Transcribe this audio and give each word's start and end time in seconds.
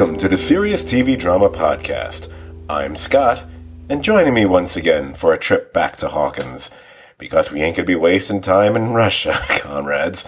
Welcome 0.00 0.16
to 0.18 0.28
the 0.28 0.38
Serious 0.38 0.84
TV 0.84 1.18
Drama 1.18 1.48
Podcast. 1.48 2.28
I'm 2.68 2.96
Scott, 2.96 3.44
and 3.88 4.02
joining 4.04 4.32
me 4.34 4.46
once 4.46 4.76
again 4.76 5.14
for 5.14 5.32
a 5.32 5.38
trip 5.38 5.59
back 5.72 5.96
to 5.98 6.08
Hawkins, 6.08 6.70
because 7.18 7.50
we 7.50 7.62
ain't 7.62 7.76
gonna 7.76 7.86
be 7.86 7.94
wasting 7.94 8.40
time 8.40 8.76
in 8.76 8.92
Russia, 8.92 9.32
comrades. 9.48 10.24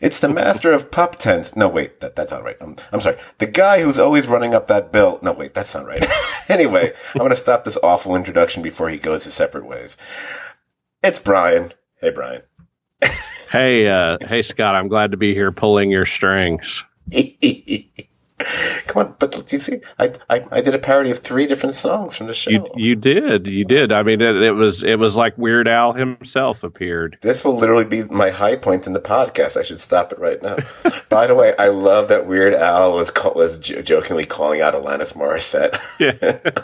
it's 0.00 0.20
the 0.20 0.28
master 0.28 0.72
of 0.72 0.90
pup 0.90 1.16
tents. 1.16 1.56
No, 1.56 1.68
wait, 1.68 2.00
that, 2.00 2.16
that's 2.16 2.30
not 2.32 2.44
right. 2.44 2.56
I'm, 2.60 2.76
I'm 2.92 3.00
sorry. 3.00 3.18
The 3.38 3.46
guy 3.46 3.82
who's 3.82 3.98
always 3.98 4.26
running 4.26 4.54
up 4.54 4.66
that 4.68 4.92
bill. 4.92 5.18
No, 5.22 5.32
wait, 5.32 5.54
that's 5.54 5.74
not 5.74 5.86
right. 5.86 6.04
anyway, 6.48 6.92
I'm 7.14 7.20
gonna 7.20 7.36
stop 7.36 7.64
this 7.64 7.78
awful 7.82 8.16
introduction 8.16 8.62
before 8.62 8.90
he 8.90 8.98
goes 8.98 9.24
his 9.24 9.34
separate 9.34 9.66
ways. 9.66 9.96
It's 11.02 11.18
Brian. 11.18 11.72
Hey, 12.00 12.10
Brian. 12.10 12.42
Hey, 13.50 13.86
uh, 13.86 14.18
hey, 14.20 14.42
Scott. 14.42 14.74
I'm 14.74 14.88
glad 14.88 15.12
to 15.12 15.16
be 15.16 15.32
here 15.32 15.52
pulling 15.52 15.90
your 15.90 16.06
strings. 16.06 16.82
Come 18.88 19.06
on, 19.06 19.14
but 19.20 19.52
you 19.52 19.58
see, 19.60 19.80
I, 19.98 20.12
I 20.28 20.44
I 20.50 20.60
did 20.60 20.74
a 20.74 20.78
parody 20.78 21.10
of 21.10 21.20
three 21.20 21.46
different 21.46 21.76
songs 21.76 22.16
from 22.16 22.26
the 22.26 22.34
show. 22.34 22.50
You 22.50 22.66
you 22.74 22.94
did 22.96 23.46
you 23.46 23.64
did. 23.64 23.92
I 23.92 24.02
mean, 24.02 24.20
it, 24.20 24.34
it 24.42 24.52
was 24.52 24.82
it 24.82 24.96
was 24.98 25.16
like 25.16 25.38
Weird 25.38 25.68
Al 25.68 25.92
himself 25.92 26.64
appeared. 26.64 27.16
This 27.22 27.44
will 27.44 27.56
literally 27.56 27.84
be 27.84 28.02
my 28.04 28.30
high 28.30 28.56
point 28.56 28.88
in 28.88 28.92
the 28.92 29.00
podcast. 29.00 29.56
I 29.56 29.62
should 29.62 29.78
stop 29.80 30.12
it 30.12 30.18
right 30.18 30.42
now. 30.42 30.56
By 31.08 31.28
the 31.28 31.34
way, 31.36 31.54
I 31.58 31.68
love 31.68 32.08
that 32.08 32.26
Weird 32.26 32.54
Al 32.54 32.92
was 32.94 33.08
call, 33.10 33.34
was 33.34 33.56
j- 33.58 33.82
jokingly 33.82 34.24
calling 34.24 34.60
out 34.60 34.74
Alanis 34.74 35.12
Morissette 35.14 35.80
Yeah. 36.00 36.12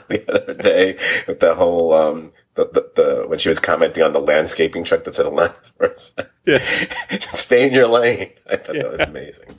the 0.08 0.24
other 0.28 0.54
day 0.54 0.98
with 1.28 1.38
the 1.38 1.54
whole 1.54 1.94
um 1.94 2.32
the, 2.60 2.90
the, 2.96 3.02
the 3.02 3.24
when 3.26 3.38
she 3.38 3.48
was 3.48 3.58
commenting 3.58 4.02
on 4.02 4.12
the 4.12 4.20
landscaping 4.20 4.84
truck 4.84 5.04
that 5.04 5.14
said 5.14 5.26
Alanis 5.26 5.72
Morissette. 5.80 6.28
Yeah. 6.46 7.18
Stay 7.34 7.66
in 7.66 7.72
your 7.72 7.88
lane. 7.88 8.32
I 8.48 8.56
thought 8.56 8.76
that 8.76 8.92
was 8.92 9.00
amazing. 9.00 9.58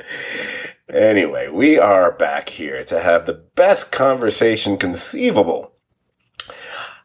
Anyway, 0.90 1.48
we 1.48 1.80
are 1.80 2.12
back 2.12 2.50
here 2.50 2.84
to 2.84 3.02
have 3.02 3.26
the 3.26 3.34
best 3.34 3.92
conversation 3.92 4.78
conceivable 4.78 5.72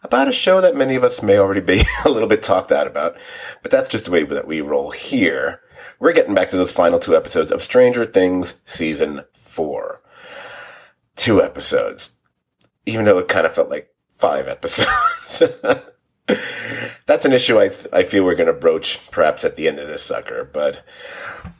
about 0.02 0.28
a 0.28 0.32
show 0.32 0.60
that 0.60 0.76
many 0.76 0.94
of 0.94 1.04
us 1.04 1.22
may 1.22 1.38
already 1.38 1.60
be 1.60 1.82
a 2.04 2.08
little 2.08 2.28
bit 2.28 2.42
talked 2.42 2.72
out 2.72 2.86
about, 2.86 3.16
but 3.62 3.70
that's 3.70 3.88
just 3.88 4.04
the 4.04 4.10
way 4.10 4.24
that 4.24 4.46
we 4.46 4.60
roll 4.60 4.90
here. 4.90 5.60
We're 5.98 6.12
getting 6.12 6.34
back 6.34 6.50
to 6.50 6.56
those 6.56 6.72
final 6.72 6.98
two 6.98 7.16
episodes 7.16 7.50
of 7.50 7.62
Stranger 7.62 8.04
Things 8.04 8.60
season 8.64 9.24
four. 9.34 10.02
Two 11.16 11.42
episodes, 11.42 12.10
even 12.84 13.04
though 13.04 13.18
it 13.18 13.28
kind 13.28 13.46
of 13.46 13.54
felt 13.54 13.70
like 13.70 13.88
five 14.16 14.48
episodes. 14.48 15.42
That's 17.06 17.24
an 17.24 17.32
issue 17.32 17.58
I, 17.58 17.68
th- 17.68 17.86
I 17.92 18.02
feel 18.02 18.24
we're 18.24 18.34
going 18.34 18.48
to 18.48 18.52
broach 18.52 19.10
perhaps 19.10 19.44
at 19.44 19.56
the 19.56 19.68
end 19.68 19.78
of 19.78 19.86
this 19.86 20.02
sucker. 20.02 20.48
But, 20.52 20.82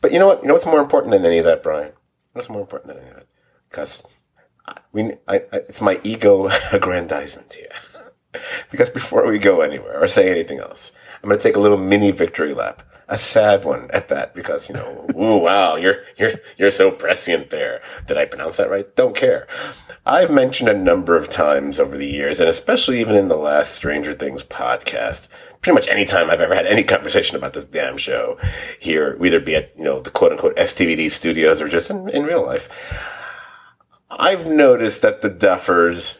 but 0.01 0.13
you 0.13 0.19
know 0.19 0.27
what? 0.27 0.43
You 0.43 0.49
know 0.49 0.55
what's 0.55 0.67
more 0.67 0.81
important 0.81 1.13
than 1.13 1.25
any 1.25 1.39
of 1.39 1.45
that, 1.45 1.63
Brian? 1.63 1.93
What's 2.33 2.49
more 2.49 2.61
important 2.61 2.89
than 2.89 3.03
any 3.03 3.11
of 3.11 3.19
it? 3.19 3.29
Because 3.71 4.03
we, 4.93 5.13
I, 5.29 5.37
I, 5.37 5.57
it's 5.69 5.81
my 5.81 6.01
ego 6.03 6.49
aggrandizement 6.73 7.53
here. 7.53 7.69
because 8.71 8.91
before 8.91 9.27
we 9.27 9.39
go 9.39 9.61
anywhere 9.61 10.03
or 10.03 10.09
say 10.09 10.31
anything 10.31 10.59
else, 10.59 10.93
I'm 11.23 11.29
going 11.29 11.39
to 11.39 11.43
take 11.43 11.57
a 11.57 11.61
little 11.61 11.79
mini 11.79 12.11
victory 12.11 12.55
lap. 12.55 12.83
A 13.09 13.19
sad 13.19 13.65
one 13.65 13.89
at 13.93 14.09
that, 14.09 14.35
because 14.35 14.69
you 14.69 14.75
know, 14.75 15.07
ooh, 15.17 15.39
wow, 15.39 15.77
you're 15.77 16.03
you're 16.17 16.33
you're 16.57 16.71
so 16.71 16.91
prescient 16.91 17.51
there. 17.51 17.81
Did 18.07 18.19
I 18.19 18.25
pronounce 18.25 18.57
that 18.57 18.71
right? 18.71 18.95
Don't 18.97 19.15
care. 19.15 19.47
I've 20.05 20.31
mentioned 20.31 20.69
a 20.69 20.75
number 20.75 21.17
of 21.17 21.29
times 21.29 21.79
over 21.79 21.97
the 21.97 22.07
years, 22.07 22.41
and 22.41 22.49
especially 22.49 23.01
even 23.01 23.15
in 23.15 23.29
the 23.29 23.37
last 23.37 23.73
Stranger 23.73 24.15
Things 24.15 24.43
podcast, 24.43 25.29
pretty 25.63 25.75
much 25.75 25.89
any 25.89 26.05
time 26.05 26.31
I've 26.31 26.41
ever 26.41 26.55
had 26.55 26.67
any 26.67 26.85
conversation 26.85 27.37
about 27.37 27.53
this 27.53 27.65
damn 27.65 27.97
show 27.97 28.39
here, 28.79 29.17
either 29.25 29.41
be 29.41 29.55
at 29.55 29.77
you 29.77 29.85
know 29.85 30.01
the 30.01 30.11
quote 30.11 30.33
unquote 30.33 30.57
STVD 30.57 31.11
studios 31.11 31.61
or 31.61 31.69
just 31.69 31.91
in, 31.91 32.09
in 32.09 32.25
real 32.25 32.45
life, 32.45 32.69
I've 34.11 34.47
noticed 34.47 35.03
that 35.03 35.23
the 35.23 35.31
Duffers 35.31 36.19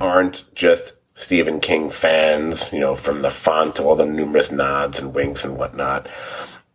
aren't 0.00 0.44
just 0.54 0.94
Stephen 1.14 1.60
King 1.60 1.90
fans, 1.90 2.72
you 2.72 2.80
know, 2.80 2.94
from 2.94 3.20
the 3.20 3.30
font 3.30 3.76
to 3.76 3.84
all 3.84 3.96
the 3.96 4.04
numerous 4.04 4.50
nods 4.50 4.98
and 4.98 5.14
winks 5.14 5.44
and 5.44 5.56
whatnot. 5.56 6.08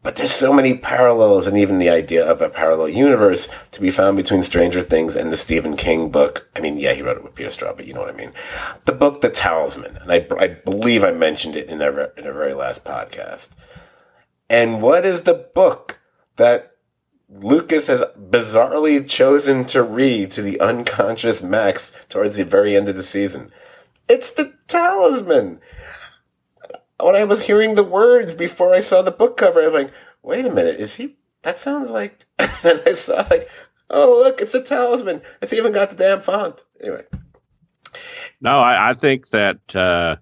But 0.01 0.15
there's 0.15 0.31
so 0.31 0.53
many 0.53 0.77
parallels 0.77 1.45
and 1.45 1.57
even 1.57 1.77
the 1.77 1.89
idea 1.89 2.25
of 2.25 2.41
a 2.41 2.49
parallel 2.49 2.87
universe 2.87 3.49
to 3.73 3.81
be 3.81 3.91
found 3.91 4.15
between 4.15 4.43
Stranger 4.43 4.81
Things 4.81 5.17
and 5.17 5.29
the 5.29 5.35
Stephen 5.35 5.75
King 5.75 6.09
book. 6.09 6.49
I 6.55 6.61
mean, 6.61 6.77
yeah, 6.77 6.93
he 6.93 7.01
wrote 7.01 7.17
it 7.17 7.23
with 7.23 7.35
Peter 7.35 7.49
Straub, 7.49 7.75
but 7.75 7.85
you 7.85 7.93
know 7.93 7.99
what 7.99 8.13
I 8.13 8.17
mean. 8.17 8.31
The 8.85 8.93
book, 8.93 9.19
The 9.19 9.29
Talisman. 9.29 9.97
And 9.97 10.09
I, 10.09 10.25
I 10.39 10.47
believe 10.47 11.03
I 11.03 11.11
mentioned 11.11 11.57
it 11.57 11.67
in 11.67 11.81
our, 11.81 12.13
in 12.15 12.25
our 12.25 12.33
very 12.33 12.53
last 12.53 12.85
podcast. 12.85 13.49
And 14.49 14.81
what 14.81 15.05
is 15.05 15.23
the 15.23 15.33
book 15.33 15.99
that 16.37 16.77
Lucas 17.27 17.87
has 17.87 18.01
bizarrely 18.17 19.07
chosen 19.07 19.65
to 19.65 19.83
read 19.83 20.31
to 20.31 20.41
the 20.41 20.61
unconscious 20.61 21.43
Max 21.43 21.91
towards 22.07 22.37
the 22.37 22.45
very 22.45 22.77
end 22.77 22.87
of 22.87 22.95
the 22.95 23.03
season? 23.03 23.51
It's 24.09 24.31
the 24.31 24.53
talisman. 24.67 25.59
When 26.99 27.15
I 27.15 27.23
was 27.23 27.45
hearing 27.45 27.75
the 27.75 27.83
words 27.83 28.33
before 28.33 28.73
I 28.73 28.81
saw 28.81 29.01
the 29.01 29.11
book 29.11 29.37
cover, 29.37 29.65
I'm 29.65 29.73
like, 29.73 29.93
wait 30.23 30.45
a 30.45 30.51
minute, 30.51 30.79
is 30.79 30.95
he? 30.95 31.15
That 31.43 31.57
sounds 31.57 31.89
like. 31.89 32.25
then 32.63 32.81
I 32.85 32.93
saw, 32.93 33.25
like, 33.29 33.49
oh, 33.89 34.21
look, 34.23 34.41
it's 34.41 34.55
a 34.55 34.61
talisman. 34.61 35.21
It's 35.41 35.53
even 35.53 35.71
got 35.71 35.91
the 35.91 35.95
damn 35.95 36.21
font. 36.21 36.63
Anyway. 36.81 37.03
No, 38.41 38.59
I, 38.59 38.91
I 38.91 38.93
think 38.95 39.29
that 39.29 39.75
uh, 39.75 40.17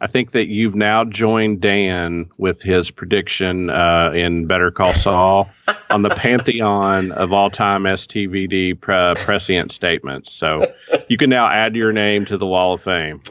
I 0.00 0.06
think 0.06 0.30
that 0.32 0.46
you've 0.46 0.76
now 0.76 1.04
joined 1.04 1.60
Dan 1.60 2.30
with 2.38 2.62
his 2.62 2.90
prediction 2.90 3.68
uh, 3.68 4.12
in 4.14 4.46
Better 4.46 4.70
Call 4.70 4.94
Saul 4.94 5.50
on 5.90 6.02
the 6.02 6.10
pantheon 6.10 7.10
of 7.10 7.32
all-time 7.32 7.82
STVD 7.82 8.80
pre- 8.80 9.14
prescient 9.24 9.72
statements. 9.72 10.32
So 10.32 10.72
you 11.08 11.16
can 11.16 11.30
now 11.30 11.48
add 11.48 11.74
your 11.74 11.92
name 11.92 12.26
to 12.26 12.38
the 12.38 12.46
Wall 12.46 12.74
of 12.74 12.82
Fame. 12.82 13.22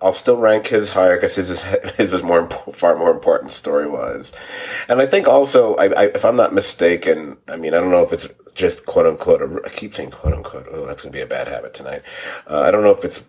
I'll 0.00 0.12
still 0.12 0.36
rank 0.36 0.68
his 0.68 0.90
higher 0.90 1.16
because 1.16 1.34
his, 1.34 1.60
his 1.96 2.10
was 2.10 2.22
more 2.22 2.48
far 2.72 2.96
more 2.96 3.10
important 3.10 3.52
story 3.52 3.88
wise, 3.88 4.32
and 4.88 5.00
I 5.00 5.06
think 5.06 5.26
also 5.26 5.74
I, 5.74 5.86
I, 5.86 6.04
if 6.06 6.24
I'm 6.24 6.36
not 6.36 6.54
mistaken, 6.54 7.38
I 7.48 7.56
mean 7.56 7.74
I 7.74 7.80
don't 7.80 7.90
know 7.90 8.02
if 8.02 8.12
it's 8.12 8.28
just 8.54 8.86
quote 8.86 9.06
unquote. 9.06 9.42
A, 9.42 9.60
I 9.64 9.70
keep 9.70 9.96
saying 9.96 10.10
quote 10.10 10.34
unquote. 10.34 10.68
Oh, 10.70 10.86
that's 10.86 11.02
gonna 11.02 11.12
be 11.12 11.20
a 11.20 11.26
bad 11.26 11.48
habit 11.48 11.74
tonight. 11.74 12.02
Uh, 12.48 12.60
I 12.60 12.70
don't 12.70 12.84
know 12.84 12.90
if 12.90 13.04
it's 13.04 13.22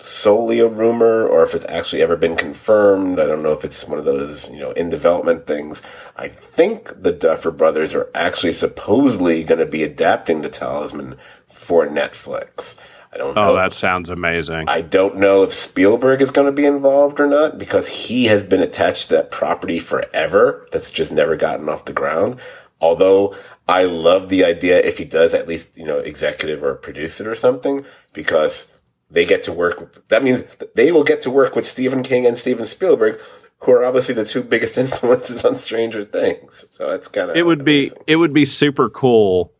solely 0.00 0.58
a 0.58 0.66
rumor 0.66 1.26
or 1.26 1.42
if 1.42 1.54
it's 1.54 1.66
actually 1.68 2.02
ever 2.02 2.16
been 2.16 2.36
confirmed. 2.36 3.20
I 3.20 3.26
don't 3.26 3.42
know 3.42 3.52
if 3.52 3.64
it's 3.64 3.86
one 3.86 3.98
of 3.98 4.04
those 4.04 4.50
you 4.50 4.58
know 4.58 4.72
in 4.72 4.90
development 4.90 5.46
things. 5.46 5.82
I 6.16 6.28
think 6.28 7.02
the 7.02 7.12
Duffer 7.12 7.50
Brothers 7.50 7.94
are 7.94 8.10
actually 8.14 8.52
supposedly 8.52 9.44
going 9.44 9.60
to 9.60 9.66
be 9.66 9.82
adapting 9.82 10.42
the 10.42 10.48
Talisman 10.48 11.16
for 11.46 11.86
Netflix. 11.86 12.76
I 13.12 13.16
don't 13.16 13.34
know. 13.34 13.42
Oh, 13.42 13.46
know. 13.48 13.56
that 13.56 13.72
sounds 13.72 14.08
amazing. 14.08 14.66
I 14.68 14.82
don't 14.82 15.16
know 15.16 15.42
if 15.42 15.52
Spielberg 15.52 16.22
is 16.22 16.30
going 16.30 16.46
to 16.46 16.52
be 16.52 16.64
involved 16.64 17.18
or 17.18 17.26
not 17.26 17.58
because 17.58 17.88
he 17.88 18.26
has 18.26 18.42
been 18.42 18.62
attached 18.62 19.08
to 19.08 19.16
that 19.16 19.30
property 19.32 19.80
forever. 19.80 20.68
That's 20.70 20.90
just 20.90 21.10
never 21.10 21.36
gotten 21.36 21.68
off 21.68 21.86
the 21.86 21.92
ground. 21.92 22.36
Although 22.80 23.34
I 23.68 23.84
love 23.84 24.28
the 24.28 24.44
idea 24.44 24.78
if 24.80 24.98
he 24.98 25.04
does 25.04 25.34
at 25.34 25.48
least, 25.48 25.76
you 25.76 25.84
know, 25.84 25.98
executive 25.98 26.62
or 26.62 26.74
produce 26.74 27.20
it 27.20 27.26
or 27.26 27.34
something 27.34 27.84
because 28.12 28.69
they 29.10 29.24
get 29.24 29.42
to 29.44 29.52
work. 29.52 29.80
With, 29.80 30.08
that 30.08 30.22
means 30.22 30.44
they 30.74 30.92
will 30.92 31.04
get 31.04 31.22
to 31.22 31.30
work 31.30 31.56
with 31.56 31.66
Stephen 31.66 32.02
King 32.02 32.26
and 32.26 32.38
Steven 32.38 32.66
Spielberg, 32.66 33.20
who 33.58 33.72
are 33.72 33.84
obviously 33.84 34.14
the 34.14 34.24
two 34.24 34.42
biggest 34.42 34.78
influences 34.84 35.44
on 35.44 35.56
Stranger 35.56 36.04
Things. 36.04 36.64
So 36.72 36.90
it's 36.90 37.08
kind 37.08 37.30
of 37.30 37.36
it 37.36 37.44
would 37.44 37.64
be 37.64 37.90
it 38.06 38.16
would 38.16 38.32
be 38.32 38.46
super 38.46 38.88
cool 38.88 39.52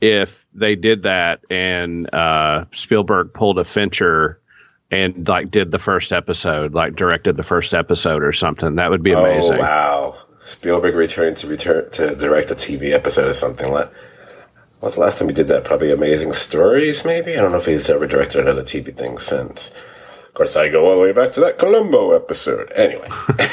if 0.00 0.44
they 0.52 0.74
did 0.74 1.04
that 1.04 1.40
and 1.50 2.12
uh, 2.12 2.64
Spielberg 2.72 3.32
pulled 3.32 3.58
a 3.58 3.64
Fincher 3.64 4.40
and 4.90 5.26
like 5.26 5.50
did 5.50 5.70
the 5.70 5.78
first 5.78 6.12
episode, 6.12 6.74
like 6.74 6.94
directed 6.94 7.36
the 7.36 7.42
first 7.42 7.74
episode 7.74 8.22
or 8.22 8.32
something. 8.32 8.76
That 8.76 8.90
would 8.90 9.02
be 9.02 9.12
amazing. 9.12 9.54
Oh 9.54 9.58
wow! 9.58 10.16
Spielberg 10.40 10.94
returning 10.94 11.34
to 11.36 11.46
return 11.46 11.90
to 11.92 12.14
direct 12.14 12.50
a 12.50 12.54
TV 12.54 12.92
episode 12.92 13.28
or 13.28 13.32
something. 13.32 13.72
Like, 13.72 13.90
what's 14.84 14.96
the 14.96 15.02
last 15.02 15.18
time 15.18 15.28
he 15.28 15.34
did 15.34 15.48
that? 15.48 15.64
Probably 15.64 15.90
Amazing 15.90 16.34
Stories, 16.34 17.06
maybe. 17.06 17.32
I 17.32 17.40
don't 17.40 17.52
know 17.52 17.58
if 17.58 17.64
he's 17.64 17.88
ever 17.88 18.06
directed 18.06 18.42
another 18.42 18.62
TV 18.62 18.94
thing 18.94 19.16
since. 19.16 19.72
Of 20.28 20.34
course, 20.34 20.56
I 20.56 20.68
go 20.68 20.84
all 20.84 20.96
the 20.96 21.02
way 21.02 21.12
back 21.12 21.32
to 21.32 21.40
that 21.40 21.58
Columbo 21.58 22.12
episode. 22.12 22.70
Anyway, 22.72 23.08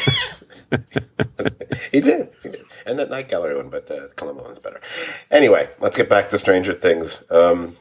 he 1.92 2.02
did. 2.02 2.30
He 2.44 2.50
did. 2.50 2.66
And 2.86 3.00
that 3.00 3.10
Night 3.10 3.30
Gallery 3.30 3.56
one, 3.56 3.70
but 3.70 3.90
uh, 3.90 4.10
Columbo 4.18 4.44
one's 4.44 4.60
better. 4.60 4.82
Anyway, 5.30 5.70
let's 5.80 5.96
get 5.96 6.10
back 6.10 6.28
to 6.30 6.38
Stranger 6.38 6.74
Things. 6.74 7.24
Um, 7.30 7.78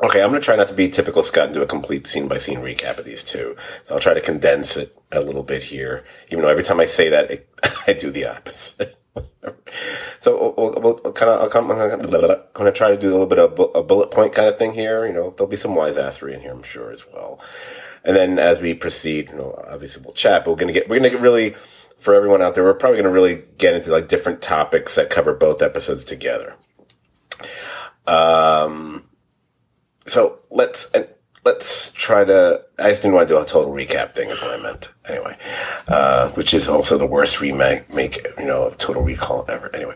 Okay, 0.00 0.22
I'm 0.22 0.30
going 0.30 0.40
to 0.40 0.44
try 0.44 0.54
not 0.54 0.68
to 0.68 0.74
be 0.74 0.88
typical 0.88 1.24
Scott 1.24 1.46
and 1.46 1.54
do 1.54 1.62
a 1.62 1.66
complete 1.66 2.06
scene 2.06 2.28
by 2.28 2.38
scene 2.38 2.60
recap 2.60 2.98
of 2.98 3.04
these 3.04 3.24
two. 3.24 3.56
So 3.86 3.94
I'll 3.94 4.00
try 4.00 4.14
to 4.14 4.20
condense 4.20 4.76
it 4.76 4.96
a 5.10 5.20
little 5.20 5.42
bit 5.42 5.64
here, 5.64 6.04
even 6.30 6.42
though 6.42 6.50
every 6.50 6.62
time 6.62 6.78
I 6.78 6.84
say 6.84 7.08
that, 7.08 7.32
it, 7.32 7.48
I 7.88 7.94
do 7.94 8.08
the 8.08 8.26
opposite. 8.26 8.96
So 10.20 10.54
we'll, 10.56 10.80
we'll, 10.80 11.12
kind 11.12 11.30
of, 11.30 11.54
I'm 11.54 11.66
going 11.66 12.42
to 12.54 12.72
try 12.72 12.90
to 12.90 12.96
do 12.96 13.08
a 13.08 13.12
little 13.12 13.26
bit 13.26 13.38
of 13.38 13.58
a 13.74 13.82
bullet 13.82 14.10
point 14.10 14.32
kind 14.32 14.48
of 14.48 14.58
thing 14.58 14.74
here. 14.74 15.06
You 15.06 15.12
know, 15.12 15.34
there'll 15.36 15.50
be 15.50 15.56
some 15.56 15.74
wise 15.74 15.96
assery 15.96 16.34
in 16.34 16.40
here, 16.40 16.52
I'm 16.52 16.62
sure, 16.62 16.92
as 16.92 17.04
well. 17.12 17.40
And 18.04 18.16
then 18.16 18.38
as 18.38 18.60
we 18.60 18.74
proceed, 18.74 19.30
you 19.30 19.36
know, 19.36 19.62
obviously 19.68 20.02
we'll 20.02 20.14
chat, 20.14 20.44
but 20.44 20.52
we're 20.52 20.56
going 20.56 20.72
to 20.72 20.78
get, 20.78 20.88
we're 20.88 20.98
going 20.98 21.10
to 21.10 21.16
get 21.16 21.22
really, 21.22 21.54
for 21.96 22.14
everyone 22.14 22.42
out 22.42 22.54
there, 22.54 22.64
we're 22.64 22.74
probably 22.74 22.96
going 22.96 23.12
to 23.12 23.20
really 23.20 23.42
get 23.58 23.74
into 23.74 23.90
like 23.90 24.08
different 24.08 24.40
topics 24.40 24.94
that 24.94 25.10
cover 25.10 25.34
both 25.34 25.62
episodes 25.62 26.04
together. 26.04 26.54
Um, 28.06 29.04
so 30.06 30.38
let's 30.50 30.90
let's 31.44 31.92
try 31.92 32.24
to. 32.24 32.62
I 32.78 32.90
just 32.90 33.02
didn't 33.02 33.14
want 33.14 33.28
to 33.28 33.34
do 33.34 33.40
a 33.40 33.44
total 33.44 33.72
recap 33.72 34.14
thing. 34.14 34.30
Is 34.30 34.40
what 34.40 34.50
I 34.50 34.56
meant. 34.56 34.92
Anyway, 35.06 35.36
uh, 35.86 36.28
which 36.30 36.54
is 36.54 36.68
also 36.68 36.98
the 36.98 37.06
worst 37.06 37.40
remake, 37.40 37.92
make 37.92 38.24
you 38.38 38.44
know, 38.46 38.64
of 38.64 38.78
Total 38.78 39.02
Recall 39.02 39.44
ever. 39.48 39.74
Anyway. 39.74 39.94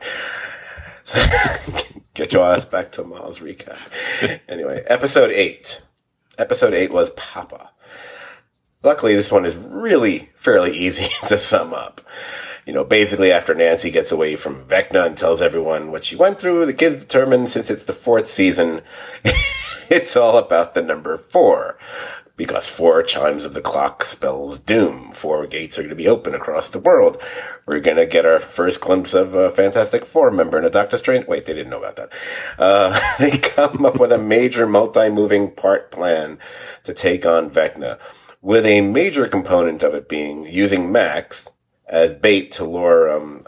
So 1.04 1.22
get 2.14 2.32
your 2.32 2.44
ass 2.44 2.64
back 2.64 2.92
to 2.92 3.04
Miles 3.04 3.40
recap. 3.40 3.78
anyway, 4.48 4.84
episode 4.86 5.30
eight. 5.30 5.82
Episode 6.38 6.72
eight 6.74 6.92
was 6.92 7.10
Papa. 7.10 7.70
Luckily, 8.82 9.14
this 9.14 9.30
one 9.30 9.44
is 9.44 9.56
really 9.56 10.30
fairly 10.34 10.76
easy 10.76 11.08
to 11.28 11.38
sum 11.38 11.72
up. 11.72 12.00
You 12.66 12.72
know, 12.72 12.84
basically, 12.84 13.32
after 13.32 13.54
Nancy 13.54 13.90
gets 13.90 14.12
away 14.12 14.36
from 14.36 14.64
Vecna 14.64 15.06
and 15.06 15.16
tells 15.16 15.42
everyone 15.42 15.90
what 15.90 16.04
she 16.04 16.14
went 16.14 16.38
through, 16.38 16.64
the 16.66 16.72
kids 16.72 16.96
determine 16.96 17.48
since 17.48 17.70
it's 17.70 17.84
the 17.84 17.92
fourth 17.92 18.28
season, 18.28 18.82
it's 19.96 20.16
all 20.16 20.38
about 20.38 20.72
the 20.74 20.82
number 20.82 21.18
four. 21.18 21.78
Because 22.34 22.66
four 22.66 23.02
chimes 23.02 23.44
of 23.44 23.52
the 23.52 23.60
clock 23.60 24.04
spells 24.04 24.58
doom. 24.58 25.12
Four 25.12 25.46
gates 25.46 25.78
are 25.78 25.82
going 25.82 25.90
to 25.90 25.94
be 25.94 26.08
open 26.08 26.34
across 26.34 26.70
the 26.70 26.78
world. 26.78 27.22
We're 27.66 27.80
going 27.80 27.98
to 27.98 28.06
get 28.06 28.24
our 28.24 28.38
first 28.38 28.80
glimpse 28.80 29.12
of 29.12 29.34
a 29.34 29.50
Fantastic 29.50 30.06
Four 30.06 30.30
member 30.30 30.56
and 30.56 30.66
a 30.66 30.70
Doctor 30.70 30.96
Strange. 30.96 31.26
Wait, 31.26 31.44
they 31.44 31.52
didn't 31.52 31.68
know 31.68 31.82
about 31.82 31.96
that. 31.96 32.12
Uh, 32.58 33.16
they 33.18 33.36
come 33.36 33.84
up 33.84 34.00
with 34.00 34.10
a 34.12 34.18
major 34.18 34.66
multi-moving 34.66 35.50
part 35.50 35.90
plan 35.90 36.38
to 36.84 36.94
take 36.94 37.26
on 37.26 37.50
Vecna, 37.50 37.98
with 38.40 38.64
a 38.64 38.80
major 38.80 39.28
component 39.28 39.82
of 39.82 39.94
it 39.94 40.08
being 40.08 40.46
using 40.46 40.90
Max 40.90 41.50
as 41.86 42.14
bait 42.14 42.50
to 42.52 42.64
lure, 42.64 43.12
um, 43.12 43.44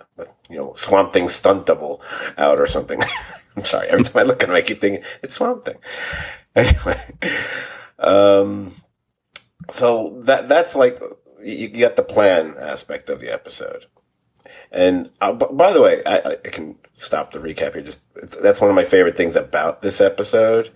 you 0.50 0.56
know, 0.56 0.74
Swamp 0.74 1.14
Thing 1.14 1.30
stunt 1.30 1.64
double 1.64 2.02
out 2.36 2.60
or 2.60 2.66
something. 2.66 3.00
I'm 3.56 3.64
sorry. 3.64 3.88
Every 3.88 4.04
time 4.04 4.20
I 4.20 4.24
look 4.24 4.42
at 4.42 4.48
him, 4.48 4.54
I 4.54 4.62
keep 4.62 4.80
thinking 4.80 5.04
it's 5.22 5.34
Swamp 5.34 5.64
Thing. 5.64 5.78
Anyway, 6.56 7.02
um, 7.98 8.70
so 9.68 10.20
that 10.22 10.46
that's 10.46 10.76
like 10.76 11.00
you 11.42 11.66
get 11.66 11.96
the 11.96 12.02
plan 12.04 12.54
aspect 12.60 13.10
of 13.10 13.18
the 13.18 13.32
episode. 13.32 13.86
And 14.70 15.10
uh, 15.20 15.32
b- 15.32 15.46
by 15.50 15.72
the 15.72 15.82
way, 15.82 16.00
I, 16.04 16.30
I, 16.30 16.36
can 16.36 16.76
stop 16.94 17.32
the 17.32 17.40
recap 17.40 17.74
here. 17.74 17.82
Just 17.82 18.00
that's 18.40 18.60
one 18.60 18.70
of 18.70 18.76
my 18.76 18.84
favorite 18.84 19.16
things 19.16 19.34
about 19.34 19.82
this 19.82 20.00
episode 20.00 20.70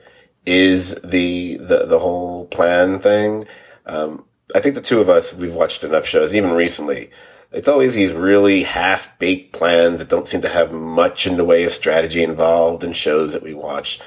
is 0.46 0.94
the 1.04 1.58
the 1.58 1.86
the 1.86 1.98
whole 1.98 2.46
plan 2.46 2.98
thing. 2.98 3.46
Um, 3.86 4.25
I 4.54 4.60
think 4.60 4.75
the 4.75 4.80
two 4.80 5.00
of 5.00 5.08
us 5.08 5.34
we've 5.34 5.54
watched 5.54 5.84
enough 5.84 6.06
shows, 6.06 6.34
even 6.34 6.52
recently, 6.52 7.10
it's 7.50 7.68
always 7.68 7.94
these 7.94 8.12
really 8.12 8.64
half 8.64 9.18
baked 9.18 9.52
plans 9.52 10.00
that 10.00 10.08
don't 10.08 10.28
seem 10.28 10.42
to 10.42 10.48
have 10.48 10.72
much 10.72 11.26
in 11.26 11.36
the 11.36 11.44
way 11.44 11.64
of 11.64 11.72
strategy 11.72 12.22
involved 12.22 12.84
in 12.84 12.92
shows 12.92 13.32
that 13.32 13.42
we 13.42 13.54
watch. 13.54 14.00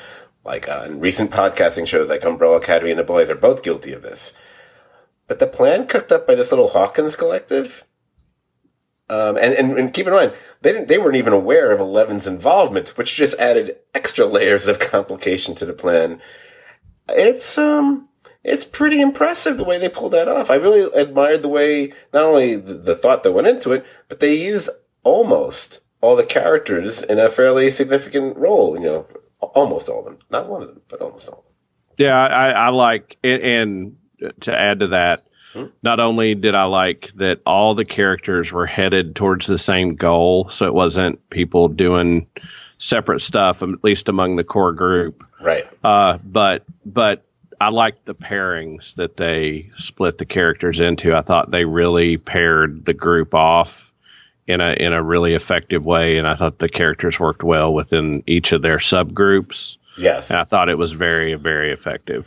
Like 0.45 0.67
uh, 0.67 0.83
in 0.85 0.99
recent 0.99 1.31
podcasting 1.31 1.87
shows 1.87 2.09
like 2.09 2.23
Umbrella 2.23 2.57
Academy 2.57 2.91
and 2.91 2.99
The 2.99 3.03
Boys 3.03 3.29
are 3.29 3.35
both 3.35 3.63
guilty 3.63 3.93
of 3.93 4.01
this. 4.01 4.33
But 5.27 5.39
the 5.39 5.47
plan 5.47 5.87
cooked 5.87 6.11
up 6.11 6.27
by 6.27 6.35
this 6.35 6.51
little 6.51 6.69
Hawkins 6.69 7.15
collective, 7.15 7.85
um, 9.09 9.37
and, 9.37 9.53
and, 9.53 9.77
and 9.77 9.93
keep 9.93 10.07
in 10.07 10.13
mind 10.13 10.33
they 10.61 10.73
didn't 10.73 10.87
they 10.87 10.97
weren't 10.97 11.15
even 11.15 11.33
aware 11.33 11.71
of 11.71 11.79
Eleven's 11.79 12.27
involvement, 12.27 12.97
which 12.97 13.15
just 13.15 13.37
added 13.37 13.77
extra 13.93 14.25
layers 14.25 14.67
of 14.67 14.79
complication 14.79 15.55
to 15.55 15.65
the 15.65 15.73
plan. 15.73 16.21
It's 17.09 17.57
um 17.57 18.09
it's 18.43 18.65
pretty 18.65 18.99
impressive 19.01 19.57
the 19.57 19.63
way 19.63 19.77
they 19.77 19.89
pulled 19.89 20.13
that 20.13 20.27
off. 20.27 20.49
I 20.49 20.55
really 20.55 20.89
admired 20.93 21.43
the 21.43 21.47
way 21.47 21.93
not 22.13 22.23
only 22.23 22.55
the, 22.55 22.73
the, 22.73 22.95
thought 22.95 23.23
that 23.23 23.31
went 23.31 23.47
into 23.47 23.71
it, 23.71 23.85
but 24.09 24.19
they 24.19 24.33
used 24.33 24.69
almost 25.03 25.81
all 26.01 26.15
the 26.15 26.25
characters 26.25 27.03
in 27.03 27.19
a 27.19 27.29
fairly 27.29 27.69
significant 27.69 28.37
role. 28.37 28.75
You 28.75 28.85
know, 28.85 29.07
almost 29.39 29.89
all 29.89 29.99
of 29.99 30.05
them, 30.05 30.19
not 30.29 30.49
one 30.49 30.63
of 30.63 30.69
them, 30.69 30.81
but 30.89 31.01
almost 31.01 31.29
all. 31.29 31.45
Yeah, 31.97 32.17
I, 32.17 32.51
I 32.51 32.69
like 32.69 33.17
it, 33.21 33.43
and 33.43 33.97
to 34.41 34.57
add 34.57 34.79
to 34.79 34.87
that, 34.87 35.25
hmm? 35.53 35.65
not 35.83 35.99
only 35.99 36.33
did 36.33 36.55
I 36.55 36.63
like 36.63 37.11
that 37.15 37.41
all 37.45 37.75
the 37.75 37.85
characters 37.85 38.51
were 38.51 38.65
headed 38.65 39.15
towards 39.15 39.45
the 39.45 39.59
same 39.59 39.95
goal, 39.95 40.49
so 40.49 40.65
it 40.65 40.73
wasn't 40.73 41.29
people 41.29 41.67
doing 41.67 42.27
separate 42.79 43.21
stuff, 43.21 43.61
at 43.61 43.83
least 43.83 44.09
among 44.09 44.35
the 44.35 44.43
core 44.43 44.73
group. 44.73 45.23
Right. 45.39 45.67
Uh, 45.83 46.17
but 46.23 46.65
but 46.85 47.23
I 47.61 47.69
liked 47.69 48.05
the 48.05 48.15
pairings 48.15 48.95
that 48.95 49.17
they 49.17 49.69
split 49.77 50.17
the 50.17 50.25
characters 50.25 50.79
into. 50.79 51.13
I 51.13 51.21
thought 51.21 51.51
they 51.51 51.63
really 51.63 52.17
paired 52.17 52.85
the 52.85 52.93
group 52.95 53.35
off 53.35 53.91
in 54.47 54.61
a 54.61 54.71
in 54.71 54.93
a 54.93 55.03
really 55.03 55.35
effective 55.35 55.85
way, 55.85 56.17
and 56.17 56.27
I 56.27 56.33
thought 56.33 56.57
the 56.57 56.67
characters 56.67 57.19
worked 57.19 57.43
well 57.43 57.71
within 57.71 58.23
each 58.25 58.51
of 58.51 58.63
their 58.63 58.79
subgroups. 58.79 59.77
Yes, 59.95 60.31
and 60.31 60.39
I 60.39 60.43
thought 60.43 60.69
it 60.69 60.79
was 60.79 60.93
very 60.93 61.35
very 61.35 61.71
effective. 61.71 62.25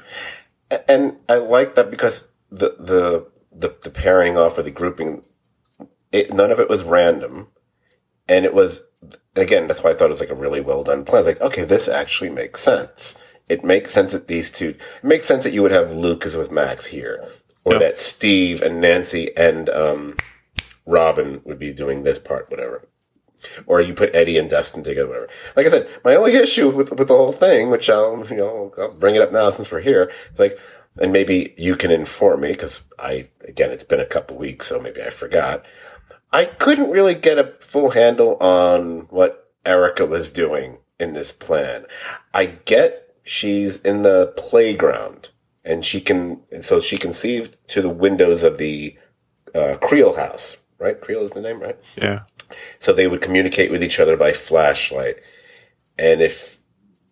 And 0.88 1.16
I 1.28 1.38
like 1.38 1.74
that 1.74 1.90
because 1.90 2.28
the 2.52 2.76
the 2.78 3.26
the, 3.50 3.74
the 3.82 3.90
pairing 3.90 4.36
off 4.36 4.56
or 4.56 4.62
the 4.62 4.70
grouping, 4.70 5.22
it, 6.12 6.32
none 6.32 6.52
of 6.52 6.60
it 6.60 6.68
was 6.68 6.84
random, 6.84 7.48
and 8.28 8.44
it 8.44 8.54
was 8.54 8.84
again 9.34 9.66
that's 9.66 9.82
why 9.82 9.90
I 9.90 9.94
thought 9.94 10.10
it 10.10 10.12
was 10.12 10.20
like 10.20 10.30
a 10.30 10.36
really 10.36 10.60
well 10.60 10.84
done 10.84 11.04
plan. 11.04 11.24
Like, 11.24 11.40
okay, 11.40 11.64
this 11.64 11.88
actually 11.88 12.30
makes 12.30 12.62
sense 12.62 13.16
it 13.48 13.64
makes 13.64 13.92
sense 13.92 14.12
that 14.12 14.28
these 14.28 14.50
two, 14.50 14.70
it 14.70 15.04
makes 15.04 15.26
sense 15.26 15.44
that 15.44 15.52
you 15.52 15.62
would 15.62 15.72
have 15.72 15.92
Lucas 15.92 16.34
with 16.34 16.50
Max 16.50 16.86
here, 16.86 17.28
or 17.64 17.78
that 17.78 17.98
Steve 17.98 18.62
and 18.62 18.80
Nancy 18.80 19.36
and 19.36 19.68
um, 19.70 20.16
Robin 20.86 21.40
would 21.44 21.58
be 21.58 21.72
doing 21.72 22.02
this 22.02 22.18
part, 22.18 22.50
whatever. 22.50 22.88
Or 23.66 23.80
you 23.80 23.92
put 23.92 24.14
Eddie 24.14 24.38
and 24.38 24.48
Dustin 24.48 24.82
together, 24.82 25.08
whatever. 25.08 25.28
Like 25.54 25.66
I 25.66 25.70
said, 25.70 25.88
my 26.02 26.14
only 26.14 26.34
issue 26.34 26.70
with 26.70 26.90
with 26.92 27.08
the 27.08 27.16
whole 27.16 27.32
thing, 27.32 27.70
which 27.70 27.90
I'll 27.90 28.24
you 28.26 28.36
know 28.36 28.72
I'll 28.78 28.92
bring 28.92 29.16
it 29.16 29.22
up 29.22 29.32
now 29.32 29.50
since 29.50 29.70
we're 29.70 29.80
here, 29.80 30.10
it's 30.30 30.40
like, 30.40 30.58
and 30.98 31.12
maybe 31.12 31.54
you 31.58 31.76
can 31.76 31.90
inform 31.90 32.40
me 32.40 32.52
because 32.52 32.82
I 32.98 33.28
again 33.46 33.70
it's 33.70 33.84
been 33.84 34.00
a 34.00 34.06
couple 34.06 34.36
weeks, 34.36 34.68
so 34.68 34.80
maybe 34.80 35.02
I 35.02 35.10
forgot. 35.10 35.62
I 36.32 36.46
couldn't 36.46 36.90
really 36.90 37.14
get 37.14 37.38
a 37.38 37.52
full 37.60 37.90
handle 37.90 38.36
on 38.38 39.06
what 39.10 39.52
Erica 39.64 40.06
was 40.06 40.30
doing 40.30 40.78
in 40.98 41.12
this 41.12 41.30
plan. 41.30 41.84
I 42.32 42.46
get 42.46 43.03
she's 43.24 43.80
in 43.80 44.02
the 44.02 44.32
playground 44.36 45.30
and 45.64 45.84
she 45.84 46.00
can, 46.00 46.40
so 46.60 46.80
she 46.80 46.98
can 46.98 47.12
see 47.12 47.48
to 47.68 47.82
the 47.82 47.88
windows 47.88 48.42
of 48.42 48.58
the 48.58 48.96
uh, 49.54 49.76
Creel 49.80 50.14
house, 50.16 50.58
right? 50.78 51.00
Creel 51.00 51.22
is 51.22 51.32
the 51.32 51.40
name, 51.40 51.60
right? 51.60 51.78
Yeah. 51.96 52.20
So 52.78 52.92
they 52.92 53.06
would 53.06 53.22
communicate 53.22 53.70
with 53.70 53.82
each 53.82 53.98
other 53.98 54.16
by 54.16 54.32
flashlight. 54.32 55.16
And 55.98 56.20
if, 56.20 56.58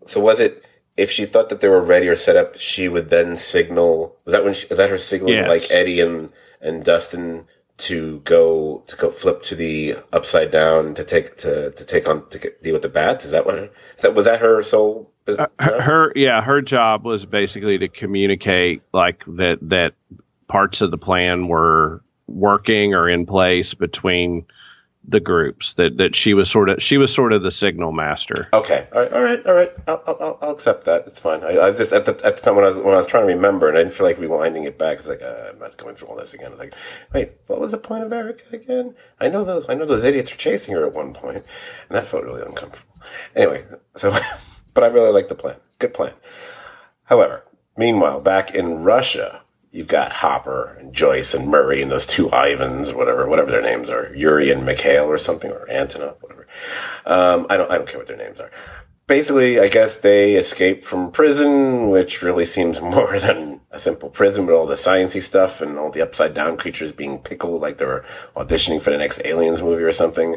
so 0.06 0.20
was 0.20 0.38
it, 0.38 0.64
if 0.96 1.10
she 1.10 1.24
thought 1.24 1.48
that 1.48 1.60
they 1.60 1.68
were 1.68 1.80
ready 1.80 2.06
or 2.08 2.16
set 2.16 2.36
up, 2.36 2.58
she 2.58 2.86
would 2.88 3.08
then 3.08 3.36
signal, 3.36 4.18
was 4.26 4.32
that 4.32 4.44
when 4.44 4.52
she, 4.52 4.66
is 4.68 4.76
that 4.76 4.90
her 4.90 4.98
signal 4.98 5.48
like 5.48 5.70
Eddie 5.70 6.00
and, 6.00 6.28
and 6.60 6.84
Dustin 6.84 7.46
to 7.82 8.20
go 8.20 8.84
to 8.86 8.96
go 8.96 9.10
flip 9.10 9.42
to 9.42 9.56
the 9.56 9.96
upside 10.12 10.52
down 10.52 10.94
to 10.94 11.02
take 11.02 11.36
to 11.38 11.72
to 11.72 11.84
take 11.84 12.08
on 12.08 12.28
to 12.28 12.38
get, 12.38 12.62
deal 12.62 12.74
with 12.74 12.82
the 12.82 12.88
bats. 12.88 13.24
Is 13.24 13.32
that 13.32 13.44
what? 13.44 13.56
Is 13.56 13.70
that 14.02 14.14
was 14.14 14.26
that 14.26 14.40
her 14.40 14.62
sole? 14.62 15.10
Uh, 15.26 15.46
her, 15.60 15.80
her, 15.80 16.12
yeah, 16.16 16.42
her 16.42 16.60
job 16.60 17.04
was 17.04 17.24
basically 17.24 17.78
to 17.78 17.88
communicate 17.88 18.82
like 18.92 19.22
that 19.26 19.58
that 19.62 19.92
parts 20.48 20.80
of 20.80 20.90
the 20.90 20.98
plan 20.98 21.48
were 21.48 22.02
working 22.28 22.94
or 22.94 23.08
in 23.08 23.26
place 23.26 23.74
between 23.74 24.46
the 25.06 25.20
groups 25.20 25.74
that 25.74 25.96
that 25.98 26.14
she 26.14 26.32
was 26.32 26.48
sort 26.48 26.68
of 26.68 26.82
she 26.82 26.96
was 26.96 27.12
sort 27.12 27.32
of 27.32 27.42
the 27.42 27.50
signal 27.50 27.92
master. 27.92 28.48
Okay, 28.52 28.86
all 28.92 29.00
right, 29.00 29.12
all 29.12 29.22
right, 29.22 29.46
all 29.46 29.54
right. 29.54 29.72
I'll 29.88 30.02
I'll, 30.06 30.38
I'll 30.40 30.50
accept 30.50 30.84
that. 30.84 31.04
It's 31.06 31.18
fine. 31.18 31.42
I, 31.42 31.56
I 31.56 31.68
was 31.68 31.78
just 31.78 31.92
at 31.92 32.04
the 32.04 32.12
at 32.24 32.36
the 32.36 32.42
time 32.42 32.56
when 32.56 32.64
I 32.64 32.68
was 32.68 32.78
when 32.78 32.94
I 32.94 32.98
was 32.98 33.06
trying 33.06 33.26
to 33.26 33.34
remember, 33.34 33.68
and 33.68 33.76
I 33.76 33.82
didn't 33.82 33.94
feel 33.94 34.06
like 34.06 34.18
rewinding 34.18 34.64
it 34.64 34.78
back. 34.78 34.98
It's 34.98 35.08
like 35.08 35.22
uh, 35.22 35.50
I'm 35.50 35.58
not 35.58 35.76
going 35.76 35.94
through 35.94 36.08
all 36.08 36.16
this 36.16 36.34
again. 36.34 36.48
I 36.48 36.50
was 36.50 36.58
like, 36.60 36.74
wait, 37.12 37.32
what 37.48 37.60
was 37.60 37.72
the 37.72 37.78
point 37.78 38.04
of 38.04 38.12
Erica 38.12 38.44
again? 38.54 38.94
I 39.20 39.28
know 39.28 39.44
those 39.44 39.66
I 39.68 39.74
know 39.74 39.86
those 39.86 40.04
idiots 40.04 40.32
are 40.32 40.36
chasing 40.36 40.74
her 40.74 40.86
at 40.86 40.94
one 40.94 41.12
point, 41.12 41.44
and 41.88 41.96
that 41.96 42.06
felt 42.06 42.24
really 42.24 42.42
uncomfortable. 42.42 42.94
Anyway, 43.34 43.64
so 43.96 44.16
but 44.74 44.84
I 44.84 44.86
really 44.86 45.12
like 45.12 45.28
the 45.28 45.34
plan. 45.34 45.56
Good 45.78 45.94
plan. 45.94 46.12
However, 47.04 47.44
meanwhile, 47.76 48.20
back 48.20 48.54
in 48.54 48.84
Russia 48.84 49.42
you've 49.72 49.88
got 49.88 50.12
Hopper 50.12 50.76
and 50.78 50.92
Joyce 50.94 51.34
and 51.34 51.48
Murray 51.48 51.82
and 51.82 51.90
those 51.90 52.06
two 52.06 52.30
Ivans, 52.30 52.92
whatever, 52.94 53.26
whatever 53.26 53.50
their 53.50 53.62
names 53.62 53.88
are, 53.90 54.14
Yuri 54.14 54.50
and 54.52 54.64
Mikhail 54.64 55.04
or 55.06 55.18
something, 55.18 55.50
or 55.50 55.66
Antonov, 55.70 56.16
whatever. 56.20 56.46
Um, 57.06 57.46
I 57.50 57.56
don't, 57.56 57.70
I 57.70 57.78
don't 57.78 57.88
care 57.88 57.98
what 57.98 58.06
their 58.06 58.16
names 58.16 58.38
are. 58.38 58.50
basically, 59.06 59.58
I 59.58 59.68
guess 59.68 59.96
they 59.96 60.34
escape 60.36 60.84
from 60.84 61.10
prison, 61.10 61.90
which 61.90 62.22
really 62.22 62.44
seems 62.44 62.80
more 62.94 63.18
than 63.18 63.60
a 63.70 63.78
simple 63.78 64.10
prison 64.10 64.46
with 64.46 64.54
all 64.54 64.66
the 64.66 64.74
sciency 64.74 65.22
stuff 65.22 65.60
and 65.62 65.78
all 65.78 65.90
the 65.90 66.02
upside 66.02 66.34
down 66.34 66.56
creatures 66.58 66.92
being 66.92 67.18
pickled 67.18 67.62
like 67.62 67.78
they 67.78 67.86
were 67.86 68.04
auditioning 68.36 68.80
for 68.82 68.90
the 68.90 68.98
next 68.98 69.22
Aliens 69.24 69.62
movie 69.62 69.82
or 69.82 69.92
something. 69.92 70.36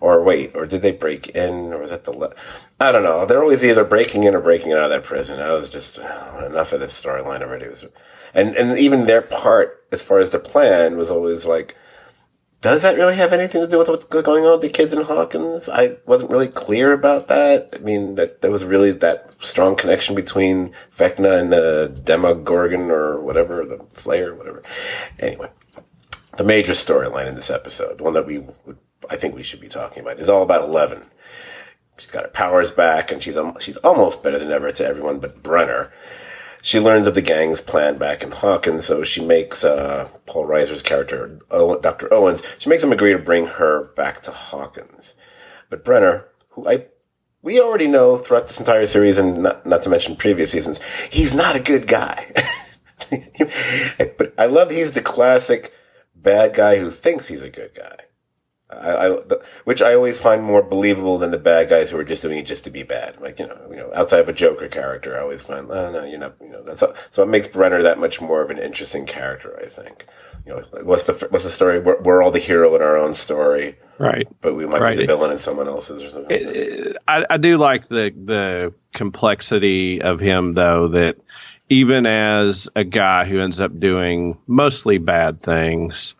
Or 0.00 0.22
wait, 0.22 0.52
or 0.54 0.66
did 0.66 0.82
they 0.82 0.92
break 0.92 1.28
in, 1.28 1.72
or 1.72 1.78
was 1.78 1.90
that 1.90 2.04
the? 2.04 2.10
Le- 2.12 2.34
I 2.78 2.92
don't 2.92 3.04
know. 3.04 3.24
They're 3.24 3.42
always 3.42 3.64
either 3.64 3.84
breaking 3.84 4.24
in 4.24 4.34
or 4.34 4.40
breaking 4.40 4.72
out 4.72 4.82
of 4.82 4.90
that 4.90 5.04
prison. 5.04 5.40
I 5.40 5.52
was 5.52 5.70
just 5.70 5.96
enough 5.98 6.72
of 6.74 6.80
this 6.80 7.00
storyline 7.00 7.40
already. 7.40 7.66
It 7.66 7.70
was, 7.70 7.86
and 8.34 8.56
and 8.56 8.78
even 8.78 9.06
their 9.06 9.22
part 9.22 9.84
as 9.92 10.02
far 10.02 10.18
as 10.18 10.30
the 10.30 10.38
plan 10.38 10.96
was 10.96 11.10
always 11.10 11.44
like 11.44 11.76
does 12.64 12.80
that 12.80 12.96
really 12.96 13.16
have 13.16 13.34
anything 13.34 13.60
to 13.60 13.68
do 13.68 13.76
with 13.76 13.90
what's 13.90 14.06
going 14.06 14.46
on 14.46 14.52
with 14.52 14.62
the 14.62 14.70
kids 14.70 14.94
in 14.94 15.02
Hawkins? 15.02 15.68
I 15.68 15.96
wasn't 16.06 16.30
really 16.30 16.48
clear 16.48 16.94
about 16.94 17.28
that. 17.28 17.68
I 17.74 17.76
mean, 17.76 18.14
that 18.14 18.40
there 18.40 18.50
was 18.50 18.64
really 18.64 18.90
that 18.90 19.32
strong 19.38 19.76
connection 19.76 20.14
between 20.14 20.72
Vecna 20.96 21.38
and 21.38 21.52
the 21.52 22.00
Demogorgon 22.02 22.90
or 22.90 23.20
whatever, 23.20 23.66
the 23.66 23.76
Flayer, 23.92 24.34
whatever. 24.34 24.62
Anyway, 25.18 25.50
the 26.38 26.44
major 26.44 26.72
storyline 26.72 27.28
in 27.28 27.34
this 27.34 27.50
episode, 27.50 27.98
the 27.98 28.04
one 28.04 28.14
that 28.14 28.26
we 28.26 28.38
would, 28.38 28.78
I 29.10 29.16
think 29.16 29.34
we 29.34 29.42
should 29.42 29.60
be 29.60 29.68
talking 29.68 30.02
about, 30.02 30.18
is 30.18 30.30
all 30.30 30.42
about 30.42 30.64
Eleven. 30.64 31.02
She's 31.98 32.10
got 32.10 32.22
her 32.22 32.30
powers 32.30 32.70
back, 32.70 33.12
and 33.12 33.22
she's 33.22 33.36
she's 33.60 33.76
almost 33.76 34.22
better 34.22 34.38
than 34.38 34.50
ever 34.50 34.72
to 34.72 34.86
everyone 34.86 35.18
but 35.18 35.42
Brenner 35.42 35.92
she 36.64 36.80
learns 36.80 37.06
of 37.06 37.14
the 37.14 37.20
gang's 37.20 37.60
plan 37.60 37.98
back 37.98 38.22
in 38.22 38.30
Hawkins, 38.30 38.86
so 38.86 39.04
she 39.04 39.22
makes 39.22 39.64
uh, 39.64 40.08
Paul 40.24 40.46
Reiser's 40.46 40.80
character, 40.80 41.38
Dr. 41.50 42.12
Owens, 42.12 42.42
she 42.58 42.70
makes 42.70 42.82
him 42.82 42.90
agree 42.90 43.12
to 43.12 43.18
bring 43.18 43.44
her 43.44 43.92
back 43.94 44.22
to 44.22 44.30
Hawkins. 44.30 45.12
But 45.68 45.84
Brenner, 45.84 46.24
who 46.50 46.66
I 46.66 46.86
we 47.42 47.60
already 47.60 47.86
know 47.86 48.16
throughout 48.16 48.46
this 48.48 48.58
entire 48.58 48.86
series, 48.86 49.18
and 49.18 49.42
not, 49.42 49.66
not 49.66 49.82
to 49.82 49.90
mention 49.90 50.16
previous 50.16 50.52
seasons, 50.52 50.80
he's 51.10 51.34
not 51.34 51.54
a 51.54 51.60
good 51.60 51.86
guy. 51.86 52.32
but 53.10 54.32
I 54.38 54.46
love 54.46 54.70
he's 54.70 54.92
the 54.92 55.02
classic 55.02 55.70
bad 56.16 56.54
guy 56.54 56.78
who 56.78 56.90
thinks 56.90 57.28
he's 57.28 57.42
a 57.42 57.50
good 57.50 57.74
guy. 57.74 58.03
I, 58.70 58.90
I 58.90 59.08
the, 59.08 59.42
which 59.64 59.82
I 59.82 59.94
always 59.94 60.20
find 60.20 60.42
more 60.42 60.62
believable 60.62 61.18
than 61.18 61.30
the 61.30 61.38
bad 61.38 61.68
guys 61.68 61.90
who 61.90 61.98
are 61.98 62.04
just 62.04 62.22
doing 62.22 62.38
it 62.38 62.46
just 62.46 62.64
to 62.64 62.70
be 62.70 62.82
bad. 62.82 63.20
Like 63.20 63.38
you 63.38 63.46
know, 63.46 63.58
you 63.70 63.76
know, 63.76 63.90
outside 63.94 64.20
of 64.20 64.28
a 64.28 64.32
Joker 64.32 64.68
character, 64.68 65.16
I 65.16 65.22
always 65.22 65.42
find, 65.42 65.70
oh 65.70 65.92
no, 65.92 66.04
you're 66.04 66.18
not, 66.18 66.36
you 66.40 66.48
know, 66.48 66.62
that's 66.62 66.82
so 67.10 67.22
it 67.22 67.28
makes 67.28 67.46
Brenner 67.46 67.82
that 67.82 67.98
much 67.98 68.20
more 68.20 68.42
of 68.42 68.50
an 68.50 68.58
interesting 68.58 69.06
character. 69.06 69.58
I 69.62 69.68
think. 69.68 70.06
You 70.46 70.52
know, 70.52 70.82
what's 70.82 71.04
the 71.04 71.14
what's 71.30 71.44
the 71.44 71.50
story? 71.50 71.80
We're, 71.80 72.00
we're 72.02 72.22
all 72.22 72.30
the 72.30 72.38
hero 72.38 72.74
in 72.76 72.82
our 72.82 72.98
own 72.98 73.14
story, 73.14 73.78
right? 73.98 74.28
But 74.42 74.54
we 74.54 74.66
might 74.66 74.82
right. 74.82 74.96
be 74.96 75.02
the 75.02 75.06
villain 75.06 75.30
in 75.30 75.38
someone 75.38 75.68
else's 75.68 76.02
or 76.02 76.10
something. 76.10 76.36
It, 76.36 76.42
it, 76.42 76.96
I, 77.08 77.24
I 77.30 77.36
do 77.38 77.56
like 77.56 77.88
the 77.88 78.12
the 78.14 78.74
complexity 78.92 80.02
of 80.02 80.20
him, 80.20 80.52
though. 80.52 80.88
That 80.88 81.16
even 81.70 82.04
as 82.04 82.68
a 82.76 82.84
guy 82.84 83.24
who 83.24 83.40
ends 83.40 83.58
up 83.58 83.80
doing 83.80 84.36
mostly 84.46 84.98
bad 84.98 85.42
things 85.42 86.14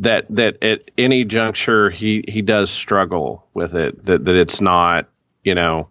that 0.00 0.26
that 0.30 0.62
at 0.62 0.90
any 0.98 1.24
juncture 1.24 1.90
he 1.90 2.24
he 2.26 2.42
does 2.42 2.70
struggle 2.70 3.46
with 3.54 3.74
it 3.74 4.04
that 4.04 4.24
that 4.24 4.34
it's 4.34 4.60
not 4.60 5.08
you 5.44 5.54
know 5.54 5.88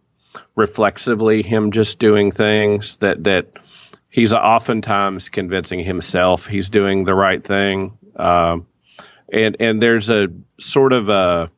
reflexively 0.56 1.42
him 1.42 1.72
just 1.72 2.00
doing 2.00 2.32
things 2.32 2.98
that 2.98 3.24
that 3.24 3.48
he's 4.10 4.34
oftentimes 4.34 5.30
convincing 5.30 5.84
himself 5.84 6.46
he's 6.46 6.70
doing 6.70 7.06
the 7.06 7.14
right 7.14 7.46
thing. 7.46 7.98
Um, 8.16 8.68
and 9.32 9.58
and 9.60 9.82
there's 9.82 10.10
a 10.10 10.28
sort 10.60 10.94
of 10.94 11.10
a 11.10 11.52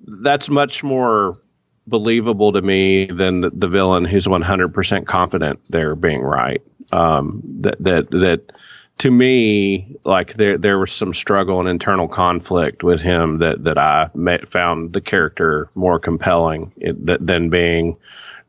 that's 0.00 0.48
much 0.48 0.82
more 0.82 1.38
believable 1.86 2.52
to 2.52 2.62
me 2.62 3.06
than 3.06 3.40
the, 3.40 3.50
the 3.52 3.68
villain 3.68 4.04
who's 4.04 4.26
100% 4.26 5.06
confident 5.06 5.60
they're 5.68 5.96
being 5.96 6.20
right. 6.22 6.62
Um, 6.92 7.42
that 7.60 7.76
that 7.80 8.10
that 8.10 8.52
to 8.98 9.10
me, 9.10 9.96
like 10.04 10.36
there 10.36 10.58
there 10.58 10.78
was 10.78 10.92
some 10.92 11.14
struggle 11.14 11.60
and 11.60 11.68
internal 11.68 12.08
conflict 12.08 12.82
with 12.82 13.00
him 13.00 13.38
that 13.38 13.64
that 13.64 13.78
I 13.78 14.10
met, 14.14 14.48
found 14.48 14.92
the 14.92 15.00
character 15.00 15.70
more 15.74 15.98
compelling 15.98 16.72
it, 16.76 17.26
than 17.26 17.50
being 17.50 17.96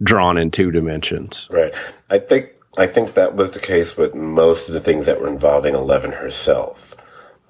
drawn 0.01 0.37
in 0.37 0.51
two 0.51 0.71
dimensions. 0.71 1.47
Right. 1.49 1.73
I 2.09 2.19
think 2.19 2.51
I 2.77 2.87
think 2.87 3.13
that 3.13 3.35
was 3.35 3.51
the 3.51 3.59
case 3.59 3.97
with 3.97 4.13
most 4.13 4.67
of 4.67 4.73
the 4.73 4.79
things 4.79 5.05
that 5.05 5.21
were 5.21 5.27
involving 5.27 5.75
Eleven 5.75 6.13
herself. 6.13 6.95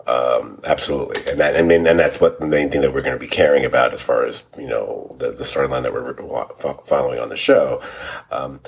Um, 0.05 0.59
absolutely, 0.65 1.31
and 1.31 1.39
that 1.39 1.55
I 1.55 1.61
mean, 1.61 1.87
and 1.87 1.97
that's 1.97 2.19
what 2.19 2.39
the 2.39 2.45
main 2.45 2.69
thing 2.69 2.81
that 2.81 2.93
we're 2.93 3.01
going 3.01 3.15
to 3.15 3.19
be 3.19 3.27
caring 3.27 3.63
about 3.63 3.93
as 3.93 4.01
far 4.01 4.25
as 4.25 4.43
you 4.57 4.67
know 4.67 5.15
the, 5.17 5.31
the 5.31 5.45
storyline 5.45 5.83
that 5.83 5.93
we're 5.93 6.13
following 6.83 7.19
on 7.19 7.29
the 7.29 7.37
show. 7.37 7.81
Um, 8.29 8.59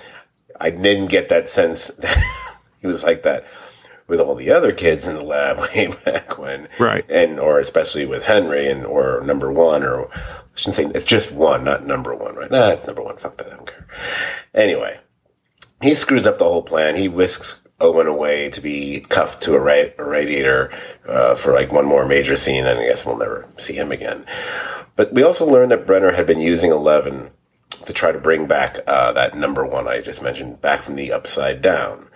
I 0.59 0.69
didn't 0.69 1.07
get 1.07 1.27
that 1.29 1.49
sense 1.49 1.87
that 1.99 2.17
he 2.81 2.87
was 2.87 3.03
like 3.03 3.23
that 3.23 3.45
with 4.07 4.19
all 4.19 4.35
the 4.35 4.51
other 4.51 4.71
kids 4.71 5.07
in 5.07 5.15
the 5.15 5.23
lab 5.23 5.59
way 5.75 5.87
back 6.05 6.37
when, 6.37 6.67
right? 6.79 7.05
And 7.09 7.39
or 7.39 7.59
especially 7.59 8.05
with 8.05 8.23
Henry 8.23 8.69
and 8.69 8.85
or 8.85 9.21
number 9.25 9.51
one 9.51 9.83
or 9.83 10.09
I 10.13 10.19
shouldn't 10.55 10.75
say 10.75 10.85
it's 10.93 11.05
just 11.05 11.31
one, 11.31 11.63
not 11.63 11.85
number 11.85 12.15
one, 12.15 12.35
right? 12.35 12.51
Nah, 12.51 12.69
it's 12.69 12.87
number 12.87 13.01
one. 13.01 13.17
Fuck 13.17 13.37
that, 13.37 13.47
I 13.47 13.55
don't 13.55 13.67
care. 13.67 13.87
Anyway, 14.53 14.99
he 15.81 15.93
screws 15.93 16.25
up 16.25 16.37
the 16.37 16.45
whole 16.45 16.63
plan. 16.63 16.95
He 16.95 17.07
whisks 17.07 17.61
Owen 17.79 18.07
away 18.07 18.49
to 18.51 18.61
be 18.61 19.01
cuffed 19.01 19.43
to 19.43 19.55
a, 19.55 19.59
ra- 19.59 19.91
a 19.97 20.03
radiator 20.03 20.71
uh, 21.07 21.35
for 21.35 21.53
like 21.53 21.73
one 21.73 21.85
more 21.85 22.05
major 22.05 22.37
scene, 22.37 22.65
and 22.65 22.79
I 22.79 22.87
guess 22.87 23.05
we'll 23.05 23.17
never 23.17 23.47
see 23.57 23.73
him 23.73 23.91
again. 23.91 24.25
But 24.95 25.13
we 25.13 25.23
also 25.23 25.45
learned 25.45 25.71
that 25.71 25.85
Brenner 25.85 26.13
had 26.13 26.25
been 26.25 26.39
using 26.39 26.71
Eleven 26.71 27.31
to 27.85 27.91
try 27.93 28.11
to 28.11 28.19
bring 28.19 28.47
back 28.47 28.79
uh, 28.87 29.11
that 29.11 29.37
number 29.37 29.65
one 29.65 29.87
I 29.87 30.01
just 30.01 30.21
mentioned 30.23 30.61
back 30.61 30.83
from 30.83 30.95
the 30.95 31.11
upside 31.11 31.61
down. 31.61 32.07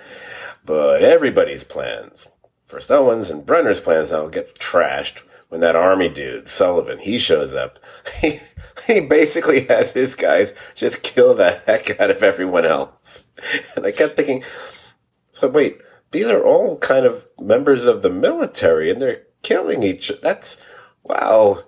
But 0.70 1.02
everybody's 1.02 1.64
plans, 1.64 2.28
first 2.68 2.92
Owens 2.92 3.32
and 3.32 3.44
Brenner's 3.44 3.80
plans 3.80 4.12
now 4.12 4.28
get 4.28 4.54
trashed 4.60 5.24
when 5.48 5.62
that 5.62 5.76
army 5.76 6.10
dude, 6.10 6.48
Sullivan, 6.48 7.00
he 7.00 7.18
shows 7.18 7.56
up. 7.56 7.80
He, 8.22 8.40
he 8.86 9.00
basically 9.00 9.66
has 9.66 9.94
his 9.94 10.14
guys 10.14 10.54
just 10.76 11.02
kill 11.02 11.34
the 11.34 11.64
heck 11.66 12.00
out 12.00 12.12
of 12.12 12.22
everyone 12.22 12.68
else. 12.68 13.26
And 13.76 13.84
I 13.84 13.92
kept 13.92 14.16
thinking, 14.16 14.44
so 15.34 15.48
wait, 15.48 15.80
these 16.12 16.28
are 16.28 16.46
all 16.46 16.78
kind 16.78 17.08
of 17.08 17.28
members 17.40 17.86
of 17.86 18.04
the 18.04 18.12
military 18.12 18.92
and 18.92 19.02
they're 19.02 19.24
killing 19.42 19.82
each 19.82 20.12
That's, 20.22 20.62
wow. 21.02 21.64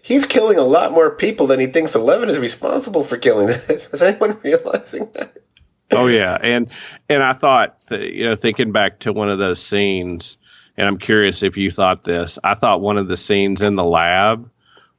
He's 0.00 0.26
killing 0.26 0.58
a 0.58 0.62
lot 0.62 0.92
more 0.92 1.10
people 1.10 1.48
than 1.48 1.58
he 1.58 1.66
thinks 1.66 1.96
Eleven 1.96 2.30
is 2.30 2.38
responsible 2.38 3.02
for 3.02 3.16
killing. 3.16 3.48
Is 3.68 4.00
anyone 4.00 4.38
realizing 4.44 5.10
that? 5.14 5.42
Oh 5.90 6.06
yeah, 6.06 6.36
and 6.40 6.68
and 7.08 7.22
I 7.22 7.32
thought 7.32 7.78
that, 7.86 8.00
you 8.00 8.28
know 8.28 8.36
thinking 8.36 8.72
back 8.72 9.00
to 9.00 9.12
one 9.12 9.30
of 9.30 9.38
those 9.38 9.62
scenes, 9.62 10.36
and 10.76 10.86
I'm 10.86 10.98
curious 10.98 11.42
if 11.42 11.56
you 11.56 11.70
thought 11.70 12.04
this. 12.04 12.38
I 12.42 12.54
thought 12.54 12.80
one 12.80 12.98
of 12.98 13.08
the 13.08 13.16
scenes 13.16 13.62
in 13.62 13.74
the 13.74 13.84
lab 13.84 14.50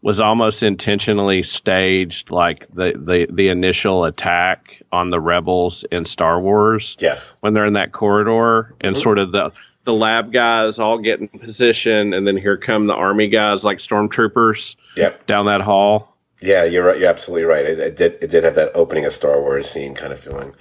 was 0.02 0.20
almost 0.20 0.64
intentionally 0.64 1.44
staged 1.44 2.32
like 2.32 2.68
the, 2.74 2.94
the, 2.96 3.28
the 3.32 3.50
initial 3.50 4.06
attack 4.06 4.82
on 4.92 5.10
the 5.10 5.20
rebels 5.20 5.84
in 5.92 6.06
Star 6.06 6.40
Wars. 6.40 6.96
Yes. 7.00 7.36
When 7.42 7.54
they're 7.54 7.66
in 7.66 7.74
that 7.74 7.92
corridor 7.92 8.76
and 8.80 8.96
mm-hmm. 8.96 9.02
sort 9.02 9.20
of 9.20 9.32
the 9.32 9.52
the 9.86 9.94
lab 9.94 10.32
guys 10.32 10.78
all 10.78 11.00
get 11.00 11.20
in 11.20 11.28
position 11.28 12.14
and 12.14 12.28
then 12.28 12.38
here 12.38 12.58
come 12.58 12.86
the 12.86 12.94
army 12.94 13.28
guys 13.28 13.64
like 13.64 13.80
stormtroopers 13.80 14.76
yep. 14.96 15.26
down 15.26 15.48
that 15.48 15.62
hall. 15.62 16.09
Yeah, 16.42 16.64
you're 16.64 16.86
right. 16.86 17.00
You're 17.00 17.10
absolutely 17.10 17.44
right. 17.44 17.66
It, 17.66 17.80
it, 17.80 17.96
did. 17.98 18.18
It 18.22 18.30
did 18.30 18.44
have 18.44 18.56
that 18.56 18.72
opening 18.74 19.06
of 19.06 19.14
Star 19.14 19.42
Wars 19.42 19.70
scene 19.70 19.94
kind 19.94 20.14
of 20.14 20.20
feeling, 20.20 20.54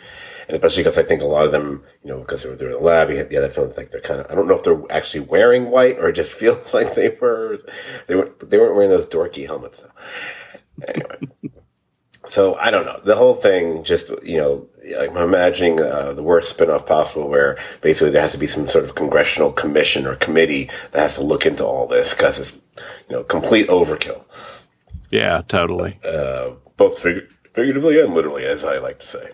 and 0.49 0.57
especially 0.57 0.83
because 0.83 0.99
I 0.99 1.05
think 1.05 1.23
a 1.23 1.27
lot 1.27 1.47
of 1.47 1.53
them, 1.53 1.85
you 2.03 2.11
know, 2.11 2.19
because 2.19 2.43
they 2.43 2.49
were 2.49 2.55
in 2.55 2.59
the 2.59 2.79
lab, 2.79 3.11
you 3.11 3.17
had 3.17 3.29
the 3.29 3.37
other 3.37 3.49
feeling 3.49 3.75
like 3.77 3.91
they're 3.91 4.01
kind 4.01 4.21
of. 4.21 4.31
I 4.31 4.35
don't 4.35 4.49
know 4.49 4.57
if 4.57 4.65
they're 4.65 4.83
actually 4.91 5.21
wearing 5.21 5.71
white 5.71 5.99
or 5.99 6.09
it 6.09 6.15
just 6.15 6.33
feels 6.41 6.75
like 6.75 6.95
they 6.95 7.17
were. 7.21 7.61
They 8.09 8.17
were. 8.17 8.33
They 8.43 8.59
weren't 8.59 8.75
wearing 8.75 8.91
those 8.91 9.07
dorky 9.07 9.47
helmets. 9.47 9.85
Anyway. 10.87 11.53
so 12.27 12.57
I 12.57 12.73
don't 12.73 12.85
know. 12.85 13.01
The 13.05 13.17
whole 13.17 13.35
thing, 13.35 13.85
just 13.85 14.11
you 14.25 14.39
know, 14.39 14.69
I'm 14.99 15.17
imagining 15.17 15.81
uh, 15.81 16.13
the 16.13 16.25
worst 16.25 16.57
spinoff 16.57 16.87
possible, 16.87 17.29
where 17.29 17.57
basically 17.83 18.11
there 18.11 18.23
has 18.23 18.33
to 18.33 18.39
be 18.39 18.47
some 18.47 18.67
sort 18.67 18.85
of 18.85 18.97
congressional 18.97 19.53
commission 19.53 20.09
or 20.09 20.17
committee 20.17 20.71
that 20.91 21.01
has 21.01 21.15
to 21.15 21.23
look 21.23 21.47
into 21.47 21.65
all 21.65 21.87
this 21.87 22.15
because 22.15 22.41
it's 22.41 22.59
you 23.09 23.15
know 23.15 23.23
complete 23.23 23.69
overkill. 23.69 24.25
Yeah, 25.11 25.43
totally. 25.49 25.99
Uh, 26.05 26.53
both 26.77 26.99
fig- 26.99 27.29
figuratively 27.53 28.01
and 28.01 28.15
literally, 28.15 28.45
as 28.45 28.65
I 28.65 28.79
like 28.79 28.99
to 29.01 29.07
say. 29.07 29.31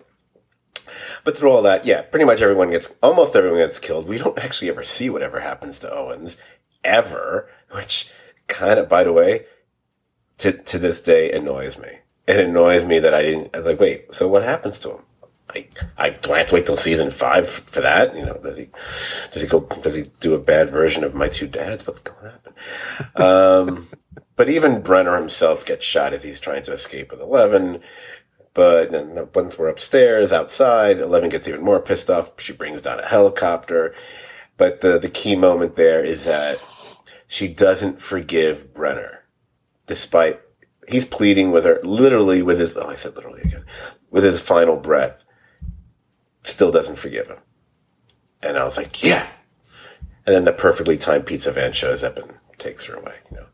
But 1.24 1.36
through 1.36 1.50
all 1.50 1.62
that, 1.62 1.84
yeah, 1.84 2.02
pretty 2.02 2.24
much 2.24 2.40
everyone 2.40 2.70
gets, 2.70 2.92
almost 3.02 3.34
everyone 3.34 3.58
gets 3.58 3.78
killed. 3.78 4.06
We 4.06 4.18
don't 4.18 4.38
actually 4.38 4.68
ever 4.70 4.84
see 4.84 5.10
whatever 5.10 5.40
happens 5.40 5.78
to 5.80 5.92
Owens, 5.92 6.36
ever, 6.84 7.48
which 7.70 8.10
kind 8.46 8.78
of, 8.78 8.88
by 8.88 9.04
the 9.04 9.12
way, 9.12 9.46
to, 10.38 10.52
to 10.52 10.78
this 10.78 11.00
day 11.00 11.32
annoys 11.32 11.78
me. 11.78 11.98
It 12.26 12.40
annoys 12.40 12.84
me 12.84 12.98
that 13.00 13.14
I 13.14 13.22
didn't, 13.22 13.54
I 13.54 13.58
was 13.58 13.66
like, 13.66 13.80
wait, 13.80 14.14
so 14.14 14.28
what 14.28 14.42
happens 14.42 14.78
to 14.80 14.90
him? 14.92 14.98
I, 15.50 15.68
I 15.96 16.10
do 16.10 16.32
I 16.32 16.38
have 16.38 16.48
to 16.48 16.54
wait 16.54 16.66
till 16.66 16.76
season 16.76 17.10
five 17.10 17.48
for 17.48 17.80
that? 17.80 18.16
You 18.16 18.24
know, 18.24 18.38
does 18.42 18.56
he 18.56 18.68
does 19.32 19.42
he 19.42 19.48
go 19.48 19.60
does 19.82 19.94
he 19.94 20.10
do 20.20 20.34
a 20.34 20.38
bad 20.38 20.70
version 20.70 21.04
of 21.04 21.14
my 21.14 21.28
two 21.28 21.46
dads? 21.46 21.86
What's 21.86 22.00
going 22.00 22.18
to 22.24 22.30
happen? 22.30 23.76
Um, 23.76 23.88
but 24.36 24.48
even 24.48 24.82
Brenner 24.82 25.16
himself 25.16 25.64
gets 25.64 25.84
shot 25.84 26.12
as 26.12 26.22
he's 26.22 26.40
trying 26.40 26.62
to 26.64 26.72
escape 26.72 27.10
with 27.10 27.20
Eleven. 27.20 27.80
But 28.54 29.34
once 29.34 29.58
we're 29.58 29.68
upstairs, 29.68 30.32
outside, 30.32 31.00
Eleven 31.00 31.28
gets 31.28 31.48
even 31.48 31.64
more 31.64 31.80
pissed 31.80 32.08
off. 32.08 32.40
She 32.40 32.52
brings 32.52 32.82
down 32.82 33.00
a 33.00 33.06
helicopter. 33.06 33.94
But 34.56 34.80
the, 34.80 34.98
the 34.98 35.08
key 35.08 35.34
moment 35.34 35.74
there 35.74 36.04
is 36.04 36.24
that 36.24 36.58
she 37.26 37.48
doesn't 37.48 38.00
forgive 38.00 38.72
Brenner, 38.72 39.24
despite 39.88 40.40
he's 40.88 41.04
pleading 41.04 41.50
with 41.50 41.64
her, 41.64 41.80
literally 41.82 42.42
with 42.42 42.60
his, 42.60 42.76
oh, 42.76 42.88
I 42.88 42.94
said 42.94 43.16
literally 43.16 43.42
again, 43.42 43.64
with 44.10 44.22
his 44.22 44.40
final 44.40 44.76
breath, 44.76 45.23
still 46.44 46.70
doesn't 46.70 46.96
forgive 46.96 47.28
him. 47.28 47.38
And 48.42 48.56
I 48.56 48.64
was 48.64 48.76
like, 48.76 49.02
yeah. 49.02 49.26
And 50.26 50.34
then 50.34 50.44
the 50.44 50.52
perfectly 50.52 50.96
timed 50.96 51.26
pizza 51.26 51.52
van 51.52 51.72
shows 51.72 52.02
up 52.04 52.18
and 52.18 52.32
takes 52.58 52.84
her 52.84 52.94
away, 52.94 53.14
you 53.30 53.38
know. 53.38 53.46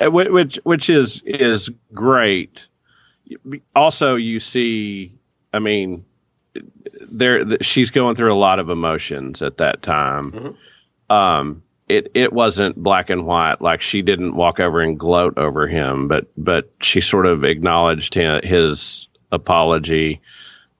Uh, 0.00 0.10
which 0.10 0.58
which 0.64 0.90
is 0.90 1.22
is 1.24 1.70
great. 1.94 2.66
Also, 3.74 4.16
you 4.16 4.40
see, 4.40 5.12
I 5.52 5.58
mean, 5.60 6.04
there 7.08 7.58
she's 7.62 7.90
going 7.90 8.16
through 8.16 8.32
a 8.32 8.36
lot 8.38 8.58
of 8.58 8.68
emotions 8.68 9.42
at 9.42 9.58
that 9.58 9.82
time. 9.82 10.32
Mm-hmm. 10.32 11.12
Um, 11.12 11.62
it 11.88 12.12
it 12.14 12.32
wasn't 12.32 12.76
black 12.76 13.10
and 13.10 13.26
white. 13.26 13.60
Like 13.60 13.80
she 13.80 14.02
didn't 14.02 14.34
walk 14.34 14.60
over 14.60 14.80
and 14.80 14.98
gloat 14.98 15.38
over 15.38 15.68
him, 15.68 16.08
but 16.08 16.26
but 16.36 16.72
she 16.80 17.00
sort 17.00 17.26
of 17.26 17.44
acknowledged 17.44 18.14
his 18.14 19.08
apology, 19.30 20.20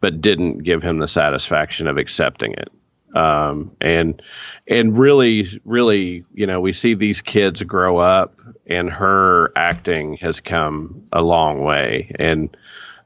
but 0.01 0.21
didn't 0.21 0.59
give 0.59 0.83
him 0.83 0.99
the 0.99 1.09
satisfaction 1.09 1.87
of 1.87 1.97
accepting 1.97 2.53
it. 2.53 2.71
Um, 3.17 3.71
and 3.81 4.21
and 4.69 4.99
really, 4.99 5.61
really, 5.65 6.25
you 6.35 6.47
know, 6.47 6.61
we 6.61 6.73
see 6.73 6.95
these 6.95 7.21
kids 7.21 7.63
grow 7.63 7.99
up, 7.99 8.39
and 8.67 8.91
her 8.91 9.53
acting 9.57 10.19
has 10.21 10.41
come 10.41 11.07
a 11.13 11.23
long 11.23 11.63
way, 11.63 12.15
and 12.19 12.55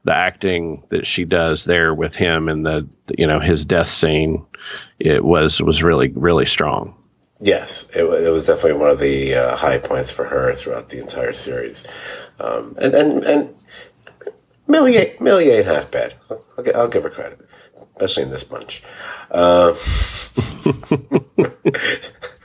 the 0.03 0.13
acting 0.13 0.83
that 0.89 1.05
she 1.05 1.23
does 1.23 1.63
there 1.63 1.93
with 1.93 2.15
him 2.15 2.49
and 2.49 2.65
the 2.65 2.87
you 3.17 3.27
know 3.27 3.39
his 3.39 3.63
death 3.63 3.87
scene, 3.87 4.43
it 4.99 5.23
was 5.23 5.61
was 5.61 5.81
really 5.81 6.09
really 6.09 6.45
strong. 6.45 6.95
Yes, 7.39 7.87
it, 7.95 8.03
it 8.03 8.29
was 8.29 8.45
definitely 8.45 8.79
one 8.79 8.91
of 8.91 8.99
the 8.99 9.33
uh, 9.33 9.55
high 9.55 9.79
points 9.79 10.11
for 10.11 10.25
her 10.25 10.53
throughout 10.53 10.89
the 10.89 10.99
entire 10.99 11.33
series, 11.33 11.85
um, 12.39 12.75
and 12.79 12.93
and 12.93 13.23
and 13.23 13.55
Millie 14.67 15.15
Millie 15.19 15.49
ain't 15.49 15.65
half 15.65 15.91
bad. 15.91 16.15
I'll, 16.29 16.45
I'll, 16.75 16.87
give 16.87 17.03
her 17.03 17.09
credit, 17.09 17.39
especially 17.95 18.23
in 18.23 18.29
this 18.29 18.43
bunch. 18.43 18.83
Uh, 19.29 19.73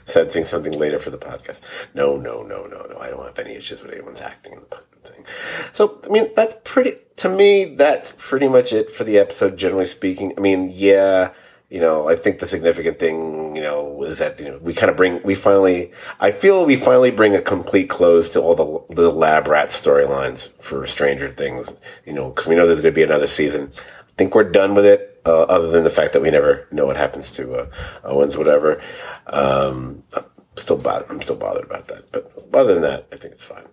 sensing 0.05 0.43
something 0.43 0.73
later 0.73 0.99
for 0.99 1.09
the 1.09 1.17
podcast. 1.17 1.59
No, 1.93 2.17
no, 2.17 2.41
no, 2.43 2.65
no, 2.65 2.85
no. 2.89 2.97
I 2.99 3.09
don't 3.09 3.25
have 3.25 3.39
any 3.39 3.55
issues 3.55 3.81
with 3.81 3.91
anyone's 3.91 4.21
acting 4.21 4.53
in 4.53 4.61
the 4.69 5.09
thing. 5.09 5.25
So, 5.73 6.01
I 6.05 6.07
mean, 6.09 6.31
that's 6.35 6.55
pretty. 6.63 6.95
To 7.17 7.29
me, 7.29 7.75
that's 7.75 8.13
pretty 8.17 8.47
much 8.47 8.71
it 8.73 8.91
for 8.91 9.03
the 9.03 9.17
episode. 9.17 9.57
Generally 9.57 9.87
speaking, 9.87 10.33
I 10.37 10.41
mean, 10.41 10.69
yeah 10.73 11.31
you 11.69 11.81
know, 11.81 12.07
I 12.07 12.15
think 12.15 12.39
the 12.39 12.47
significant 12.47 12.97
thing, 12.97 13.55
you 13.55 13.61
know, 13.61 14.03
is 14.03 14.19
that, 14.19 14.39
you 14.39 14.45
know, 14.45 14.57
we 14.59 14.73
kind 14.73 14.89
of 14.89 14.95
bring, 14.95 15.21
we 15.23 15.35
finally, 15.35 15.91
I 16.19 16.31
feel 16.31 16.65
we 16.65 16.77
finally 16.77 17.11
bring 17.11 17.35
a 17.35 17.41
complete 17.41 17.89
close 17.89 18.29
to 18.29 18.41
all 18.41 18.55
the, 18.55 18.95
the 18.95 19.11
lab 19.11 19.47
rat 19.47 19.69
storylines 19.69 20.49
for 20.61 20.87
Stranger 20.87 21.29
Things, 21.29 21.73
you 22.05 22.13
know, 22.13 22.29
because 22.29 22.47
we 22.47 22.55
know 22.55 22.65
there's 22.65 22.79
going 22.79 22.93
to 22.93 22.95
be 22.95 23.03
another 23.03 23.27
season. 23.27 23.73
I 23.75 24.11
think 24.17 24.33
we're 24.33 24.49
done 24.49 24.75
with 24.75 24.85
it, 24.85 25.21
uh, 25.25 25.43
other 25.43 25.69
than 25.69 25.83
the 25.83 25.89
fact 25.89 26.13
that 26.13 26.21
we 26.21 26.31
never 26.31 26.67
know 26.71 26.85
what 26.85 26.95
happens 26.95 27.31
to 27.31 27.53
uh, 27.53 27.69
Owens, 28.05 28.37
whatever. 28.37 28.81
Um, 29.27 30.03
I'm 30.13 30.23
still 30.55 30.77
bothered, 30.77 31.09
I'm 31.09 31.21
still 31.21 31.35
bothered 31.35 31.65
about 31.65 31.89
that. 31.89 32.13
But 32.13 32.31
other 32.53 32.75
than 32.75 32.83
that, 32.83 33.07
I 33.11 33.17
think 33.17 33.33
it's 33.33 33.43
fine. 33.43 33.65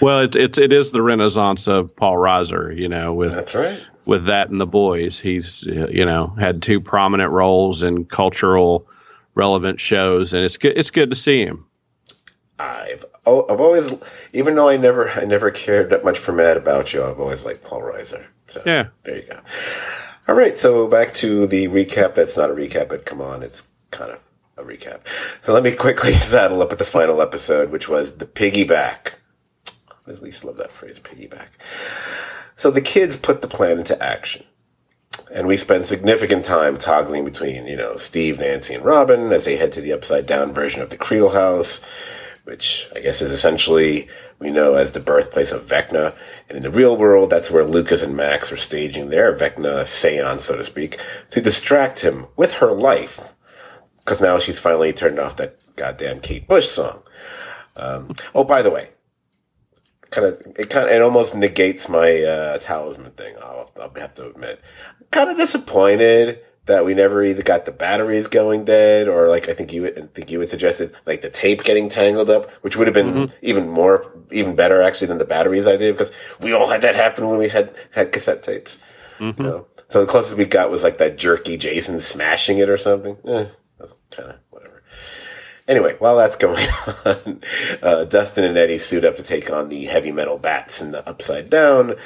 Well, 0.00 0.20
it's 0.20 0.36
it, 0.36 0.58
it 0.58 0.72
is 0.72 0.92
the 0.92 1.02
renaissance 1.02 1.66
of 1.66 1.94
Paul 1.96 2.14
Reiser, 2.14 2.76
you 2.76 2.88
know, 2.88 3.12
with 3.12 3.32
that's 3.32 3.54
right 3.54 3.82
with 4.06 4.26
that 4.26 4.48
and 4.48 4.60
the 4.60 4.66
boys. 4.66 5.20
He's 5.20 5.62
you 5.62 6.06
know 6.06 6.28
had 6.38 6.62
two 6.62 6.80
prominent 6.80 7.30
roles 7.32 7.82
in 7.82 8.06
cultural 8.06 8.88
relevant 9.34 9.80
shows, 9.80 10.32
and 10.32 10.44
it's 10.44 10.56
good. 10.56 10.76
It's 10.76 10.90
good 10.90 11.10
to 11.10 11.16
see 11.16 11.44
him. 11.44 11.66
I've 12.58 13.04
oh, 13.26 13.46
I've 13.50 13.60
always, 13.60 13.92
even 14.32 14.54
though 14.54 14.68
I 14.68 14.78
never 14.78 15.10
I 15.10 15.24
never 15.24 15.50
cared 15.50 15.90
that 15.90 16.04
much 16.04 16.18
for 16.18 16.32
Mad 16.32 16.56
About 16.56 16.92
You, 16.94 17.04
I've 17.04 17.20
always 17.20 17.44
liked 17.44 17.62
Paul 17.62 17.82
Reiser. 17.82 18.24
So 18.48 18.62
yeah, 18.64 18.88
there 19.04 19.16
you 19.16 19.26
go. 19.28 19.40
All 20.28 20.34
right, 20.34 20.58
so 20.58 20.88
back 20.88 21.14
to 21.14 21.46
the 21.46 21.68
recap. 21.68 22.14
That's 22.14 22.36
not 22.36 22.50
a 22.50 22.54
recap, 22.54 22.88
but 22.88 23.04
come 23.04 23.20
on, 23.20 23.42
it's 23.42 23.64
kind 23.90 24.10
of 24.10 24.18
a 24.56 24.62
recap. 24.62 25.00
So 25.42 25.52
let 25.52 25.62
me 25.62 25.72
quickly 25.72 26.14
saddle 26.14 26.62
up 26.62 26.72
at 26.72 26.78
the 26.78 26.84
final 26.84 27.20
episode, 27.20 27.70
which 27.70 27.88
was 27.88 28.16
the 28.16 28.26
piggyback. 28.26 29.14
I 29.88 30.10
at 30.10 30.22
least 30.22 30.44
love 30.44 30.56
that 30.56 30.72
phrase, 30.72 30.98
piggyback. 30.98 31.48
So 32.56 32.70
the 32.70 32.80
kids 32.80 33.16
put 33.16 33.42
the 33.42 33.48
plan 33.48 33.78
into 33.78 34.02
action. 34.02 34.44
And 35.32 35.46
we 35.46 35.56
spend 35.56 35.86
significant 35.86 36.44
time 36.44 36.78
toggling 36.78 37.24
between, 37.24 37.66
you 37.66 37.76
know, 37.76 37.96
Steve, 37.96 38.38
Nancy, 38.38 38.74
and 38.74 38.84
Robin 38.84 39.32
as 39.32 39.44
they 39.44 39.56
head 39.56 39.72
to 39.74 39.80
the 39.80 39.92
upside 39.92 40.26
down 40.26 40.52
version 40.52 40.80
of 40.80 40.90
the 40.90 40.96
Creel 40.96 41.30
house, 41.30 41.80
which 42.44 42.88
I 42.94 43.00
guess 43.00 43.20
is 43.20 43.32
essentially 43.32 44.08
we 44.38 44.50
know 44.50 44.74
as 44.74 44.92
the 44.92 45.00
birthplace 45.00 45.52
of 45.52 45.66
Vecna. 45.66 46.14
And 46.48 46.56
in 46.56 46.62
the 46.62 46.70
real 46.70 46.96
world, 46.96 47.30
that's 47.30 47.50
where 47.50 47.64
Lucas 47.64 48.02
and 48.02 48.16
Max 48.16 48.52
are 48.52 48.56
staging 48.56 49.10
their 49.10 49.36
Vecna 49.36 49.84
seance, 49.84 50.44
so 50.44 50.56
to 50.56 50.64
speak, 50.64 50.98
to 51.30 51.40
distract 51.40 52.00
him 52.00 52.26
with 52.36 52.54
her 52.54 52.72
life. 52.72 53.20
Because 53.98 54.20
now 54.20 54.38
she's 54.38 54.60
finally 54.60 54.92
turned 54.92 55.18
off 55.18 55.36
that 55.36 55.58
goddamn 55.76 56.20
Kate 56.20 56.46
Bush 56.46 56.68
song. 56.68 57.02
Um, 57.74 58.14
oh, 58.34 58.44
by 58.44 58.62
the 58.62 58.70
way, 58.70 58.90
kind 60.10 60.26
of 60.26 60.40
it 60.56 60.70
kind 60.70 60.86
of 60.86 60.92
it 60.92 61.02
almost 61.02 61.34
negates 61.34 61.88
my 61.88 62.22
uh, 62.22 62.58
talisman 62.58 63.12
thing. 63.12 63.36
I'll, 63.40 63.70
I'll 63.80 63.92
have 63.96 64.14
to 64.14 64.28
admit, 64.28 64.60
kind 65.10 65.30
of 65.30 65.36
disappointed 65.36 66.40
that 66.66 66.84
we 66.84 66.94
never 66.94 67.22
either 67.22 67.42
got 67.42 67.64
the 67.64 67.70
batteries 67.70 68.26
going 68.26 68.64
dead 68.64 69.08
or 69.08 69.28
like 69.28 69.48
I 69.48 69.54
think 69.54 69.72
you 69.72 69.86
I 69.86 70.06
think 70.14 70.30
you 70.30 70.40
had 70.40 70.50
suggested 70.50 70.94
like 71.06 71.22
the 71.22 71.30
tape 71.30 71.64
getting 71.64 71.88
tangled 71.88 72.28
up, 72.28 72.50
which 72.62 72.76
would 72.76 72.86
have 72.86 72.94
been 72.94 73.12
mm-hmm. 73.12 73.34
even 73.42 73.68
more 73.68 74.12
even 74.30 74.56
better 74.56 74.82
actually 74.82 75.06
than 75.06 75.18
the 75.18 75.24
batteries 75.24 75.66
idea 75.66 75.92
because 75.92 76.12
we 76.40 76.52
all 76.52 76.68
had 76.68 76.80
that 76.82 76.96
happen 76.96 77.28
when 77.28 77.38
we 77.38 77.48
had 77.48 77.74
had 77.92 78.12
cassette 78.12 78.42
tapes. 78.42 78.78
Mm-hmm. 79.18 79.42
You 79.42 79.48
know? 79.48 79.66
So 79.88 80.00
the 80.00 80.10
closest 80.10 80.36
we 80.36 80.44
got 80.44 80.70
was 80.70 80.82
like 80.82 80.98
that 80.98 81.16
jerky 81.16 81.56
Jason 81.56 82.00
smashing 82.00 82.58
it 82.58 82.68
or 82.68 82.76
something. 82.76 83.16
Eh, 83.24 83.46
that's 83.78 83.94
kind 84.10 84.30
of 84.30 84.36
Anyway, 85.68 85.96
while 85.98 86.16
that's 86.16 86.36
going 86.36 86.66
on, 87.04 87.40
uh, 87.82 88.04
Dustin 88.04 88.44
and 88.44 88.56
Eddie 88.56 88.78
suit 88.78 89.04
up 89.04 89.16
to 89.16 89.22
take 89.22 89.50
on 89.50 89.68
the 89.68 89.86
heavy 89.86 90.12
metal 90.12 90.38
bats 90.38 90.80
in 90.80 90.92
the 90.92 91.06
Upside 91.08 91.50
Down. 91.50 91.96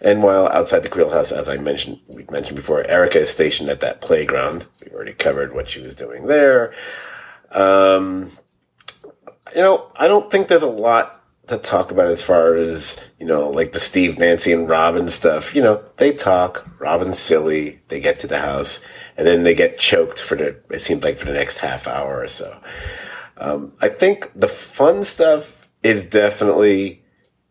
And 0.00 0.22
while 0.22 0.48
outside 0.48 0.80
the 0.80 0.88
Creel 0.88 1.10
house, 1.10 1.30
as 1.30 1.48
I 1.48 1.56
mentioned, 1.56 2.00
we 2.08 2.26
mentioned 2.30 2.56
before, 2.56 2.84
Erica 2.84 3.20
is 3.20 3.30
stationed 3.30 3.70
at 3.70 3.80
that 3.80 4.00
playground. 4.00 4.66
We 4.84 4.90
already 4.90 5.12
covered 5.12 5.54
what 5.54 5.70
she 5.70 5.80
was 5.80 5.94
doing 5.94 6.26
there. 6.26 6.74
Um, 7.52 8.32
you 9.54 9.62
know, 9.62 9.90
I 9.96 10.08
don't 10.08 10.30
think 10.30 10.48
there's 10.48 10.62
a 10.62 10.66
lot 10.66 11.22
to 11.46 11.58
talk 11.58 11.92
about 11.92 12.08
as 12.08 12.22
far 12.22 12.56
as, 12.56 13.00
you 13.20 13.26
know, 13.26 13.48
like 13.48 13.70
the 13.70 13.78
Steve, 13.78 14.18
Nancy, 14.18 14.52
and 14.52 14.68
Robin 14.68 15.08
stuff. 15.10 15.54
You 15.54 15.62
know, 15.62 15.84
they 15.96 16.12
talk. 16.12 16.66
Robin's 16.80 17.20
silly. 17.20 17.80
They 17.86 18.00
get 18.00 18.18
to 18.20 18.26
the 18.26 18.40
house 18.40 18.80
and 19.16 19.26
then 19.26 19.42
they 19.42 19.54
get 19.54 19.78
choked 19.78 20.20
for 20.20 20.36
the 20.36 20.56
it 20.70 20.82
seems 20.82 21.02
like 21.02 21.16
for 21.16 21.26
the 21.26 21.32
next 21.32 21.58
half 21.58 21.86
hour 21.86 22.20
or 22.20 22.28
so. 22.28 22.58
Um, 23.38 23.72
I 23.80 23.88
think 23.88 24.30
the 24.34 24.48
fun 24.48 25.04
stuff 25.04 25.68
is 25.82 26.04
definitely 26.04 27.02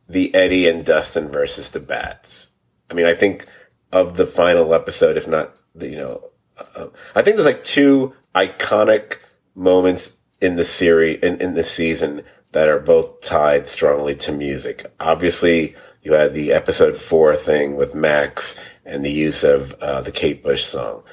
the 0.08 0.34
Eddie 0.34 0.68
and 0.68 0.86
Dustin 0.86 1.30
versus 1.30 1.70
the 1.70 1.80
Bats. 1.80 2.50
I 2.90 2.94
mean, 2.94 3.06
I 3.06 3.14
think 3.14 3.48
of 3.92 4.18
the 4.18 4.26
final 4.26 4.74
episode, 4.74 5.18
if 5.18 5.28
not 5.28 5.56
the 5.74 5.90
you 5.90 5.98
know, 5.98 6.30
uh, 6.58 6.64
uh 6.76 6.88
I 7.16 7.22
think 7.22 7.36
there's 7.36 7.46
like 7.46 7.64
two 7.64 8.14
iconic 8.34 9.18
moments 9.56 10.14
in 10.42 10.56
the 10.58 10.66
series 10.66 11.24
in, 11.24 11.40
in 11.42 11.54
the 11.54 11.64
season 11.64 12.24
that 12.52 12.70
are 12.70 12.80
both 12.80 13.22
tied 13.22 13.68
strongly 13.68 14.16
to 14.16 14.32
music. 14.32 14.86
Obviously, 15.00 15.76
you 16.04 16.14
had 16.14 16.34
the 16.34 16.52
episode 16.52 16.98
four 16.98 17.36
thing 17.36 17.76
with 17.76 17.96
Max 17.96 18.56
and 18.86 19.04
the 19.04 19.12
use 19.12 19.44
of 19.44 19.74
uh, 19.82 20.02
the 20.02 20.12
Kate 20.12 20.44
Bush 20.44 20.66
song. 20.66 21.04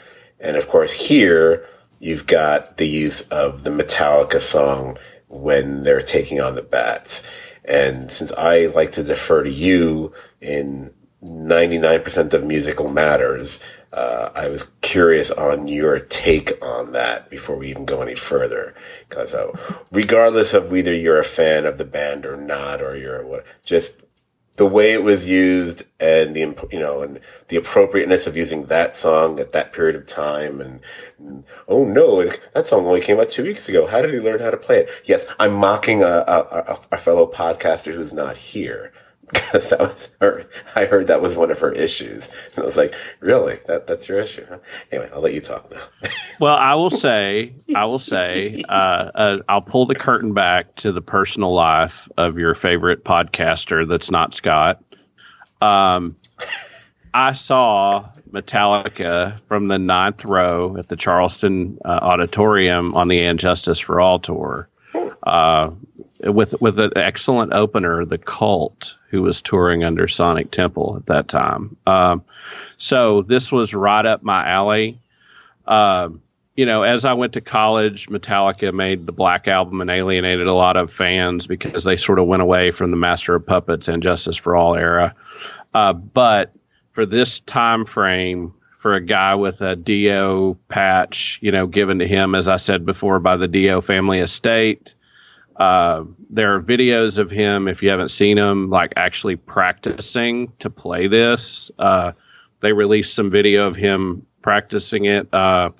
And 0.42 0.57
of 0.57 0.68
course, 0.68 0.92
here 0.92 1.66
you've 2.00 2.26
got 2.26 2.76
the 2.76 2.88
use 2.88 3.22
of 3.28 3.62
the 3.62 3.70
Metallica 3.70 4.40
song 4.40 4.98
when 5.28 5.85
they're 5.85 6.02
taking 6.02 6.40
on 6.40 6.57
the 6.57 6.62
bats. 6.62 7.22
And 7.64 8.11
since 8.11 8.33
I 8.33 8.66
like 8.66 8.92
to 8.92 9.05
defer 9.05 9.44
to 9.44 9.50
you 9.50 10.12
in 10.40 10.92
99% 11.24 12.35
of 12.35 12.44
musical 12.44 12.88
matters, 12.88 13.61
uh, 13.92 14.31
I 14.35 14.48
was 14.48 14.68
curious 14.81 15.31
on 15.31 15.68
your 15.68 16.00
take 16.00 16.52
on 16.61 16.92
that 16.92 17.31
before 17.31 17.57
we 17.57 17.70
even 17.70 17.85
go 17.85 18.02
any 18.02 18.16
further. 18.16 18.74
Because 19.09 19.33
uh, 19.33 19.57
regardless 19.92 20.55
of 20.55 20.72
whether 20.72 20.92
you're 20.92 21.20
a 21.20 21.24
fan 21.24 21.66
of 21.66 21.78
the 21.78 21.85
band 21.85 22.26
or 22.26 22.37
not, 22.37 22.83
or 22.83 22.96
you're 22.96 23.24
what, 23.24 23.44
just 23.64 24.02
the 24.57 24.67
way 24.67 24.93
it 24.93 25.03
was 25.03 25.27
used 25.27 25.85
and 25.99 26.37
the 26.37 26.41
you 26.71 26.79
know 26.79 27.03
and 27.03 27.21
the 27.49 27.57
appropriateness 27.57 28.27
of 28.27 28.37
using 28.37 28.67
that 28.67 28.95
song 28.97 29.41
at 29.41 29.53
that 29.53 29.73
period 29.73 29.97
of 29.97 30.07
time 30.07 30.61
and, 30.61 30.81
and 31.19 31.45
oh 31.69 31.85
no 31.85 32.21
it, 32.21 32.41
that 32.55 32.67
song 32.67 32.87
only 32.87 33.01
came 33.01 33.19
out 33.19 33.31
two 33.31 33.45
weeks 33.45 33.69
ago. 33.69 33.87
How 33.87 34.03
did 34.03 34.12
he 34.12 34.21
learn 34.21 34.41
how 34.41 34.51
to 34.51 34.57
play 34.57 34.81
it? 34.81 34.91
Yes 35.05 35.27
i'm 35.38 35.55
mocking 35.55 36.03
a, 36.03 36.07
a, 36.07 36.79
a 36.93 36.99
fellow 36.99 37.27
podcaster 37.27 37.95
who's 37.95 38.12
not 38.12 38.37
here 38.37 38.93
because 39.33 39.71
that 39.71 39.81
was 39.81 40.11
her. 40.21 40.47
I 40.75 40.85
heard 40.85 41.07
that 41.07 41.23
was 41.23 41.37
one 41.37 41.51
of 41.51 41.59
her 41.61 41.73
issues, 41.73 42.31
and 42.55 42.62
I 42.62 42.66
was 42.66 42.77
like, 42.77 42.95
"Really? 43.21 43.61
That 43.66 43.87
that's 43.87 44.09
your 44.09 44.21
issue?" 44.21 44.47
Huh? 44.49 44.59
Anyway, 44.90 45.11
I'll 45.12 45.21
let 45.21 45.35
you 45.35 45.40
talk 45.40 45.71
now. 45.71 45.81
well, 46.40 46.57
I 46.57 46.75
will 46.75 46.90
say, 46.90 47.55
I 47.75 47.85
will 47.85 47.99
say, 47.99 48.62
uh, 48.68 48.73
uh, 48.73 49.38
I'll 49.49 49.62
pull 49.62 49.87
the 49.87 49.95
curtain 49.95 50.35
back 50.35 50.75
to 50.77 50.92
the 50.92 51.03
personal 51.03 51.55
life 51.55 51.95
of 52.16 52.38
your 52.38 52.55
favorite 52.55 53.05
podcaster. 53.05 53.88
That's 53.88 54.11
not 54.11 54.35
Scott. 54.35 54.83
Um, 55.61 56.16
I 57.14 57.35
saw 57.35 58.09
Metallica 58.31 59.38
from 59.49 59.68
the 59.68 59.79
ninth 59.79 60.25
row 60.25 60.77
at 60.79 60.88
the 60.88 60.97
Charleston 60.97 61.79
uh, 61.85 61.88
Auditorium 62.03 62.95
on 62.95 63.09
the 63.09 63.23
And 63.23 63.38
Justice 63.38 63.79
for 63.79 64.01
All 64.01 64.18
tour. 64.18 64.68
Uh, 65.22 65.70
with 66.20 66.61
with 66.61 66.78
an 66.78 66.92
excellent 66.96 67.52
opener, 67.52 68.04
the 68.04 68.18
Cult, 68.18 68.94
who 69.11 69.22
was 69.22 69.42
touring 69.42 69.85
under 69.85 70.08
Sonic 70.08 70.50
Temple 70.50 70.96
at 70.98 71.06
that 71.06 71.28
time. 71.28 71.76
Um, 71.87 72.24
so 72.78 73.22
this 73.22 73.50
was 73.50 73.74
right 73.74 74.04
up 74.04 74.22
my 74.22 74.48
alley. 74.48 75.00
Uh, 75.66 76.11
you 76.56 76.66
know, 76.66 76.82
as 76.82 77.04
I 77.04 77.14
went 77.14 77.35
to 77.35 77.40
college, 77.40 78.08
Metallica 78.08 78.74
made 78.74 79.06
the 79.06 79.12
Black 79.12 79.48
Album 79.48 79.80
and 79.80 79.90
alienated 79.90 80.46
a 80.46 80.52
lot 80.52 80.76
of 80.76 80.92
fans 80.92 81.46
because 81.46 81.85
they 81.85 81.96
sort 81.96 82.18
of 82.18 82.26
went 82.26 82.42
away 82.42 82.72
from 82.72 82.90
the 82.90 82.96
Master 82.96 83.35
of 83.35 83.46
Puppets 83.46 83.88
and 83.88 84.02
Justice 84.02 84.37
for 84.37 84.54
All 84.54 84.74
era. 84.74 85.14
Uh, 85.72 85.92
but 85.92 86.52
for 86.92 87.06
this 87.06 87.40
time 87.40 87.87
frame, 87.87 88.54
for 88.80 88.94
a 88.94 89.00
guy 89.00 89.37
with 89.37 89.61
a 89.61 89.76
Dio 89.76 90.54
patch, 90.68 91.38
you 91.40 91.52
know, 91.52 91.66
given 91.66 92.00
to 92.00 92.06
him, 92.06 92.35
as 92.35 92.48
I 92.48 92.56
said 92.56 92.85
before, 92.85 93.20
by 93.20 93.37
the 93.37 93.48
Dio 93.48 93.80
family 93.80 94.18
estate, 94.18 94.94
uh, 95.57 96.05
there 96.31 96.55
are 96.55 96.61
videos 96.61 97.19
of 97.19 97.31
him, 97.31 97.69
if 97.69 97.83
you 97.83 97.91
haven't 97.91 98.11
seen 98.11 98.38
him, 98.38 98.71
like 98.71 98.93
actually 98.97 99.37
practicing 99.37 100.53
to 100.61 100.71
play 100.71 101.09
this. 101.09 101.71
Uh, 101.79 102.12
they 102.61 102.73
released 102.73 103.15
some 103.15 103.31
video 103.31 103.67
of 103.67 103.77
him 103.77 104.27
practicing 104.41 105.05
it. 105.05 105.33
Uh, 105.33 105.71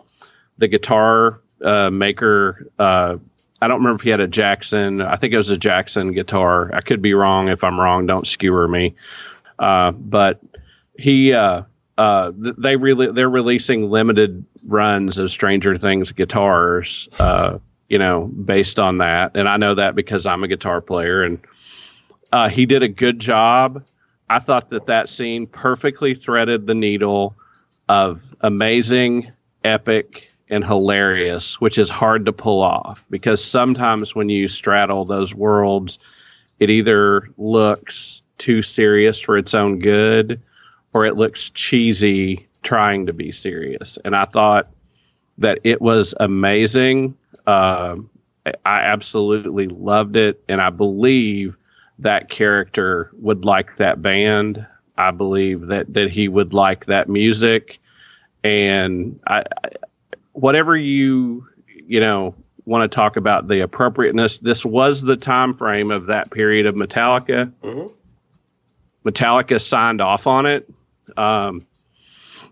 the 0.59 0.69
guitar 0.69 1.41
uh, 1.65 1.91
maker, 1.91 2.67
uh, 2.79 3.17
I 3.61 3.69
don't 3.69 3.79
remember 3.79 3.97
if 3.97 4.03
he 4.03 4.11
had 4.11 4.21
a 4.21 4.29
Jackson. 4.29 5.01
I 5.01 5.17
think 5.17 5.33
it 5.33 5.39
was 5.39 5.51
a 5.51 5.59
Jackson 5.59 6.13
guitar. 6.13 6.75
I 6.75 6.81
could 6.81 7.01
be 7.01 7.15
wrong. 7.15 7.49
If 7.49 7.65
I'm 7.65 7.79
wrong, 7.81 8.07
don't 8.07 8.27
skewer 8.27 8.69
me. 8.69 8.97
Uh, 9.59 9.93
but 9.93 10.41
he, 10.99 11.31
they 11.31 12.77
really 12.77 13.13
they're 13.13 13.31
releasing 13.31 13.89
limited 13.89 14.45
runs 14.67 15.19
of 15.19 15.31
Stranger 15.31 15.79
Things 15.79 16.13
guitars 16.13 17.09
you 17.93 17.99
know, 17.99 18.23
based 18.25 18.79
on 18.79 18.99
that. 18.99 19.37
And 19.37 19.47
I 19.47 19.59
know 19.59 19.75
that 19.75 19.95
because 19.95 20.25
I'm 20.25 20.43
a 20.45 20.49
guitar 20.49 20.81
player. 20.81 21.23
And 21.23 21.39
uh, 22.33 22.49
he 22.49 22.65
did 22.65 22.83
a 22.83 22.89
good 22.89 23.19
job. 23.19 23.85
I 24.31 24.39
thought 24.39 24.71
that 24.71 24.87
that 24.87 25.11
scene 25.11 25.47
perfectly 25.47 26.15
threaded 26.15 26.67
the 26.67 26.75
needle 26.75 27.37
of 27.91 28.23
amazing, 28.41 29.31
epic, 29.63 30.31
and 30.49 30.65
hilarious, 30.65 31.61
which 31.61 31.77
is 31.77 31.91
hard 31.91 32.25
to 32.27 32.33
pull 32.33 32.63
off 32.63 33.05
because 33.11 33.45
sometimes 33.45 34.15
when 34.15 34.31
you 34.31 34.49
straddle 34.49 35.05
those 35.05 35.35
worlds, 35.35 35.99
it 36.59 36.71
either 36.71 37.29
looks 37.37 38.23
too 38.39 38.63
serious 38.63 39.21
for 39.21 39.37
its 39.37 39.53
own 39.53 39.81
good 39.81 40.41
or 40.95 41.05
it 41.05 41.17
looks 41.17 41.51
cheesy 41.51 42.49
trying 42.63 43.07
to 43.07 43.13
be 43.13 43.33
serious. 43.33 43.99
And 44.03 44.17
I 44.17 44.25
thought 44.25 44.71
that 45.37 45.59
it 45.65 45.83
was 45.83 46.15
amazing 46.19 47.19
uh, 47.47 47.97
I 48.65 48.81
absolutely 48.81 49.69
loved 49.69 50.17
it, 50.17 50.43
and 50.49 50.61
I 50.61 50.71
believe 50.71 51.57
that 52.01 52.29
character 52.29 53.11
would 53.15 53.45
like 53.45 53.77
that 53.79 54.03
band. 54.03 54.67
I 54.97 55.11
believe 55.11 55.69
that 55.69 55.93
that 55.95 56.11
he 56.11 56.29
would 56.29 56.53
like 56.53 56.87
that 56.87 57.09
music, 57.09 57.79
and 58.43 59.21
I, 59.27 59.41
I 59.65 59.69
whatever 60.33 60.77
you 60.77 61.47
you 61.87 62.01
know 62.01 62.35
want 62.65 62.91
to 62.91 62.95
talk 62.95 63.17
about 63.17 63.49
the 63.49 63.61
appropriateness. 63.61 64.39
This 64.39 64.65
was 64.65 65.03
the 65.03 65.17
time 65.17 65.55
frame 65.55 65.91
of 65.91 66.07
that 66.07 66.31
period 66.31 66.67
of 66.67 66.75
Metallica. 66.75 67.53
Mm-hmm. 67.63 69.09
Metallica 69.09 69.61
signed 69.61 70.01
off 70.01 70.27
on 70.27 70.47
it. 70.47 70.69
Um, 71.17 71.67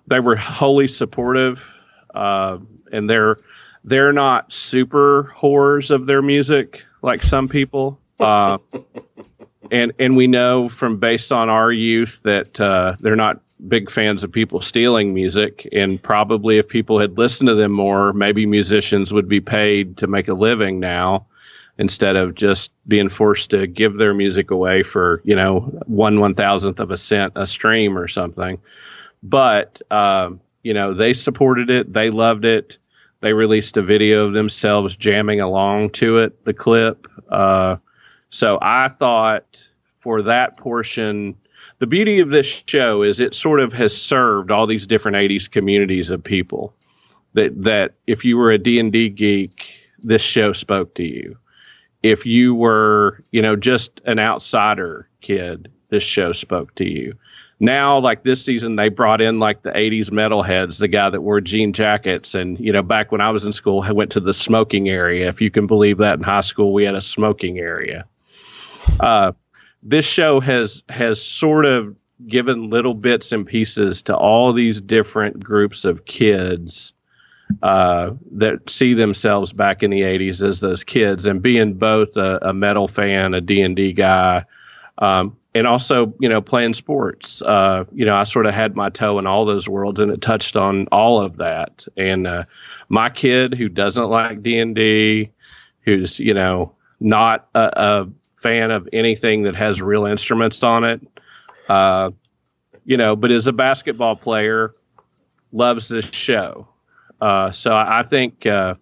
they 0.07 0.21
were 0.21 0.37
wholly 0.37 0.89
supportive, 0.89 1.63
uh, 2.13 2.59
and 2.91 3.09
they're 3.09 3.39
they're 3.85 4.13
not 4.13 4.53
super 4.53 5.33
whores 5.37 5.91
of 5.91 6.07
their 6.07 6.23
music 6.23 6.85
like 7.03 7.23
some 7.23 7.49
people. 7.49 7.99
Uh, 8.21 8.59
and 9.71 9.95
and 9.99 10.15
we 10.15 10.27
know 10.27 10.69
from 10.69 10.99
based 10.99 11.33
on 11.33 11.49
our 11.49 11.73
youth 11.73 12.21
that 12.23 12.61
uh, 12.61 12.95
they're 13.01 13.17
not 13.17 13.41
big 13.67 13.91
fans 13.91 14.23
of 14.23 14.31
people 14.31 14.61
stealing 14.61 15.15
music. 15.15 15.67
And 15.73 16.03
probably 16.03 16.59
if 16.59 16.69
people 16.69 16.99
had 16.99 17.17
listened 17.17 17.49
to 17.49 17.55
them 17.55 17.73
more, 17.73 18.13
maybe 18.13 18.45
musicians 18.45 19.11
would 19.11 19.27
be 19.27 19.41
paid 19.41 19.99
to 19.99 20.07
make 20.07 20.29
a 20.29 20.35
living 20.35 20.81
now 20.81 21.27
instead 21.79 22.17
of 22.17 22.35
just 22.35 22.71
being 22.87 23.09
forced 23.09 23.51
to 23.51 23.67
give 23.67 23.97
their 23.97 24.13
music 24.13 24.51
away 24.51 24.83
for 24.83 25.23
you 25.25 25.35
know 25.35 25.61
one 25.87 26.21
one 26.21 26.35
thousandth 26.35 26.79
of 26.79 26.91
a 26.91 26.97
cent 26.97 27.33
a 27.37 27.47
stream 27.47 27.97
or 27.97 28.09
something. 28.09 28.59
But 29.23 29.81
uh, 29.91 30.31
you 30.63 30.75
know 30.75 30.95
they 30.95 31.15
supported 31.15 31.71
it, 31.71 31.93
they 31.93 32.11
loved 32.11 32.45
it 32.45 32.77
they 33.21 33.33
released 33.33 33.77
a 33.77 33.83
video 33.83 34.27
of 34.27 34.33
themselves 34.33 34.97
jamming 34.97 35.41
along 35.41 35.91
to 35.91 36.19
it, 36.19 36.45
the 36.45 36.55
clip. 36.55 37.07
Uh, 37.31 37.77
so 38.31 38.59
I 38.61 38.89
thought 38.89 39.63
for 40.01 40.23
that 40.23 40.57
portion, 40.57 41.37
the 41.79 41.87
beauty 41.87 42.21
of 42.21 42.31
this 42.31 42.63
show 42.67 43.03
is 43.03 43.21
it 43.21 43.35
sort 43.35 43.61
of 43.61 43.73
has 43.75 43.97
served 43.97 44.51
all 44.51 44.67
these 44.67 44.87
different 44.87 45.17
80s 45.17 45.51
communities 45.51 46.11
of 46.11 46.25
people 46.25 46.75
that, 47.35 47.65
that 47.65 47.95
if 48.07 48.25
you 48.25 48.37
were 48.37 48.53
a 48.53 48.59
D&D 48.59 49.11
geek, 49.11 49.71
this 50.03 50.23
show 50.23 50.53
spoke 50.53 50.95
to 50.95 51.03
you. 51.03 51.37
If 52.03 52.25
you 52.25 52.55
were, 52.55 53.23
you 53.31 53.43
know, 53.43 53.57
just 53.57 54.01
an 54.07 54.19
outsider 54.19 55.09
kid, 55.21 55.71
this 55.91 56.03
show 56.03 56.33
spoke 56.33 56.75
to 56.77 56.89
you 56.89 57.19
now 57.61 57.99
like 57.99 58.25
this 58.25 58.45
season 58.45 58.75
they 58.75 58.89
brought 58.89 59.21
in 59.21 59.39
like 59.39 59.63
the 59.63 59.71
80s 59.71 60.11
metalheads 60.11 60.79
the 60.79 60.89
guy 60.89 61.11
that 61.11 61.21
wore 61.21 61.41
jean 61.41 61.73
jackets. 61.73 62.35
And 62.35 62.59
you 62.59 62.73
know 62.73 62.83
back 62.83 63.13
when 63.13 63.21
i 63.21 63.31
was 63.31 63.45
in 63.45 63.53
school 63.53 63.83
i 63.83 63.93
went 63.93 64.13
to 64.13 64.21
the 64.21 64.35
smoking 64.35 64.89
area. 64.89 65.29
If 65.29 65.41
you 65.41 65.51
can 65.51 65.67
believe 65.67 65.99
that 65.99 66.15
in 66.15 66.23
high 66.23 66.41
school 66.41 66.73
we 66.73 66.85
had 66.85 66.95
a 66.95 67.01
smoking 67.01 67.59
area. 67.59 68.07
Uh, 68.99 69.33
this 69.83 70.05
show 70.05 70.41
has 70.41 70.83
has 70.89 71.23
sort 71.23 71.67
of 71.67 71.97
given 72.27 72.71
little 72.71 72.95
bits 72.95 73.33
and 73.33 73.47
pieces 73.47 74.05
to 74.05 74.17
all 74.17 74.53
these 74.53 74.81
different 74.81 75.43
groups 75.43 75.85
of 75.85 76.05
kids 76.05 76.93
uh, 77.63 78.11
that 78.33 78.69
see 78.69 78.95
themselves 78.95 79.53
back 79.53 79.83
in 79.83 79.91
the 79.91 80.03
80s 80.03 80.47
as 80.47 80.61
those 80.61 80.85
kids. 80.85 81.27
And 81.27 81.43
being 81.43 81.75
both 81.75 82.17
a, 82.17 82.39
a 82.49 82.55
metal 82.55 82.89
fan 82.89 83.35
a 83.35 83.41
d&d 83.41 83.93
guy 83.93 84.45
um, 84.99 85.37
and 85.55 85.67
also 85.67 86.15
you 86.21 86.29
know 86.29 86.41
playing 86.41 86.75
sports. 86.75 87.43
Uh, 87.43 87.85
you 87.93 88.05
know 88.05 88.15
i 88.15 88.25
sort 88.25 88.47
of 88.47 88.55
had 88.55 88.77
my 88.77 88.91
toe 88.91 89.19
in 89.19 89.27
all 89.27 89.45
those 89.45 89.69
worlds 89.69 90.01
and 90.01 90.11
it 90.11 90.21
touched 90.21 90.57
on 90.57 90.87
all 90.93 91.21
of 91.21 91.39
that. 91.39 91.87
And 91.97 92.27
uh, 92.27 92.45
my 92.89 93.11
kid 93.11 93.55
who 93.55 93.69
doesn't 93.69 94.09
like 94.09 94.43
d&d 94.43 95.31
who's 95.85 96.19
you 96.19 96.35
know 96.35 96.75
not 97.01 97.49
a, 97.55 97.71
a, 97.77 98.09
fan 98.37 98.71
of 98.71 98.89
anything 98.95 99.43
that 99.43 99.55
has 99.55 99.83
real 99.83 100.07
instruments 100.07 100.63
on 100.63 100.83
it 100.83 101.07
uh, 101.69 102.11
you 102.87 102.97
know 102.97 103.15
but 103.15 103.31
is 103.31 103.47
a 103.47 103.53
basketball 103.53 104.17
player 104.17 104.75
loves 105.53 105.89
this 105.89 106.07
show. 106.13 106.69
Uh, 107.21 107.53
so 107.53 107.73
I, 107.73 108.03
think 108.09 108.47
uh, 108.47 108.75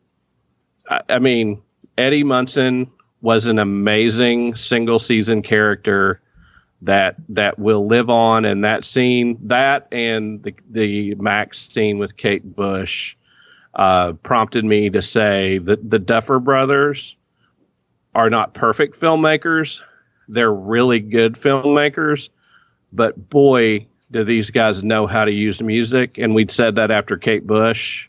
I, 0.88 1.00
I 1.08 1.18
mean 1.18 1.62
eddie 1.96 2.24
munson 2.24 2.90
was 3.20 3.46
an 3.46 3.58
amazing 3.58 4.54
single 4.54 4.98
season 4.98 5.42
character 5.42 6.20
that 6.82 7.16
that 7.30 7.58
will 7.58 7.86
live 7.86 8.10
on. 8.10 8.44
And 8.44 8.64
that 8.64 8.84
scene 8.84 9.38
that 9.44 9.88
and 9.92 10.42
the 10.42 10.54
the 10.70 11.14
max 11.16 11.68
scene 11.68 11.98
with 11.98 12.16
kate 12.16 12.54
bush 12.56 13.16
uh, 13.74 14.12
prompted 14.22 14.64
me 14.64 14.90
to 14.90 15.02
say 15.02 15.58
that 15.58 15.88
the 15.88 15.98
duffer 15.98 16.38
brothers 16.38 17.16
are 18.14 18.30
not 18.30 18.54
perfect 18.54 19.00
filmmakers. 19.00 19.80
They're 20.28 20.52
really 20.52 21.00
good 21.00 21.34
filmmakers. 21.34 22.28
But 22.92 23.28
boy 23.28 23.86
do 24.10 24.24
these 24.24 24.50
guys 24.50 24.82
know 24.82 25.06
how 25.06 25.24
to 25.24 25.30
use 25.30 25.60
music. 25.60 26.16
And 26.18 26.34
we'd 26.34 26.50
said 26.50 26.76
that 26.76 26.90
after 26.90 27.16
kate 27.16 27.46
bush. 27.46 28.08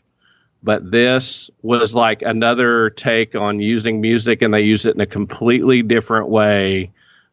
But 0.62 0.90
this 0.90 1.50
was 1.62 1.94
like 1.94 2.22
another 2.22 2.90
take 2.90 3.34
on 3.34 3.60
using 3.60 4.00
music 4.00 4.42
and 4.42 4.52
they 4.52 4.60
use 4.60 4.86
it 4.86 4.94
in 4.94 5.00
a 5.00 5.06
completely 5.06 5.82
different 5.82 6.28
way 6.28 6.90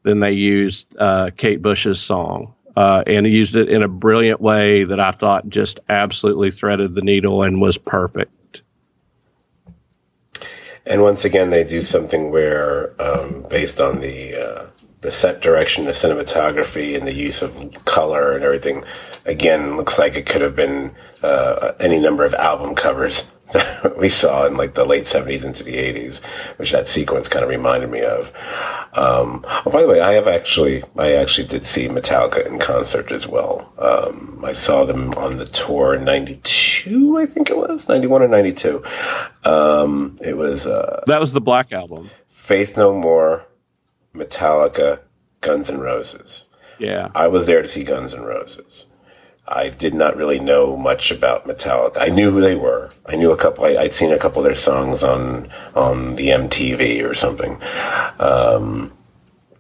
then 0.08 0.20
they 0.20 0.32
used 0.32 0.88
uh, 0.98 1.30
Kate 1.38 1.62
Bush's 1.62 2.00
song. 2.02 2.54
Uh, 2.76 3.04
and 3.08 3.26
used 3.26 3.56
it 3.56 3.70
in 3.70 3.82
a 3.82 3.88
brilliant 3.88 4.40
way 4.40 4.84
that 4.84 5.00
I 5.00 5.12
thought 5.12 5.50
just 5.50 5.80
absolutely 5.90 6.52
threaded 6.52 6.94
the 6.94 7.02
needle 7.02 7.42
and 7.42 7.60
was 7.60 7.76
perfect. 7.76 8.62
And 10.86 11.02
once 11.02 11.26
again, 11.26 11.50
they 11.50 11.64
do 11.64 11.82
something 11.82 12.30
where, 12.30 12.94
um, 13.02 13.48
based 13.50 13.82
on 13.82 14.00
the 14.00 14.36
uh, 14.36 14.66
the 15.02 15.12
set 15.12 15.42
direction, 15.42 15.86
the 15.86 15.92
cinematography, 15.92 16.96
and 16.96 17.08
the 17.08 17.14
use 17.14 17.42
of 17.42 17.84
color 17.86 18.36
and 18.36 18.44
everything. 18.44 18.84
Again, 19.26 19.76
looks 19.76 19.98
like 19.98 20.16
it 20.16 20.26
could 20.26 20.42
have 20.42 20.56
been 20.56 20.92
uh, 21.24 21.74
any 21.80 22.00
number 22.00 22.26
of 22.26 22.34
album 22.36 22.76
covers 22.76 23.32
we 23.98 24.10
saw 24.10 24.46
in 24.46 24.58
like 24.58 24.74
the 24.74 24.86
late 24.86 25.06
70s 25.06 25.44
into 25.44 25.64
the 25.64 25.76
80s, 25.76 26.24
which 26.58 26.72
that 26.72 26.90
sequence 26.90 27.28
kind 27.28 27.44
of 27.44 27.50
reminded 27.50 27.90
me 27.90 28.02
of. 28.02 28.34
Um, 28.94 29.46
oh, 29.66 29.72
by 29.72 29.82
the 29.82 29.88
way, 29.88 30.02
I 30.02 30.14
have 30.14 30.28
actually, 30.28 30.84
I 30.98 31.14
actually 31.14 31.48
did 31.48 31.66
see 31.66 31.88
Metallica 31.88 32.46
in 32.46 32.60
concert 32.60 33.12
as 33.12 33.28
well. 33.28 33.72
Um, 33.78 34.44
I 34.46 34.54
saw 34.54 34.86
them 34.86 35.14
on 35.14 35.38
the 35.38 35.46
tour 35.46 35.96
in 35.96 36.04
92, 36.04 37.18
I 37.18 37.26
think 37.26 37.50
it 37.50 37.58
was, 37.58 37.88
91 37.88 38.22
or 38.24 38.28
92. 38.28 38.84
Um, 39.46 40.18
it 40.22 40.36
was, 40.36 40.68
uh, 40.68 41.04
that 41.08 41.20
was 41.20 41.34
the 41.34 41.42
Black 41.42 41.72
Album. 41.72 42.10
Faith 42.28 42.78
No 42.78 42.94
More, 42.94 43.46
Metallica, 44.14 45.00
Guns 45.42 45.70
N' 45.70 45.80
Roses. 45.80 46.44
Yeah. 46.80 47.10
I 47.16 47.28
was 47.28 47.48
there 47.48 47.62
to 47.62 47.68
see 47.68 47.84
Guns 47.84 48.14
N' 48.14 48.24
Roses. 48.24 48.88
I 49.48 49.70
did 49.70 49.94
not 49.94 50.18
really 50.18 50.40
know 50.40 50.76
much 50.76 51.10
about 51.10 51.48
Metallica. 51.48 51.98
I 52.02 52.10
knew 52.10 52.32
who 52.32 52.42
they 52.42 52.56
were. 52.56 52.92
I 53.06 53.16
knew 53.16 53.32
a 53.32 53.38
couple. 53.38 53.64
I, 53.66 53.84
would 53.84 53.94
seen 53.94 54.12
a 54.12 54.20
couple 54.20 54.40
of 54.40 54.46
their 54.46 54.56
songs 54.56 55.04
on 55.04 55.50
on 55.74 56.16
the 56.18 56.28
MTV 56.28 57.10
or 57.10 57.14
something. 57.14 57.62
Um, 58.20 58.92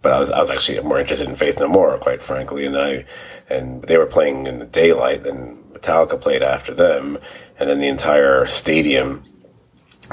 but 0.01 0.11
I 0.11 0.19
was 0.19 0.29
I 0.29 0.39
was 0.39 0.51
actually 0.51 0.79
more 0.81 0.99
interested 0.99 1.29
in 1.29 1.35
Faith 1.35 1.59
No 1.59 1.69
More, 1.69 1.97
quite 1.97 2.21
frankly. 2.21 2.65
And 2.65 2.77
I 2.77 3.05
and 3.49 3.83
they 3.83 3.97
were 3.97 4.05
playing 4.05 4.47
in 4.47 4.59
the 4.59 4.65
daylight, 4.65 5.25
and 5.25 5.57
Metallica 5.73 6.19
played 6.19 6.43
after 6.43 6.73
them, 6.73 7.17
and 7.57 7.69
then 7.69 7.79
the 7.79 7.87
entire 7.87 8.45
stadium 8.45 9.23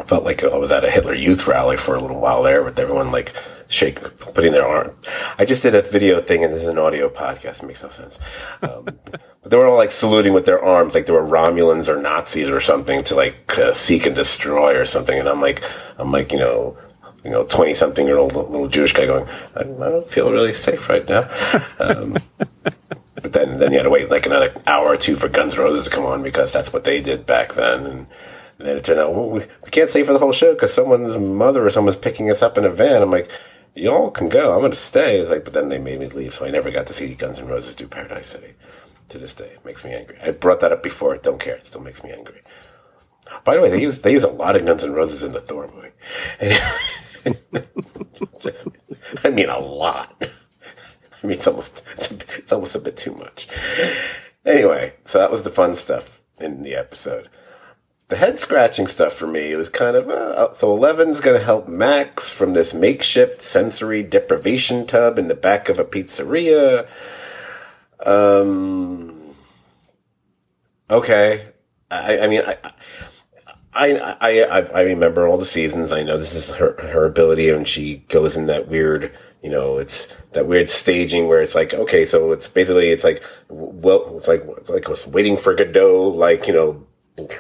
felt 0.03 0.25
like 0.25 0.43
I 0.43 0.57
was 0.57 0.73
at 0.73 0.85
a 0.85 0.91
Hitler 0.91 1.15
Youth 1.15 1.47
rally 1.47 1.77
for 1.77 1.95
a 1.95 2.01
little 2.01 2.21
while 2.21 2.43
there, 2.43 2.63
with 2.63 2.79
everyone 2.79 3.13
like 3.13 3.35
shake, 3.69 4.01
putting 4.19 4.53
their 4.53 4.67
arm. 4.67 4.97
I 5.39 5.45
just 5.45 5.63
did 5.63 5.75
a 5.75 5.83
video 5.83 6.21
thing, 6.21 6.45
and 6.45 6.53
this 6.53 6.63
is 6.63 6.69
an 6.69 6.79
audio 6.79 7.09
podcast. 7.09 7.63
It 7.63 7.67
makes 7.67 7.83
no 7.83 7.89
sense. 7.89 8.19
Um, 8.63 8.85
but 8.85 9.21
they 9.45 9.57
were 9.57 9.67
all 9.67 9.77
like 9.77 9.91
saluting 9.91 10.33
with 10.33 10.47
their 10.47 10.63
arms, 10.63 10.95
like 10.95 11.07
they 11.07 11.13
were 11.13 11.23
Romulans 11.23 11.89
or 11.89 12.01
Nazis 12.01 12.49
or 12.49 12.61
something 12.61 13.05
to 13.05 13.15
like 13.15 13.59
uh, 13.59 13.73
seek 13.73 14.07
and 14.07 14.17
destroy 14.17 14.79
or 14.79 14.85
something. 14.85 15.19
And 15.19 15.29
I'm 15.29 15.41
like, 15.41 15.63
I'm 15.99 16.11
like, 16.11 16.33
you 16.33 16.39
know, 16.39 16.77
you 17.25 17.31
know, 17.31 17.45
twenty 17.45 17.75
something 17.75 18.07
year 18.07 18.19
old 18.19 18.35
little 18.35 18.69
Jewish 18.69 18.93
guy 18.93 19.07
going, 19.07 19.29
I, 19.55 19.61
I 19.61 19.65
don't 19.65 20.09
feel 20.09 20.31
really 20.31 20.55
safe 20.55 20.89
right 20.89 21.09
now. 21.09 21.31
Um, 21.79 22.19
but 23.15 23.33
then, 23.33 23.59
then 23.59 23.73
you 23.73 23.79
had 23.79 23.85
to 23.85 23.91
wait 23.91 24.11
like 24.11 24.27
another 24.27 24.55
hour 24.67 24.89
or 24.89 24.97
two 24.97 25.17
for 25.17 25.29
Guns 25.29 25.55
N' 25.55 25.61
Roses 25.61 25.85
to 25.85 25.91
come 25.91 26.05
on 26.05 26.23
because 26.23 26.53
that's 26.53 26.73
what 26.73 26.85
they 26.85 27.01
did 27.01 27.27
back 27.27 27.55
then. 27.55 27.87
And, 27.87 28.07
and 28.65 28.71
then 28.71 28.79
it 28.79 28.85
turned 28.87 28.99
out, 28.99 29.13
well, 29.13 29.29
we, 29.29 29.41
we 29.63 29.71
can't 29.71 29.91
stay 29.91 30.03
for 30.05 30.15
the 30.15 30.19
whole 30.19 30.33
show 30.33 30.55
because 30.55 30.73
someone's 30.73 31.19
mother 31.19 31.67
or 31.67 31.69
someone's 31.69 31.99
picking 31.99 32.31
us 32.31 32.41
up 32.41 32.57
in 32.57 32.65
a 32.65 32.71
van. 32.71 33.03
I'm 33.03 33.11
like, 33.11 33.31
y'all 33.75 34.11
can 34.11 34.31
go. 34.31 34.55
I'm 34.55 34.61
going 34.61 34.71
to 34.71 34.77
stay. 34.77 35.19
It's 35.19 35.31
like, 35.31 35.45
but 35.45 35.53
then 35.53 35.69
they 35.69 35.77
made 35.77 36.01
me 36.01 36.09
leave, 36.09 36.33
so 36.33 36.47
I 36.47 36.51
never 36.51 36.71
got 36.71 36.87
to 36.87 36.95
see 36.95 37.15
Guns 37.15 37.39
N' 37.39 37.47
Roses 37.47 37.75
do 37.75 37.87
Paradise 37.87 38.29
City. 38.29 38.55
To 39.11 39.19
this 39.19 39.35
day, 39.35 39.49
it 39.49 39.63
makes 39.67 39.85
me 39.85 39.93
angry. 39.93 40.17
I 40.23 40.31
brought 40.31 40.61
that 40.61 40.73
up 40.73 40.83
before. 40.83 41.15
Don't 41.17 41.39
care. 41.39 41.57
It 41.57 41.67
still 41.67 41.83
makes 41.83 42.03
me 42.03 42.11
angry. 42.11 42.41
By 43.45 43.57
the 43.57 43.61
way, 43.61 43.69
they 43.69 43.83
use 43.83 43.99
they 43.99 44.13
use 44.13 44.25
a 44.25 44.29
lot 44.29 44.57
of 44.57 44.65
Guns 44.65 44.83
N' 44.83 44.95
Roses 44.95 45.23
in 45.23 45.33
the 45.33 45.41
Thor 45.41 45.71
movie. 45.71 45.91
I 49.23 49.29
mean, 49.29 49.51
a 49.51 49.59
lot. 49.59 50.17
I 51.23 51.27
mean, 51.27 51.37
it's 51.37 51.47
almost 51.47 51.83
it's, 51.99 52.11
it's 52.39 52.51
almost 52.51 52.75
a 52.75 52.79
bit 52.79 52.97
too 52.97 53.15
much. 53.15 53.47
Anyway, 54.47 54.95
so 55.05 55.19
that 55.19 55.31
was 55.31 55.43
the 55.43 55.51
fun 55.51 55.77
stuff 55.77 56.23
in 56.41 56.63
the 56.63 56.75
episode 56.75 57.29
the 58.15 58.21
head 58.21 58.39
scratching 58.39 58.87
stuff 58.87 59.13
for 59.13 59.27
me 59.27 59.51
it 59.51 59.57
was 59.57 59.69
kind 59.69 59.97
of 59.97 60.09
uh, 60.09 60.55
so 60.55 60.73
Eleven's 60.73 61.21
going 61.21 61.37
to 61.37 61.45
help 61.45 61.67
Max 61.67 62.33
from 62.33 62.53
this 62.53 62.73
makeshift 62.73 63.43
sensory 63.43 64.05
deprivation 64.05 64.87
tub 64.87 65.19
in 65.19 65.27
the 65.27 65.35
back 65.35 65.69
of 65.69 65.81
a 65.81 65.85
pizzeria. 65.85 66.87
Um. 68.07 69.35
Okay, 70.89 71.47
I, 71.91 72.19
I 72.21 72.27
mean, 72.29 72.43
I, 72.47 72.57
I, 73.73 73.97
I, 74.21 74.31
I, 74.43 74.59
I 74.61 74.81
remember 74.83 75.27
all 75.27 75.39
the 75.39 75.45
seasons. 75.45 75.91
I 75.91 76.05
know 76.05 76.17
this 76.17 76.37
is 76.37 76.51
her 76.51 76.77
her 76.93 77.05
ability, 77.07 77.49
and 77.49 77.67
she 77.67 78.05
goes 78.09 78.37
in 78.37 78.47
that 78.47 78.69
weird, 78.69 79.17
you 79.43 79.51
know, 79.51 79.79
it's 79.79 80.07
that 80.33 80.47
weird 80.47 80.69
staging 80.69 81.27
where 81.27 81.43
it's 81.43 81.57
like, 81.57 81.75
okay, 81.75 82.05
so 82.05 82.31
it's 82.31 82.47
basically 82.47 82.91
it's 82.91 83.03
like, 83.03 83.25
well, 83.49 84.17
it's 84.17 84.29
like 84.29 84.45
it's 84.59 84.71
like 84.71 84.87
waiting 85.13 85.37
for 85.37 85.53
Godot, 85.55 86.09
like 86.11 86.47
you 86.47 86.53
know 86.53 86.87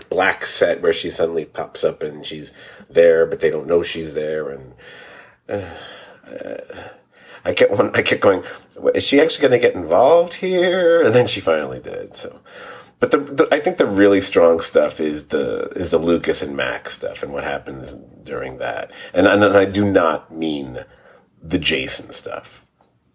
black 0.09 0.47
set 0.47 0.81
where 0.81 0.93
she 0.93 1.11
suddenly 1.11 1.45
pops 1.45 1.83
up 1.85 2.03
and 2.03 2.25
she's 2.25 2.53
there, 2.89 3.27
but 3.27 3.41
they 3.41 3.51
don't 3.51 3.67
know 3.67 3.83
she's 3.83 4.15
there. 4.15 4.51
And 4.51 4.75
uh, 5.49 5.77
uh, 6.27 6.89
I 7.45 7.55
kept 7.55 7.73
one, 7.73 7.95
I 7.95 8.03
kept 8.03 8.21
going, 8.21 8.45
is 8.95 9.05
she 9.05 9.21
actually 9.21 9.49
going 9.49 9.61
to 9.61 9.67
get 9.67 9.75
involved 9.75 10.35
here? 10.35 11.03
And 11.03 11.15
then 11.15 11.27
she 11.27 11.41
finally 11.41 11.81
did. 11.81 12.17
So, 12.17 12.41
but 13.01 13.11
the, 13.11 13.19
the, 13.19 13.49
I 13.53 13.61
think 13.61 13.79
the 13.79 13.87
really 13.87 14.21
strong 14.21 14.61
stuff 14.61 15.01
is 15.01 15.27
the 15.27 15.69
is 15.77 15.91
the 15.91 15.99
Lucas 15.99 16.43
and 16.43 16.57
Max 16.57 16.95
stuff 16.95 17.23
and 17.23 17.33
what 17.33 17.45
happens 17.45 17.95
during 18.23 18.59
that. 18.59 18.91
And 19.13 19.27
and, 19.27 19.43
and 19.45 19.57
I 19.57 19.65
do 19.65 19.91
not 19.91 20.33
mean 20.33 20.85
the 21.43 21.59
Jason 21.59 22.13
stuff. 22.13 22.67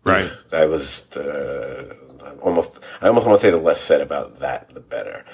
Right. 0.04 0.32
I 0.52 0.66
was 0.66 1.10
uh, 1.16 1.96
almost 2.42 2.80
I 3.02 3.08
almost 3.08 3.26
want 3.26 3.40
to 3.40 3.42
say 3.42 3.50
the 3.50 3.58
less 3.58 3.82
said 3.82 4.02
about 4.02 4.40
that 4.40 4.74
the 4.74 4.80
better 4.80 5.26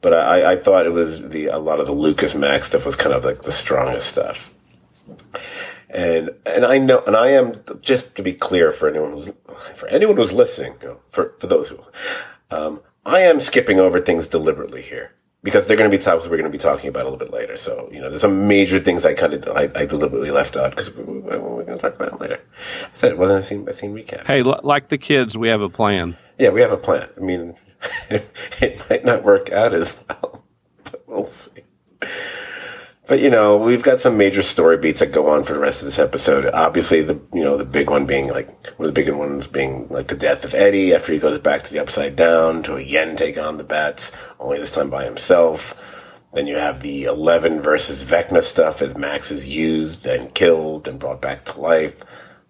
but 0.00 0.14
I, 0.14 0.52
I 0.52 0.56
thought 0.56 0.86
it 0.86 0.92
was 0.92 1.28
the 1.30 1.46
a 1.46 1.58
lot 1.58 1.80
of 1.80 1.86
the 1.86 1.92
Lucas 1.92 2.34
Max 2.34 2.68
stuff 2.68 2.86
was 2.86 2.96
kind 2.96 3.14
of 3.14 3.24
like 3.24 3.42
the 3.42 3.52
strongest 3.52 4.08
stuff. 4.08 4.54
And 5.90 6.30
and 6.46 6.64
I 6.64 6.78
know 6.78 7.02
and 7.06 7.16
I 7.16 7.28
am 7.28 7.54
just 7.80 8.14
to 8.16 8.22
be 8.22 8.34
clear 8.34 8.72
for 8.72 8.88
anyone 8.88 9.12
who's 9.12 9.32
for 9.74 9.88
anyone 9.88 10.16
who's 10.16 10.32
listening, 10.32 10.74
you 10.82 10.88
know, 10.88 11.00
for 11.08 11.34
for 11.38 11.46
those 11.46 11.70
who 11.70 11.80
um, 12.50 12.80
I 13.04 13.20
am 13.20 13.40
skipping 13.40 13.80
over 13.80 14.00
things 14.00 14.26
deliberately 14.26 14.82
here 14.82 15.12
because 15.42 15.66
they're 15.66 15.76
going 15.76 15.90
to 15.90 15.96
be 15.96 16.02
topics 16.02 16.26
we're 16.26 16.36
going 16.36 16.50
to 16.50 16.56
be 16.56 16.58
talking 16.58 16.88
about 16.88 17.02
a 17.02 17.08
little 17.10 17.18
bit 17.18 17.32
later. 17.32 17.56
So 17.56 17.88
you 17.90 18.00
know, 18.00 18.10
there's 18.10 18.20
some 18.20 18.46
major 18.46 18.78
things 18.78 19.04
I 19.04 19.14
kind 19.14 19.34
of 19.34 19.48
I, 19.48 19.70
I 19.74 19.86
deliberately 19.86 20.30
left 20.30 20.56
out 20.56 20.70
because 20.70 20.94
we're, 20.94 21.40
we're 21.40 21.64
going 21.64 21.78
to 21.78 21.78
talk 21.78 21.94
about 21.94 22.12
it 22.12 22.20
later. 22.20 22.40
I 22.84 22.88
said 22.92 23.12
it 23.12 23.18
wasn't 23.18 23.40
a 23.40 23.42
scene 23.42 23.66
a 23.68 23.72
scene 23.72 23.94
recap. 23.94 24.26
Hey, 24.26 24.42
like 24.42 24.90
the 24.90 24.98
kids, 24.98 25.36
we 25.36 25.48
have 25.48 25.62
a 25.62 25.70
plan. 25.70 26.16
Yeah, 26.38 26.50
we 26.50 26.60
have 26.60 26.72
a 26.72 26.76
plan. 26.76 27.08
I 27.16 27.20
mean, 27.20 27.56
it 28.10 28.84
might 28.90 29.04
not 29.04 29.24
work 29.24 29.50
out 29.52 29.74
as 29.74 29.96
well, 30.08 30.44
but 30.84 31.02
we'll 31.06 31.26
see. 31.26 31.62
But 33.08 33.20
you 33.20 33.30
know, 33.30 33.56
we've 33.56 33.82
got 33.82 34.00
some 34.00 34.18
major 34.18 34.42
story 34.42 34.76
beats 34.76 35.00
that 35.00 35.12
go 35.12 35.30
on 35.30 35.42
for 35.42 35.54
the 35.54 35.58
rest 35.58 35.80
of 35.80 35.86
this 35.86 35.98
episode. 35.98 36.44
Obviously, 36.52 37.00
the 37.00 37.18
you 37.32 37.42
know 37.42 37.56
the 37.56 37.64
big 37.64 37.88
one 37.88 38.04
being 38.04 38.28
like 38.28 38.48
one 38.78 38.86
of 38.88 38.94
the 38.94 39.00
big 39.02 39.12
ones 39.12 39.46
being 39.46 39.88
like 39.88 40.08
the 40.08 40.14
death 40.14 40.44
of 40.44 40.54
Eddie 40.54 40.94
after 40.94 41.14
he 41.14 41.18
goes 41.18 41.38
back 41.38 41.64
to 41.64 41.72
the 41.72 41.78
Upside 41.78 42.16
Down 42.16 42.62
to 42.64 42.74
again 42.74 43.16
take 43.16 43.38
on 43.38 43.56
the 43.56 43.64
Bats, 43.64 44.12
only 44.38 44.58
this 44.58 44.72
time 44.72 44.90
by 44.90 45.04
himself. 45.04 45.74
Then 46.34 46.46
you 46.46 46.56
have 46.56 46.82
the 46.82 47.04
Eleven 47.04 47.62
versus 47.62 48.04
Vecna 48.04 48.44
stuff 48.44 48.82
as 48.82 48.94
Max 48.94 49.30
is 49.30 49.48
used 49.48 50.06
and 50.06 50.34
killed 50.34 50.86
and 50.86 50.98
brought 50.98 51.22
back 51.22 51.46
to 51.46 51.60
life, 51.60 52.04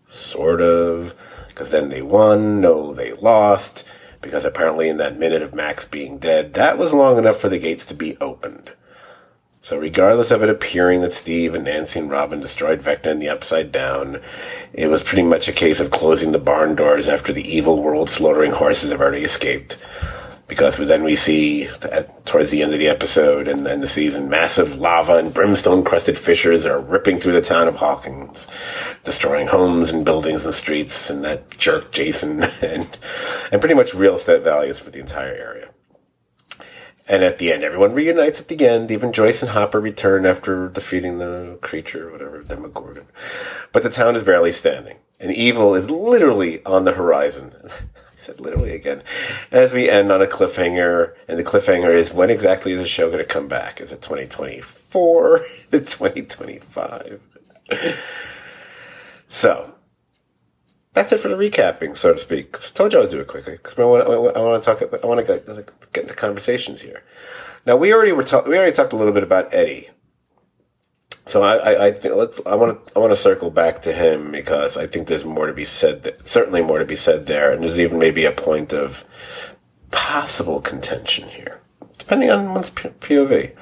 sort 0.08 0.60
of. 0.60 1.14
Because 1.46 1.70
then 1.70 1.88
they 1.88 2.02
won, 2.02 2.60
no, 2.60 2.92
they 2.92 3.12
lost 3.12 3.84
because 4.20 4.44
apparently 4.44 4.88
in 4.88 4.96
that 4.98 5.18
minute 5.18 5.42
of 5.42 5.54
Max 5.54 5.84
being 5.84 6.18
dead, 6.18 6.54
that 6.54 6.78
was 6.78 6.94
long 6.94 7.18
enough 7.18 7.38
for 7.38 7.48
the 7.48 7.58
gates 7.58 7.84
to 7.86 7.94
be 7.94 8.16
opened. 8.18 8.72
So 9.60 9.78
regardless 9.78 10.30
of 10.30 10.42
it 10.42 10.48
appearing 10.48 11.02
that 11.02 11.12
Steve 11.12 11.54
and 11.54 11.64
Nancy 11.64 12.00
and 12.00 12.10
Robin 12.10 12.40
destroyed 12.40 12.82
Vecna 12.82 13.06
in 13.06 13.18
the 13.18 13.28
Upside 13.28 13.70
Down, 13.70 14.20
it 14.72 14.88
was 14.88 15.02
pretty 15.02 15.24
much 15.24 15.48
a 15.48 15.52
case 15.52 15.80
of 15.80 15.90
closing 15.90 16.32
the 16.32 16.38
barn 16.38 16.74
doors 16.74 17.08
after 17.08 17.32
the 17.32 17.46
evil 17.46 17.82
world 17.82 18.08
slaughtering 18.08 18.52
horses 18.52 18.92
have 18.92 19.00
already 19.00 19.24
escaped 19.24 19.76
because 20.48 20.78
then 20.78 21.04
we 21.04 21.14
see 21.14 21.66
at, 21.82 22.24
towards 22.24 22.50
the 22.50 22.62
end 22.62 22.72
of 22.72 22.78
the 22.78 22.88
episode 22.88 23.46
and, 23.46 23.66
and 23.66 23.82
the 23.82 23.86
season, 23.86 24.30
massive 24.30 24.80
lava 24.80 25.16
and 25.16 25.32
brimstone 25.32 25.84
crusted 25.84 26.16
fissures 26.16 26.64
are 26.64 26.80
ripping 26.80 27.20
through 27.20 27.34
the 27.34 27.42
town 27.42 27.68
of 27.68 27.76
Hawkins, 27.76 28.48
destroying 29.04 29.48
homes 29.48 29.90
and 29.90 30.06
buildings 30.06 30.46
and 30.46 30.54
streets, 30.54 31.10
and 31.10 31.22
that 31.22 31.50
jerk 31.50 31.92
Jason, 31.92 32.42
and 32.62 32.98
and 33.52 33.60
pretty 33.60 33.74
much 33.74 33.94
real 33.94 34.14
estate 34.14 34.42
values 34.42 34.78
for 34.78 34.90
the 34.90 35.00
entire 35.00 35.34
area. 35.34 35.68
And 37.06 37.24
at 37.24 37.38
the 37.38 37.52
end, 37.52 37.62
everyone 37.62 37.94
reunites 37.94 38.38
at 38.38 38.48
the 38.48 38.66
end. 38.68 38.90
Even 38.90 39.14
Joyce 39.14 39.42
and 39.42 39.52
Hopper 39.52 39.80
return 39.80 40.26
after 40.26 40.68
defeating 40.68 41.18
the 41.18 41.58
creature, 41.62 42.10
whatever, 42.10 42.42
Demogorgon. 42.42 43.06
But 43.72 43.82
the 43.82 43.88
town 43.88 44.14
is 44.14 44.22
barely 44.22 44.52
standing, 44.52 44.98
and 45.18 45.32
evil 45.32 45.74
is 45.74 45.90
literally 45.90 46.64
on 46.64 46.84
the 46.84 46.92
horizon. 46.92 47.54
said 48.18 48.40
literally 48.40 48.72
again, 48.72 49.02
as 49.50 49.72
we 49.72 49.88
end 49.88 50.10
on 50.12 50.20
a 50.20 50.26
cliffhanger, 50.26 51.14
and 51.26 51.38
the 51.38 51.44
cliffhanger 51.44 51.94
is 51.94 52.12
when 52.12 52.30
exactly 52.30 52.72
is 52.72 52.80
the 52.80 52.86
show 52.86 53.06
going 53.08 53.18
to 53.18 53.24
come 53.24 53.48
back? 53.48 53.80
Is 53.80 53.92
it 53.92 54.02
2024? 54.02 55.46
2025? 55.70 57.20
so, 59.28 59.74
that's 60.92 61.12
it 61.12 61.20
for 61.20 61.28
the 61.28 61.36
recapping, 61.36 61.96
so 61.96 62.12
to 62.12 62.18
speak. 62.18 62.56
I 62.56 62.70
told 62.74 62.92
you 62.92 62.98
I 62.98 63.02
would 63.02 63.10
do 63.10 63.20
it 63.20 63.28
quickly 63.28 63.52
because 63.52 63.78
I 63.78 63.84
want, 63.84 64.36
I 64.36 64.40
want 64.40 64.62
to 64.62 64.74
talk. 64.74 65.02
I 65.02 65.06
want 65.06 65.24
to 65.24 65.40
get, 65.40 65.92
get 65.92 66.02
into 66.02 66.14
conversations 66.14 66.82
here. 66.82 67.04
Now 67.64 67.76
we 67.76 67.92
already 67.92 68.12
were 68.12 68.24
ta- 68.24 68.42
we 68.42 68.56
already 68.56 68.72
talked 68.72 68.92
a 68.92 68.96
little 68.96 69.12
bit 69.12 69.22
about 69.22 69.52
Eddie 69.54 69.90
so 71.28 71.42
I, 71.42 71.86
I, 71.86 71.92
think 71.92 72.14
let's 72.14 72.40
I 72.46 72.54
want 72.54 72.86
to 72.86 72.96
I 72.96 72.98
want 72.98 73.12
to 73.12 73.16
circle 73.16 73.50
back 73.50 73.82
to 73.82 73.92
him 73.92 74.32
because 74.32 74.76
I 74.76 74.86
think 74.86 75.06
there's 75.06 75.24
more 75.24 75.46
to 75.46 75.52
be 75.52 75.64
said. 75.64 76.16
Certainly 76.24 76.62
more 76.62 76.78
to 76.78 76.84
be 76.84 76.96
said 76.96 77.26
there, 77.26 77.52
and 77.52 77.62
there's 77.62 77.78
even 77.78 77.98
maybe 77.98 78.24
a 78.24 78.32
point 78.32 78.72
of 78.72 79.04
possible 79.90 80.60
contention 80.60 81.28
here, 81.28 81.60
depending 81.98 82.30
on 82.30 82.54
one's 82.54 82.70
POV. 82.70 83.54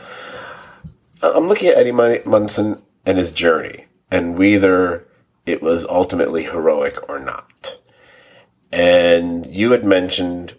I'm 1.23 1.49
looking 1.49 1.69
at 1.69 1.77
Eddie 1.77 1.93
Munson 1.93 2.83
and 3.05 3.19
his 3.19 3.33
journey, 3.33 3.87
and 4.11 4.39
whether 4.39 5.07
it 5.45 5.63
was 5.63 5.87
ultimately 5.87 6.45
heroic 6.45 6.99
or 7.09 7.19
not. 7.19 7.79
And 8.73 9.47
you 9.47 9.71
had 9.71 9.85
mentioned 9.85 10.55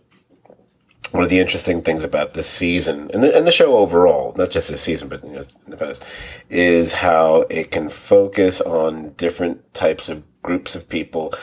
one 1.13 1.24
of 1.24 1.30
the 1.30 1.39
interesting 1.39 1.82
things 1.82 2.04
about 2.04 2.34
this 2.34 2.50
season 2.50 3.10
and 3.13 3.24
the, 3.24 3.36
and 3.36 3.48
the 3.48 3.52
show 3.52 3.78
overall, 3.78 4.34
not 4.38 4.50
just 4.50 4.70
this 4.70 4.82
season, 4.82 5.08
but 5.08 5.24
you 5.24 5.32
know, 5.32 5.43
in 5.65 5.72
the 5.72 5.78
past, 5.78 6.04
is 6.50 6.93
how 6.93 7.41
it 7.50 7.72
can 7.72 7.89
focus 7.89 8.62
on 8.62 9.12
different 9.13 9.74
types 9.74 10.10
of 10.10 10.24
groups 10.43 10.76
of 10.76 10.88
people. 10.89 11.34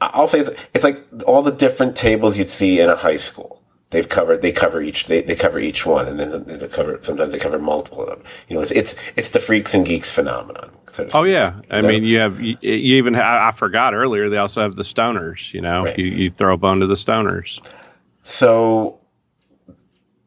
I'll 0.00 0.28
say 0.28 0.40
it's, 0.40 0.50
it's 0.74 0.84
like 0.84 1.04
all 1.26 1.42
the 1.42 1.52
different 1.52 1.96
tables 1.96 2.38
you'd 2.38 2.50
see 2.50 2.80
in 2.80 2.88
a 2.88 2.96
high 2.96 3.16
school. 3.16 3.62
They've 3.90 4.08
covered, 4.08 4.42
they 4.42 4.52
cover 4.52 4.82
each, 4.82 5.06
they, 5.06 5.22
they 5.22 5.34
cover 5.34 5.58
each 5.58 5.86
one 5.86 6.06
and 6.06 6.20
then 6.20 6.58
they 6.58 6.68
cover, 6.68 6.98
sometimes 7.00 7.32
they 7.32 7.38
cover 7.38 7.58
multiple 7.58 8.02
of 8.02 8.08
them. 8.08 8.22
You 8.48 8.56
know, 8.56 8.62
it's, 8.62 8.70
it's, 8.70 8.94
it's 9.16 9.30
the 9.30 9.40
freaks 9.40 9.72
and 9.72 9.86
geeks 9.86 10.12
phenomenon. 10.12 10.70
So 10.92 11.08
oh 11.14 11.24
yeah. 11.24 11.60
I 11.70 11.80
mean, 11.80 12.04
you 12.04 12.18
have, 12.18 12.38
you, 12.40 12.56
you 12.60 12.96
even, 12.96 13.14
I, 13.14 13.48
I, 13.48 13.52
forgot 13.52 13.94
earlier, 13.94 14.28
they 14.28 14.36
also 14.36 14.60
have 14.60 14.76
the 14.76 14.82
stoners, 14.82 15.54
you 15.54 15.62
know, 15.62 15.84
right. 15.84 15.98
you, 15.98 16.06
you 16.06 16.30
throw 16.30 16.54
a 16.54 16.58
bone 16.58 16.80
to 16.80 16.86
the 16.86 16.94
stoners. 16.94 17.60
So 18.28 19.00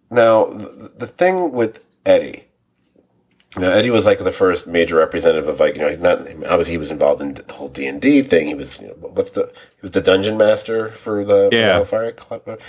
now 0.10 0.46
the 0.48 1.06
thing 1.06 1.52
with 1.52 1.84
Eddie, 2.04 2.46
now 3.56 3.70
Eddie 3.70 3.92
was 3.92 4.08
like 4.08 4.18
the 4.18 4.32
first 4.32 4.66
major 4.66 4.96
representative 4.96 5.48
of 5.48 5.60
like 5.60 5.76
you 5.76 5.82
know 5.82 5.96
not 5.98 6.22
obviously 6.48 6.72
he 6.72 6.78
was 6.80 6.90
involved 6.90 7.22
in 7.22 7.36
the 7.36 7.54
whole 7.54 7.70
D 7.70 7.86
and 7.86 8.02
D 8.02 8.24
thing. 8.24 8.48
He 8.48 8.56
was 8.56 8.82
you 8.82 8.88
know 8.88 8.94
what's 8.96 9.30
the 9.30 9.54
he 9.76 9.82
was 9.84 9.92
the 9.92 10.02
dungeon 10.02 10.36
master 10.36 10.90
for 10.90 11.24
the 11.24 11.50
yeah. 11.52 11.74
Hellfire 11.74 12.12
Club. 12.12 12.60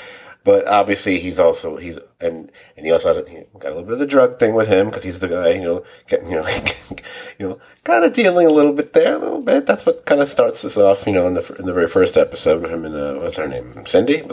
But 0.45 0.67
obviously, 0.67 1.21
he's 1.21 1.39
also 1.39 1.77
he's 1.77 1.99
and 2.21 2.51
and 2.77 2.87
he 2.87 2.91
also 2.91 3.15
had, 3.15 3.29
he 3.29 3.45
got 3.59 3.69
a 3.69 3.75
little 3.75 3.85
bit 3.85 3.93
of 3.93 3.99
the 4.01 4.07
drug 4.07 4.39
thing 4.39 4.55
with 4.55 4.69
him 4.69 4.87
because 4.87 5.05
he's 5.05 5.21
the 5.21 5.29
guy, 5.29 5.51
you 5.51 5.63
know, 5.63 5.85
you 6.11 6.37
know, 6.37 6.49
you 7.39 7.49
know, 7.49 7.61
kind 7.85 8.05
of 8.05 8.13
dealing 8.13 8.47
a 8.47 8.51
little 8.51 8.73
bit 8.73 8.93
there, 8.93 9.15
a 9.15 9.19
little 9.19 9.41
bit. 9.41 9.67
That's 9.67 9.87
what 9.87 10.05
kind 10.05 10.21
of 10.21 10.29
starts 10.29 10.65
us 10.65 10.77
off, 10.77 11.07
you 11.07 11.13
know, 11.13 11.29
in 11.29 11.35
the 11.35 11.55
in 11.59 11.67
the 11.67 11.73
very 11.73 11.87
first 11.87 12.17
episode 12.17 12.63
with 12.63 12.73
him 12.73 12.85
and 12.85 12.95
uh, 12.95 13.15
what's 13.21 13.37
her 13.37 13.47
name, 13.47 13.85
Cindy. 13.87 14.25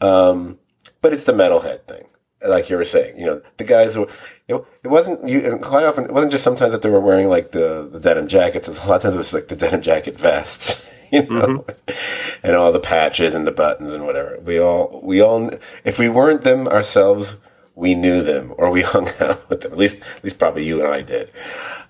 Um, 0.00 0.58
but 1.02 1.12
it's 1.12 1.24
the 1.24 1.32
metalhead 1.32 1.84
thing, 1.84 2.06
like 2.42 2.70
you 2.70 2.76
were 2.76 2.84
saying. 2.84 3.18
You 3.18 3.26
know, 3.26 3.42
the 3.58 3.64
guys 3.64 3.94
who 3.94 4.08
you 4.48 4.56
know, 4.56 4.66
it 4.82 4.88
wasn't 4.88 5.28
you 5.28 5.58
quite 5.62 5.84
often. 5.84 6.04
It 6.04 6.12
wasn't 6.12 6.32
just 6.32 6.44
sometimes 6.44 6.72
that 6.72 6.80
they 6.80 6.90
were 6.90 7.00
wearing 7.00 7.28
like 7.28 7.52
the 7.52 7.88
the 7.90 8.00
denim 8.00 8.26
jackets. 8.26 8.68
It 8.68 8.72
was 8.72 8.84
a 8.84 8.88
lot 8.88 8.96
of 8.96 9.02
times 9.02 9.14
it 9.16 9.18
was 9.18 9.34
like 9.34 9.48
the 9.48 9.56
denim 9.56 9.82
jacket 9.82 10.18
vests. 10.18 10.88
you 11.22 11.22
know, 11.22 11.64
mm-hmm. 11.66 12.46
and 12.46 12.56
all 12.56 12.72
the 12.72 12.80
patches 12.80 13.34
and 13.34 13.46
the 13.46 13.52
buttons 13.52 13.94
and 13.94 14.04
whatever. 14.04 14.38
We 14.40 14.58
all, 14.58 15.00
we 15.02 15.20
all, 15.20 15.50
if 15.84 15.98
we 15.98 16.08
weren't 16.08 16.42
them 16.42 16.66
ourselves, 16.66 17.36
we 17.74 17.94
knew 17.94 18.22
them 18.22 18.52
or 18.56 18.70
we 18.70 18.82
hung 18.94 19.08
out 19.20 19.48
with 19.48 19.60
them. 19.62 19.72
At 19.72 19.78
least, 19.78 20.00
at 20.16 20.24
least 20.24 20.38
probably 20.38 20.64
you 20.64 20.84
and 20.84 20.92
I 20.92 21.02
did. 21.02 21.30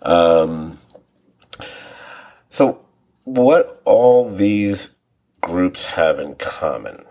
Um, 0.03 0.79
so 2.51 2.85
what 3.25 3.81
all 3.85 4.31
these 4.31 4.91
groups 5.41 5.87
have 5.87 6.19
in 6.19 6.35
common, 6.37 7.05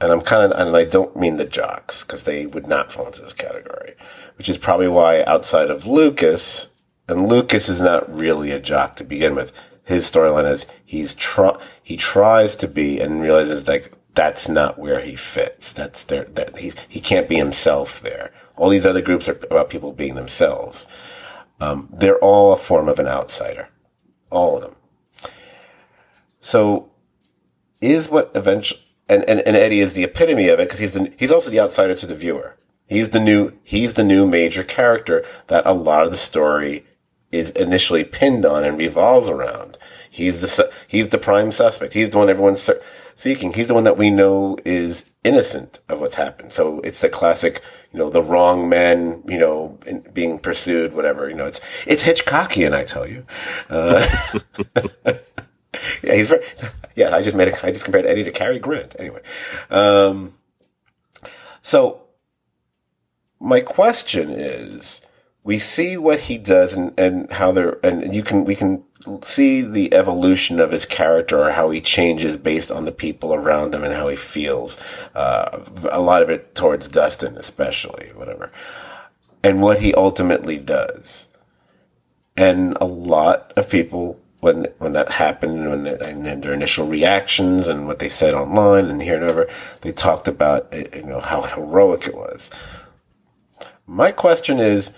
and 0.00 0.10
I'm 0.10 0.22
kind 0.22 0.50
of, 0.50 0.58
and 0.58 0.76
I 0.76 0.84
don't 0.84 1.16
mean 1.16 1.36
the 1.36 1.44
jocks 1.44 2.02
because 2.02 2.24
they 2.24 2.46
would 2.46 2.66
not 2.66 2.90
fall 2.90 3.06
into 3.06 3.22
this 3.22 3.32
category, 3.32 3.94
which 4.36 4.48
is 4.48 4.58
probably 4.58 4.88
why 4.88 5.22
outside 5.24 5.70
of 5.70 5.86
Lucas, 5.86 6.68
and 7.08 7.28
Lucas 7.28 7.68
is 7.68 7.80
not 7.80 8.12
really 8.12 8.50
a 8.50 8.60
jock 8.60 8.96
to 8.96 9.04
begin 9.04 9.34
with 9.34 9.52
his 9.84 10.10
storyline 10.10 10.50
is 10.50 10.66
he's 10.84 11.14
try 11.14 11.58
he 11.82 11.96
tries 11.96 12.56
to 12.56 12.68
be 12.68 13.00
and 13.00 13.20
realizes 13.20 13.68
like 13.68 13.92
that's 14.14 14.48
not 14.48 14.78
where 14.78 15.00
he 15.00 15.16
fits. 15.16 15.72
That's 15.72 16.04
there 16.04 16.24
that 16.24 16.58
he 16.58 16.72
he 16.88 17.00
can't 17.00 17.28
be 17.28 17.36
himself 17.36 18.00
there. 18.00 18.32
All 18.56 18.70
these 18.70 18.86
other 18.86 19.02
groups 19.02 19.28
are 19.28 19.38
about 19.50 19.70
people 19.70 19.92
being 19.92 20.14
themselves. 20.14 20.86
Um, 21.60 21.88
they're 21.92 22.18
all 22.18 22.52
a 22.52 22.56
form 22.56 22.88
of 22.88 22.98
an 22.98 23.06
outsider, 23.06 23.68
all 24.30 24.56
of 24.56 24.62
them. 24.62 24.76
So, 26.40 26.90
is 27.80 28.10
what 28.10 28.30
eventually 28.34 28.80
and, 29.08 29.22
and, 29.24 29.40
and 29.40 29.56
Eddie 29.56 29.80
is 29.80 29.92
the 29.92 30.04
epitome 30.04 30.48
of 30.48 30.58
it 30.58 30.66
because 30.66 30.80
he's 30.80 30.92
the 30.92 31.12
he's 31.16 31.32
also 31.32 31.50
the 31.50 31.60
outsider 31.60 31.94
to 31.94 32.06
the 32.06 32.14
viewer. 32.14 32.56
He's 32.86 33.10
the 33.10 33.20
new 33.20 33.52
he's 33.62 33.94
the 33.94 34.04
new 34.04 34.26
major 34.26 34.64
character 34.64 35.24
that 35.48 35.66
a 35.66 35.72
lot 35.72 36.04
of 36.04 36.10
the 36.10 36.16
story 36.16 36.86
is 37.34 37.50
initially 37.50 38.04
pinned 38.04 38.44
on 38.44 38.64
and 38.64 38.78
revolves 38.78 39.28
around. 39.28 39.76
He's 40.10 40.40
the 40.40 40.70
he's 40.86 41.08
the 41.08 41.18
prime 41.18 41.50
suspect. 41.50 41.94
He's 41.94 42.10
the 42.10 42.18
one 42.18 42.30
everyone's 42.30 42.70
seeking. 43.16 43.52
He's 43.52 43.68
the 43.68 43.74
one 43.74 43.84
that 43.84 43.98
we 43.98 44.10
know 44.10 44.56
is 44.64 45.10
innocent 45.24 45.80
of 45.88 46.00
what's 46.00 46.14
happened. 46.14 46.52
So 46.52 46.80
it's 46.80 47.00
the 47.00 47.08
classic, 47.08 47.62
you 47.92 47.98
know, 47.98 48.10
the 48.10 48.22
wrong 48.22 48.68
man, 48.68 49.22
you 49.26 49.38
know, 49.38 49.78
being 50.12 50.38
pursued, 50.38 50.94
whatever. 50.94 51.28
You 51.28 51.34
know, 51.34 51.46
it's 51.46 51.60
it's 51.86 52.04
Hitchcockian, 52.04 52.72
I 52.72 52.84
tell 52.84 53.08
you. 53.08 53.26
Uh, 53.68 54.06
yeah, 56.02 56.14
he's 56.14 56.28
very, 56.28 56.44
yeah. 56.94 57.14
I 57.14 57.22
just 57.22 57.36
made 57.36 57.48
a, 57.48 57.66
I 57.66 57.72
just 57.72 57.84
compared 57.84 58.06
Eddie 58.06 58.24
to 58.24 58.30
Cary 58.30 58.58
Grant. 58.58 58.94
Anyway, 58.98 59.20
um, 59.70 60.34
so 61.62 62.02
my 63.40 63.60
question 63.60 64.30
is 64.30 65.00
we 65.44 65.58
see 65.58 65.96
what 65.98 66.20
he 66.20 66.38
does 66.38 66.72
and, 66.72 66.98
and 66.98 67.30
how 67.30 67.52
they're, 67.52 67.78
and 67.84 68.14
you 68.14 68.22
can, 68.22 68.46
we 68.46 68.56
can 68.56 68.82
see 69.22 69.60
the 69.60 69.92
evolution 69.92 70.58
of 70.58 70.72
his 70.72 70.86
character 70.86 71.38
or 71.38 71.52
how 71.52 71.68
he 71.68 71.82
changes 71.82 72.38
based 72.38 72.72
on 72.72 72.86
the 72.86 72.92
people 72.92 73.34
around 73.34 73.74
him 73.74 73.84
and 73.84 73.92
how 73.92 74.08
he 74.08 74.16
feels. 74.16 74.78
Uh, 75.14 75.60
a 75.92 76.00
lot 76.00 76.22
of 76.22 76.30
it 76.30 76.54
towards 76.54 76.88
Dustin, 76.88 77.36
especially, 77.36 78.10
whatever. 78.14 78.50
And 79.42 79.60
what 79.60 79.80
he 79.80 79.92
ultimately 79.92 80.58
does. 80.58 81.28
And 82.38 82.78
a 82.80 82.86
lot 82.86 83.52
of 83.54 83.68
people, 83.68 84.18
when, 84.40 84.68
when 84.78 84.94
that 84.94 85.10
happened, 85.12 85.68
when 85.68 85.86
and 85.86 86.42
their 86.42 86.54
initial 86.54 86.86
reactions 86.86 87.68
and 87.68 87.86
what 87.86 87.98
they 87.98 88.08
said 88.08 88.32
online 88.32 88.86
and 88.86 89.02
here 89.02 89.20
and 89.20 89.30
over, 89.30 89.46
they 89.82 89.92
talked 89.92 90.26
about, 90.26 90.72
you 90.72 91.02
know, 91.02 91.20
how 91.20 91.42
heroic 91.42 92.06
it 92.06 92.16
was. 92.16 92.50
My 93.86 94.10
question 94.10 94.58
is, 94.58 94.92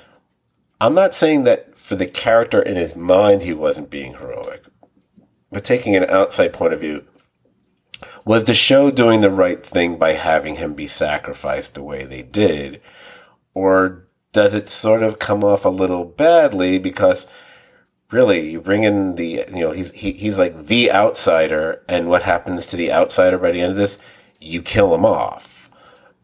I'm 0.80 0.94
not 0.94 1.14
saying 1.14 1.44
that 1.44 1.78
for 1.78 1.96
the 1.96 2.06
character 2.06 2.60
in 2.60 2.76
his 2.76 2.94
mind 2.94 3.42
he 3.42 3.54
wasn't 3.54 3.88
being 3.88 4.14
heroic, 4.14 4.64
but 5.50 5.64
taking 5.64 5.96
an 5.96 6.04
outside 6.04 6.52
point 6.52 6.74
of 6.74 6.80
view, 6.80 7.04
was 8.26 8.44
the 8.44 8.54
show 8.54 8.90
doing 8.90 9.22
the 9.22 9.30
right 9.30 9.64
thing 9.64 9.96
by 9.96 10.12
having 10.12 10.56
him 10.56 10.74
be 10.74 10.86
sacrificed 10.86 11.74
the 11.74 11.82
way 11.82 12.04
they 12.04 12.22
did? 12.22 12.82
Or 13.54 14.06
does 14.32 14.52
it 14.52 14.68
sort 14.68 15.02
of 15.02 15.18
come 15.18 15.42
off 15.42 15.64
a 15.64 15.70
little 15.70 16.04
badly 16.04 16.78
because 16.78 17.26
really 18.10 18.50
you 18.50 18.60
bring 18.60 18.84
in 18.84 19.14
the, 19.14 19.44
you 19.48 19.60
know, 19.60 19.70
he's, 19.70 19.92
he, 19.92 20.12
he's 20.12 20.38
like 20.38 20.66
the 20.66 20.92
outsider 20.92 21.82
and 21.88 22.08
what 22.08 22.24
happens 22.24 22.66
to 22.66 22.76
the 22.76 22.92
outsider 22.92 23.38
by 23.38 23.52
the 23.52 23.62
end 23.62 23.70
of 23.70 23.78
this? 23.78 23.98
You 24.40 24.60
kill 24.60 24.94
him 24.94 25.06
off 25.06 25.65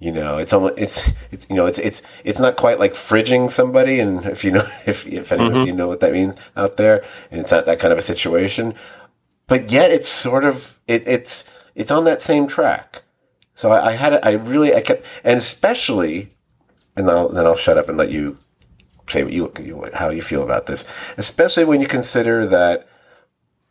you 0.02 0.10
know, 0.10 0.38
it's 0.38 0.52
almost 0.52 0.74
it's 0.76 1.12
it's 1.30 1.46
you 1.48 1.54
know 1.54 1.66
it's 1.66 1.78
it's 1.78 2.02
it's 2.24 2.40
not 2.40 2.56
quite 2.56 2.80
like 2.80 2.94
fridging 2.94 3.48
somebody, 3.48 4.00
and 4.00 4.26
if 4.26 4.42
you 4.42 4.50
know 4.50 4.68
if 4.86 5.06
if 5.06 5.30
anyone 5.30 5.52
mm-hmm. 5.52 5.66
you 5.66 5.72
know 5.72 5.86
what 5.86 6.00
that 6.00 6.12
means 6.12 6.36
out 6.56 6.76
there, 6.76 7.04
and 7.30 7.40
it's 7.40 7.52
not 7.52 7.66
that 7.66 7.78
kind 7.78 7.92
of 7.92 7.98
a 7.98 8.02
situation, 8.02 8.74
but 9.46 9.70
yet 9.70 9.92
it's 9.92 10.08
sort 10.08 10.44
of 10.44 10.80
it, 10.88 11.06
it's 11.06 11.44
it's 11.76 11.92
on 11.92 12.04
that 12.04 12.20
same 12.20 12.48
track. 12.48 13.02
So 13.54 13.70
I, 13.70 13.90
I 13.90 13.92
had 13.92 14.14
I 14.24 14.32
really 14.32 14.74
I 14.74 14.80
kept 14.80 15.06
and 15.22 15.38
especially, 15.38 16.34
and 16.96 17.08
I'll, 17.08 17.28
then 17.28 17.46
I'll 17.46 17.56
shut 17.56 17.78
up 17.78 17.88
and 17.88 17.96
let 17.96 18.10
you 18.10 18.38
say 19.08 19.22
what 19.22 19.32
you, 19.32 19.52
you 19.60 19.88
how 19.94 20.10
you 20.10 20.22
feel 20.22 20.42
about 20.42 20.66
this, 20.66 20.84
especially 21.16 21.64
when 21.64 21.80
you 21.80 21.86
consider 21.86 22.44
that 22.46 22.88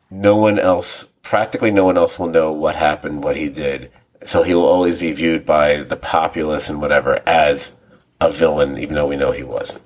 no 0.10 0.38
one 0.38 0.60
else, 0.60 1.08
practically 1.24 1.72
no 1.72 1.84
one 1.84 1.98
else, 1.98 2.18
will 2.18 2.28
know 2.28 2.54
what 2.54 2.78
happened, 2.78 3.22
what 3.22 3.36
he 3.36 3.50
did 3.50 3.92
so 4.26 4.44
he 4.44 4.54
will 4.54 4.66
always 4.66 4.98
be 4.98 5.12
viewed 5.12 5.46
by 5.46 5.84
the 5.84 5.96
populace 5.96 6.70
and 6.70 6.82
whatever 6.82 7.22
as 7.28 7.74
a 8.20 8.32
villain, 8.32 8.78
even 8.78 8.96
though 8.96 9.08
we 9.08 9.18
know 9.18 9.32
he 9.32 9.44
wasn't. 9.44 9.84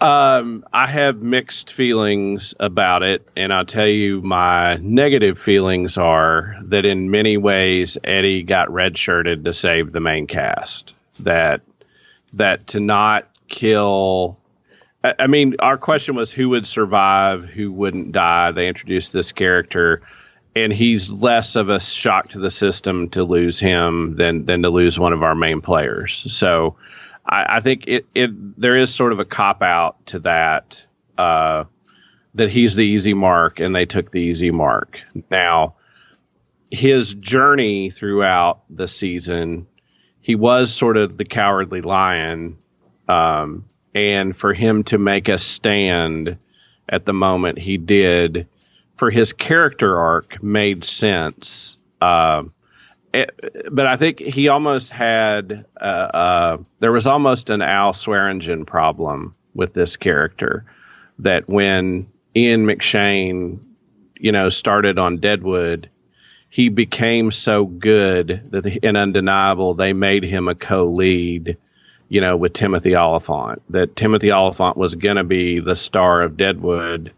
Um, 0.00 0.64
I 0.72 0.86
have 0.86 1.16
mixed 1.16 1.72
feelings 1.72 2.54
about 2.60 3.02
it, 3.02 3.26
and 3.36 3.52
I'll 3.52 3.64
tell 3.66 3.86
you 3.86 4.20
my 4.22 4.76
negative 4.76 5.38
feelings 5.38 5.96
are 5.96 6.56
that 6.64 6.84
in 6.84 7.10
many 7.10 7.36
ways 7.36 7.98
Eddie 8.04 8.42
got 8.42 8.68
redshirted 8.68 9.44
to 9.44 9.52
save 9.52 9.92
the 9.92 10.00
main 10.00 10.26
cast. 10.26 10.92
That 11.20 11.62
that 12.34 12.68
to 12.68 12.80
not 12.80 13.28
kill. 13.48 14.38
I, 15.02 15.14
I 15.20 15.26
mean, 15.26 15.56
our 15.58 15.78
question 15.78 16.14
was 16.14 16.30
who 16.30 16.50
would 16.50 16.66
survive, 16.66 17.44
who 17.44 17.72
wouldn't 17.72 18.12
die. 18.12 18.52
They 18.52 18.68
introduced 18.68 19.12
this 19.12 19.32
character 19.32 20.02
and 20.64 20.72
he's 20.72 21.10
less 21.10 21.56
of 21.56 21.68
a 21.68 21.80
shock 21.80 22.30
to 22.30 22.38
the 22.38 22.50
system 22.50 23.10
to 23.10 23.24
lose 23.24 23.58
him 23.60 24.16
than 24.16 24.44
than 24.44 24.62
to 24.62 24.70
lose 24.70 24.98
one 24.98 25.12
of 25.12 25.22
our 25.22 25.34
main 25.34 25.60
players. 25.60 26.26
So 26.28 26.76
I, 27.24 27.56
I 27.56 27.60
think 27.60 27.84
it, 27.86 28.06
it 28.14 28.60
there 28.60 28.76
is 28.76 28.94
sort 28.94 29.12
of 29.12 29.20
a 29.20 29.24
cop 29.24 29.62
out 29.62 30.06
to 30.06 30.20
that 30.20 30.80
uh, 31.16 31.64
that 32.34 32.50
he's 32.50 32.74
the 32.74 32.82
easy 32.82 33.14
mark 33.14 33.60
and 33.60 33.74
they 33.74 33.86
took 33.86 34.10
the 34.10 34.18
easy 34.20 34.50
mark. 34.50 34.98
Now, 35.30 35.76
his 36.70 37.14
journey 37.14 37.90
throughout 37.90 38.62
the 38.70 38.88
season, 38.88 39.66
he 40.20 40.34
was 40.34 40.72
sort 40.72 40.96
of 40.96 41.16
the 41.16 41.24
cowardly 41.24 41.82
lion, 41.82 42.58
um, 43.08 43.68
and 43.94 44.36
for 44.36 44.52
him 44.52 44.84
to 44.84 44.98
make 44.98 45.28
a 45.28 45.38
stand 45.38 46.38
at 46.88 47.04
the 47.04 47.12
moment 47.12 47.58
he 47.58 47.76
did 47.76 48.48
for 48.98 49.10
his 49.10 49.32
character 49.32 49.98
arc 49.98 50.42
made 50.42 50.84
sense. 50.84 51.76
Uh, 52.00 52.44
it, 53.14 53.30
but 53.70 53.86
I 53.86 53.96
think 53.96 54.18
he 54.18 54.48
almost 54.48 54.90
had 54.90 55.64
uh, 55.80 55.84
uh, 55.84 56.56
there 56.80 56.92
was 56.92 57.06
almost 57.06 57.48
an 57.48 57.62
Al 57.62 57.92
Swearengen 57.92 58.66
problem 58.66 59.34
with 59.54 59.72
this 59.72 59.96
character 59.96 60.66
that 61.20 61.48
when 61.48 62.08
Ian 62.36 62.66
McShane, 62.66 63.60
you 64.18 64.32
know, 64.32 64.50
started 64.50 64.98
on 64.98 65.18
Deadwood, 65.18 65.88
he 66.50 66.68
became 66.68 67.32
so 67.32 67.64
good 67.64 68.48
that 68.50 68.66
in 68.66 68.96
Undeniable 68.96 69.74
they 69.74 69.92
made 69.92 70.22
him 70.22 70.48
a 70.48 70.54
co-lead, 70.54 71.56
you 72.08 72.20
know, 72.20 72.36
with 72.36 72.52
Timothy 72.52 72.94
Olyphant. 72.94 73.62
That 73.70 73.96
Timothy 73.96 74.32
Olyphant 74.32 74.76
was 74.76 74.94
going 74.94 75.16
to 75.16 75.24
be 75.24 75.60
the 75.60 75.76
star 75.76 76.22
of 76.22 76.36
Deadwood, 76.36 77.12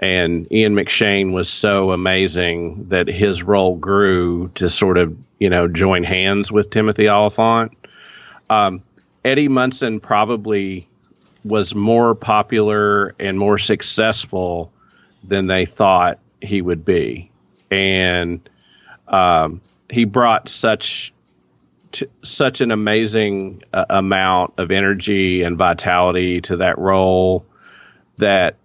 and 0.00 0.50
Ian 0.50 0.74
McShane 0.74 1.32
was 1.32 1.50
so 1.50 1.92
amazing 1.92 2.86
that 2.88 3.06
his 3.06 3.42
role 3.42 3.76
grew 3.76 4.48
to 4.54 4.68
sort 4.70 4.96
of 4.96 5.16
you 5.38 5.50
know 5.50 5.68
join 5.68 6.04
hands 6.04 6.50
with 6.50 6.70
Timothy 6.70 7.08
Olyphant. 7.08 7.72
Um, 8.48 8.82
Eddie 9.24 9.48
Munson 9.48 10.00
probably 10.00 10.88
was 11.44 11.74
more 11.74 12.14
popular 12.14 13.14
and 13.20 13.38
more 13.38 13.58
successful 13.58 14.72
than 15.22 15.46
they 15.46 15.66
thought 15.66 16.18
he 16.40 16.62
would 16.62 16.84
be, 16.84 17.30
and 17.70 18.48
um, 19.06 19.60
he 19.90 20.06
brought 20.06 20.48
such 20.48 21.12
t- 21.92 22.06
such 22.22 22.62
an 22.62 22.70
amazing 22.70 23.62
uh, 23.74 23.84
amount 23.90 24.54
of 24.56 24.70
energy 24.70 25.42
and 25.42 25.58
vitality 25.58 26.40
to 26.40 26.56
that 26.56 26.78
role 26.78 27.44
that 28.16 28.56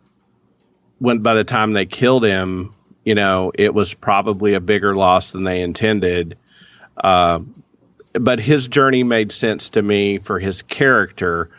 when 0.99 1.19
by 1.19 1.33
the 1.33 1.43
time 1.43 1.73
they 1.73 1.85
killed 1.85 2.23
him, 2.23 2.73
you 3.03 3.15
know, 3.15 3.51
it 3.53 3.73
was 3.73 3.93
probably 3.93 4.53
a 4.53 4.59
bigger 4.59 4.95
loss 4.95 5.31
than 5.31 5.43
they 5.43 5.61
intended. 5.61 6.37
Uh, 6.97 7.39
but 8.13 8.39
his 8.39 8.67
journey 8.67 9.03
made 9.03 9.31
sense 9.31 9.71
to 9.71 9.81
me 9.81 10.17
for 10.17 10.39
his 10.39 10.61
character. 10.61 11.49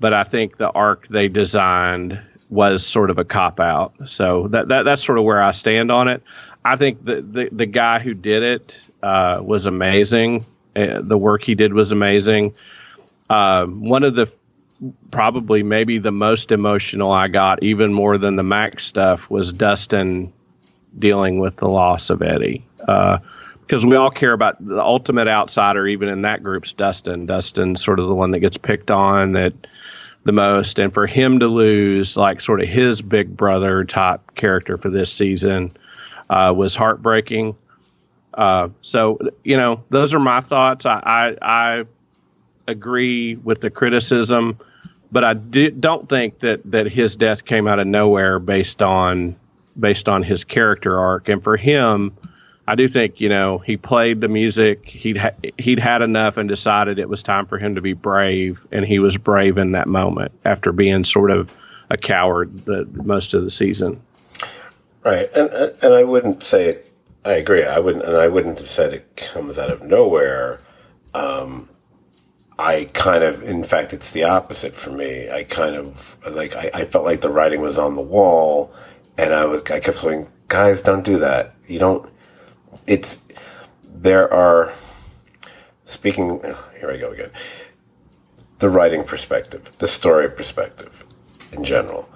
But 0.00 0.12
I 0.12 0.24
think 0.24 0.56
the 0.56 0.68
arc 0.68 1.06
they 1.08 1.28
designed 1.28 2.20
was 2.50 2.84
sort 2.84 3.10
of 3.10 3.18
a 3.18 3.24
cop 3.24 3.60
out. 3.60 3.94
So 4.06 4.48
that, 4.48 4.68
that 4.68 4.82
that's 4.82 5.04
sort 5.04 5.18
of 5.18 5.24
where 5.24 5.42
I 5.42 5.52
stand 5.52 5.90
on 5.90 6.08
it. 6.08 6.22
I 6.64 6.76
think 6.76 7.04
the 7.04 7.22
the, 7.22 7.48
the 7.50 7.66
guy 7.66 7.98
who 7.98 8.14
did 8.14 8.42
it 8.42 8.76
uh, 9.02 9.40
was 9.42 9.66
amazing. 9.66 10.44
Uh, 10.74 11.00
the 11.02 11.16
work 11.16 11.44
he 11.44 11.54
did 11.54 11.72
was 11.72 11.92
amazing. 11.92 12.54
Uh, 13.30 13.64
one 13.64 14.02
of 14.02 14.14
the 14.14 14.30
probably 15.10 15.62
maybe 15.62 15.98
the 15.98 16.10
most 16.10 16.52
emotional 16.52 17.12
I 17.12 17.28
got, 17.28 17.62
even 17.62 17.92
more 17.92 18.18
than 18.18 18.36
the 18.36 18.42
Max 18.42 18.84
stuff, 18.84 19.30
was 19.30 19.52
Dustin 19.52 20.32
dealing 20.98 21.38
with 21.38 21.56
the 21.56 21.68
loss 21.68 22.10
of 22.10 22.22
Eddie. 22.22 22.66
Because 22.78 23.84
uh, 23.84 23.88
we 23.88 23.96
all 23.96 24.10
care 24.10 24.32
about 24.32 24.64
the 24.64 24.80
ultimate 24.80 25.28
outsider, 25.28 25.86
even 25.86 26.08
in 26.08 26.22
that 26.22 26.42
group's 26.42 26.72
Dustin. 26.72 27.26
Dustin's 27.26 27.82
sort 27.84 28.00
of 28.00 28.08
the 28.08 28.14
one 28.14 28.32
that 28.32 28.40
gets 28.40 28.56
picked 28.56 28.90
on 28.90 29.32
that 29.32 29.54
the 30.24 30.32
most. 30.32 30.78
And 30.78 30.92
for 30.92 31.06
him 31.06 31.40
to 31.40 31.46
lose, 31.46 32.16
like, 32.16 32.40
sort 32.40 32.60
of 32.60 32.68
his 32.68 33.00
big 33.00 33.36
brother 33.36 33.84
type 33.84 34.34
character 34.34 34.78
for 34.78 34.90
this 34.90 35.12
season 35.12 35.76
uh, 36.28 36.52
was 36.54 36.74
heartbreaking. 36.74 37.56
Uh, 38.34 38.68
so, 38.80 39.18
you 39.44 39.56
know, 39.56 39.84
those 39.90 40.14
are 40.14 40.20
my 40.20 40.40
thoughts. 40.40 40.86
I, 40.86 41.00
I, 41.04 41.36
I 41.42 41.84
agree 42.66 43.36
with 43.36 43.60
the 43.60 43.70
criticism 43.70 44.58
but 45.12 45.24
I 45.24 45.34
do, 45.34 45.70
don't 45.70 46.08
think 46.08 46.40
that 46.40 46.62
that 46.70 46.90
his 46.90 47.14
death 47.16 47.44
came 47.44 47.68
out 47.68 47.78
of 47.78 47.86
nowhere 47.86 48.38
based 48.38 48.80
on 48.80 49.36
based 49.78 50.08
on 50.08 50.22
his 50.22 50.44
character 50.44 50.98
arc. 50.98 51.28
And 51.28 51.44
for 51.44 51.56
him, 51.56 52.16
I 52.66 52.74
do 52.74 52.88
think 52.88 53.20
you 53.20 53.28
know 53.28 53.58
he 53.58 53.76
played 53.76 54.22
the 54.22 54.28
music. 54.28 54.86
He'd 54.86 55.18
ha- 55.18 55.36
he'd 55.58 55.78
had 55.78 56.00
enough 56.00 56.38
and 56.38 56.48
decided 56.48 56.98
it 56.98 57.10
was 57.10 57.22
time 57.22 57.46
for 57.46 57.58
him 57.58 57.74
to 57.74 57.82
be 57.82 57.92
brave, 57.92 58.66
and 58.72 58.86
he 58.86 58.98
was 58.98 59.18
brave 59.18 59.58
in 59.58 59.72
that 59.72 59.86
moment 59.86 60.32
after 60.46 60.72
being 60.72 61.04
sort 61.04 61.30
of 61.30 61.52
a 61.90 61.98
coward 61.98 62.64
the 62.64 62.88
most 63.04 63.34
of 63.34 63.44
the 63.44 63.50
season. 63.50 64.00
Right, 65.04 65.30
and 65.34 65.50
and 65.82 65.92
I 65.92 66.04
wouldn't 66.04 66.42
say 66.42 66.68
it. 66.68 66.88
I 67.24 67.32
agree. 67.32 67.64
I 67.64 67.78
wouldn't, 67.78 68.04
and 68.04 68.16
I 68.16 68.28
wouldn't 68.28 68.58
have 68.58 68.68
said 68.68 68.94
it 68.94 69.14
comes 69.16 69.58
out 69.58 69.70
of 69.70 69.82
nowhere. 69.82 70.60
Um, 71.14 71.68
I 72.62 72.84
kind 72.94 73.24
of, 73.24 73.42
in 73.42 73.64
fact, 73.64 73.92
it's 73.92 74.12
the 74.12 74.22
opposite 74.22 74.76
for 74.76 74.90
me. 74.90 75.28
I 75.28 75.42
kind 75.42 75.74
of 75.74 76.16
like 76.30 76.54
I, 76.54 76.70
I 76.72 76.84
felt 76.84 77.04
like 77.04 77.20
the 77.20 77.28
writing 77.28 77.60
was 77.60 77.76
on 77.76 77.96
the 77.96 78.02
wall, 78.02 78.72
and 79.18 79.34
I 79.34 79.46
was 79.46 79.62
I 79.68 79.80
kept 79.80 80.00
going, 80.00 80.28
guys, 80.46 80.80
don't 80.80 81.04
do 81.04 81.18
that. 81.18 81.56
You 81.66 81.80
don't. 81.80 82.08
It's 82.86 83.20
there 83.84 84.32
are 84.32 84.72
speaking. 85.86 86.40
Here 86.78 86.88
I 86.88 86.98
go 86.98 87.10
again. 87.10 87.30
The 88.60 88.68
writing 88.68 89.02
perspective, 89.02 89.72
the 89.78 89.88
story 89.88 90.30
perspective, 90.30 91.04
in 91.50 91.64
general. 91.64 92.08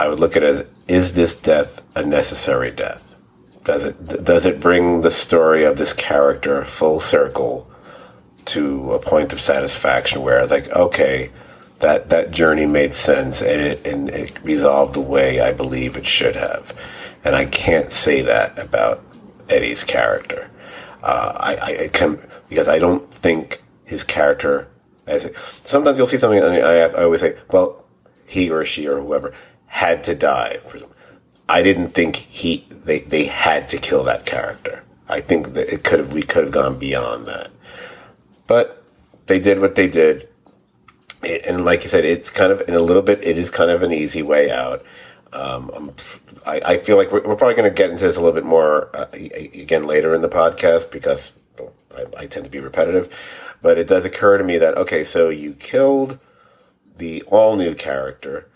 I 0.00 0.08
would 0.08 0.20
look 0.20 0.36
at 0.36 0.42
it 0.42 0.48
as: 0.48 0.66
Is 0.88 1.12
this 1.12 1.36
death 1.36 1.82
a 1.94 2.02
necessary 2.02 2.70
death? 2.70 3.14
Does 3.62 3.84
it 3.84 4.24
does 4.24 4.46
it 4.46 4.58
bring 4.58 5.02
the 5.02 5.10
story 5.10 5.64
of 5.64 5.76
this 5.76 5.92
character 5.92 6.64
full 6.64 6.98
circle? 6.98 7.70
To 8.46 8.92
a 8.92 8.98
point 8.98 9.32
of 9.32 9.40
satisfaction 9.40 10.22
where 10.22 10.38
I 10.38 10.42
was 10.42 10.50
like, 10.50 10.68
okay, 10.70 11.30
that 11.80 12.08
that 12.10 12.30
journey 12.30 12.66
made 12.66 12.94
sense 12.94 13.42
and 13.42 13.60
it 13.60 13.86
and 13.86 14.08
it 14.08 14.42
resolved 14.42 14.94
the 14.94 15.00
way 15.00 15.40
I 15.40 15.52
believe 15.52 15.96
it 15.96 16.06
should 16.06 16.36
have, 16.36 16.74
and 17.24 17.34
I 17.34 17.44
can't 17.44 17.92
say 17.92 18.22
that 18.22 18.58
about 18.58 19.02
Eddie's 19.48 19.84
character. 19.84 20.50
Uh, 21.02 21.32
I, 21.36 21.84
I 21.84 21.88
can 21.88 22.20
because 22.48 22.68
I 22.68 22.78
don't 22.78 23.12
think 23.12 23.62
his 23.84 24.04
character. 24.04 24.68
As 25.06 25.30
sometimes 25.64 25.98
you'll 25.98 26.06
see 26.06 26.16
something, 26.16 26.42
and 26.42 26.64
I, 26.64 26.76
I 26.78 27.04
always 27.04 27.20
say, 27.20 27.36
well, 27.50 27.84
he 28.26 28.50
or 28.50 28.64
she 28.64 28.88
or 28.88 29.00
whoever 29.00 29.34
had 29.66 30.02
to 30.04 30.14
die 30.14 30.58
for. 30.66 30.78
I 31.46 31.62
didn't 31.62 31.90
think 31.90 32.16
he 32.16 32.66
they, 32.70 33.00
they 33.00 33.24
had 33.24 33.68
to 33.70 33.76
kill 33.76 34.02
that 34.04 34.24
character. 34.24 34.82
I 35.08 35.20
think 35.20 35.52
that 35.52 35.72
it 35.72 35.84
could 35.84 35.98
have 35.98 36.12
we 36.14 36.22
could 36.22 36.44
have 36.44 36.52
gone 36.52 36.78
beyond 36.78 37.26
that. 37.26 37.50
But 38.46 38.82
they 39.26 39.38
did 39.38 39.60
what 39.60 39.74
they 39.74 39.88
did. 39.88 40.28
It, 41.22 41.44
and 41.46 41.64
like 41.64 41.82
you 41.82 41.88
said, 41.88 42.04
it's 42.04 42.30
kind 42.30 42.52
of, 42.52 42.60
in 42.68 42.74
a 42.74 42.80
little 42.80 43.02
bit, 43.02 43.22
it 43.22 43.38
is 43.38 43.50
kind 43.50 43.70
of 43.70 43.82
an 43.82 43.92
easy 43.92 44.22
way 44.22 44.50
out. 44.50 44.84
Um, 45.32 45.92
I, 46.46 46.60
I, 46.64 46.78
feel 46.78 46.96
like 46.96 47.10
we're, 47.10 47.26
we're 47.26 47.34
probably 47.34 47.54
going 47.54 47.68
to 47.68 47.74
get 47.74 47.90
into 47.90 48.04
this 48.04 48.16
a 48.16 48.20
little 48.20 48.34
bit 48.34 48.44
more 48.44 48.94
uh, 48.94 49.06
again 49.12 49.84
later 49.84 50.14
in 50.14 50.20
the 50.20 50.28
podcast 50.28 50.92
because 50.92 51.32
I, 51.96 52.04
I 52.16 52.26
tend 52.26 52.44
to 52.44 52.50
be 52.50 52.60
repetitive. 52.60 53.12
But 53.60 53.78
it 53.78 53.88
does 53.88 54.04
occur 54.04 54.38
to 54.38 54.44
me 54.44 54.58
that, 54.58 54.76
okay, 54.76 55.02
so 55.02 55.30
you 55.30 55.54
killed 55.54 56.18
the 56.96 57.22
all 57.22 57.56
new 57.56 57.74
character. 57.74 58.48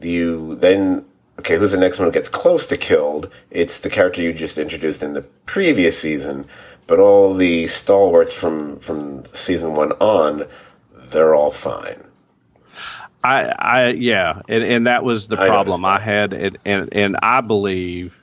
You 0.00 0.56
then 0.56 1.04
okay, 1.38 1.58
who's 1.58 1.72
the 1.72 1.78
next 1.78 1.98
one 1.98 2.06
who 2.06 2.12
gets 2.12 2.28
close 2.28 2.66
to 2.66 2.76
killed? 2.76 3.28
It's 3.50 3.80
the 3.80 3.90
character 3.90 4.22
you 4.22 4.32
just 4.32 4.58
introduced 4.58 5.02
in 5.02 5.14
the 5.14 5.22
previous 5.22 5.98
season 5.98 6.46
but 6.92 7.00
all 7.00 7.32
the 7.32 7.66
stalwarts 7.66 8.34
from 8.34 8.78
from 8.78 9.24
season 9.32 9.72
one 9.74 9.92
on, 9.92 10.46
they're 11.08 11.34
all 11.34 11.50
fine. 11.50 12.04
I, 13.24 13.44
I, 13.44 13.88
yeah, 13.92 14.42
and, 14.46 14.62
and 14.62 14.86
that 14.86 15.02
was 15.02 15.26
the 15.26 15.36
problem 15.36 15.86
I, 15.86 15.96
I 15.96 16.00
had, 16.00 16.34
and, 16.34 16.58
and 16.66 16.92
and 16.92 17.16
I 17.22 17.40
believe, 17.40 18.14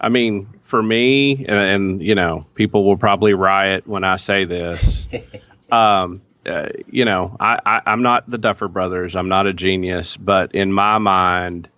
I 0.00 0.08
mean, 0.08 0.48
for 0.64 0.82
me, 0.82 1.44
and, 1.44 1.50
and 1.50 2.02
you 2.02 2.14
know, 2.14 2.46
people 2.54 2.86
will 2.86 2.96
probably 2.96 3.34
riot 3.34 3.86
when 3.86 4.04
I 4.04 4.16
say 4.16 4.46
this. 4.46 5.06
um, 5.70 6.22
uh, 6.46 6.68
you 6.90 7.04
know, 7.04 7.36
I, 7.38 7.60
I, 7.66 7.82
I'm 7.84 8.02
not 8.02 8.30
the 8.30 8.38
Duffer 8.38 8.68
Brothers. 8.68 9.16
I'm 9.16 9.28
not 9.28 9.46
a 9.46 9.52
genius, 9.52 10.16
but 10.16 10.54
in 10.54 10.72
my 10.72 10.96
mind, 10.96 11.68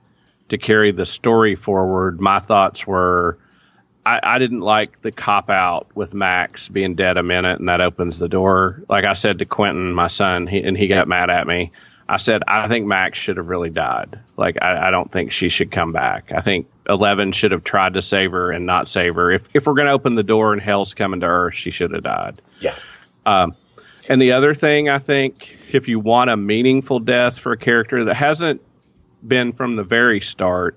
to 0.51 0.59
carry 0.59 0.93
the 0.93 1.07
story 1.07 1.57
forward, 1.57 2.21
my 2.21 2.39
thoughts 2.39 2.87
were 2.87 3.37
I, 4.07 4.21
I 4.23 4.39
didn't 4.39 4.61
like 4.61 5.03
the 5.03 5.13
cop 5.13 5.51
out 5.51 5.89
with 5.95 6.15
Max 6.15 6.69
being 6.69 6.95
dead 6.95 7.17
a 7.17 7.23
minute 7.23 7.59
and 7.61 7.69
that 7.69 7.81
opens 7.81 8.19
the 8.19 8.29
door. 8.29 8.83
Like 8.89 9.05
I 9.05 9.13
said 9.13 9.39
to 9.41 9.45
Quentin, 9.45 9.93
my 9.93 10.09
son, 10.09 10.47
he, 10.47 10.61
and 10.61 10.77
he 10.77 10.89
got 10.89 11.07
mad 11.07 11.31
at 11.31 11.47
me. 11.47 11.73
I 12.09 12.17
said, 12.17 12.43
I 12.49 12.67
think 12.67 12.87
Max 12.87 13.19
should 13.19 13.37
have 13.37 13.47
really 13.47 13.71
died. 13.71 14.19
Like, 14.37 14.57
I, 14.61 14.89
I 14.89 14.91
don't 14.91 15.13
think 15.13 15.31
she 15.31 15.49
should 15.49 15.71
come 15.71 15.93
back. 15.93 16.33
I 16.33 16.41
think 16.41 16.67
Eleven 16.89 17.31
should 17.33 17.53
have 17.53 17.63
tried 17.63 17.95
to 17.95 18.03
save 18.03 18.33
her 18.33 18.51
and 18.51 18.67
not 18.67 18.89
save 18.89 19.15
her. 19.15 19.31
If, 19.31 19.43
if 19.55 19.67
we're 19.67 19.75
going 19.75 19.87
to 19.87 19.93
open 19.93 20.17
the 20.17 20.25
door 20.25 20.53
and 20.53 20.61
hell's 20.61 20.93
coming 20.93 21.21
to 21.21 21.27
Earth, 21.27 21.55
she 21.55 21.71
should 21.71 21.93
have 21.93 22.03
died. 22.03 22.43
Yeah. 22.61 22.75
Um, 23.27 23.55
And 24.09 24.21
the 24.21 24.33
other 24.33 24.55
thing 24.55 24.89
I 24.89 24.99
think, 24.99 25.57
if 25.71 25.87
you 25.87 26.01
want 26.01 26.31
a 26.31 26.37
meaningful 26.37 26.99
death 26.99 27.39
for 27.39 27.53
a 27.53 27.57
character 27.57 28.05
that 28.07 28.17
hasn't 28.17 28.61
been 29.27 29.53
from 29.53 29.77
the 29.77 29.85
very 29.85 30.21
start, 30.21 30.77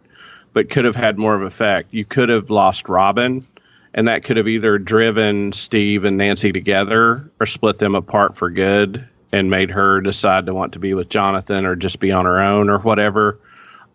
but 0.54 0.70
could 0.70 0.86
have 0.86 0.96
had 0.96 1.18
more 1.18 1.36
of 1.36 1.42
effect, 1.42 1.94
you 1.94 2.06
could 2.06 2.30
have 2.30 2.50
lost 2.50 2.88
Robin, 2.88 3.46
and 3.94 4.08
that 4.08 4.24
could 4.24 4.38
have 4.38 4.48
either 4.48 4.78
driven 4.78 5.52
Steve 5.52 6.04
and 6.04 6.18
Nancy 6.18 6.52
together 6.52 7.30
or 7.40 7.46
split 7.46 7.80
them 7.80 7.96
apart 7.96 8.38
for 8.38 8.50
good 8.50 9.08
and 9.32 9.50
made 9.50 9.72
her 9.72 10.00
decide 10.00 10.46
to 10.46 10.54
want 10.54 10.74
to 10.74 10.80
be 10.80 10.94
with 10.94 11.10
Jonathan 11.10 11.66
or 11.66 11.76
just 11.76 12.00
be 12.00 12.12
on 12.12 12.26
her 12.26 12.40
own 12.40 12.70
or 12.70 12.80
whatever. 12.80 13.40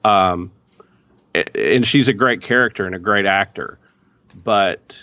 Um, 0.04 0.50
and 1.32 1.86
she's 1.86 2.08
a 2.08 2.12
great 2.12 2.42
character 2.42 2.86
and 2.86 2.94
a 2.94 2.98
great 2.98 3.26
actor, 3.26 3.78
but 4.34 4.98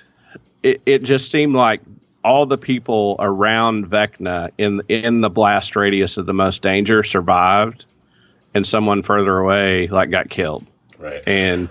it, 0.61 0.81
it 0.85 1.03
just 1.03 1.31
seemed 1.31 1.55
like 1.55 1.81
all 2.23 2.45
the 2.45 2.57
people 2.57 3.15
around 3.19 3.87
Vecna 3.87 4.49
in 4.57 4.81
in 4.89 5.21
the 5.21 5.29
blast 5.29 5.75
radius 5.75 6.17
of 6.17 6.25
the 6.25 6.33
most 6.33 6.61
danger 6.61 7.03
survived, 7.03 7.85
and 8.53 8.65
someone 8.65 9.03
further 9.03 9.37
away 9.37 9.87
like 9.87 10.09
got 10.09 10.29
killed. 10.29 10.65
Right. 10.97 11.23
And 11.27 11.69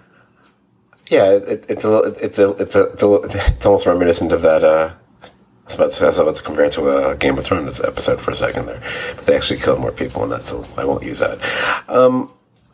yeah, 1.11 1.31
it, 1.31 1.65
it's 1.69 1.85
a 1.85 1.99
it's 2.21 2.39
a 2.39 2.51
it's 2.53 2.75
a 2.75 2.85
it's, 2.93 3.35
a, 3.35 3.47
it's 3.55 3.67
almost 3.67 3.87
reminiscent 3.87 4.33
of 4.33 4.43
that. 4.43 4.65
Uh, 4.65 4.95
I 5.23 5.67
was, 5.67 5.75
about 5.77 5.93
to, 5.93 6.05
I 6.05 6.09
was 6.09 6.19
about 6.19 6.37
to 6.37 6.43
compare 6.43 6.65
it 6.67 6.73
to 6.73 7.11
a 7.11 7.17
Game 7.17 7.39
of 7.39 7.45
Thrones 7.45 7.81
episode 7.81 8.21
for 8.21 8.31
a 8.31 8.37
second 8.37 8.67
there, 8.67 8.83
but 9.17 9.25
they 9.25 9.35
actually 9.35 9.61
killed 9.61 9.81
more 9.81 9.93
people 9.93 10.23
in 10.23 10.29
that, 10.29 10.45
so 10.45 10.67
I 10.77 10.85
won't 10.85 11.03
use 11.03 11.21
that. 11.21 11.39
Um, 11.89 12.31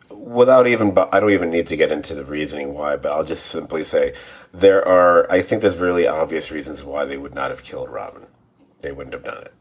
without 0.09 0.67
even, 0.67 0.97
I 0.97 1.21
don't 1.21 1.31
even 1.31 1.51
need 1.51 1.67
to 1.67 1.77
get 1.77 1.91
into 1.91 2.13
the 2.13 2.25
reasoning 2.25 2.73
why, 2.73 2.97
but 2.97 3.13
I'll 3.13 3.23
just 3.23 3.45
simply 3.45 3.85
say 3.85 4.13
there 4.53 4.85
are, 4.85 5.29
I 5.31 5.41
think 5.41 5.61
there's 5.61 5.77
really 5.77 6.05
obvious 6.05 6.51
reasons 6.51 6.83
why 6.83 7.05
they 7.05 7.17
would 7.17 7.33
not 7.33 7.49
have 7.49 7.63
killed 7.63 7.89
Robin. 7.89 8.27
They 8.81 8.91
wouldn't 8.91 9.13
have 9.13 9.23
done 9.23 9.43
it. 9.43 9.53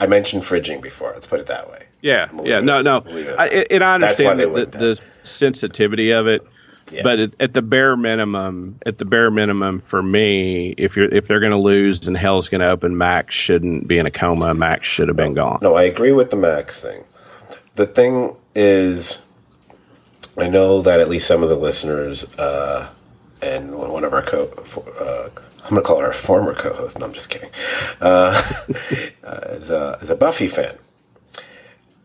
I 0.00 0.06
mentioned 0.06 0.42
fridging 0.42 0.80
before. 0.80 1.12
Let's 1.12 1.26
put 1.26 1.40
it 1.40 1.46
that 1.46 1.70
way. 1.70 1.86
Yeah, 2.02 2.28
yeah, 2.44 2.58
it, 2.58 2.64
no, 2.64 2.82
no. 2.82 3.04
I, 3.38 3.66
and 3.70 3.84
I 3.84 3.94
understand 3.94 4.40
the, 4.40 4.46
the 4.46 5.00
sensitivity 5.24 6.12
of 6.12 6.26
it, 6.26 6.46
yeah. 6.90 7.02
but 7.02 7.18
at, 7.18 7.30
at, 7.40 7.54
the 7.54 7.62
bare 7.62 7.96
minimum, 7.96 8.78
at 8.86 8.98
the 8.98 9.04
bare 9.04 9.30
minimum 9.30 9.82
for 9.86 10.02
me, 10.02 10.74
if 10.78 10.96
you're 10.96 11.12
if 11.14 11.26
they're 11.26 11.40
going 11.40 11.52
to 11.52 11.58
lose 11.58 12.06
and 12.06 12.16
hell's 12.16 12.48
going 12.48 12.60
to 12.60 12.68
open, 12.68 12.96
Max 12.96 13.34
shouldn't 13.34 13.86
be 13.86 13.98
in 13.98 14.06
a 14.06 14.10
coma. 14.10 14.54
Max 14.54 14.86
should 14.86 15.08
have 15.08 15.16
been 15.16 15.34
gone. 15.34 15.58
No, 15.60 15.74
I 15.74 15.82
agree 15.82 16.12
with 16.12 16.30
the 16.30 16.36
Max 16.36 16.82
thing. 16.82 17.04
The 17.74 17.86
thing 17.86 18.36
is, 18.54 19.22
I 20.36 20.48
know 20.48 20.82
that 20.82 21.00
at 21.00 21.08
least 21.08 21.26
some 21.26 21.42
of 21.42 21.48
the 21.48 21.56
listeners 21.56 22.24
uh, 22.38 22.88
and 23.42 23.74
one 23.74 24.04
of 24.04 24.12
our 24.12 24.22
co. 24.22 24.44
Uh, 24.98 25.28
I'm 25.62 25.70
going 25.70 25.82
to 25.82 25.86
call 25.86 26.00
her 26.00 26.10
a 26.10 26.14
former 26.14 26.54
co-host. 26.54 26.98
No, 26.98 27.06
I'm 27.06 27.12
just 27.12 27.28
kidding. 27.28 27.50
Uh, 28.00 28.42
uh, 29.22 29.40
is, 29.50 29.70
a, 29.70 29.98
is 30.00 30.10
a 30.10 30.16
Buffy 30.16 30.48
fan. 30.48 30.76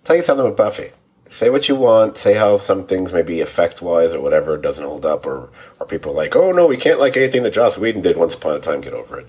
Tell 0.06 0.16
you 0.16 0.22
something 0.22 0.46
about 0.46 0.58
Buffy. 0.58 0.92
Say 1.30 1.50
what 1.50 1.68
you 1.68 1.76
want. 1.76 2.18
Say 2.18 2.36
how 2.36 2.56
some 2.58 2.86
things 2.86 3.12
maybe 3.12 3.42
effect-wise 3.42 4.14
or 4.14 4.22
whatever 4.22 4.58
doesn't 4.58 4.86
hold 4.86 5.06
up, 5.06 5.26
or 5.26 5.50
or 5.80 5.86
people 5.86 6.12
are 6.14 6.16
like, 6.16 6.36
oh 6.36 6.52
no, 6.52 6.66
we 6.66 6.78
can't 6.78 7.00
like 7.00 7.18
anything 7.18 7.44
that 7.44 7.54
Joss 7.54 7.78
Whedon 7.78 8.02
did 8.02 8.16
once 8.16 8.36
upon 8.36 8.56
a 8.56 8.60
time. 8.60 8.82
Get 8.82 8.94
over 8.94 9.20
it. 9.20 9.28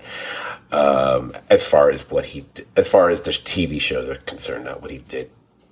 Um, 0.73 1.35
as 1.49 1.65
far 1.65 1.89
as 1.89 2.09
what 2.09 2.27
he, 2.27 2.45
as 2.75 2.87
far 2.87 3.09
as 3.09 3.21
the 3.21 3.31
TV 3.31 3.81
shows 3.81 4.07
are 4.07 4.15
concerned, 4.15 4.65
not 4.65 4.81
what 4.81 4.91
he 4.91 4.99
did 4.99 5.31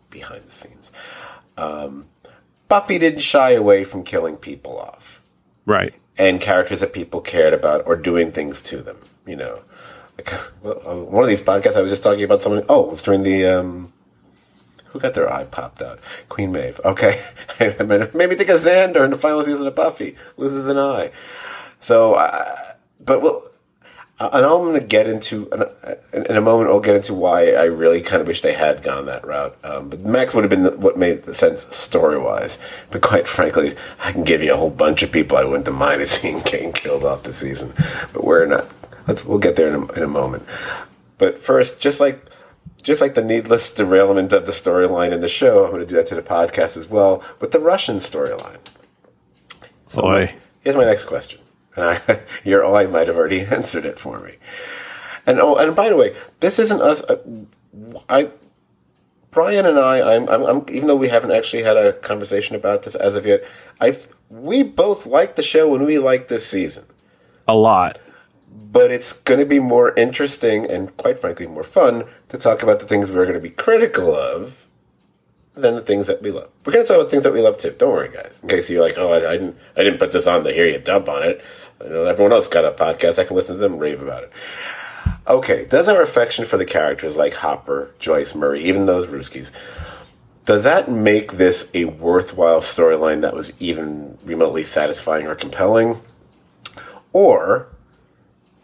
behind 0.10 0.44
the 0.48 0.52
scenes. 0.52 0.92
Um, 1.58 2.08
Buffy 2.68 2.98
didn't 2.98 3.22
shy 3.22 3.52
away 3.52 3.84
from 3.84 4.04
killing 4.04 4.36
people 4.36 4.78
off. 4.78 5.22
Right 5.66 5.94
and 6.18 6.40
characters 6.40 6.80
that 6.80 6.94
people 6.94 7.22
cared 7.22 7.54
about 7.54 7.86
or 7.86 7.96
doing 7.96 8.32
things 8.32 8.62
to 8.62 8.82
them. 8.82 8.98
You 9.26 9.36
know, 9.36 9.62
like 10.18 10.30
one 10.64 11.24
of 11.24 11.28
these 11.30 11.42
podcasts, 11.42 11.76
I 11.76 11.82
was 11.82 11.92
just 11.92 12.04
talking 12.04 12.24
about 12.24 12.42
someone. 12.42 12.64
Oh, 12.70 12.86
it 12.86 12.92
was 12.92 13.02
during 13.02 13.24
the 13.24 13.46
um, 13.46 13.94
who 14.96 15.02
got 15.02 15.14
their 15.14 15.32
eye 15.32 15.44
popped 15.44 15.82
out? 15.82 16.00
Queen 16.30 16.54
Maeve. 16.54 16.80
Okay, 16.86 17.22
made 17.60 18.30
me 18.30 18.36
think 18.38 18.48
of 18.50 18.62
Xander 18.62 19.04
in 19.04 19.12
the 19.12 19.18
final 19.18 19.44
season 19.44 19.68
of 19.68 19.76
Buffy 19.76 20.16
loses 20.38 20.70
an 20.70 20.78
eye. 20.78 21.12
So, 21.82 22.14
uh, 22.14 22.56
but 23.04 23.22
well, 23.22 23.46
know 24.40 24.58
I'm 24.58 24.64
going 24.64 24.80
to 24.80 24.88
get 24.88 25.06
into 25.06 25.50
in 26.14 26.38
a 26.38 26.40
moment. 26.40 26.70
I'll 26.70 26.80
get 26.80 26.96
into 26.96 27.14
why 27.14 27.52
I 27.52 27.64
really 27.64 28.00
kind 28.00 28.22
of 28.22 28.28
wish 28.30 28.40
they 28.40 28.54
had 28.54 28.84
gone 28.84 29.06
that 29.08 29.28
route. 29.28 29.58
Um, 29.66 29.90
but 29.90 30.00
Max 30.00 30.34
would 30.34 30.46
have 30.46 30.50
been 30.50 30.80
what 30.80 30.98
made 30.98 31.36
sense 31.36 31.68
story 31.76 32.18
wise. 32.18 32.58
But 32.90 33.02
quite 33.02 33.28
frankly, 33.28 33.76
I 34.00 34.14
can 34.14 34.24
give 34.24 34.42
you 34.42 34.54
a 34.54 34.58
whole 34.58 34.70
bunch 34.70 35.04
of 35.04 35.12
people 35.12 35.36
I 35.36 35.44
wouldn't 35.44 35.68
have 35.68 35.76
minded 35.76 36.08
seeing 36.08 36.40
getting 36.40 36.72
killed 36.72 37.04
off 37.04 37.24
the 37.24 37.34
season. 37.34 37.74
But 38.14 38.24
we're 38.24 38.46
not. 38.46 38.70
Let's 39.10 39.26
we'll 39.26 39.40
get 39.40 39.58
there 39.58 39.68
in 39.68 39.76
a, 39.76 39.92
in 39.92 40.04
a 40.04 40.08
moment. 40.08 40.46
But 41.18 41.42
first, 41.42 41.82
just 41.82 42.00
like 42.00 42.26
just 42.86 43.02
like 43.02 43.16
the 43.16 43.24
needless 43.24 43.74
derailment 43.74 44.32
of 44.32 44.46
the 44.46 44.52
storyline 44.52 45.12
in 45.12 45.20
the 45.20 45.28
show, 45.28 45.66
I'm 45.66 45.72
going 45.72 45.82
to 45.82 45.88
do 45.88 45.96
that 45.96 46.06
to 46.08 46.16
the 46.16 46.22
podcast 46.22 46.78
as 46.78 46.88
well 46.88 47.24
with 47.42 47.52
the 47.52 47.60
Russian 47.60 47.98
storyline. 47.98 48.60
So 49.90 50.04
Boy. 50.04 50.26
My, 50.26 50.36
here's 50.62 50.76
my 50.76 50.86
next 50.86 51.06
question. 51.06 51.42
And 51.76 51.86
I, 51.86 52.20
your 52.44 52.64
I 52.64 52.86
might 52.86 53.08
have 53.08 53.18
already 53.18 53.42
answered 53.46 53.86
it 53.86 53.98
for 53.98 54.20
me. 54.20 54.36
And 55.26 55.40
oh, 55.40 55.56
and 55.56 55.76
by 55.76 55.90
the 55.90 55.96
way, 55.96 56.16
this 56.42 56.60
isn't 56.60 56.80
us. 56.80 57.02
Uh, 57.04 57.18
I, 58.08 58.30
Brian 59.32 59.66
and 59.66 59.80
I, 59.80 60.16
I'm, 60.16 60.30
I'm, 60.30 60.44
I'm, 60.44 60.66
even 60.70 60.88
though 60.88 60.96
we 60.96 61.10
haven't 61.10 61.32
actually 61.32 61.64
had 61.64 61.78
a 61.78 61.94
conversation 61.94 62.56
about 62.56 62.84
this 62.84 62.94
as 62.94 63.16
of 63.16 63.26
yet, 63.26 63.44
I, 63.82 63.98
we 64.30 64.62
both 64.62 65.08
like 65.08 65.36
the 65.36 65.42
show 65.42 65.74
and 65.74 65.88
we 65.88 65.98
like 65.98 66.28
this 66.28 66.46
season 66.46 66.86
a 67.48 67.56
lot. 67.56 68.00
But 68.58 68.92
it's 68.92 69.14
going 69.14 69.40
to 69.40 69.46
be 69.46 69.60
more 69.60 69.94
interesting 69.96 70.70
and, 70.70 70.96
quite 70.98 71.20
frankly, 71.20 71.48
more 71.48 71.64
fun 71.64 72.06
to 72.30 72.38
talk 72.38 72.64
about 72.64 72.80
the 72.80 72.86
things 72.86 73.10
we're 73.10 73.26
going 73.26 73.36
to 73.36 73.40
be 73.40 73.50
critical 73.50 74.16
of 74.16 74.68
than 75.54 75.76
the 75.76 75.82
things 75.82 76.08
that 76.08 76.22
we 76.22 76.32
love. 76.32 76.50
We're 76.66 76.74
going 76.74 76.86
to 76.86 76.88
talk 76.88 77.00
about 77.00 77.12
things 77.12 77.24
that 77.24 77.34
we 77.34 77.42
love 77.42 77.58
too. 77.58 77.72
Don't 77.78 77.92
worry, 77.92 78.10
guys. 78.10 78.40
In 78.44 78.50
case 78.50 78.70
you're 78.70 78.84
like, 78.84 78.98
oh, 78.98 79.12
I, 79.14 79.30
I 79.30 79.38
didn't, 79.38 79.58
I 79.78 79.84
didn't 79.84 80.00
put 80.00 80.12
this 80.12 80.28
on 80.28 80.44
to 80.44 80.54
hear 80.54 80.68
you 80.68 80.80
dump 80.80 81.08
on 81.08 81.24
it. 81.24 81.42
You 81.84 81.90
know, 81.90 82.06
everyone 82.06 82.34
else 82.34 82.48
got 82.48 82.66
a 82.66 82.72
podcast. 82.72 83.20
I 83.20 83.24
can 83.24 83.36
listen 83.36 83.56
to 83.56 83.62
them 83.62 83.78
rave 83.78 84.02
about 84.02 84.24
it. 84.24 84.32
Okay, 85.28 85.66
does 85.66 85.88
our 85.88 86.02
affection 86.02 86.46
for 86.46 86.58
the 86.58 86.66
characters 86.66 87.16
like 87.16 87.36
Hopper, 87.36 87.92
Joyce, 88.00 88.36
Murray, 88.36 88.64
even 88.64 88.86
those 88.86 89.08
Ruskies, 89.08 89.52
does 90.46 90.64
that 90.64 90.90
make 90.90 91.34
this 91.34 91.72
a 91.74 91.86
worthwhile 91.86 92.62
storyline 92.62 93.22
that 93.22 93.34
was 93.34 93.52
even 93.60 94.18
remotely 94.24 94.64
satisfying 94.64 95.26
or 95.26 95.34
compelling? 95.34 96.02
Or 97.12 97.70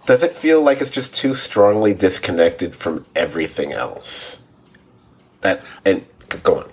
does 0.05 0.23
it 0.23 0.33
feel 0.33 0.61
like 0.61 0.81
it's 0.81 0.91
just 0.91 1.15
too 1.15 1.33
strongly 1.33 1.93
disconnected 1.93 2.75
from 2.75 3.05
everything 3.15 3.71
else? 3.71 4.41
That 5.41 5.63
and 5.85 6.05
go 6.43 6.59
on. 6.59 6.69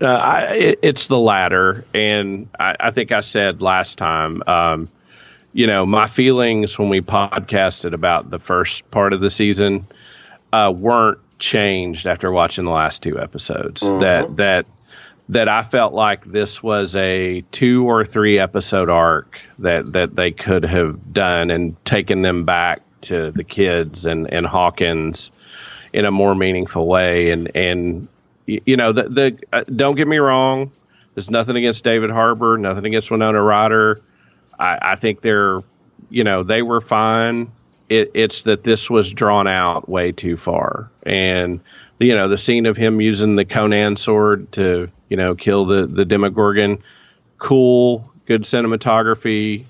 Uh, 0.00 0.06
I, 0.06 0.40
it, 0.54 0.78
it's 0.82 1.06
the 1.06 1.18
latter, 1.18 1.84
and 1.94 2.48
I, 2.58 2.74
I, 2.80 2.90
think 2.90 3.12
I 3.12 3.20
said 3.20 3.62
last 3.62 3.96
time. 3.96 4.42
Um, 4.46 4.88
you 5.52 5.66
know, 5.66 5.86
my 5.86 6.08
feelings 6.08 6.78
when 6.78 6.88
we 6.88 7.00
podcasted 7.00 7.94
about 7.94 8.28
the 8.28 8.40
first 8.40 8.90
part 8.90 9.12
of 9.12 9.20
the 9.20 9.30
season 9.30 9.86
uh, 10.52 10.72
weren't 10.74 11.20
changed 11.38 12.06
after 12.06 12.30
watching 12.32 12.64
the 12.64 12.72
last 12.72 13.02
two 13.02 13.20
episodes. 13.20 13.82
Mm-hmm. 13.82 14.00
That 14.00 14.36
that 14.36 14.66
that 15.30 15.48
I 15.48 15.62
felt 15.62 15.94
like 15.94 16.24
this 16.24 16.62
was 16.62 16.94
a 16.96 17.42
two 17.50 17.88
or 17.88 18.04
three 18.04 18.38
episode 18.38 18.90
arc 18.90 19.40
that 19.58 19.92
that 19.92 20.14
they 20.14 20.32
could 20.32 20.64
have 20.64 21.12
done 21.12 21.50
and 21.50 21.82
taken 21.84 22.22
them 22.22 22.44
back 22.44 22.82
to 23.02 23.30
the 23.30 23.44
kids 23.44 24.06
and 24.06 24.32
and 24.32 24.46
Hawkins 24.46 25.30
in 25.92 26.04
a 26.04 26.10
more 26.10 26.34
meaningful 26.34 26.86
way. 26.86 27.30
And 27.30 27.54
and 27.56 28.08
you 28.46 28.76
know 28.76 28.92
the 28.92 29.04
the 29.04 29.38
uh, 29.52 29.64
don't 29.64 29.96
get 29.96 30.08
me 30.08 30.18
wrong. 30.18 30.72
There's 31.14 31.30
nothing 31.30 31.56
against 31.56 31.84
David 31.84 32.10
Harbour, 32.10 32.58
nothing 32.58 32.86
against 32.86 33.10
Winona 33.10 33.40
Ryder 33.40 34.02
I, 34.58 34.78
I 34.92 34.96
think 34.96 35.20
they're, 35.20 35.60
you 36.10 36.24
know, 36.24 36.42
they 36.42 36.62
were 36.62 36.80
fine. 36.80 37.52
It, 37.88 38.12
it's 38.14 38.42
that 38.42 38.64
this 38.64 38.88
was 38.88 39.12
drawn 39.12 39.46
out 39.46 39.88
way 39.88 40.12
too 40.12 40.36
far, 40.36 40.90
and 41.04 41.60
you 41.98 42.16
know 42.16 42.30
the 42.30 42.38
scene 42.38 42.64
of 42.64 42.78
him 42.78 43.00
using 43.00 43.36
the 43.36 43.44
Conan 43.44 43.96
sword 43.96 44.50
to 44.52 44.90
you 45.14 45.16
know 45.16 45.36
kill 45.36 45.64
the 45.66 45.86
the 45.86 46.04
Demogorgon, 46.04 46.82
cool, 47.38 48.12
good 48.26 48.42
cinematography. 48.42 49.64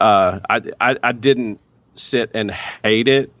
Uh, 0.00 0.38
I, 0.48 0.60
I 0.80 0.96
I 1.02 1.10
didn't 1.10 1.58
sit 1.96 2.30
and 2.34 2.48
hate 2.48 3.08
it, 3.08 3.32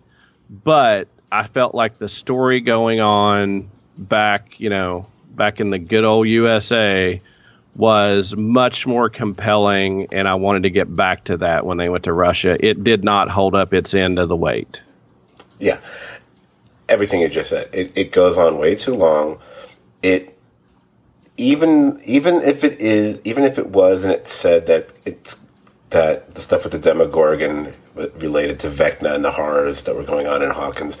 but 0.50 1.06
I 1.30 1.46
felt 1.46 1.76
like 1.76 2.00
the 2.00 2.08
story 2.08 2.60
going 2.60 2.98
on 2.98 3.70
back, 3.96 4.58
you 4.58 4.68
know, 4.68 5.06
back 5.30 5.60
in 5.60 5.70
the 5.70 5.78
good 5.78 6.02
old 6.02 6.26
USA 6.26 7.22
was 7.76 8.34
much 8.34 8.84
more 8.84 9.08
compelling, 9.08 10.08
and 10.10 10.26
I 10.26 10.34
wanted 10.34 10.64
to 10.64 10.70
get 10.70 10.94
back 10.94 11.26
to 11.26 11.36
that 11.36 11.64
when 11.64 11.78
they 11.78 11.88
went 11.88 12.02
to 12.04 12.12
Russia. 12.12 12.56
It 12.58 12.82
did 12.82 13.04
not 13.04 13.28
hold 13.28 13.54
up 13.54 13.72
its 13.72 13.94
end 13.94 14.18
of 14.18 14.28
the 14.28 14.34
weight. 14.34 14.80
Yeah, 15.60 15.78
everything 16.88 17.20
you 17.20 17.28
just 17.28 17.50
said. 17.50 17.68
It, 17.72 17.92
it 17.94 18.10
goes 18.10 18.36
on 18.36 18.58
way 18.58 18.74
too 18.74 18.96
long. 18.96 19.38
It 20.02 20.37
even 21.38 21.98
even 22.04 22.42
if 22.42 22.64
it 22.64 22.80
is 22.80 23.20
even 23.24 23.44
if 23.44 23.58
it 23.58 23.68
was 23.68 24.04
and 24.04 24.12
it 24.12 24.28
said 24.28 24.66
that 24.66 24.90
it's 25.06 25.36
that 25.90 26.32
the 26.32 26.40
stuff 26.40 26.64
with 26.64 26.72
the 26.72 26.78
Demogorgon 26.78 27.72
related 27.94 28.60
to 28.60 28.68
Vecna 28.68 29.14
and 29.14 29.24
the 29.24 29.32
horrors 29.32 29.82
that 29.82 29.96
were 29.96 30.04
going 30.04 30.26
on 30.26 30.42
in 30.42 30.50
Hawkins. 30.50 30.98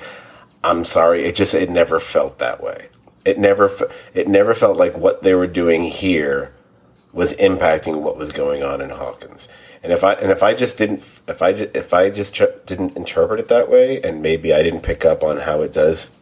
I'm 0.64 0.84
sorry, 0.84 1.24
it 1.24 1.36
just 1.36 1.54
it 1.54 1.68
never 1.68 1.98
felt 2.00 2.38
that 2.38 2.62
way. 2.62 2.88
It 3.24 3.38
never 3.38 3.70
it 4.14 4.28
never 4.28 4.54
felt 4.54 4.76
like 4.76 4.96
what 4.96 5.22
they 5.22 5.34
were 5.34 5.46
doing 5.46 5.84
here 5.84 6.54
was 7.12 7.34
impacting 7.34 8.00
what 8.00 8.16
was 8.16 8.32
going 8.32 8.62
on 8.62 8.80
in 8.80 8.90
Hawkins. 8.90 9.48
And 9.82 9.92
if 9.92 10.02
I 10.02 10.14
and 10.14 10.30
if 10.30 10.42
I 10.42 10.54
just 10.54 10.78
didn't 10.78 11.02
if 11.26 11.42
I 11.42 11.50
if 11.50 11.92
I 11.92 12.10
just 12.10 12.40
didn't 12.64 12.96
interpret 12.96 13.40
it 13.40 13.48
that 13.48 13.70
way, 13.70 14.00
and 14.02 14.22
maybe 14.22 14.54
I 14.54 14.62
didn't 14.62 14.82
pick 14.82 15.04
up 15.04 15.22
on 15.22 15.38
how 15.38 15.62
it 15.62 15.72
does 15.72 16.12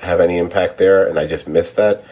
have 0.00 0.20
any 0.20 0.38
impact 0.38 0.78
there, 0.78 1.06
and 1.06 1.18
I 1.18 1.26
just 1.26 1.48
missed 1.48 1.76
that, 1.76 2.04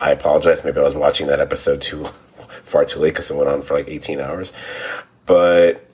I 0.00 0.10
apologize. 0.12 0.64
Maybe 0.64 0.78
I 0.78 0.82
was 0.82 0.94
watching 0.94 1.26
that 1.26 1.40
episode 1.40 1.82
too 1.82 2.04
far 2.64 2.84
too 2.84 3.00
late 3.00 3.10
because 3.10 3.30
it 3.30 3.36
went 3.36 3.48
on 3.48 3.62
for 3.62 3.74
like 3.74 3.88
18 3.88 4.20
hours. 4.20 4.52
But 5.26 5.86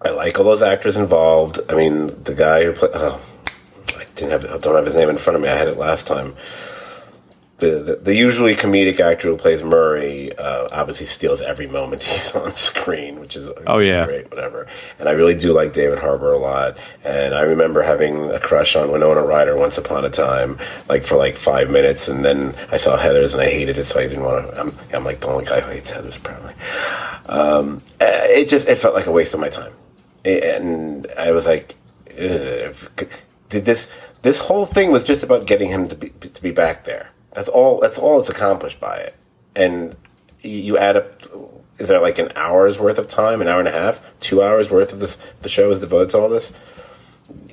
I 0.00 0.10
like 0.10 0.38
all 0.38 0.44
those 0.44 0.62
actors 0.62 0.96
involved. 0.96 1.60
I 1.68 1.74
mean, 1.74 2.22
the 2.22 2.34
guy 2.34 2.64
who 2.64 2.72
played. 2.72 2.92
Oh, 2.94 3.20
I 3.96 4.04
didn't 4.14 4.30
have. 4.30 4.44
I 4.44 4.58
don't 4.58 4.74
have 4.76 4.84
his 4.84 4.94
name 4.94 5.08
in 5.08 5.18
front 5.18 5.36
of 5.36 5.42
me. 5.42 5.48
I 5.48 5.56
had 5.56 5.68
it 5.68 5.76
last 5.76 6.06
time 6.06 6.36
the, 7.58 7.78
the, 7.78 7.96
the 7.96 8.14
usually 8.14 8.54
comedic 8.54 9.00
actor 9.00 9.28
who 9.28 9.36
plays 9.36 9.62
Murray 9.62 10.36
uh, 10.36 10.68
obviously 10.70 11.06
steals 11.06 11.40
every 11.40 11.66
moment 11.66 12.02
he's 12.02 12.34
on 12.34 12.54
screen, 12.54 13.18
which 13.18 13.36
is 13.36 13.48
oh 13.66 13.76
which 13.76 13.86
yeah 13.86 14.02
is 14.02 14.06
great, 14.06 14.30
whatever. 14.30 14.66
And 14.98 15.08
I 15.08 15.12
really 15.12 15.34
do 15.34 15.52
like 15.52 15.72
David 15.72 15.98
Harbour 15.98 16.32
a 16.32 16.38
lot. 16.38 16.76
And 17.02 17.34
I 17.34 17.42
remember 17.42 17.82
having 17.82 18.30
a 18.30 18.38
crush 18.38 18.76
on 18.76 18.92
Winona 18.92 19.22
Ryder 19.22 19.56
once 19.56 19.78
upon 19.78 20.04
a 20.04 20.10
time, 20.10 20.58
like 20.88 21.04
for 21.04 21.16
like 21.16 21.36
five 21.36 21.70
minutes, 21.70 22.08
and 22.08 22.24
then 22.24 22.54
I 22.70 22.76
saw 22.76 22.98
Heathers 22.98 23.32
and 23.32 23.40
I 23.40 23.48
hated 23.48 23.78
it, 23.78 23.86
so 23.86 24.00
I 24.00 24.06
didn't 24.06 24.24
want 24.24 24.50
to. 24.50 24.60
I'm, 24.60 24.78
I'm 24.92 25.04
like 25.04 25.20
the 25.20 25.28
only 25.28 25.46
guy 25.46 25.60
who 25.60 25.72
hates 25.72 25.90
Heathers 25.90 26.16
apparently. 26.16 26.54
Um, 27.26 27.82
it 28.00 28.48
just 28.48 28.68
it 28.68 28.78
felt 28.78 28.94
like 28.94 29.06
a 29.06 29.12
waste 29.12 29.32
of 29.32 29.40
my 29.40 29.48
time, 29.48 29.72
and 30.24 31.06
I 31.18 31.30
was 31.30 31.46
like, 31.46 31.74
did 33.48 33.64
this 33.64 33.90
this 34.20 34.40
whole 34.40 34.66
thing 34.66 34.90
was 34.90 35.04
just 35.04 35.22
about 35.22 35.46
getting 35.46 35.70
him 35.70 35.86
to 35.86 35.96
be 35.96 36.10
to 36.10 36.42
be 36.42 36.50
back 36.50 36.84
there 36.84 37.12
that's 37.36 37.48
all. 37.50 37.80
That's 37.80 37.98
all 37.98 38.18
it's 38.18 38.30
accomplished 38.30 38.80
by 38.80 38.96
it. 38.96 39.14
And 39.54 39.94
you 40.40 40.78
add 40.78 40.96
up. 40.96 41.22
Is 41.78 41.88
there 41.88 42.00
like 42.00 42.18
an 42.18 42.32
hour's 42.34 42.78
worth 42.78 42.98
of 42.98 43.08
time, 43.08 43.42
an 43.42 43.48
hour 43.48 43.58
and 43.58 43.68
a 43.68 43.72
half, 43.72 44.00
two 44.20 44.42
hours 44.42 44.70
worth 44.70 44.94
of 44.94 45.00
this? 45.00 45.18
The 45.42 45.50
show 45.50 45.70
is 45.70 45.78
devoted 45.78 46.08
to 46.10 46.18
all 46.18 46.30
this. 46.30 46.52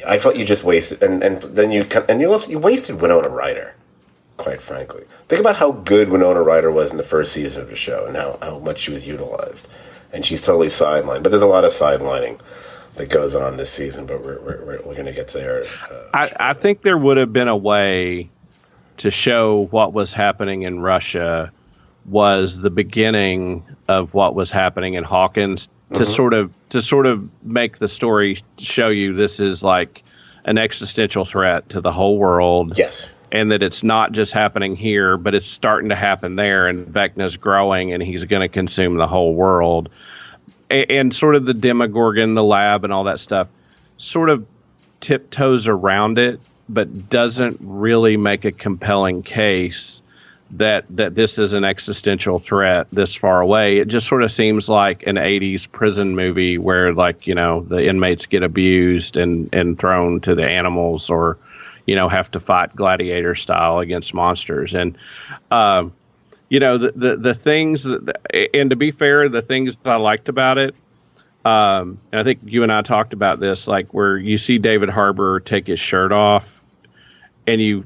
I 0.07 0.17
felt 0.17 0.38
you 0.38 0.45
just 0.45 0.63
wasted, 0.63 1.03
and 1.03 1.21
and 1.21 1.41
then 1.41 1.71
you 1.71 1.86
and 2.07 2.21
you 2.21 2.31
also 2.31 2.49
you 2.49 2.59
wasted 2.59 3.01
Winona 3.01 3.27
Ryder. 3.27 3.75
Quite 4.38 4.61
frankly, 4.61 5.03
think 5.27 5.41
about 5.41 5.57
how 5.57 5.71
good 5.71 6.07
Winona 6.07 6.41
Ryder 6.41 6.71
was 6.71 6.91
in 6.91 6.97
the 6.97 7.03
first 7.03 7.34
season 7.34 7.61
of 7.61 7.69
the 7.69 7.75
show, 7.75 8.05
and 8.05 8.15
how 8.15 8.39
how 8.41 8.59
much 8.59 8.79
she 8.79 8.91
was 8.91 9.05
utilized. 9.05 9.67
And 10.13 10.25
she's 10.25 10.41
totally 10.41 10.67
sidelined, 10.67 11.23
but 11.23 11.29
there's 11.31 11.41
a 11.41 11.47
lot 11.47 11.65
of 11.65 11.71
sidelining 11.73 12.39
that 12.95 13.09
goes 13.09 13.36
on 13.36 13.57
this 13.57 13.71
season. 13.71 14.05
But 14.05 14.23
we're 14.23 14.39
we're, 14.39 14.81
we're 14.86 14.93
going 14.93 15.07
to 15.07 15.11
get 15.11 15.27
to 15.29 15.39
there. 15.39 15.65
Uh, 15.91 16.03
I, 16.13 16.31
I 16.51 16.53
think 16.53 16.84
there 16.84 16.97
would 16.97 17.17
have 17.17 17.34
been 17.34 17.47
a 17.47 17.57
way 17.57 18.29
to 18.98 19.12
show 19.12 19.68
what 19.72 19.94
was 19.94 20.14
happening 20.14 20.64
in 20.64 20.80
Russia 20.80 21.52
was 22.06 22.60
the 22.60 22.70
beginning 22.70 23.64
of 23.88 24.14
what 24.14 24.36
was 24.36 24.52
happening 24.52 24.96
in 24.96 25.04
Hawkins 25.04 25.70
to 25.94 26.00
mm-hmm. 26.00 26.12
sort 26.12 26.34
of 26.34 26.54
to 26.70 26.82
sort 26.82 27.06
of 27.06 27.30
make 27.44 27.78
the 27.78 27.88
story 27.88 28.44
show 28.58 28.89
you 28.89 29.14
this 29.16 29.39
is 29.39 29.64
like 29.64 30.04
an 30.46 30.58
existential 30.58 31.26
threat 31.26 31.70
to 31.70 31.82
the 31.82 31.91
whole 31.91 32.18
world. 32.18 32.78
Yes. 32.78 33.08
And 33.32 33.52
that 33.52 33.64
it's 33.64 33.84
not 33.84 34.12
just 34.12 34.32
happening 34.32 34.76
here, 34.76 35.18
but 35.18 35.34
it's 35.34 35.48
starting 35.48 35.89
to 35.89 35.96
happen 35.96 36.36
there, 36.36 36.68
and 36.68 36.86
Vecna's 36.86 37.38
growing, 37.38 37.91
and 37.91 38.04
he's 38.04 38.26
going 38.26 38.41
to 38.41 38.48
consume 38.48 38.98
the 38.98 39.08
whole 39.08 39.34
world. 39.34 39.89
And, 40.70 40.91
and 40.91 41.16
sort 41.16 41.36
of 41.36 41.44
the 41.44 41.56
Demogorgon, 41.56 42.36
the 42.36 42.44
lab, 42.44 42.84
and 42.84 42.94
all 42.94 43.06
that 43.06 43.20
stuff, 43.20 43.48
sort 43.98 44.30
of 44.30 44.46
tiptoes 45.00 45.68
around 45.68 46.20
it 46.20 46.39
but 46.70 47.09
doesn't 47.09 47.57
really 47.61 48.18
make 48.18 48.45
a 48.45 48.51
compelling 48.51 49.24
case 49.24 50.01
that 50.51 50.86
that 50.91 51.16
this 51.16 51.39
is 51.39 51.53
an 51.53 51.64
existential 51.64 52.39
threat 52.39 52.88
this 52.91 53.16
far 53.16 53.41
away. 53.41 53.78
It 53.78 53.88
just 53.88 54.07
sort 54.07 54.24
of 54.24 54.32
seems 54.32 54.70
like 54.70 55.03
an 55.07 55.16
80s 55.16 55.70
prison 55.72 56.16
movie 56.16 56.57
where 56.57 56.93
like, 56.93 57.26
you 57.28 57.36
know, 57.36 57.61
the 57.61 57.88
inmates 57.88 58.28
get 58.28 58.43
abused 58.43 59.18
and 59.18 59.49
and 59.53 59.78
thrown 59.78 60.22
to 60.22 60.36
the 60.36 60.45
animals 60.45 61.09
or 61.09 61.38
you 61.86 61.95
know, 61.95 62.07
have 62.07 62.32
to 62.32 62.39
fight 62.39 62.76
gladiator 62.76 63.36
style 63.36 63.80
against 63.80 64.14
monsters 64.14 64.74
and 64.74 64.97
um 65.51 65.93
you 66.49 66.59
know 66.59 66.78
the, 66.78 66.91
the 66.95 67.16
the 67.18 67.34
things 67.34 67.84
that, 67.84 68.20
and 68.53 68.70
to 68.70 68.76
be 68.76 68.91
fair 68.91 69.28
the 69.28 69.41
things 69.41 69.76
I 69.84 69.95
liked 69.95 70.30
about 70.30 70.59
it 70.59 70.76
um, 71.45 71.99
and 72.11 72.22
I 72.22 72.24
think 72.24 72.39
you 72.45 72.64
and 72.64 72.72
I 72.72 72.82
talked 72.84 73.14
about 73.14 73.39
this, 73.39 73.68
like 73.68 73.93
where 73.93 74.18
you 74.18 74.38
see 74.38 74.59
David 74.59 74.89
Harbour 74.89 75.41
take 75.41 75.68
his 75.68 75.80
shirt 75.80 76.14
off, 76.14 76.47
and 77.48 77.62
you 77.62 77.86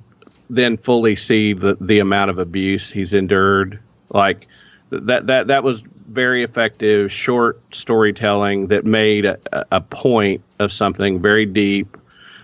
then 0.49 0.78
fully 0.78 1.16
see 1.16 1.53
the 1.53 1.78
the 1.80 1.99
amount 1.99 2.30
of 2.30 2.39
abuse 2.39 2.91
he's 2.91 3.14
endured. 3.14 3.80
Like 4.10 4.47
that 4.89 5.28
that 5.28 5.47
that 5.47 5.64
was 5.64 5.82
very 6.08 6.43
effective, 6.43 7.12
short 7.12 7.62
storytelling 7.76 8.68
that 8.68 8.86
made 8.86 9.26
a, 9.26 9.39
a 9.72 9.82
point 9.82 10.41
of 10.60 10.72
something 10.72 11.22
very 11.22 11.45
deep 11.45 11.97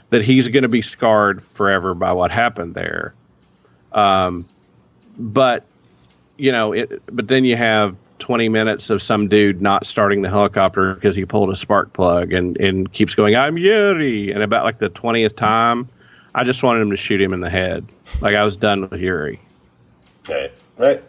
that 0.09 0.21
he's 0.23 0.49
going 0.49 0.63
to 0.63 0.69
be 0.69 0.81
scarred 0.81 1.43
forever 1.43 1.93
by 1.93 2.11
what 2.11 2.29
happened 2.29 2.75
there. 2.75 3.13
Um, 3.91 4.45
but 5.17 5.65
you 6.37 6.51
know, 6.51 6.73
it, 6.73 7.01
but 7.07 7.27
then 7.27 7.45
you 7.45 7.55
have 7.55 7.95
20 8.19 8.49
minutes 8.49 8.89
of 8.89 9.01
some 9.01 9.27
dude 9.27 9.61
not 9.61 9.85
starting 9.85 10.21
the 10.21 10.29
helicopter 10.29 10.93
because 10.93 11.15
he 11.15 11.25
pulled 11.25 11.49
a 11.49 11.55
spark 11.55 11.93
plug 11.93 12.33
and, 12.33 12.57
and 12.57 12.91
keeps 12.91 13.15
going, 13.15 13.35
I'm 13.35 13.57
Yuri. 13.57 14.31
And 14.31 14.41
about 14.41 14.65
like 14.65 14.79
the 14.79 14.89
20th 14.89 15.35
time, 15.35 15.89
I 16.35 16.43
just 16.43 16.63
wanted 16.63 16.81
him 16.81 16.89
to 16.91 16.97
shoot 16.97 17.21
him 17.21 17.33
in 17.33 17.41
the 17.41 17.49
head. 17.49 17.85
Like 18.21 18.35
I 18.35 18.43
was 18.43 18.55
done 18.55 18.81
with 18.89 18.99
Yuri. 18.99 19.39
Right, 20.27 20.51
right. 20.77 21.03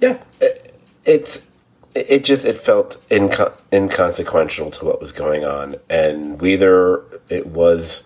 Yeah, 0.00 0.18
it, 0.40 0.78
it's, 1.04 1.46
it 1.94 2.24
just, 2.24 2.44
it 2.44 2.58
felt 2.58 3.00
inco- 3.10 3.52
inconsequential 3.72 4.70
to 4.72 4.84
what 4.84 5.00
was 5.00 5.12
going 5.12 5.44
on. 5.44 5.76
And 5.88 6.40
whether 6.40 7.04
it 7.28 7.46
was 7.46 8.04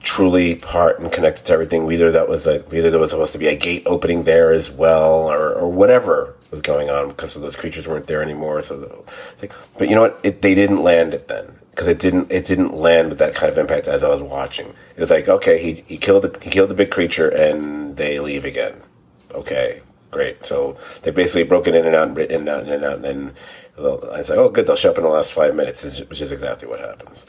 truly 0.00 0.54
part 0.54 1.00
and 1.00 1.10
connected 1.12 1.44
to 1.46 1.52
everything, 1.52 1.86
whether 1.86 2.10
that 2.12 2.28
was 2.28 2.46
like 2.46 2.70
whether 2.70 2.90
there 2.90 3.00
was 3.00 3.10
supposed 3.10 3.32
to 3.32 3.38
be 3.38 3.46
a 3.46 3.56
gate 3.56 3.82
opening 3.86 4.24
there 4.24 4.52
as 4.52 4.70
well, 4.70 5.30
or, 5.30 5.52
or 5.52 5.70
whatever 5.70 6.34
was 6.50 6.60
going 6.60 6.88
on 6.88 7.08
because 7.08 7.34
those 7.34 7.56
creatures 7.56 7.86
weren't 7.86 8.06
there 8.06 8.22
anymore. 8.22 8.62
So, 8.62 9.04
like, 9.40 9.52
but 9.76 9.88
you 9.88 9.94
know 9.94 10.02
what? 10.02 10.20
It, 10.22 10.42
they 10.42 10.54
didn't 10.54 10.82
land 10.82 11.14
it 11.14 11.28
then 11.28 11.58
because 11.78 11.86
it 11.86 12.00
didn't 12.00 12.32
it 12.32 12.44
didn't 12.44 12.74
land 12.74 13.08
with 13.08 13.18
that 13.18 13.36
kind 13.36 13.52
of 13.52 13.56
impact 13.56 13.86
as 13.86 14.02
I 14.02 14.08
was 14.08 14.20
watching. 14.20 14.74
It 14.96 15.00
was 15.00 15.10
like, 15.10 15.28
okay, 15.28 15.62
he, 15.62 15.84
he 15.86 15.96
killed 15.96 16.24
the, 16.24 16.36
he 16.42 16.50
killed 16.50 16.70
the 16.70 16.74
big 16.74 16.90
creature 16.90 17.28
and 17.28 17.96
they 17.96 18.18
leave 18.18 18.44
again. 18.44 18.82
Okay, 19.30 19.82
great. 20.10 20.44
So 20.44 20.76
they 21.02 21.12
basically 21.12 21.44
broken 21.44 21.76
in 21.76 21.86
and 21.86 21.94
out, 21.94 22.18
in 22.18 22.40
and 22.40 22.48
out, 22.48 22.64
in 22.64 22.72
and 22.72 22.84
out, 22.84 22.94
and 22.96 23.04
then 23.04 23.34
I 23.78 23.80
was 23.80 24.28
like, 24.28 24.38
oh, 24.40 24.48
good, 24.48 24.66
they'll 24.66 24.74
show 24.74 24.90
up 24.90 24.98
in 24.98 25.04
the 25.04 25.08
last 25.08 25.30
five 25.30 25.54
minutes, 25.54 25.84
which 25.84 26.20
is 26.20 26.32
exactly 26.32 26.66
what 26.66 26.80
happens. 26.80 27.26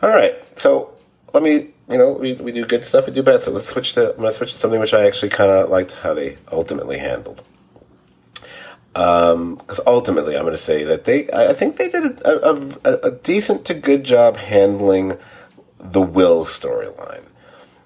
All 0.00 0.08
right, 0.08 0.42
so 0.58 0.94
let 1.34 1.42
me, 1.42 1.74
you 1.90 1.98
know, 1.98 2.12
we, 2.12 2.32
we 2.34 2.52
do 2.52 2.64
good 2.64 2.86
stuff, 2.86 3.06
we 3.06 3.12
do 3.12 3.22
bad 3.22 3.42
stuff. 3.42 3.52
Let's 3.52 3.68
switch 3.68 3.92
to 3.94 4.12
I'm 4.12 4.16
gonna 4.16 4.32
switch 4.32 4.52
to 4.52 4.58
something 4.58 4.80
which 4.80 4.94
I 4.94 5.06
actually 5.06 5.28
kind 5.28 5.50
of 5.50 5.68
liked 5.68 5.92
how 5.92 6.14
they 6.14 6.38
ultimately 6.50 6.96
handled 6.96 7.42
because 8.96 9.78
um, 9.78 9.84
ultimately 9.86 10.36
I'm 10.36 10.44
going 10.44 10.54
to 10.54 10.58
say 10.58 10.82
that 10.84 11.04
they, 11.04 11.28
I 11.30 11.52
think 11.52 11.76
they 11.76 11.90
did 11.90 12.18
a, 12.22 12.50
a, 12.50 13.08
a, 13.08 13.10
decent 13.10 13.66
to 13.66 13.74
good 13.74 14.04
job 14.04 14.38
handling 14.38 15.18
the 15.78 16.00
Will 16.00 16.46
storyline. 16.46 17.24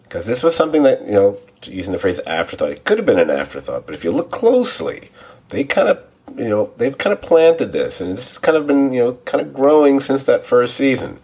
Because 0.04 0.26
this 0.26 0.44
was 0.44 0.54
something 0.54 0.84
that, 0.84 1.04
you 1.04 1.14
know, 1.14 1.38
using 1.64 1.92
the 1.92 1.98
phrase 1.98 2.20
afterthought, 2.20 2.70
it 2.70 2.84
could 2.84 2.98
have 2.98 3.06
been 3.06 3.18
an 3.18 3.28
afterthought, 3.28 3.86
but 3.86 3.94
if 3.96 4.04
you 4.04 4.12
look 4.12 4.30
closely, 4.30 5.10
they 5.48 5.64
kind 5.64 5.88
of, 5.88 6.00
you 6.36 6.48
know, 6.48 6.70
they've 6.76 6.96
kind 6.96 7.12
of 7.12 7.20
planted 7.20 7.72
this, 7.72 8.00
and 8.00 8.12
it's 8.12 8.38
kind 8.38 8.56
of 8.56 8.68
been, 8.68 8.92
you 8.92 9.00
know, 9.00 9.12
kind 9.24 9.44
of 9.44 9.52
growing 9.52 9.98
since 9.98 10.22
that 10.22 10.46
first 10.46 10.76
season. 10.76 11.18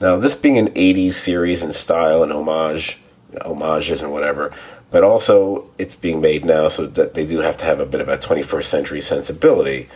Now, 0.00 0.16
this 0.16 0.34
being 0.34 0.56
an 0.56 0.68
80s 0.68 1.14
series 1.14 1.62
in 1.62 1.74
style 1.74 2.22
and 2.22 2.32
homage, 2.32 2.98
homages 3.42 4.00
and 4.00 4.10
whatever, 4.10 4.54
but 4.90 5.04
also 5.04 5.68
it's 5.78 5.96
being 5.96 6.20
made 6.20 6.44
now 6.44 6.68
so 6.68 6.86
that 6.86 7.14
they 7.14 7.26
do 7.26 7.38
have 7.38 7.56
to 7.58 7.64
have 7.64 7.80
a 7.80 7.86
bit 7.86 8.00
of 8.00 8.08
a 8.08 8.18
21st 8.18 8.64
century 8.64 9.00
sensibility. 9.00 9.88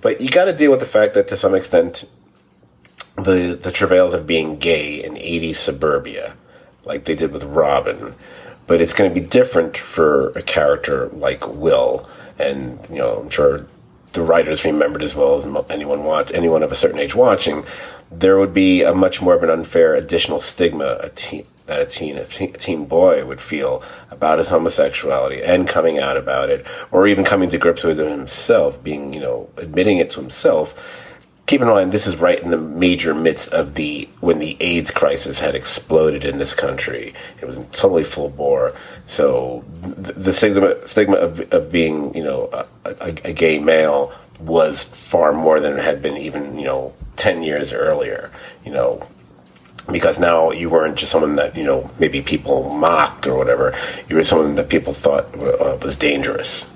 But 0.00 0.20
you 0.20 0.28
got 0.28 0.46
to 0.46 0.52
deal 0.52 0.70
with 0.70 0.80
the 0.80 0.86
fact 0.86 1.14
that 1.14 1.28
to 1.28 1.36
some 1.36 1.54
extent, 1.54 2.04
the 3.16 3.58
the 3.60 3.72
travails 3.72 4.14
of 4.14 4.26
being 4.26 4.58
gay 4.58 5.02
in 5.02 5.14
80s 5.14 5.56
suburbia, 5.56 6.34
like 6.84 7.04
they 7.04 7.14
did 7.14 7.32
with 7.32 7.44
Robin, 7.44 8.14
but 8.66 8.80
it's 8.80 8.94
going 8.94 9.12
to 9.12 9.20
be 9.20 9.26
different 9.26 9.76
for 9.76 10.30
a 10.30 10.42
character 10.42 11.08
like 11.08 11.46
Will, 11.48 12.08
and 12.38 12.78
you 12.90 12.96
know 12.96 13.20
I'm 13.20 13.30
sure 13.30 13.66
the 14.12 14.22
writers 14.22 14.64
remembered 14.64 15.02
as 15.02 15.14
well 15.14 15.34
as 15.34 15.44
anyone 15.70 16.04
watch 16.04 16.30
anyone 16.32 16.62
of 16.62 16.72
a 16.72 16.76
certain 16.76 16.98
age 16.98 17.14
watching. 17.14 17.64
There 18.10 18.38
would 18.38 18.54
be 18.54 18.82
a 18.82 18.94
much 18.94 19.20
more 19.20 19.34
of 19.34 19.42
an 19.42 19.50
unfair 19.50 19.94
additional 19.94 20.40
stigma 20.40 20.98
a 21.00 21.08
teen, 21.08 21.46
that 21.66 21.80
a 21.80 21.86
teen, 21.86 22.16
a 22.16 22.24
teen 22.24 22.86
boy 22.86 23.24
would 23.24 23.40
feel 23.40 23.82
about 24.10 24.38
his 24.38 24.48
homosexuality 24.48 25.42
and 25.42 25.68
coming 25.68 25.98
out 25.98 26.16
about 26.16 26.50
it, 26.50 26.66
or 26.90 27.06
even 27.06 27.24
coming 27.24 27.48
to 27.50 27.58
grips 27.58 27.84
with 27.84 28.00
it 28.00 28.10
himself, 28.10 28.82
being, 28.82 29.12
you 29.12 29.20
know, 29.20 29.48
admitting 29.56 29.98
it 29.98 30.10
to 30.12 30.20
himself, 30.20 30.74
keep 31.46 31.60
in 31.60 31.68
mind 31.68 31.92
this 31.92 32.06
is 32.06 32.16
right 32.16 32.42
in 32.42 32.50
the 32.50 32.58
major 32.58 33.14
midst 33.14 33.52
of 33.52 33.74
the 33.74 34.08
when 34.20 34.38
the 34.38 34.56
AIDS 34.60 34.90
crisis 34.90 35.40
had 35.40 35.54
exploded 35.54 36.24
in 36.24 36.38
this 36.38 36.52
country. 36.52 37.14
It 37.40 37.46
was 37.46 37.58
totally 37.72 38.04
full 38.04 38.28
bore. 38.28 38.74
So 39.06 39.64
the, 39.82 40.32
stigma 40.32 40.86
stigma 40.86 41.16
of, 41.16 41.52
of 41.52 41.72
being 41.72 42.14
you 42.14 42.24
know 42.24 42.50
a, 42.52 42.66
a, 42.84 43.08
a, 43.24 43.32
gay 43.32 43.58
male 43.58 44.12
was 44.40 44.84
far 44.84 45.32
more 45.32 45.60
than 45.60 45.78
it 45.78 45.84
had 45.84 46.02
been 46.02 46.16
even 46.16 46.58
you 46.58 46.64
know 46.64 46.92
ten 47.16 47.42
years 47.42 47.72
earlier. 47.72 48.30
You 48.64 48.72
know. 48.72 49.08
Because 49.90 50.18
now 50.18 50.50
you 50.50 50.68
weren't 50.68 50.96
just 50.96 51.12
someone 51.12 51.36
that 51.36 51.56
you 51.56 51.62
know 51.62 51.90
maybe 51.98 52.20
people 52.20 52.70
mocked 52.70 53.26
or 53.26 53.36
whatever. 53.36 53.76
You 54.08 54.16
were 54.16 54.24
someone 54.24 54.54
that 54.56 54.68
people 54.68 54.92
thought 54.92 55.32
uh, 55.38 55.78
was 55.82 55.94
dangerous. 55.94 56.68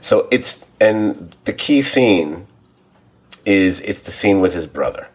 So 0.00 0.28
it's 0.30 0.64
and 0.80 1.34
the 1.44 1.52
key 1.52 1.82
scene 1.82 2.46
is 3.44 3.80
it's 3.82 4.00
the 4.00 4.10
scene 4.10 4.40
with 4.40 4.54
his 4.54 4.66
brother. 4.66 5.08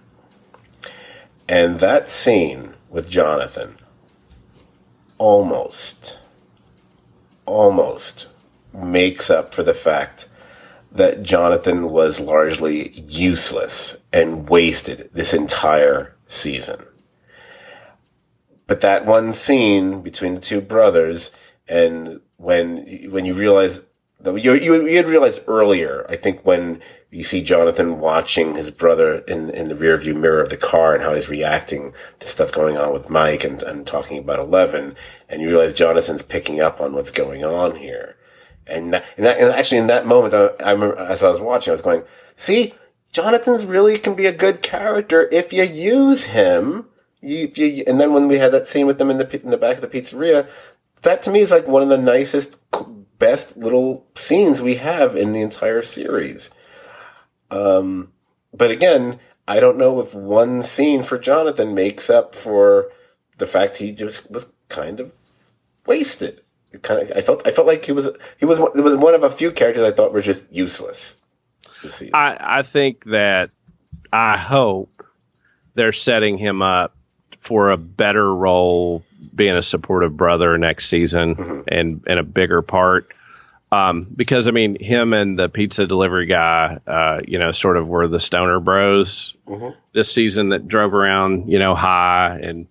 And 1.47 1.79
that 1.79 2.09
scene 2.09 2.73
with 2.89 3.09
Jonathan 3.09 3.77
almost, 5.17 6.17
almost 7.45 8.27
makes 8.73 9.29
up 9.29 9.53
for 9.53 9.63
the 9.63 9.73
fact 9.73 10.27
that 10.91 11.23
Jonathan 11.23 11.89
was 11.89 12.19
largely 12.19 12.89
useless 13.07 13.97
and 14.13 14.47
wasted 14.47 15.09
this 15.11 15.33
entire 15.33 16.15
season. 16.27 16.85
But 18.67 18.81
that 18.81 19.05
one 19.05 19.33
scene 19.33 20.01
between 20.01 20.35
the 20.35 20.41
two 20.41 20.61
brothers, 20.61 21.31
and 21.67 22.21
when 22.37 23.09
when 23.11 23.25
you 23.25 23.33
realize 23.33 23.81
that 24.21 24.41
you 24.41 24.53
you, 24.53 24.87
you 24.87 24.97
had 24.97 25.09
realized 25.09 25.41
earlier, 25.47 26.05
I 26.07 26.15
think 26.15 26.45
when 26.45 26.81
you 27.09 27.23
see 27.23 27.43
Jonathan 27.43 27.99
watching 27.99 28.55
his 28.55 28.71
brother 28.71 29.19
in, 29.27 29.51
in 29.51 29.67
the 29.67 29.75
rearview 29.75 30.15
mirror 30.15 30.41
of 30.41 30.49
the 30.49 30.57
car 30.57 30.95
and 30.95 31.03
how 31.03 31.13
he's 31.13 31.29
reacting 31.29 31.93
to 32.19 32.27
stuff 32.27 32.51
going 32.51 32.75
on 32.75 32.91
with 32.91 33.09
Mike 33.09 33.43
and, 33.43 33.61
and 33.61 33.85
talking 33.85 34.17
about 34.17 34.39
Eleven. 34.39 34.95
And 35.29 35.41
you 35.41 35.49
realize 35.49 35.75
Jonathan's 35.75 36.23
picking 36.23 36.59
up 36.59 36.81
on 36.81 36.93
what's 36.93 37.11
going 37.11 37.43
on 37.43 37.75
here. 37.75 38.15
And 38.65 38.93
that, 38.93 39.05
and, 39.15 39.25
that, 39.25 39.37
and 39.37 39.51
actually 39.51 39.77
in 39.77 39.87
that 39.87 40.07
moment, 40.07 40.33
I, 40.33 40.47
I 40.63 40.71
remember 40.71 40.97
as 40.97 41.21
I 41.21 41.29
was 41.29 41.39
watching, 41.39 41.71
I 41.71 41.73
was 41.73 41.81
going, 41.81 42.03
see, 42.35 42.73
Jonathan's 43.13 43.65
really 43.65 43.99
can 43.99 44.15
be 44.15 44.25
a 44.25 44.33
good 44.33 44.61
character 44.63 45.29
if 45.31 45.53
you 45.53 45.63
use 45.63 46.25
him. 46.25 46.87
You, 47.21 47.49
you, 47.55 47.83
and 47.87 48.01
then 48.01 48.11
when 48.11 48.27
we 48.27 48.39
had 48.39 48.51
that 48.51 48.67
scene 48.67 48.87
with 48.87 48.97
them 48.97 49.09
in 49.09 49.17
the 49.17 49.41
in 49.41 49.51
the 49.51 49.57
back 49.57 49.77
of 49.77 49.81
the 49.81 49.87
pizzeria, 49.87 50.49
that 51.03 51.23
to 51.23 51.31
me 51.31 51.39
is 51.39 51.51
like 51.51 51.67
one 51.67 51.83
of 51.83 51.89
the 51.89 51.97
nicest, 51.97 52.57
best 53.19 53.55
little 53.55 54.07
scenes 54.15 54.61
we 54.61 54.75
have 54.75 55.15
in 55.15 55.31
the 55.31 55.41
entire 55.41 55.83
series. 55.83 56.49
Um, 57.51 58.11
but 58.51 58.71
again, 58.71 59.19
I 59.47 59.59
don't 59.59 59.77
know 59.77 59.99
if 60.01 60.15
one 60.15 60.63
scene 60.63 61.03
for 61.03 61.19
Jonathan 61.19 61.75
makes 61.75 62.09
up 62.09 62.33
for 62.33 62.91
the 63.37 63.45
fact 63.45 63.77
he 63.77 63.91
just 63.91 64.31
was 64.31 64.51
kind 64.69 64.99
of 64.99 65.13
wasted. 65.85 66.41
It 66.71 66.81
kind 66.81 67.01
of, 67.01 67.15
I 67.15 67.21
felt, 67.21 67.45
I 67.45 67.51
felt 67.51 67.67
like 67.67 67.85
he 67.85 67.91
was, 67.91 68.09
he 68.37 68.45
was, 68.45 68.59
it 68.59 68.81
was 68.81 68.95
one 68.95 69.13
of 69.13 69.23
a 69.23 69.29
few 69.29 69.51
characters 69.51 69.87
I 69.87 69.91
thought 69.91 70.13
were 70.13 70.21
just 70.21 70.51
useless. 70.51 71.17
I, 72.13 72.59
I 72.59 72.63
think 72.63 73.05
that 73.05 73.51
I 74.11 74.37
hope 74.37 75.05
they're 75.75 75.93
setting 75.93 76.37
him 76.37 76.61
up 76.61 76.95
for 77.39 77.71
a 77.71 77.77
better 77.77 78.33
role, 78.33 79.03
being 79.35 79.55
a 79.55 79.63
supportive 79.63 80.15
brother 80.15 80.57
next 80.57 80.89
season 80.89 81.35
mm-hmm. 81.35 81.61
and, 81.67 82.03
and 82.07 82.19
a 82.19 82.23
bigger 82.23 82.61
part. 82.61 83.13
Um, 83.71 84.07
because 84.15 84.47
I 84.47 84.51
mean, 84.51 84.77
him 84.79 85.13
and 85.13 85.37
the 85.37 85.49
pizza 85.49 85.87
delivery 85.87 86.27
guy, 86.27 86.79
uh, 86.85 87.21
you 87.27 87.39
know, 87.39 87.51
sort 87.51 87.75
of 87.75 87.87
were 87.87 88.07
the 88.07 88.19
stoner 88.19 88.59
bros 88.59 89.33
mm-hmm. 89.47 89.69
this 89.93 90.11
season 90.11 90.49
that 90.49 90.67
drove 90.67 90.93
around, 90.93 91.51
you 91.51 91.57
know, 91.57 91.73
high 91.73 92.39
and, 92.41 92.67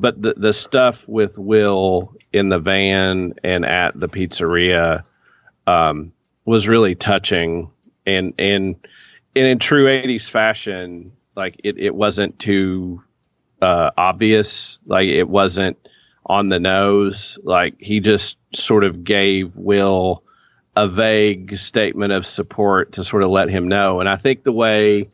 but 0.00 0.22
the 0.22 0.34
the 0.34 0.52
stuff 0.52 1.06
with 1.08 1.36
Will 1.36 2.14
in 2.32 2.50
the 2.50 2.60
van 2.60 3.34
and 3.42 3.64
at 3.64 3.98
the 3.98 4.08
pizzeria, 4.08 5.02
um, 5.66 6.12
was 6.44 6.68
really 6.68 6.94
touching 6.94 7.70
and 8.08 8.34
and 8.38 8.76
and 9.36 9.46
in 9.46 9.58
true 9.58 9.86
'80s 9.86 10.28
fashion, 10.28 11.12
like 11.36 11.60
it 11.64 11.78
it 11.78 11.94
wasn't 11.94 12.38
too 12.38 13.02
uh, 13.60 13.90
obvious, 13.96 14.78
like 14.86 15.08
it 15.08 15.28
wasn't 15.28 15.76
on 16.26 16.48
the 16.48 16.60
nose, 16.60 17.38
like 17.42 17.74
he 17.78 18.00
just 18.00 18.36
sort 18.54 18.84
of 18.84 19.04
gave 19.04 19.56
Will 19.56 20.22
a 20.76 20.86
vague 20.86 21.58
statement 21.58 22.12
of 22.12 22.26
support 22.26 22.92
to 22.92 23.04
sort 23.04 23.22
of 23.22 23.30
let 23.30 23.48
him 23.48 23.66
know. 23.68 24.00
And 24.00 24.08
I 24.08 24.16
think 24.16 24.44
the 24.44 24.52
way 24.52 25.10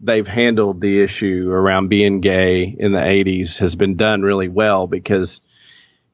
they've 0.00 0.26
handled 0.26 0.80
the 0.80 1.02
issue 1.02 1.50
around 1.50 1.88
being 1.88 2.20
gay 2.20 2.74
in 2.78 2.92
the 2.92 2.98
80s 2.98 3.58
has 3.58 3.76
been 3.76 3.96
done 3.96 4.22
really 4.22 4.48
well 4.48 4.86
because 4.86 5.40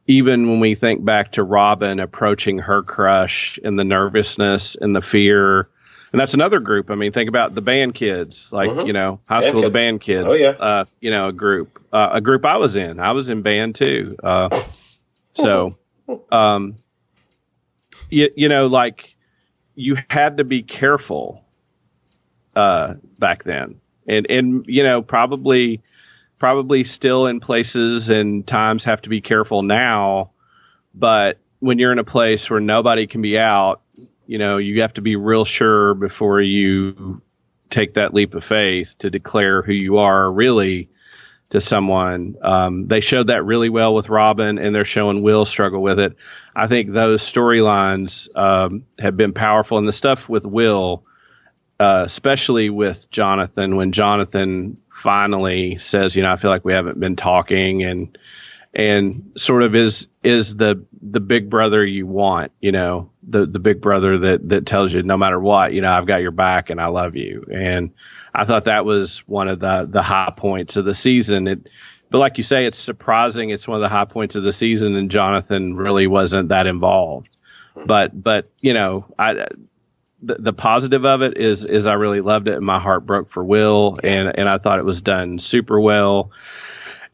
even 0.07 0.49
when 0.51 0.61
we 0.61 0.75
think 0.75 1.05
back 1.05 1.33
to 1.33 1.43
Robin 1.43 1.99
approaching 1.99 2.59
her 2.59 2.83
crush 2.83 3.59
and 3.63 3.79
the 3.79 3.85
nervousness 3.85 4.77
and 4.79 4.95
the 4.95 5.01
fear, 5.01 5.69
and 6.15 6.21
that's 6.21 6.35
another 6.35 6.61
group. 6.61 6.93
I 6.93 6.95
mean, 6.95 7.11
think 7.11 7.29
about 7.29 7.57
the 7.57 7.61
band 7.61 7.97
kids, 7.97 8.49
like 8.53 8.71
mm-hmm. 8.71 8.87
you 8.87 8.93
know, 8.93 9.19
high 9.25 9.41
band 9.41 9.51
school 9.51 9.63
kids. 9.63 9.73
the 9.73 9.77
band 9.77 10.01
kids. 10.01 10.29
Oh 10.31 10.35
yeah, 10.35 10.51
uh, 10.51 10.85
you 11.01 11.11
know, 11.11 11.27
a 11.27 11.33
group, 11.33 11.85
uh, 11.93 12.11
a 12.13 12.21
group 12.21 12.45
I 12.45 12.57
was 12.57 12.77
in. 12.77 13.01
I 13.01 13.11
was 13.11 13.29
in 13.31 13.43
band 13.43 13.75
too. 13.75 14.15
Uh, 14.23 14.63
so, 15.35 15.77
um, 16.31 16.77
you, 18.11 18.31
you 18.37 18.49
know, 18.49 18.69
like 18.69 19.17
you 19.75 19.97
had 20.09 20.37
to 20.37 20.45
be 20.45 20.63
careful 20.63 21.45
uh, 22.55 22.95
back 23.19 23.43
then, 23.43 23.81
and 24.07 24.31
and 24.31 24.67
you 24.69 24.85
know 24.85 25.03
probably 25.03 25.83
probably 26.39 26.85
still 26.85 27.27
in 27.27 27.41
places 27.41 28.09
and 28.09 28.47
times 28.47 28.85
have 28.85 29.03
to 29.03 29.09
be 29.09 29.21
careful 29.21 29.63
now, 29.63 30.31
but 30.95 31.39
when 31.59 31.81
you're 31.81 31.91
in 31.91 31.99
a 31.99 32.05
place 32.05 32.49
where 32.49 32.61
nobody 32.61 33.09
can 33.09 33.21
be 33.21 33.37
out, 33.37 33.81
you 34.27 34.39
know, 34.39 34.59
you 34.59 34.83
have 34.83 34.95
to 34.95 35.01
be 35.01 35.17
real 35.17 35.45
sure 35.45 35.95
before 35.95 36.41
you 36.41 37.21
take 37.71 37.95
that 37.95 38.15
leap 38.15 38.35
of 38.35 38.45
faith 38.45 38.95
to 39.01 39.11
declare 39.11 39.63
who 39.63 39.73
you 39.73 39.99
are 39.99 40.31
really 40.31 40.89
to 41.51 41.61
someone. 41.61 42.37
Um, 42.43 42.89
they 42.89 43.01
showed 43.01 43.29
that 43.29 43.45
really 43.45 43.69
well 43.69 43.95
with 43.95 44.09
Robin, 44.09 44.59
and 44.59 44.75
they're 44.75 44.85
showing 44.85 45.23
Will 45.23 45.45
struggle 45.45 45.83
with 45.83 45.99
it. 45.99 46.17
I 46.55 46.67
think 46.67 46.93
those 46.93 47.23
storylines 47.23 48.29
um, 48.37 48.87
have 48.99 49.17
been 49.17 49.33
powerful, 49.33 49.79
and 49.79 49.87
the 49.87 49.93
stuff 49.93 50.29
with 50.29 50.45
Will, 50.45 51.05
uh, 51.79 52.05
especially 52.07 52.71
with 52.71 53.11
Jonathan, 53.11 53.77
when 53.77 53.93
Jonathan 53.93 54.79
finally 54.91 55.79
says, 55.79 56.17
"You 56.17 56.23
know, 56.23 56.33
I 56.33 56.37
feel 56.37 56.51
like 56.51 56.65
we 56.65 56.73
haven't 56.73 56.99
been 56.99 57.17
talking," 57.17 57.83
and 57.83 58.17
and 58.75 59.33
sort 59.37 59.63
of 59.63 59.75
is 59.75 60.09
is 60.23 60.57
the 60.57 60.85
the 61.01 61.21
big 61.21 61.49
brother 61.49 61.85
you 61.85 62.07
want, 62.07 62.53
you 62.61 62.73
know, 62.73 63.11
the 63.29 63.47
the 63.47 63.59
big 63.59 63.81
brother 63.81 64.19
that 64.19 64.49
that 64.49 64.67
tells 64.67 64.93
you 64.93 65.03
no 65.03 65.17
matter 65.17 65.39
what, 65.39 65.73
you 65.73 65.81
know, 65.81 65.91
I've 65.91 66.07
got 66.07 66.23
your 66.23 66.33
back 66.33 66.71
and 66.71 66.81
I 66.81 66.87
love 66.87 67.15
you. 67.15 67.47
And 67.53 67.93
I 68.35 68.45
thought 68.45 68.65
that 68.65 68.85
was 68.85 69.19
one 69.29 69.49
of 69.49 69.61
the 69.61 69.87
the 69.89 70.03
high 70.03 70.33
points 70.37 70.77
of 70.77 70.85
the 70.85 70.95
season. 70.95 71.47
It, 71.47 71.69
but 72.11 72.19
like 72.19 72.39
you 72.39 72.45
say, 72.45 72.67
it's 72.67 72.79
surprising. 72.79 73.51
It's 73.51 73.67
one 73.67 73.77
of 73.77 73.83
the 73.83 73.95
high 73.95 74.05
points 74.05 74.35
of 74.35 74.43
the 74.43 74.53
season, 74.53 74.97
and 74.97 75.11
Jonathan 75.11 75.77
really 75.77 76.07
wasn't 76.07 76.49
that 76.49 76.67
involved. 76.67 77.29
But 77.87 78.21
but 78.21 78.51
you 78.61 78.75
know, 78.75 79.07
I 79.19 79.47
the, 80.25 80.37
the 80.39 80.53
positive 80.53 81.05
of 81.05 81.23
it 81.23 81.37
is 81.37 81.65
is 81.65 81.87
I 81.87 81.95
really 81.95 82.21
loved 82.21 82.49
it, 82.49 82.55
and 82.55 82.67
my 82.67 82.81
heart 82.81 83.07
broke 83.07 83.31
for 83.31 83.45
Will, 83.45 83.99
and 84.03 84.33
and 84.37 84.49
I 84.49 84.59
thought 84.59 84.79
it 84.79 84.85
was 84.85 85.03
done 85.03 85.39
super 85.39 85.79
well. 85.79 86.33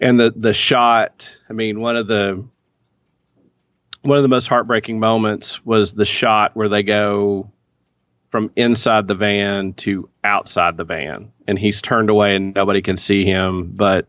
And 0.01 0.19
the 0.19 0.33
the 0.35 0.55
shot, 0.55 1.29
I 1.49 1.53
mean, 1.53 1.81
one 1.81 1.97
of 1.97 2.07
the 2.07 2.45
one 4.03 4.17
of 4.17 4.23
the 4.23 4.29
most 4.29 4.49
heartbreaking 4.49 4.99
moments 4.99 5.65
was 5.65 5.93
the 5.93 6.07
shot 6.07 6.57
where 6.57 6.69
they 6.69 6.83
go 6.83 7.53
from 8.31 8.51
inside 8.57 9.07
the 9.09 9.15
van 9.15 9.75
to 9.75 10.09
outside 10.25 10.77
the 10.77 10.85
van. 10.85 11.33
And 11.47 11.59
he's 11.59 11.83
turned 11.83 12.09
away 12.09 12.37
and 12.37 12.55
nobody 12.55 12.81
can 12.81 12.97
see 12.97 13.25
him 13.25 13.73
but 13.75 14.07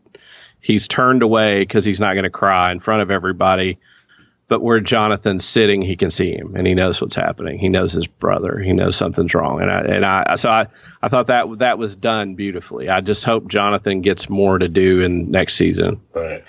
he's 0.60 0.88
turned 0.88 1.22
away 1.22 1.60
because 1.60 1.84
he's 1.84 2.00
not 2.00 2.14
going 2.14 2.24
to 2.24 2.30
cry 2.30 2.72
in 2.72 2.80
front 2.80 3.02
of 3.02 3.10
everybody 3.10 3.78
but 4.52 4.60
where 4.60 4.80
jonathan's 4.80 5.46
sitting 5.46 5.80
he 5.80 5.96
can 5.96 6.10
see 6.10 6.30
him 6.30 6.54
and 6.54 6.66
he 6.66 6.74
knows 6.74 7.00
what's 7.00 7.16
happening. 7.16 7.58
He 7.58 7.70
knows 7.70 7.90
his 7.90 8.06
brother. 8.06 8.58
He 8.58 8.74
knows 8.74 8.96
something's 8.96 9.32
wrong. 9.32 9.62
And 9.62 9.70
i 9.70 9.80
and 9.80 10.04
i 10.04 10.36
so 10.36 10.50
i 10.50 10.66
i 11.00 11.08
thought 11.08 11.28
that 11.28 11.46
that 11.60 11.78
was 11.78 11.96
done 11.96 12.34
beautifully. 12.34 12.90
I 12.90 13.00
just 13.00 13.24
hope 13.24 13.48
jonathan 13.48 14.02
gets 14.02 14.28
more 14.28 14.58
to 14.58 14.68
do 14.68 15.00
in 15.00 15.30
next 15.30 15.54
season. 15.54 16.02
Right. 16.12 16.44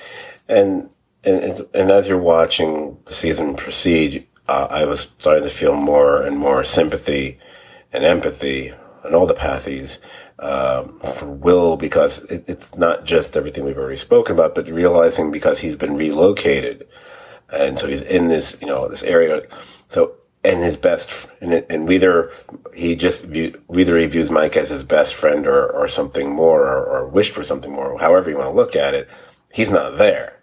And 0.50 0.90
and, 1.24 1.62
and 1.74 1.92
as 1.92 2.10
you're 2.10 2.18
watching 2.18 2.98
the 3.06 3.14
season 3.14 3.56
proceed 3.56 4.28
uh, 4.50 4.68
i 4.70 4.84
was 4.84 5.00
starting 5.00 5.46
to 5.46 5.50
feel 5.50 5.74
more 5.74 6.22
and 6.22 6.38
more 6.38 6.66
sympathy 6.66 7.40
and 7.94 8.04
empathy 8.04 8.74
and 9.06 9.16
all 9.16 9.26
the 9.26 9.34
pathies 9.34 10.00
um, 10.40 11.00
for 11.00 11.28
Will 11.28 11.78
because 11.78 12.26
it, 12.26 12.44
it's 12.48 12.76
not 12.76 13.06
just 13.06 13.38
everything 13.38 13.64
we've 13.64 13.78
already 13.78 13.96
spoken 13.96 14.36
about, 14.36 14.56
but 14.56 14.68
realizing 14.68 15.32
because 15.32 15.60
he's 15.60 15.78
been 15.78 15.96
relocated 15.96 16.86
and 17.54 17.80
so 17.80 17.88
he's 17.88 18.02
in 18.02 18.28
this 18.28 18.58
you 18.62 18.68
know 18.68 18.88
this 18.88 19.04
area. 19.04 19.44
So 19.88 20.16
and 20.44 20.62
his 20.62 20.76
best, 20.76 21.30
and, 21.40 21.54
and 21.54 21.90
either 21.90 22.32
he 22.74 22.96
just 22.96 23.24
view, 23.24 23.62
either 23.74 23.98
he 23.98 24.06
views 24.08 24.30
Mike 24.30 24.58
as 24.58 24.70
his 24.70 24.84
best 24.84 25.14
friend 25.14 25.48
or, 25.48 25.70
or 25.70 25.88
something 25.88 26.30
more, 26.30 26.64
or, 26.64 26.86
or 26.86 27.08
wished 27.08 27.32
for 27.32 27.44
something 27.44 27.72
more, 27.72 27.98
however 28.00 28.30
you 28.30 28.38
want 28.38 28.50
to 28.50 28.56
look 28.56 28.76
at 28.76 28.94
it, 28.94 29.08
he's 29.54 29.72
not 29.72 29.98
there. 29.98 30.42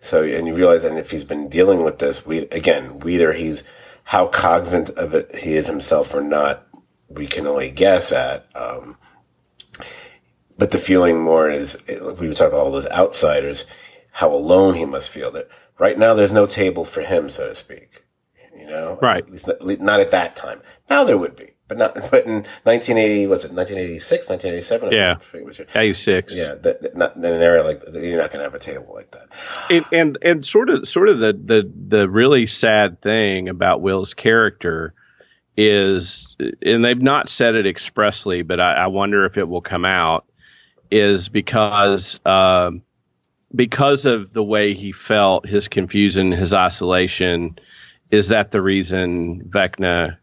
So, 0.00 0.24
and 0.24 0.48
you 0.48 0.54
realize 0.54 0.82
that 0.82 0.96
if 0.96 1.12
he's 1.12 1.24
been 1.24 1.48
dealing 1.48 1.84
with 1.84 2.00
this, 2.00 2.26
we, 2.26 2.38
again, 2.48 2.98
whether 2.98 3.32
he's, 3.32 3.62
how 4.04 4.26
cognizant 4.26 4.90
of 4.90 5.14
it 5.14 5.32
he 5.36 5.54
is 5.54 5.68
himself 5.68 6.12
or 6.12 6.20
not, 6.20 6.66
we 7.08 7.28
can 7.28 7.46
only 7.46 7.70
guess 7.70 8.10
at. 8.10 8.48
Um, 8.56 8.96
but 10.58 10.72
the 10.72 10.78
feeling 10.78 11.20
more 11.20 11.48
is, 11.48 11.78
we 11.86 11.94
talking 12.34 12.46
about 12.46 12.54
all 12.54 12.72
those 12.72 12.88
outsiders, 12.88 13.64
how 14.10 14.32
alone 14.32 14.74
he 14.74 14.84
must 14.84 15.08
feel 15.08 15.30
that 15.30 15.48
right 15.82 15.98
now 15.98 16.14
there's 16.14 16.32
no 16.32 16.46
table 16.46 16.84
for 16.84 17.02
him, 17.02 17.28
so 17.28 17.48
to 17.48 17.54
speak. 17.54 18.04
You 18.56 18.66
know? 18.66 18.98
Right. 19.02 19.24
At 19.24 19.30
least 19.30 19.48
not, 19.48 19.80
not 19.80 20.00
at 20.00 20.12
that 20.12 20.36
time. 20.36 20.62
Now 20.88 21.02
there 21.02 21.18
would 21.18 21.34
be 21.34 21.52
but 21.68 21.78
not. 21.78 21.94
But 22.10 22.26
in 22.26 22.44
1980, 22.64 23.26
was 23.26 23.44
it 23.44 23.52
1986, 23.52 24.28
1987? 24.28 24.92
Yeah, 24.92 25.16
86. 25.74 26.34
Yeah, 26.34 26.54
that, 26.54 26.96
not 26.96 27.16
in 27.16 27.24
an 27.24 27.42
area 27.42 27.64
like 27.64 27.82
you're 27.92 28.20
not 28.20 28.30
going 28.30 28.38
to 28.38 28.44
have 28.44 28.54
a 28.54 28.58
table 28.58 28.92
like 28.94 29.10
that. 29.12 29.28
And, 29.70 29.86
and 29.92 30.18
and 30.22 30.46
sort 30.46 30.68
of 30.68 30.86
sort 30.86 31.08
of 31.08 31.18
the 31.18 31.32
the 31.32 31.72
the 31.88 32.08
really 32.08 32.46
sad 32.46 33.00
thing 33.00 33.48
about 33.48 33.80
Will's 33.80 34.14
character 34.14 34.94
is, 35.56 36.34
and 36.38 36.84
they've 36.84 37.00
not 37.00 37.28
said 37.28 37.54
it 37.54 37.66
expressly, 37.66 38.42
but 38.42 38.60
I, 38.60 38.72
I 38.72 38.86
wonder 38.88 39.24
if 39.26 39.36
it 39.38 39.48
will 39.48 39.62
come 39.62 39.84
out, 39.84 40.26
is 40.90 41.28
because. 41.28 42.20
Um, 42.24 42.82
because 43.54 44.06
of 44.06 44.32
the 44.32 44.42
way 44.42 44.74
he 44.74 44.92
felt, 44.92 45.46
his 45.46 45.68
confusion, 45.68 46.32
his 46.32 46.54
isolation, 46.54 47.58
is 48.10 48.28
that 48.28 48.50
the 48.50 48.62
reason 48.62 49.44
Vecna 49.44 50.16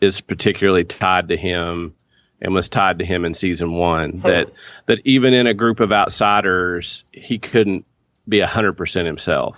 is 0.00 0.20
particularly 0.20 0.84
tied 0.84 1.28
to 1.28 1.36
him 1.36 1.94
and 2.40 2.54
was 2.54 2.68
tied 2.68 2.98
to 2.98 3.04
him 3.04 3.24
in 3.24 3.34
season 3.34 3.72
one. 3.72 4.18
Huh. 4.18 4.28
That 4.28 4.52
that 4.86 4.98
even 5.04 5.34
in 5.34 5.46
a 5.46 5.54
group 5.54 5.80
of 5.80 5.92
outsiders, 5.92 7.04
he 7.12 7.38
couldn't 7.38 7.86
be 8.28 8.40
hundred 8.40 8.74
percent 8.74 9.06
himself. 9.06 9.56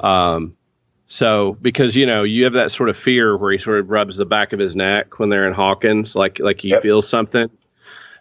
Um, 0.00 0.56
so 1.06 1.56
because 1.60 1.96
you 1.96 2.06
know 2.06 2.22
you 2.22 2.44
have 2.44 2.54
that 2.54 2.72
sort 2.72 2.88
of 2.88 2.96
fear 2.96 3.36
where 3.36 3.52
he 3.52 3.58
sort 3.58 3.80
of 3.80 3.90
rubs 3.90 4.16
the 4.16 4.26
back 4.26 4.52
of 4.52 4.58
his 4.58 4.74
neck 4.74 5.18
when 5.18 5.28
they're 5.28 5.46
in 5.46 5.54
Hawkins, 5.54 6.14
like 6.14 6.38
like 6.38 6.60
he 6.60 6.70
yep. 6.70 6.82
feels 6.82 7.08
something. 7.08 7.50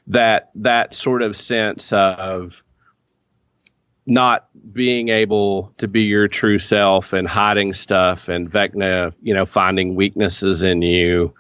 That 0.08 0.50
that 0.56 0.94
sort 0.94 1.22
of 1.22 1.38
sense 1.38 1.94
of 1.94 2.62
not 4.06 4.48
being 4.74 5.10
able 5.10 5.74
to 5.78 5.88
be 5.88 6.02
your 6.02 6.28
true 6.28 6.60
self 6.60 7.14
and 7.14 7.28
hiding 7.28 7.74
stuff 7.74 8.28
and 8.28 8.52
Vecna, 8.52 9.14
you 9.22 9.34
know, 9.34 9.46
finding 9.46 9.96
weaknesses 9.96 10.64
in 10.64 10.82
you 10.82 11.34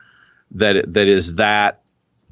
that 0.51 0.85
that 0.93 1.07
is 1.07 1.35
that 1.35 1.81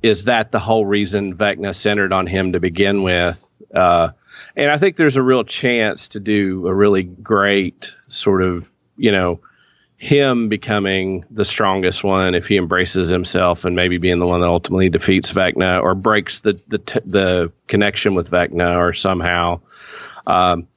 is 0.01 0.25
that 0.25 0.51
the 0.51 0.59
whole 0.59 0.85
reason 0.85 1.35
Vecna 1.35 1.75
centered 1.75 2.13
on 2.13 2.27
him 2.27 2.53
to 2.53 2.59
begin 2.59 3.03
with. 3.03 3.43
Uh, 3.73 4.09
and 4.55 4.71
I 4.71 4.77
think 4.77 4.97
there's 4.97 5.17
a 5.17 5.21
real 5.21 5.43
chance 5.43 6.09
to 6.09 6.19
do 6.19 6.65
a 6.67 6.73
really 6.73 7.03
great 7.03 7.93
sort 8.09 8.41
of, 8.41 8.67
you 8.97 9.11
know, 9.11 9.39
him 9.97 10.49
becoming 10.49 11.25
the 11.29 11.45
strongest 11.45 12.03
one 12.03 12.33
if 12.33 12.47
he 12.47 12.57
embraces 12.57 13.07
himself 13.07 13.65
and 13.65 13.75
maybe 13.75 13.99
being 13.99 14.17
the 14.17 14.25
one 14.25 14.41
that 14.41 14.47
ultimately 14.47 14.89
defeats 14.89 15.31
Vecna 15.31 15.81
or 15.81 15.93
breaks 15.93 16.39
the 16.39 16.59
the, 16.67 16.79
t- 16.79 16.99
the 17.05 17.51
connection 17.67 18.15
with 18.15 18.31
Vecna 18.31 18.77
or 18.77 18.93
somehow. 18.93 19.61
Um, 20.27 20.67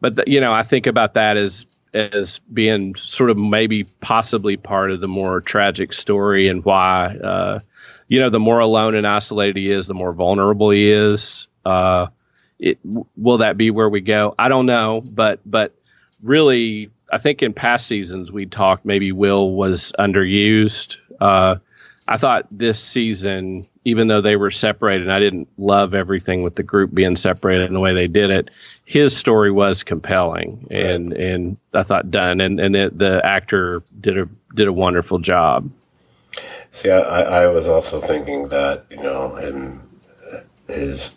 but 0.00 0.28
you 0.28 0.40
know, 0.40 0.52
I 0.52 0.62
think 0.62 0.86
about 0.86 1.14
that 1.14 1.36
as 1.36 1.66
as 1.94 2.40
being 2.52 2.96
sort 2.96 3.30
of 3.30 3.36
maybe 3.36 3.84
possibly 3.84 4.56
part 4.56 4.90
of 4.90 5.00
the 5.00 5.08
more 5.08 5.40
tragic 5.40 5.92
story 5.92 6.48
and 6.48 6.64
why 6.64 7.16
uh, 7.16 7.60
you 8.08 8.20
know 8.20 8.30
the 8.30 8.40
more 8.40 8.58
alone 8.58 8.94
and 8.94 9.06
isolated 9.06 9.56
he 9.56 9.70
is, 9.70 9.86
the 9.86 9.94
more 9.94 10.12
vulnerable 10.12 10.70
he 10.70 10.90
is. 10.90 11.46
Uh, 11.64 12.08
it, 12.58 12.78
will 13.16 13.38
that 13.38 13.56
be 13.56 13.70
where 13.70 13.88
we 13.88 14.00
go? 14.00 14.34
I 14.38 14.48
don't 14.48 14.66
know, 14.66 15.00
but 15.00 15.40
but 15.46 15.74
really, 16.22 16.90
I 17.12 17.18
think 17.18 17.42
in 17.42 17.52
past 17.52 17.86
seasons 17.86 18.30
we 18.30 18.46
talked 18.46 18.84
maybe 18.84 19.12
Will 19.12 19.52
was 19.52 19.92
underused. 19.98 20.96
Uh, 21.20 21.56
I 22.06 22.18
thought 22.18 22.46
this 22.50 22.80
season, 22.80 23.66
even 23.84 24.08
though 24.08 24.20
they 24.20 24.36
were 24.36 24.50
separated, 24.50 25.02
and 25.02 25.12
I 25.12 25.20
didn't 25.20 25.48
love 25.58 25.94
everything 25.94 26.42
with 26.42 26.54
the 26.54 26.62
group 26.62 26.94
being 26.94 27.16
separated 27.16 27.66
and 27.66 27.76
the 27.76 27.80
way 27.80 27.94
they 27.94 28.06
did 28.06 28.30
it 28.30 28.50
his 28.84 29.16
story 29.16 29.50
was 29.50 29.82
compelling 29.82 30.66
and 30.70 31.10
right. 31.10 31.20
and 31.20 31.56
I 31.72 31.82
thought 31.82 32.10
done 32.10 32.40
and 32.40 32.60
and 32.60 32.74
the, 32.74 32.90
the 32.94 33.24
actor 33.24 33.82
did 34.00 34.18
a 34.18 34.28
did 34.54 34.68
a 34.68 34.72
wonderful 34.72 35.18
job. 35.18 35.70
See, 36.70 36.90
I, 36.90 37.42
I 37.44 37.46
was 37.46 37.68
also 37.68 38.00
thinking 38.00 38.48
that 38.48 38.84
you 38.90 39.02
know 39.02 39.36
in 39.36 39.80
his 40.68 41.14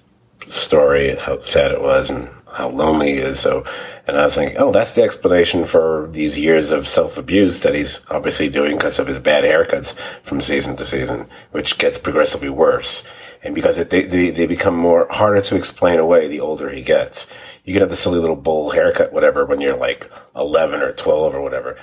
story 0.49 1.09
and 1.09 1.19
how 1.19 1.41
sad 1.41 1.71
it 1.71 1.81
was 1.81 2.09
and 2.09 2.29
how 2.53 2.69
lonely 2.69 3.13
he 3.13 3.17
is. 3.19 3.39
So, 3.39 3.65
and 4.07 4.17
I 4.17 4.25
was 4.25 4.35
thinking, 4.35 4.57
oh, 4.57 4.71
that's 4.71 4.93
the 4.93 5.03
explanation 5.03 5.65
for 5.65 6.09
these 6.11 6.37
years 6.37 6.71
of 6.71 6.87
self 6.87 7.17
abuse 7.17 7.61
that 7.61 7.75
he's 7.75 8.01
obviously 8.09 8.49
doing 8.49 8.77
because 8.77 8.99
of 8.99 9.07
his 9.07 9.19
bad 9.19 9.43
haircuts 9.43 9.95
from 10.23 10.41
season 10.41 10.75
to 10.77 10.85
season, 10.85 11.27
which 11.51 11.77
gets 11.77 11.97
progressively 11.97 12.49
worse. 12.49 13.03
And 13.43 13.53
because 13.53 13.77
it, 13.77 13.91
they, 13.91 14.03
they, 14.03 14.31
they 14.31 14.47
become 14.47 14.75
more 14.75 15.07
harder 15.11 15.41
to 15.41 15.55
explain 15.55 15.99
away 15.99 16.27
the 16.27 16.39
older 16.39 16.69
he 16.69 16.81
gets 16.81 17.27
you 17.67 17.73
can 17.73 17.81
have 17.81 17.89
the 17.89 17.97
silly 17.97 18.19
little 18.19 18.37
bowl 18.37 18.69
haircut, 18.71 19.11
whatever, 19.11 19.45
when 19.45 19.59
you're 19.59 19.75
like 19.75 20.09
11 20.37 20.81
or 20.81 20.93
12 20.93 21.35
or 21.35 21.41
whatever. 21.41 21.77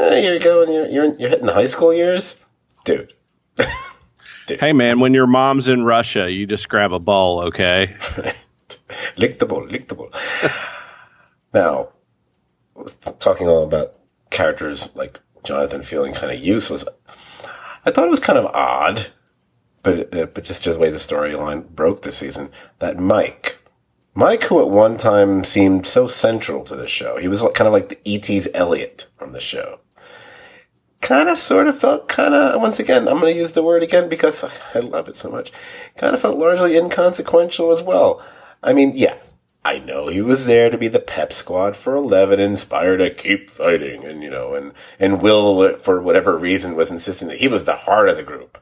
Eh, 0.00 0.22
here 0.22 0.32
you 0.32 0.40
go, 0.40 0.62
and 0.62 0.72
you're, 0.72 0.86
you're, 0.86 1.14
you're 1.18 1.28
hitting 1.28 1.48
high 1.48 1.66
school 1.66 1.92
years? 1.92 2.36
Dude. 2.84 3.12
Hey, 4.48 4.72
man, 4.72 5.00
when 5.00 5.12
your 5.12 5.26
mom's 5.26 5.66
in 5.66 5.84
Russia, 5.84 6.30
you 6.30 6.46
just 6.46 6.68
grab 6.68 6.92
a 6.92 6.98
ball, 6.98 7.40
okay? 7.40 7.96
lick 9.16 9.38
the 9.40 9.46
ball, 9.46 9.66
lick 9.66 9.88
the 9.88 9.94
ball. 9.96 10.10
now, 11.54 11.88
talking 13.18 13.48
all 13.48 13.64
about 13.64 13.94
characters 14.30 14.88
like 14.94 15.20
Jonathan 15.42 15.82
feeling 15.82 16.12
kind 16.14 16.32
of 16.32 16.44
useless, 16.44 16.84
I 17.84 17.90
thought 17.90 18.06
it 18.06 18.10
was 18.10 18.20
kind 18.20 18.38
of 18.38 18.46
odd, 18.46 19.08
but 19.82 20.14
uh, 20.14 20.26
but 20.26 20.44
just, 20.44 20.62
just 20.62 20.76
the 20.76 20.80
way 20.80 20.90
the 20.90 20.96
storyline 20.96 21.68
broke 21.68 22.02
this 22.02 22.18
season, 22.18 22.50
that 22.78 22.98
Mike, 22.98 23.58
Mike, 24.14 24.44
who 24.44 24.60
at 24.60 24.70
one 24.70 24.96
time 24.96 25.44
seemed 25.44 25.86
so 25.86 26.06
central 26.06 26.64
to 26.64 26.76
the 26.76 26.88
show, 26.88 27.18
he 27.18 27.28
was 27.28 27.42
kind 27.54 27.66
of 27.66 27.72
like 27.72 27.88
the 27.88 27.98
E.T.'s 28.04 28.48
Elliott 28.54 29.08
on 29.20 29.32
the 29.32 29.40
show. 29.40 29.80
Kind 31.00 31.28
of 31.28 31.38
sort 31.38 31.68
of 31.68 31.78
felt 31.78 32.08
kind 32.08 32.34
of, 32.34 32.60
once 32.60 32.78
again, 32.78 33.06
I'm 33.06 33.20
going 33.20 33.32
to 33.32 33.38
use 33.38 33.52
the 33.52 33.62
word 33.62 33.82
again 33.82 34.08
because 34.08 34.44
I 34.74 34.78
love 34.80 35.08
it 35.08 35.16
so 35.16 35.30
much. 35.30 35.52
Kind 35.96 36.14
of 36.14 36.20
felt 36.20 36.38
largely 36.38 36.76
inconsequential 36.76 37.70
as 37.72 37.82
well. 37.82 38.22
I 38.62 38.72
mean, 38.72 38.92
yeah, 38.94 39.16
I 39.64 39.78
know 39.78 40.08
he 40.08 40.22
was 40.22 40.46
there 40.46 40.70
to 40.70 40.78
be 40.78 40.88
the 40.88 40.98
pep 40.98 41.32
squad 41.32 41.76
for 41.76 41.94
11, 41.94 42.38
inspired 42.40 42.98
to 42.98 43.10
keep 43.10 43.50
fighting, 43.50 44.04
and, 44.04 44.22
you 44.22 44.30
know, 44.30 44.54
and, 44.54 44.72
and 44.98 45.20
Will, 45.20 45.76
for 45.76 46.00
whatever 46.00 46.38
reason, 46.38 46.76
was 46.76 46.90
insisting 46.90 47.28
that 47.28 47.38
he 47.38 47.48
was 47.48 47.64
the 47.64 47.74
heart 47.74 48.08
of 48.08 48.16
the 48.16 48.22
group. 48.22 48.58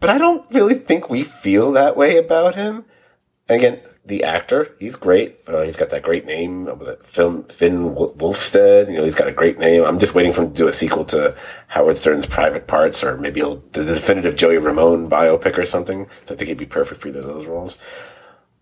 But 0.00 0.10
I 0.10 0.18
don't 0.18 0.50
really 0.50 0.74
think 0.74 1.08
we 1.08 1.22
feel 1.22 1.72
that 1.72 1.96
way 1.96 2.16
about 2.16 2.54
him. 2.54 2.86
again, 3.48 3.80
the 4.04 4.24
actor, 4.24 4.74
he's 4.80 4.96
great. 4.96 5.38
Uh, 5.46 5.62
he's 5.62 5.76
got 5.76 5.90
that 5.90 6.02
great 6.02 6.26
name. 6.26 6.64
Was 6.78 6.88
it 6.88 7.06
Finn, 7.06 7.44
Finn 7.44 7.94
Wolfhard? 7.94 8.88
You 8.88 8.96
know, 8.96 9.04
he's 9.04 9.14
got 9.14 9.28
a 9.28 9.32
great 9.32 9.58
name. 9.58 9.84
I'm 9.84 9.98
just 9.98 10.14
waiting 10.14 10.32
for 10.32 10.42
him 10.42 10.50
to 10.50 10.56
do 10.56 10.66
a 10.66 10.72
sequel 10.72 11.04
to 11.06 11.36
Howard 11.68 11.96
Stern's 11.96 12.26
Private 12.26 12.66
Parts, 12.66 13.04
or 13.04 13.16
maybe 13.16 13.40
he'll 13.40 13.62
the 13.72 13.84
definitive 13.84 14.34
Joey 14.34 14.58
Ramone 14.58 15.08
biopic 15.08 15.56
or 15.56 15.66
something. 15.66 16.08
So 16.24 16.34
I 16.34 16.38
think 16.38 16.48
he'd 16.48 16.58
be 16.58 16.66
perfect 16.66 17.00
for 17.00 17.08
either 17.08 17.20
of 17.20 17.26
those 17.26 17.46
roles. 17.46 17.78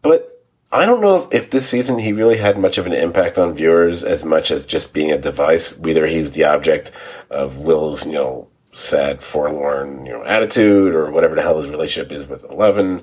But 0.03 0.47
I 0.70 0.84
don't 0.84 1.01
know 1.01 1.16
if, 1.16 1.34
if 1.34 1.51
this 1.51 1.68
season 1.68 1.99
he 1.99 2.12
really 2.12 2.36
had 2.36 2.59
much 2.59 2.76
of 2.76 2.86
an 2.86 2.93
impact 2.93 3.38
on 3.38 3.55
viewers 3.55 4.05
as 4.05 4.24
much 4.24 4.51
as 4.51 4.66
just 4.66 4.93
being 4.93 5.11
a 5.11 5.18
device. 5.18 5.76
Whether 5.76 6.07
he's 6.07 6.32
the 6.32 6.45
object 6.45 6.93
of 7.30 7.59
Will's, 7.59 8.07
you 8.07 8.12
know, 8.12 8.49
sad, 8.72 9.24
forlorn, 9.24 10.05
you 10.05 10.12
know, 10.12 10.24
attitude 10.24 10.95
or 10.95 11.11
whatever 11.11 11.34
the 11.34 11.43
hell 11.43 11.61
his 11.61 11.70
relationship 11.70 12.12
is 12.12 12.26
with 12.26 12.45
Eleven 12.45 13.03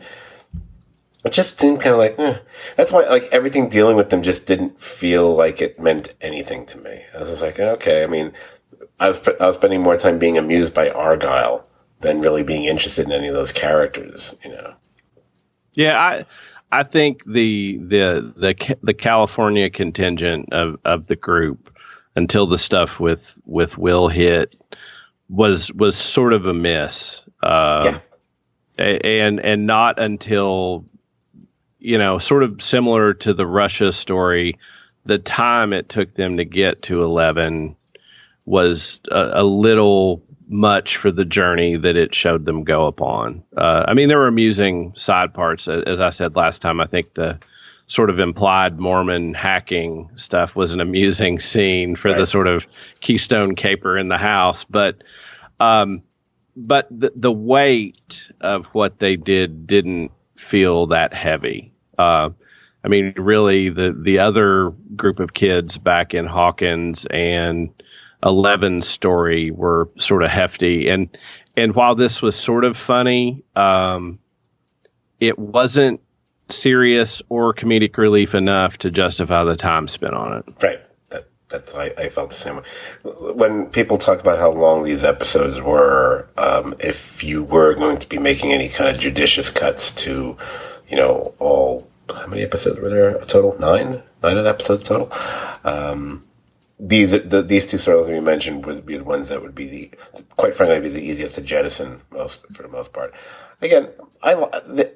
it 1.28 1.34
just 1.34 1.60
seemed 1.60 1.82
kind 1.82 1.94
of 1.94 2.00
like, 2.00 2.18
eh. 2.18 2.40
that's 2.76 2.92
why 2.92 3.02
like 3.08 3.28
everything 3.32 3.70
dealing 3.70 3.98
with 3.98 4.10
them 4.10 4.24
just 4.24 4.46
didn't 4.46 4.80
feel 4.80 5.36
like 5.36 5.62
it 5.62 5.80
meant 5.80 6.14
anything 6.22 6.66
to 6.68 6.78
me. 6.78 7.04
I 7.14 7.20
was 7.20 7.30
just 7.30 7.42
like, 7.42 7.60
okay. 7.60 8.04
I 8.04 8.08
mean, 8.08 8.32
I 9.00 9.10
was 9.10 9.20
I 9.40 9.46
was 9.46 9.56
spending 9.56 9.82
more 9.82 9.98
time 9.98 10.20
being 10.20 10.38
amused 10.38 10.74
by 10.74 10.90
Argyle 10.90 11.68
than 12.00 12.22
really 12.22 12.44
being 12.44 12.66
interested 12.66 13.06
in 13.06 13.12
any 13.12 13.28
of 13.28 13.34
those 13.34 13.52
characters. 13.52 14.36
You 14.44 14.52
know. 14.52 14.74
Yeah, 15.74 16.00
I 16.00 16.26
I 16.72 16.84
think 16.84 17.24
the 17.26 17.78
the 17.78 18.34
the 18.36 18.78
the 18.82 18.94
California 18.94 19.70
contingent 19.70 20.54
of 20.54 20.80
of 20.86 21.08
the 21.08 21.16
group 21.16 21.74
until 22.16 22.48
the 22.48 22.58
stuff 22.58 23.00
with 23.00 23.38
with 23.46 23.78
Will 23.78 24.08
hit 24.08 24.56
was 25.30 25.72
was 25.74 25.98
sort 25.98 26.34
of 26.34 26.46
a 26.46 26.54
miss. 26.54 27.22
Uh, 27.44 28.00
yeah. 28.80 28.86
And 28.86 29.40
and 29.40 29.66
not 29.66 30.00
until 30.00 30.86
you 31.88 31.98
know, 31.98 32.20
sort 32.20 32.44
of 32.44 32.62
similar 32.62 33.14
to 33.14 33.34
the 33.34 33.48
Russia 33.48 33.94
story, 33.94 34.60
the 35.06 35.18
time 35.18 35.72
it 35.72 35.88
took 35.88 36.14
them 36.16 36.36
to 36.36 36.44
get 36.44 36.82
to 36.82 37.02
11 37.02 37.78
was 38.44 39.00
a, 39.10 39.42
a, 39.42 39.44
little 39.46 40.22
much 40.50 40.98
for 40.98 41.12
the 41.12 41.24
journey 41.24 41.78
that 41.78 41.96
it 41.96 42.14
showed 42.14 42.44
them 42.44 42.66
go 42.66 42.88
upon. 42.88 43.42
Uh, 43.56 43.86
I 43.88 43.94
mean, 43.94 44.10
there 44.10 44.18
were 44.18 44.28
amusing 44.28 44.96
side 44.98 45.34
parts, 45.34 45.70
as 45.70 46.02
I 46.02 46.10
said 46.10 46.36
last 46.36 46.62
time. 46.62 46.82
I 46.82 46.88
think 46.88 47.14
the 47.14 47.40
sort 47.88 48.10
of 48.10 48.20
implied 48.20 48.78
Mormon 48.78 49.34
hacking 49.34 50.10
stuff 50.16 50.58
was 50.58 50.74
an 50.74 50.82
amusing 50.82 51.40
scene 51.40 51.96
for 51.96 52.10
right. 52.10 52.18
the 52.18 52.28
sort 52.28 52.48
of 52.48 52.68
Keystone 53.00 53.56
Caper 53.56 53.98
in 53.98 54.10
the 54.10 54.18
house, 54.18 54.66
but 54.66 55.06
um, 55.58 56.04
but 56.54 56.90
the 56.92 57.14
the 57.16 57.32
weight 57.32 58.30
of 58.42 58.66
what 58.74 59.00
they 59.00 59.16
did 59.16 59.68
didn't 59.68 60.12
feel 60.36 60.88
that 60.88 61.14
heavy. 61.14 61.72
Uh, 61.98 62.30
I 62.84 62.88
mean, 62.88 63.14
really, 63.18 63.70
the 63.70 63.96
the 63.98 64.20
other 64.20 64.72
group 64.96 65.20
of 65.20 65.34
kids 65.34 65.78
back 65.78 66.14
in 66.14 66.26
Hawkins 66.26 67.06
and 67.10 67.70
Eleven's 68.24 68.88
story 68.88 69.52
were 69.52 69.90
sort 69.98 70.24
of 70.24 70.30
hefty, 70.30 70.90
and 70.90 71.10
and 71.56 71.76
while 71.76 71.96
this 71.96 72.22
was 72.22 72.36
sort 72.36 72.64
of 72.64 72.78
funny, 72.78 73.44
um, 73.56 74.20
it 75.20 75.38
wasn't 75.38 76.02
serious 76.50 77.22
or 77.30 77.54
comedic 77.54 77.98
relief 77.98 78.34
enough 78.34 78.78
to 78.78 78.92
justify 78.92 79.44
the 79.44 79.56
time 79.56 79.88
spent 79.88 80.14
on 80.14 80.38
it. 80.38 80.46
Right. 80.62 80.80
That 81.10 81.28
that's 81.50 81.74
I, 81.74 81.92
I 81.98 82.10
felt 82.10 82.30
the 82.30 82.36
same 82.36 82.58
way. 82.58 82.64
When 83.04 83.66
people 83.68 83.98
talk 83.98 84.20
about 84.20 84.40
how 84.40 84.52
long 84.52 84.84
these 84.84 85.04
episodes 85.04 85.60
were, 85.62 86.30
um, 86.38 86.76
if 86.80 87.24
you 87.24 87.44
were 87.44 87.74
going 87.74 87.98
to 87.98 88.08
be 88.08 88.18
making 88.18 88.54
any 88.54 88.70
kind 88.70 88.90
of 88.90 89.02
judicious 89.02 89.50
cuts 89.50 89.92
to, 90.04 90.38
you 90.88 90.98
know, 90.98 91.34
all 91.40 91.88
how 92.10 92.28
many 92.28 92.42
episodes 92.42 92.80
were 92.80 92.90
there 92.90 93.16
A 93.16 93.26
total? 93.26 93.58
Nine, 93.60 94.02
nine 94.24 94.38
episodes 94.46 94.84
total. 94.84 95.12
Um, 95.64 96.24
these 96.80 97.12
the, 97.12 97.42
these 97.42 97.66
two 97.66 97.78
storylines 97.78 98.14
you 98.16 98.22
mentioned 98.22 98.66
would 98.66 98.86
be 98.86 98.98
the 98.98 99.04
ones 99.04 99.30
that 99.30 99.42
would 99.42 99.56
be 99.56 99.68
the 99.68 99.92
quite 100.36 100.54
frankly 100.54 100.80
be 100.80 100.94
the 100.94 101.02
easiest 101.02 101.36
to 101.36 101.42
jettison 101.42 102.02
most 102.12 102.46
for 102.54 102.62
the 102.62 102.70
most 102.70 102.94
part. 102.94 103.14
Again, 103.62 103.90
I 104.22 104.34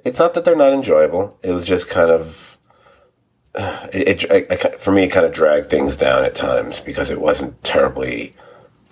it's 0.06 0.20
not 0.20 0.36
that 0.36 0.46
they're 0.46 0.56
not 0.56 0.74
enjoyable. 0.74 1.38
It 1.42 1.52
was 1.52 1.66
just 1.66 1.89
kind 1.89 2.12
of 2.12 2.58
it, 3.56 4.24
it 4.24 4.32
I, 4.32 4.54
I, 4.54 4.56
for 4.78 4.92
me 4.92 5.04
it 5.04 5.10
kind 5.10 5.26
of 5.26 5.34
dragged 5.34 5.70
things 5.70 5.96
down 5.96 6.24
at 6.24 6.36
times 6.36 6.80
because 6.80 7.10
it 7.10 7.20
wasn't 7.20 7.64
terribly 7.64 8.36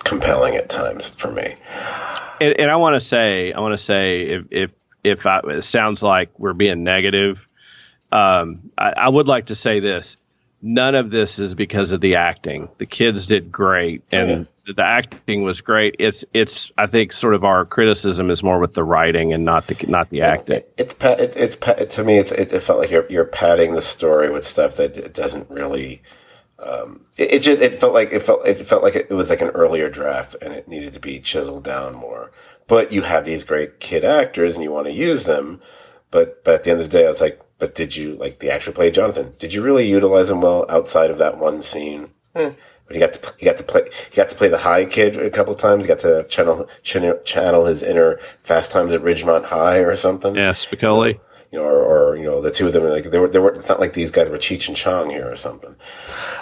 compelling 0.00 0.56
at 0.56 0.68
times 0.68 1.10
for 1.10 1.30
me. 1.30 1.56
And, 2.40 2.58
and 2.58 2.70
I 2.70 2.76
want 2.76 2.94
to 2.94 3.00
say 3.00 3.52
I 3.52 3.60
want 3.60 3.78
to 3.78 3.84
say 3.84 4.22
if 4.22 4.46
if 4.50 4.70
if 5.04 5.26
I, 5.26 5.40
it 5.44 5.62
sounds 5.62 6.02
like 6.02 6.30
we're 6.38 6.52
being 6.52 6.84
negative, 6.84 7.46
um, 8.12 8.70
I, 8.76 8.90
I 8.96 9.08
would 9.08 9.28
like 9.28 9.46
to 9.46 9.56
say 9.56 9.80
this 9.80 10.16
none 10.62 10.94
of 10.94 11.10
this 11.10 11.38
is 11.38 11.54
because 11.54 11.90
of 11.90 12.00
the 12.00 12.16
acting. 12.16 12.68
The 12.78 12.86
kids 12.86 13.26
did 13.26 13.50
great, 13.50 14.02
and 14.12 14.46
yeah. 14.66 14.72
the 14.76 14.84
acting 14.84 15.42
was 15.42 15.60
great. 15.60 15.96
It's 15.98 16.24
it's 16.34 16.70
I 16.76 16.86
think 16.86 17.12
sort 17.12 17.34
of 17.34 17.44
our 17.44 17.64
criticism 17.64 18.30
is 18.30 18.42
more 18.42 18.58
with 18.58 18.74
the 18.74 18.84
writing 18.84 19.32
and 19.32 19.44
not 19.44 19.66
the 19.66 19.76
not 19.86 20.10
the 20.10 20.22
acting. 20.22 20.56
It, 20.56 20.74
it's 20.76 20.94
it, 21.00 21.36
it's 21.36 21.56
it, 21.66 21.90
to 21.90 22.04
me 22.04 22.18
it's 22.18 22.32
it, 22.32 22.52
it, 22.52 22.62
felt 22.62 22.78
like 22.78 22.90
you're 22.90 23.10
you're 23.10 23.24
padding 23.24 23.72
the 23.72 23.82
story 23.82 24.30
with 24.30 24.46
stuff 24.46 24.76
that 24.76 24.96
it 24.96 25.14
doesn't 25.14 25.50
really. 25.50 26.02
Um, 26.58 27.06
it, 27.16 27.32
it, 27.32 27.38
just 27.42 27.62
it 27.62 27.80
felt 27.80 27.94
like 27.94 28.12
it 28.12 28.22
felt 28.22 28.46
it 28.46 28.66
felt 28.66 28.82
like 28.82 28.94
it 28.94 29.08
was 29.08 29.30
like 29.30 29.40
an 29.40 29.48
earlier 29.50 29.88
draft 29.88 30.36
and 30.42 30.52
it 30.52 30.68
needed 30.68 30.92
to 30.92 31.00
be 31.00 31.18
chiseled 31.18 31.64
down 31.64 31.94
more. 31.94 32.32
But 32.70 32.92
you 32.92 33.02
have 33.02 33.24
these 33.24 33.42
great 33.42 33.80
kid 33.80 34.04
actors 34.04 34.54
and 34.54 34.62
you 34.62 34.70
want 34.70 34.86
to 34.86 34.92
use 34.92 35.24
them, 35.24 35.60
but 36.12 36.44
but 36.44 36.54
at 36.54 36.62
the 36.62 36.70
end 36.70 36.80
of 36.80 36.88
the 36.88 36.98
day, 36.98 37.04
I 37.04 37.10
was 37.10 37.20
like, 37.20 37.40
but 37.58 37.74
did 37.74 37.96
you 37.96 38.14
like 38.14 38.38
the 38.38 38.48
actor 38.48 38.70
play 38.70 38.92
Jonathan? 38.92 39.34
Did 39.40 39.52
you 39.52 39.60
really 39.60 39.88
utilize 39.88 40.30
him 40.30 40.40
well 40.40 40.66
outside 40.68 41.10
of 41.10 41.18
that 41.18 41.36
one 41.36 41.62
scene? 41.62 42.10
Eh. 42.36 42.52
But 42.86 42.94
he 42.94 43.00
got 43.00 43.12
to 43.14 43.34
he 43.38 43.44
got 43.44 43.56
to 43.56 43.64
play 43.64 43.90
he 44.10 44.14
got 44.14 44.28
to 44.28 44.36
play 44.36 44.46
the 44.46 44.58
high 44.58 44.84
kid 44.84 45.16
a 45.16 45.30
couple 45.30 45.52
of 45.52 45.58
times. 45.58 45.82
He 45.82 45.88
got 45.88 45.98
to 46.00 46.22
channel, 46.28 46.68
channel 46.84 47.18
channel 47.24 47.64
his 47.66 47.82
inner 47.82 48.20
Fast 48.40 48.70
Times 48.70 48.92
at 48.92 49.02
Ridgemont 49.02 49.46
High 49.46 49.78
or 49.78 49.96
something. 49.96 50.36
Yeah, 50.36 50.52
Spicoli. 50.52 51.18
You 51.52 51.58
know, 51.58 51.64
or, 51.64 52.12
or 52.12 52.16
you 52.16 52.24
know, 52.24 52.40
the 52.40 52.52
two 52.52 52.68
of 52.68 52.72
them 52.72 52.84
like 52.84 53.10
they 53.10 53.18
were 53.18 53.28
they 53.28 53.40
were. 53.40 53.54
It's 53.54 53.68
not 53.68 53.80
like 53.80 53.92
these 53.92 54.12
guys 54.12 54.28
were 54.28 54.38
Cheech 54.38 54.68
and 54.68 54.76
Chong 54.76 55.10
here 55.10 55.30
or 55.30 55.36
something. 55.36 55.74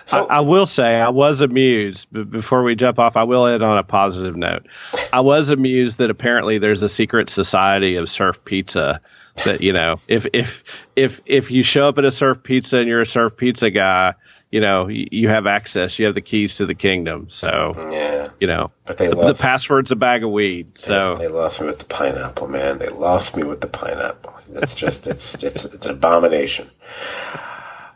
So 0.05 0.27
I, 0.27 0.39
I 0.39 0.41
will 0.41 0.67
say 0.67 1.01
I 1.01 1.09
was 1.09 1.41
amused. 1.41 2.09
But 2.13 2.31
before 2.31 2.63
we 2.63 2.75
jump 2.75 2.99
off, 2.99 3.17
I 3.17 3.23
will 3.23 3.47
end 3.47 3.63
on 3.63 3.79
a 3.79 3.83
positive 3.83 4.37
note. 4.37 4.67
I 5.13 5.21
was 5.21 5.49
amused 5.49 5.99
that 5.99 6.11
apparently 6.11 6.59
there's 6.59 6.83
a 6.83 6.89
secret 6.89 7.31
society 7.31 7.97
of 7.97 8.11
surf 8.11 8.45
pizza 8.45 9.01
that 9.45 9.63
you 9.63 9.73
know 9.73 10.01
if 10.09 10.27
if 10.33 10.63
if 10.97 11.21
if 11.25 11.51
you 11.51 11.63
show 11.63 11.89
up 11.89 11.99
at 11.99 12.05
a 12.05 12.11
surf 12.11 12.43
pizza 12.43 12.79
and 12.79 12.89
you're 12.89 13.01
a 13.01 13.07
surf 13.07 13.37
pizza 13.37 13.71
guy 13.71 14.15
you 14.51 14.61
know 14.61 14.89
you, 14.89 15.29
have 15.29 15.47
access 15.47 15.99
you 15.99 16.07
have 16.07 16.15
the 16.15 16.21
keys 16.21 16.55
to 16.57 16.67
the 16.67 16.75
kingdom 16.75 17.27
so 17.31 17.75
yeah 17.93 18.29
you 18.41 18.47
know 18.47 18.71
but 18.87 18.97
they 18.99 19.09
the, 19.09 19.17
lost, 19.17 19.39
the 19.39 19.43
password's 19.43 19.93
a 19.93 19.97
bag 19.97 20.25
of 20.25 20.31
weed 20.31 20.71
so 20.77 21.17
they, 21.17 21.27
they, 21.27 21.33
lost 21.33 21.61
me 21.61 21.67
with 21.67 21.79
the 21.79 21.85
pineapple 21.85 22.49
man 22.49 22.79
they 22.79 22.89
lost 22.89 23.37
me 23.37 23.43
with 23.43 23.61
the 23.61 23.67
pineapple 23.67 24.35
that's 24.49 24.75
just 24.75 25.07
it's 25.07 25.35
it's 25.43 25.65
it's 25.67 25.87
an 25.87 25.93
abomination 25.93 26.71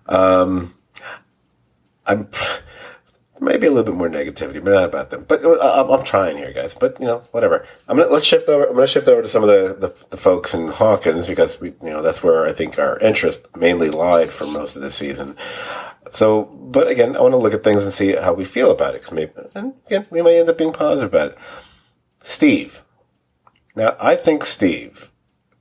um 0.06 0.74
i'm 2.06 2.28
maybe 3.42 3.66
a 3.66 3.70
little 3.70 3.84
bit 3.92 3.98
more 3.98 4.08
negativity, 4.08 4.62
but 4.62 4.72
not 4.72 4.84
about 4.84 5.10
them. 5.10 5.24
But 5.26 5.44
uh, 5.44 5.58
I'm, 5.60 5.90
I'm, 5.90 6.04
trying 6.04 6.36
here, 6.36 6.52
guys. 6.52 6.74
But 6.74 6.98
you 7.00 7.06
know, 7.06 7.22
whatever. 7.32 7.66
I'm 7.88 7.96
gonna 7.96 8.10
let's 8.10 8.24
shift 8.24 8.48
over. 8.48 8.66
I'm 8.66 8.74
gonna 8.74 8.86
shift 8.86 9.08
over 9.08 9.22
to 9.22 9.28
some 9.28 9.42
of 9.42 9.48
the, 9.48 9.88
the, 9.88 10.06
the 10.10 10.16
folks 10.16 10.54
in 10.54 10.68
Hawkins 10.68 11.26
because 11.26 11.60
we, 11.60 11.68
you 11.82 11.90
know, 11.90 12.02
that's 12.02 12.22
where 12.22 12.46
I 12.46 12.52
think 12.52 12.78
our 12.78 12.98
interest 13.00 13.42
mainly 13.56 13.90
lied 13.90 14.32
for 14.32 14.46
most 14.46 14.76
of 14.76 14.82
the 14.82 14.90
season. 14.90 15.36
So, 16.10 16.44
but 16.44 16.88
again, 16.88 17.16
I 17.16 17.20
want 17.20 17.32
to 17.32 17.38
look 17.38 17.54
at 17.54 17.64
things 17.64 17.84
and 17.84 17.92
see 17.92 18.14
how 18.14 18.32
we 18.32 18.44
feel 18.44 18.70
about 18.70 18.94
it. 18.94 19.02
Cause 19.02 19.12
maybe, 19.12 19.32
and 19.54 19.74
again, 19.86 20.06
we 20.10 20.22
might 20.22 20.34
end 20.34 20.48
up 20.48 20.58
being 20.58 20.72
positive 20.72 21.12
about 21.12 21.32
it. 21.32 21.38
Steve. 22.22 22.82
Now, 23.74 23.96
I 24.00 24.16
think 24.16 24.44
Steve. 24.44 25.10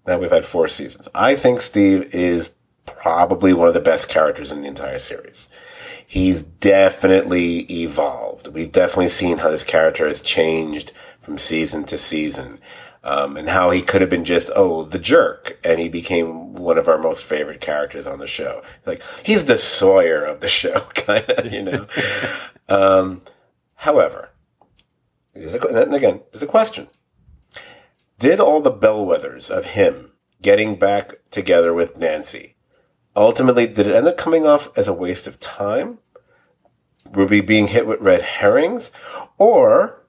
Now 0.05 0.17
we've 0.17 0.31
had 0.31 0.45
four 0.45 0.67
seasons. 0.67 1.07
I 1.13 1.35
think 1.35 1.61
Steve 1.61 2.13
is 2.13 2.49
probably 2.85 3.53
one 3.53 3.67
of 3.67 3.73
the 3.73 3.79
best 3.79 4.09
characters 4.09 4.51
in 4.51 4.61
the 4.61 4.67
entire 4.67 4.99
series 4.99 5.47
he's 6.11 6.41
definitely 6.41 7.59
evolved. 7.71 8.49
We've 8.49 8.69
definitely 8.69 9.07
seen 9.07 9.37
how 9.37 9.49
this 9.49 9.63
character 9.63 10.09
has 10.09 10.19
changed 10.19 10.91
from 11.21 11.37
season 11.37 11.85
to 11.85 11.97
season. 11.97 12.59
Um, 13.03 13.35
and 13.35 13.49
how 13.49 13.71
he 13.71 13.81
could 13.81 14.01
have 14.01 14.11
been 14.11 14.25
just, 14.25 14.51
oh, 14.55 14.83
the 14.83 14.99
jerk. 14.99 15.57
And 15.63 15.79
he 15.79 15.89
became 15.89 16.53
one 16.53 16.77
of 16.77 16.87
our 16.87 16.99
most 16.99 17.23
favorite 17.23 17.59
characters 17.59 18.05
on 18.05 18.19
the 18.19 18.27
show. 18.27 18.61
Like, 18.85 19.01
he's 19.25 19.45
the 19.45 19.57
Sawyer 19.57 20.23
of 20.23 20.39
the 20.39 20.47
show, 20.61 20.81
kind 20.93 21.27
of, 21.27 21.51
you 21.51 21.63
know. 21.63 21.87
um, 22.69 23.23
however, 23.75 24.29
a, 25.35 25.67
and 25.67 25.95
again, 25.95 26.21
there's 26.31 26.43
a 26.43 26.47
question. 26.47 26.89
Did 28.19 28.39
all 28.39 28.61
the 28.61 28.71
bellwethers 28.71 29.49
of 29.49 29.65
him 29.65 30.11
getting 30.43 30.77
back 30.77 31.15
together 31.31 31.73
with 31.73 31.97
Nancy 31.97 32.55
ultimately, 33.15 33.67
did 33.67 33.87
it 33.87 33.95
end 33.95 34.07
up 34.07 34.17
coming 34.17 34.45
off 34.45 34.69
as 34.77 34.87
a 34.87 34.93
waste 34.93 35.27
of 35.27 35.39
time? 35.39 35.99
Ruby 37.09 37.41
being 37.41 37.67
hit 37.67 37.87
with 37.87 37.99
red 37.99 38.21
herrings? 38.21 38.91
Or, 39.37 40.03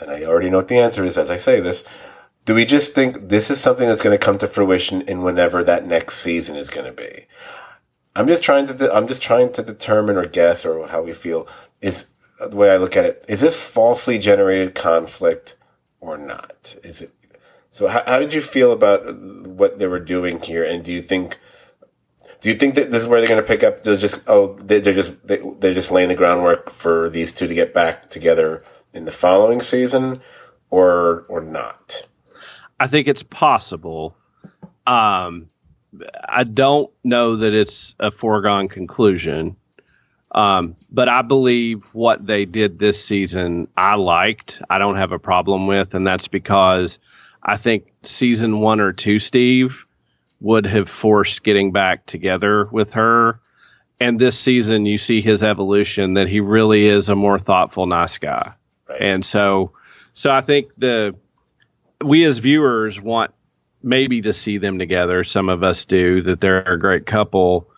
and 0.00 0.10
I 0.10 0.24
already 0.24 0.50
know 0.50 0.58
what 0.58 0.68
the 0.68 0.78
answer 0.78 1.04
is 1.04 1.18
as 1.18 1.30
I 1.30 1.36
say 1.36 1.60
this, 1.60 1.84
do 2.48 2.54
we 2.54 2.64
just 2.64 2.94
think 2.94 3.28
this 3.28 3.50
is 3.50 3.60
something 3.60 3.86
that's 3.86 4.00
going 4.00 4.18
to 4.18 4.24
come 4.24 4.38
to 4.38 4.48
fruition 4.48 5.02
in 5.02 5.20
whenever 5.20 5.62
that 5.62 5.86
next 5.86 6.16
season 6.16 6.56
is 6.56 6.70
going 6.70 6.86
to 6.86 6.92
be? 6.94 7.26
I'm 8.16 8.26
just 8.26 8.42
trying 8.42 8.66
to, 8.68 8.72
de- 8.72 8.90
I'm 8.90 9.06
just 9.06 9.20
trying 9.20 9.52
to 9.52 9.62
determine 9.62 10.16
or 10.16 10.24
guess 10.24 10.64
or 10.64 10.88
how 10.88 11.02
we 11.02 11.12
feel 11.12 11.46
is 11.82 12.06
the 12.40 12.56
way 12.56 12.70
I 12.70 12.78
look 12.78 12.96
at 12.96 13.04
it. 13.04 13.22
Is 13.28 13.42
this 13.42 13.54
falsely 13.54 14.18
generated 14.18 14.74
conflict 14.74 15.58
or 16.00 16.16
not? 16.16 16.74
Is 16.82 17.02
it, 17.02 17.12
so 17.70 17.86
how, 17.86 18.02
how 18.06 18.18
did 18.18 18.32
you 18.32 18.40
feel 18.40 18.72
about 18.72 19.14
what 19.14 19.78
they 19.78 19.86
were 19.86 20.00
doing 20.00 20.40
here? 20.40 20.64
And 20.64 20.82
do 20.82 20.90
you 20.90 21.02
think 21.02 21.36
do 22.40 22.48
you 22.48 22.54
think 22.54 22.76
that 22.76 22.90
this 22.90 23.02
is 23.02 23.08
where 23.08 23.20
they're 23.20 23.28
going 23.28 23.42
to 23.42 23.46
pick 23.46 23.62
up? 23.62 23.82
They're 23.82 23.98
just 23.98 24.22
oh 24.26 24.54
they're 24.54 24.80
just 24.80 25.16
they're 25.26 25.74
just 25.74 25.90
laying 25.90 26.08
the 26.08 26.14
groundwork 26.14 26.70
for 26.70 27.10
these 27.10 27.30
two 27.30 27.46
to 27.46 27.52
get 27.52 27.74
back 27.74 28.08
together 28.08 28.64
in 28.94 29.04
the 29.04 29.12
following 29.12 29.60
season, 29.60 30.22
or 30.70 31.26
or 31.28 31.42
not? 31.42 32.06
I 32.78 32.86
think 32.86 33.08
it's 33.08 33.22
possible. 33.22 34.16
Um, 34.86 35.50
I 36.28 36.44
don't 36.44 36.90
know 37.02 37.36
that 37.36 37.52
it's 37.52 37.94
a 37.98 38.10
foregone 38.10 38.68
conclusion. 38.68 39.56
Um, 40.30 40.76
but 40.90 41.08
I 41.08 41.22
believe 41.22 41.84
what 41.92 42.24
they 42.24 42.44
did 42.44 42.78
this 42.78 43.02
season, 43.02 43.68
I 43.76 43.94
liked. 43.94 44.60
I 44.68 44.78
don't 44.78 44.96
have 44.96 45.12
a 45.12 45.18
problem 45.18 45.66
with, 45.66 45.94
and 45.94 46.06
that's 46.06 46.28
because 46.28 46.98
I 47.42 47.56
think 47.56 47.92
season 48.02 48.60
one 48.60 48.80
or 48.80 48.92
two, 48.92 49.18
Steve, 49.20 49.84
would 50.40 50.66
have 50.66 50.88
forced 50.88 51.42
getting 51.42 51.72
back 51.72 52.06
together 52.06 52.66
with 52.66 52.92
her. 52.92 53.40
And 53.98 54.20
this 54.20 54.38
season, 54.38 54.86
you 54.86 54.98
see 54.98 55.22
his 55.22 55.42
evolution 55.42 56.14
that 56.14 56.28
he 56.28 56.40
really 56.40 56.86
is 56.86 57.08
a 57.08 57.16
more 57.16 57.38
thoughtful, 57.38 57.86
nice 57.86 58.18
guy. 58.18 58.52
Right. 58.88 59.00
And 59.00 59.24
so, 59.24 59.72
so 60.12 60.30
I 60.30 60.42
think 60.42 60.68
the 60.76 61.16
we 62.04 62.24
as 62.24 62.38
viewers 62.38 63.00
want 63.00 63.32
maybe 63.82 64.22
to 64.22 64.32
see 64.32 64.58
them 64.58 64.78
together. 64.78 65.24
Some 65.24 65.48
of 65.48 65.62
us 65.62 65.84
do 65.84 66.22
that 66.22 66.40
they're 66.40 66.62
a 66.62 66.78
great 66.78 67.06
couple. 67.06 67.68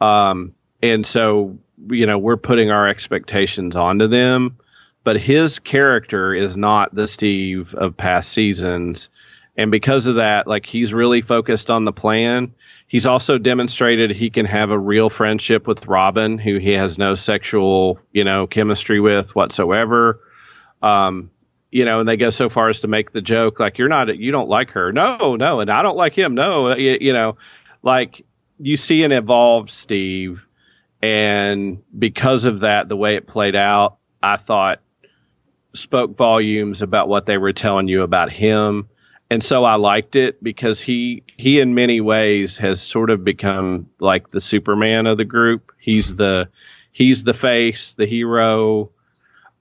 Um, 0.00 0.54
and 0.82 1.06
so, 1.06 1.58
you 1.88 2.06
know, 2.06 2.18
we're 2.18 2.36
putting 2.36 2.70
our 2.70 2.88
expectations 2.88 3.76
onto 3.76 4.08
them. 4.08 4.58
but 5.04 5.20
his 5.20 5.58
character 5.58 6.34
is 6.34 6.56
not 6.56 6.94
the 6.94 7.06
Steve 7.06 7.74
of 7.74 7.96
past 7.96 8.32
seasons. 8.32 9.08
And 9.56 9.70
because 9.70 10.06
of 10.06 10.16
that, 10.16 10.46
like 10.46 10.64
he's 10.64 10.94
really 10.94 11.22
focused 11.22 11.70
on 11.70 11.84
the 11.84 11.92
plan. 11.92 12.54
He's 12.86 13.06
also 13.06 13.38
demonstrated 13.38 14.10
he 14.10 14.30
can 14.30 14.46
have 14.46 14.70
a 14.70 14.78
real 14.78 15.10
friendship 15.10 15.66
with 15.66 15.86
Robin, 15.86 16.38
who 16.38 16.58
he 16.58 16.72
has 16.72 16.98
no 16.98 17.14
sexual, 17.14 17.98
you 18.12 18.24
know, 18.24 18.46
chemistry 18.46 19.00
with 19.00 19.34
whatsoever. 19.34 20.20
Um, 20.82 21.30
you 21.72 21.84
know, 21.84 22.00
and 22.00 22.08
they 22.08 22.16
go 22.16 22.30
so 22.30 22.48
far 22.48 22.68
as 22.68 22.80
to 22.80 22.88
make 22.88 23.12
the 23.12 23.20
joke 23.20 23.58
like 23.58 23.78
you're 23.78 23.88
not, 23.88 24.16
you 24.16 24.30
don't 24.30 24.48
like 24.48 24.70
her, 24.70 24.92
no, 24.92 25.34
no, 25.36 25.60
and 25.60 25.70
I 25.70 25.82
don't 25.82 25.96
like 25.96 26.16
him, 26.16 26.34
no, 26.34 26.76
you, 26.76 26.98
you 27.00 27.12
know, 27.12 27.36
like 27.82 28.24
you 28.58 28.76
see 28.76 29.02
an 29.02 29.10
evolved 29.10 29.70
Steve, 29.70 30.46
and 31.00 31.82
because 31.98 32.44
of 32.44 32.60
that, 32.60 32.88
the 32.88 32.96
way 32.96 33.16
it 33.16 33.26
played 33.26 33.56
out, 33.56 33.96
I 34.22 34.36
thought 34.36 34.80
spoke 35.74 36.16
volumes 36.16 36.82
about 36.82 37.08
what 37.08 37.26
they 37.26 37.38
were 37.38 37.52
telling 37.52 37.88
you 37.88 38.02
about 38.02 38.30
him 38.30 38.88
and 39.32 39.42
so 39.42 39.64
I 39.64 39.76
liked 39.76 40.14
it 40.14 40.44
because 40.44 40.78
he 40.78 41.22
he 41.38 41.58
in 41.58 41.74
many 41.74 42.02
ways 42.02 42.58
has 42.58 42.82
sort 42.82 43.08
of 43.08 43.24
become 43.24 43.88
like 43.98 44.30
the 44.30 44.42
Superman 44.42 45.06
of 45.06 45.16
the 45.16 45.24
group. 45.24 45.72
He's 45.78 46.14
the 46.14 46.50
he's 46.92 47.24
the 47.24 47.32
face, 47.32 47.94
the 47.94 48.04
hero. 48.04 48.90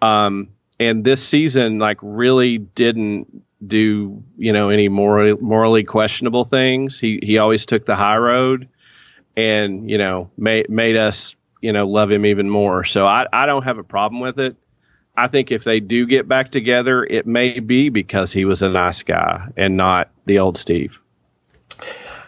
Um, 0.02 0.50
and 0.82 1.04
this 1.04 1.24
season, 1.24 1.78
like, 1.78 2.00
really 2.02 2.58
didn't 2.58 3.44
do 3.66 4.24
you 4.38 4.52
know 4.52 4.70
any 4.70 4.90
morally 4.90 5.40
morally 5.40 5.84
questionable 5.84 6.44
things. 6.44 7.00
He 7.00 7.20
he 7.22 7.38
always 7.38 7.68
took 7.68 7.86
the 7.86 7.96
high 7.96 8.18
road, 8.18 8.68
and 9.38 9.90
you 9.90 10.00
know 10.00 10.32
made 10.38 10.70
made 10.70 10.98
us 10.98 11.36
you 11.62 11.72
know 11.72 11.88
love 11.88 12.10
him 12.10 12.26
even 12.26 12.50
more. 12.50 12.84
So 12.84 13.06
I 13.06 13.28
I 13.32 13.46
don't 13.46 13.64
have 13.64 13.78
a 13.78 13.84
problem 13.84 14.22
with 14.22 14.40
it. 14.40 14.56
I 15.16 15.28
think 15.28 15.52
if 15.52 15.64
they 15.64 15.80
do 15.80 16.08
get 16.08 16.28
back 16.28 16.50
together, 16.50 17.04
it 17.04 17.28
may 17.28 17.60
be 17.60 17.90
because 17.90 18.32
he 18.32 18.46
was 18.46 18.64
a 18.64 18.70
nice 18.70 19.04
guy 19.04 19.50
and 19.56 19.78
not 19.78 20.10
the 20.26 20.40
old 20.40 20.58
Steve. 20.58 20.98
I 21.80 21.84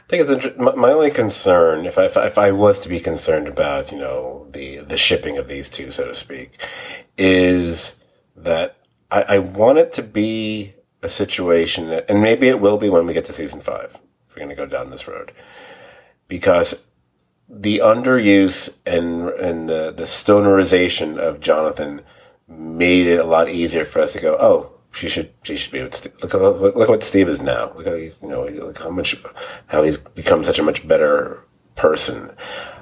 think 0.10 0.30
it's 0.30 0.58
my 0.60 0.92
only 0.92 1.10
concern, 1.10 1.88
if 1.88 1.98
I, 1.98 2.06
if 2.06 2.38
I 2.38 2.52
was 2.52 2.82
to 2.82 2.90
be 2.90 3.00
concerned 3.00 3.48
about, 3.48 3.92
you 3.92 3.98
know, 3.98 4.46
the 4.52 4.82
the 4.82 4.98
shipping 4.98 5.40
of 5.40 5.48
these 5.48 5.70
two, 5.70 5.90
so 5.90 6.06
to 6.06 6.14
speak, 6.14 6.62
is 7.18 7.96
that 8.36 8.78
I, 9.12 9.22
I 9.22 9.38
want 9.40 9.78
it 9.78 9.94
to 9.94 10.04
be 10.04 10.74
a 11.02 11.10
situation 11.10 11.90
that, 11.90 12.06
and 12.10 12.22
maybe 12.22 12.48
it 12.48 12.60
will 12.60 12.78
be 12.78 12.90
when 12.90 13.06
we 13.06 13.14
get 13.14 13.26
to 13.26 13.34
season 13.34 13.62
five. 13.62 13.98
If 14.30 14.36
we're 14.36 14.46
going 14.46 14.50
to 14.50 14.56
go 14.56 14.66
down 14.66 14.90
this 14.90 15.08
road, 15.08 15.32
because 16.28 16.84
the 17.48 17.80
underuse 17.80 18.78
and 18.86 19.30
and 19.30 19.70
the, 19.70 19.94
the 19.96 20.04
stonerization 20.04 21.18
of 21.18 21.40
Jonathan 21.40 22.02
made 22.48 23.08
it 23.08 23.20
a 23.20 23.26
lot 23.26 23.50
easier 23.50 23.86
for 23.86 24.02
us 24.02 24.14
to 24.14 24.20
go, 24.20 24.36
oh, 24.40 24.72
she 24.92 25.08
should 25.08 25.32
she 25.44 25.58
should 25.58 25.72
be 25.72 25.84
with 25.84 25.96
Steve. 25.96 26.14
Look, 26.22 26.34
look, 26.34 26.76
look 26.76 26.90
what 26.90 27.04
Steve 27.04 27.28
is 27.28 27.42
now. 27.42 27.74
Look 27.76 27.88
how 27.88 27.96
he's 27.96 28.18
you 28.22 28.30
know 28.30 28.48
look 28.48 28.80
how 28.80 28.90
much 28.90 29.16
how 29.68 29.84
he's 29.84 29.98
become 29.98 30.44
such 30.44 30.60
a 30.60 30.64
much 30.64 30.88
better 30.88 31.44
person 31.76 32.32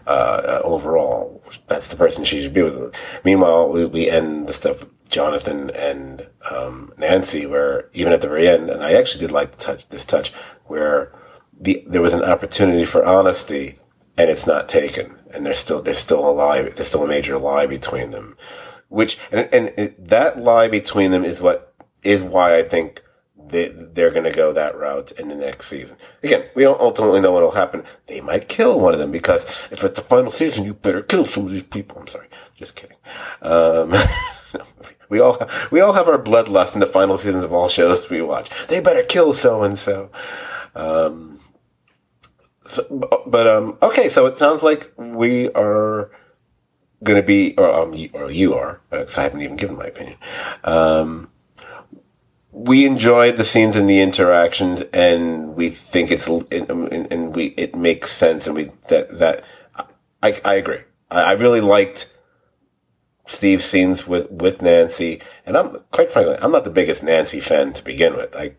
uh, 0.06 0.62
overall. 0.64 1.43
That's 1.68 1.88
the 1.88 1.95
person 1.95 2.24
she 2.24 2.41
should 2.41 2.54
be 2.54 2.62
with. 2.62 2.93
Meanwhile, 3.24 3.70
we, 3.70 3.86
we 3.86 4.10
end 4.10 4.47
the 4.47 4.54
stuff 4.54 4.86
Jonathan 5.12 5.70
and 5.72 6.28
um, 6.49 6.93
Nancy, 6.97 7.45
where 7.45 7.89
even 7.93 8.14
at 8.14 8.22
the 8.22 8.28
very 8.28 8.47
end, 8.47 8.70
and 8.70 8.84
I 8.84 8.93
actually 8.93 9.22
did 9.22 9.32
like 9.32 9.51
the 9.51 9.57
touch 9.57 9.88
this 9.89 10.05
touch 10.05 10.34
where 10.66 11.14
the 11.59 11.84
there 11.88 12.01
was 12.01 12.14
an 12.14 12.24
opportunity 12.24 12.86
for 12.86 13.05
honesty 13.05 13.76
and 14.18 14.30
it's 14.30 14.47
not 14.47 14.68
taken, 14.68 15.16
and 15.34 15.45
there's 15.45 15.59
still 15.59 15.82
there's 15.82 15.99
still 15.99 16.28
a 16.28 16.32
lie, 16.32 16.64
there's 16.64 16.88
still 16.88 17.03
a 17.03 17.07
major 17.07 17.38
lie 17.38 17.66
between 17.66 18.12
them 18.12 18.36
which 18.91 19.18
and, 19.32 19.47
and 19.53 19.74
it, 19.78 20.07
that 20.09 20.38
lie 20.38 20.68
between 20.68 21.12
them 21.12 21.24
is 21.24 21.41
what 21.41 21.74
is 22.03 22.22
why 22.22 22.57
I 22.57 22.64
think 22.64 23.01
they, 23.38 23.70
they're 23.70 24.12
going 24.12 24.26
to 24.26 24.32
go 24.32 24.51
that 24.51 24.78
route 24.78 25.12
in 25.14 25.30
the 25.30 25.36
next 25.36 25.68
season. 25.68 25.95
Again, 26.22 26.45
we 26.55 26.64
don't 26.64 26.80
ultimately 26.80 27.22
know 27.22 27.32
what 27.32 27.41
will 27.41 27.51
happen. 27.51 27.84
They 28.07 28.20
might 28.20 28.49
kill 28.49 28.80
one 28.80 28.93
of 28.93 28.99
them 28.99 29.12
because 29.12 29.43
if 29.72 29.84
it's 29.84 29.95
the 29.95 30.01
final 30.01 30.32
season, 30.32 30.66
you 30.66 30.74
better 30.74 31.01
kill 31.01 31.26
some 31.26 31.45
of 31.45 31.51
these 31.51 31.64
people. 31.64 31.99
I'm 31.99 32.07
sorry, 32.07 32.28
just 32.55 32.76
kidding. 32.76 32.97
Um, 33.41 33.95
we 35.10 35.20
all 35.20 35.39
have, 35.39 35.72
we 35.72 35.80
all 35.80 35.93
have 35.93 36.08
our 36.08 36.18
bloodlust 36.18 36.74
in 36.74 36.80
the 36.80 36.86
final 36.86 37.18
seasons 37.18 37.43
of 37.43 37.54
all 37.54 37.70
shows 37.70 38.10
we 38.10 38.22
watch. 38.22 38.49
They 38.68 38.80
better 38.80 39.04
kill 39.04 39.34
so 39.34 39.64
and 39.64 39.78
so. 39.78 40.10
Um, 40.76 41.39
but 43.26 43.47
um, 43.47 43.78
okay, 43.82 44.10
so 44.10 44.26
it 44.28 44.38
sounds 44.38 44.64
like 44.64 44.91
we 44.97 45.49
are 45.52 46.12
going 47.04 47.20
to 47.20 47.26
be, 47.26 47.56
or, 47.58 47.74
um, 47.74 47.93
you, 47.93 48.10
or 48.14 48.32
you 48.32 48.54
are, 48.54 48.80
because 48.89 49.18
I 49.18 49.24
haven't 49.24 49.41
even 49.41 49.58
given 49.58 49.78
my 49.78 49.86
opinion. 49.86 50.18
Um, 50.64 51.30
we 52.52 52.86
enjoyed 52.86 53.38
the 53.38 53.43
scenes 53.43 53.76
and 53.76 53.89
the 53.89 54.02
interactions, 54.02 54.82
and 54.93 55.56
we 55.56 55.70
think 55.70 56.12
it's, 56.12 56.28
and, 56.28 56.52
and 56.52 57.36
we 57.36 57.47
it 57.58 57.76
makes 57.76 58.12
sense, 58.12 58.45
and 58.45 58.56
we 58.56 58.72
that 58.89 59.18
that 59.20 59.43
I 60.22 60.39
I 60.43 60.56
agree. 60.56 60.82
I, 61.10 61.22
I 61.22 61.32
really 61.32 61.62
liked 61.62 62.14
Steve's 63.32 63.66
scenes 63.66 64.08
with 64.08 64.30
with 64.30 64.62
Nancy, 64.62 65.22
and 65.46 65.58
I'm 65.58 65.80
quite 65.92 66.12
frankly, 66.12 66.38
I'm 66.42 66.52
not 66.52 66.66
the 66.66 66.70
biggest 66.70 67.04
Nancy 67.04 67.40
fan 67.40 67.74
to 67.74 67.84
begin 67.84 68.16
with. 68.16 68.36
I 68.36 68.54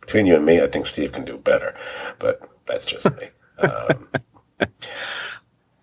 between 0.00 0.26
you 0.26 0.36
and 0.36 0.44
me, 0.44 0.60
I 0.60 0.68
think 0.68 0.86
Steve 0.86 1.12
can 1.12 1.24
do 1.24 1.36
better, 1.38 1.74
but 2.18 2.40
that's 2.66 2.84
just 2.84 3.06
me. 3.16 3.30
Um, 3.58 4.08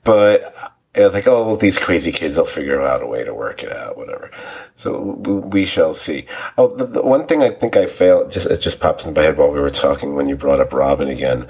but 0.03 0.55
and 0.93 1.05
it's 1.05 1.15
like, 1.15 1.27
oh, 1.27 1.55
these 1.55 1.79
crazy 1.79 2.11
kids, 2.11 2.35
they'll 2.35 2.45
figure 2.45 2.81
out 2.81 3.01
a 3.01 3.07
way 3.07 3.23
to 3.23 3.33
work 3.33 3.63
it 3.63 3.71
out, 3.71 3.97
whatever. 3.97 4.29
So 4.75 4.99
we 4.99 5.65
shall 5.65 5.93
see. 5.93 6.25
Oh, 6.57 6.75
the, 6.75 6.85
the 6.85 7.01
one 7.01 7.27
thing 7.27 7.41
I 7.41 7.49
think 7.51 7.77
I 7.77 7.85
failed, 7.85 8.31
just, 8.31 8.47
it 8.47 8.59
just 8.59 8.81
pops 8.81 9.05
into 9.05 9.17
my 9.17 9.25
head 9.25 9.37
while 9.37 9.51
we 9.51 9.61
were 9.61 9.69
talking 9.69 10.15
when 10.15 10.27
you 10.27 10.35
brought 10.35 10.59
up 10.59 10.73
Robin 10.73 11.07
again. 11.07 11.47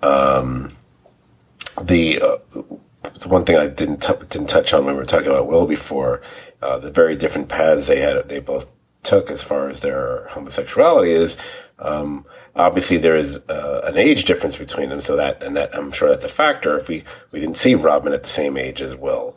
Um, 0.00 0.76
the, 1.82 2.20
uh, 2.20 2.36
the 3.20 3.28
one 3.28 3.44
thing 3.44 3.56
I 3.56 3.66
didn't, 3.66 4.02
t- 4.02 4.12
didn't 4.28 4.48
touch 4.48 4.72
on 4.74 4.84
when 4.84 4.94
we 4.94 4.98
were 4.98 5.06
talking 5.06 5.28
about 5.28 5.46
Will 5.46 5.66
before, 5.66 6.22
uh, 6.62 6.78
the 6.78 6.90
very 6.90 7.16
different 7.16 7.48
paths 7.48 7.86
they 7.86 8.00
had, 8.00 8.28
they 8.28 8.38
both 8.38 8.72
took 9.02 9.30
as 9.30 9.42
far 9.42 9.68
as 9.68 9.80
their 9.80 10.28
homosexuality 10.28 11.10
is, 11.10 11.36
um, 11.78 12.26
obviously 12.56 12.96
there 12.96 13.16
is 13.16 13.36
uh, 13.48 13.82
an 13.84 13.96
age 13.96 14.24
difference 14.24 14.56
between 14.56 14.88
them, 14.88 15.00
so 15.00 15.16
that 15.16 15.42
and 15.42 15.56
that 15.56 15.74
I'm 15.74 15.92
sure 15.92 16.08
that's 16.08 16.24
a 16.24 16.28
factor. 16.28 16.76
If 16.76 16.88
we 16.88 17.04
we 17.32 17.40
didn't 17.40 17.56
see 17.56 17.74
Robin 17.74 18.12
at 18.12 18.22
the 18.22 18.28
same 18.28 18.56
age 18.56 18.80
as 18.80 18.94
Will, 18.94 19.36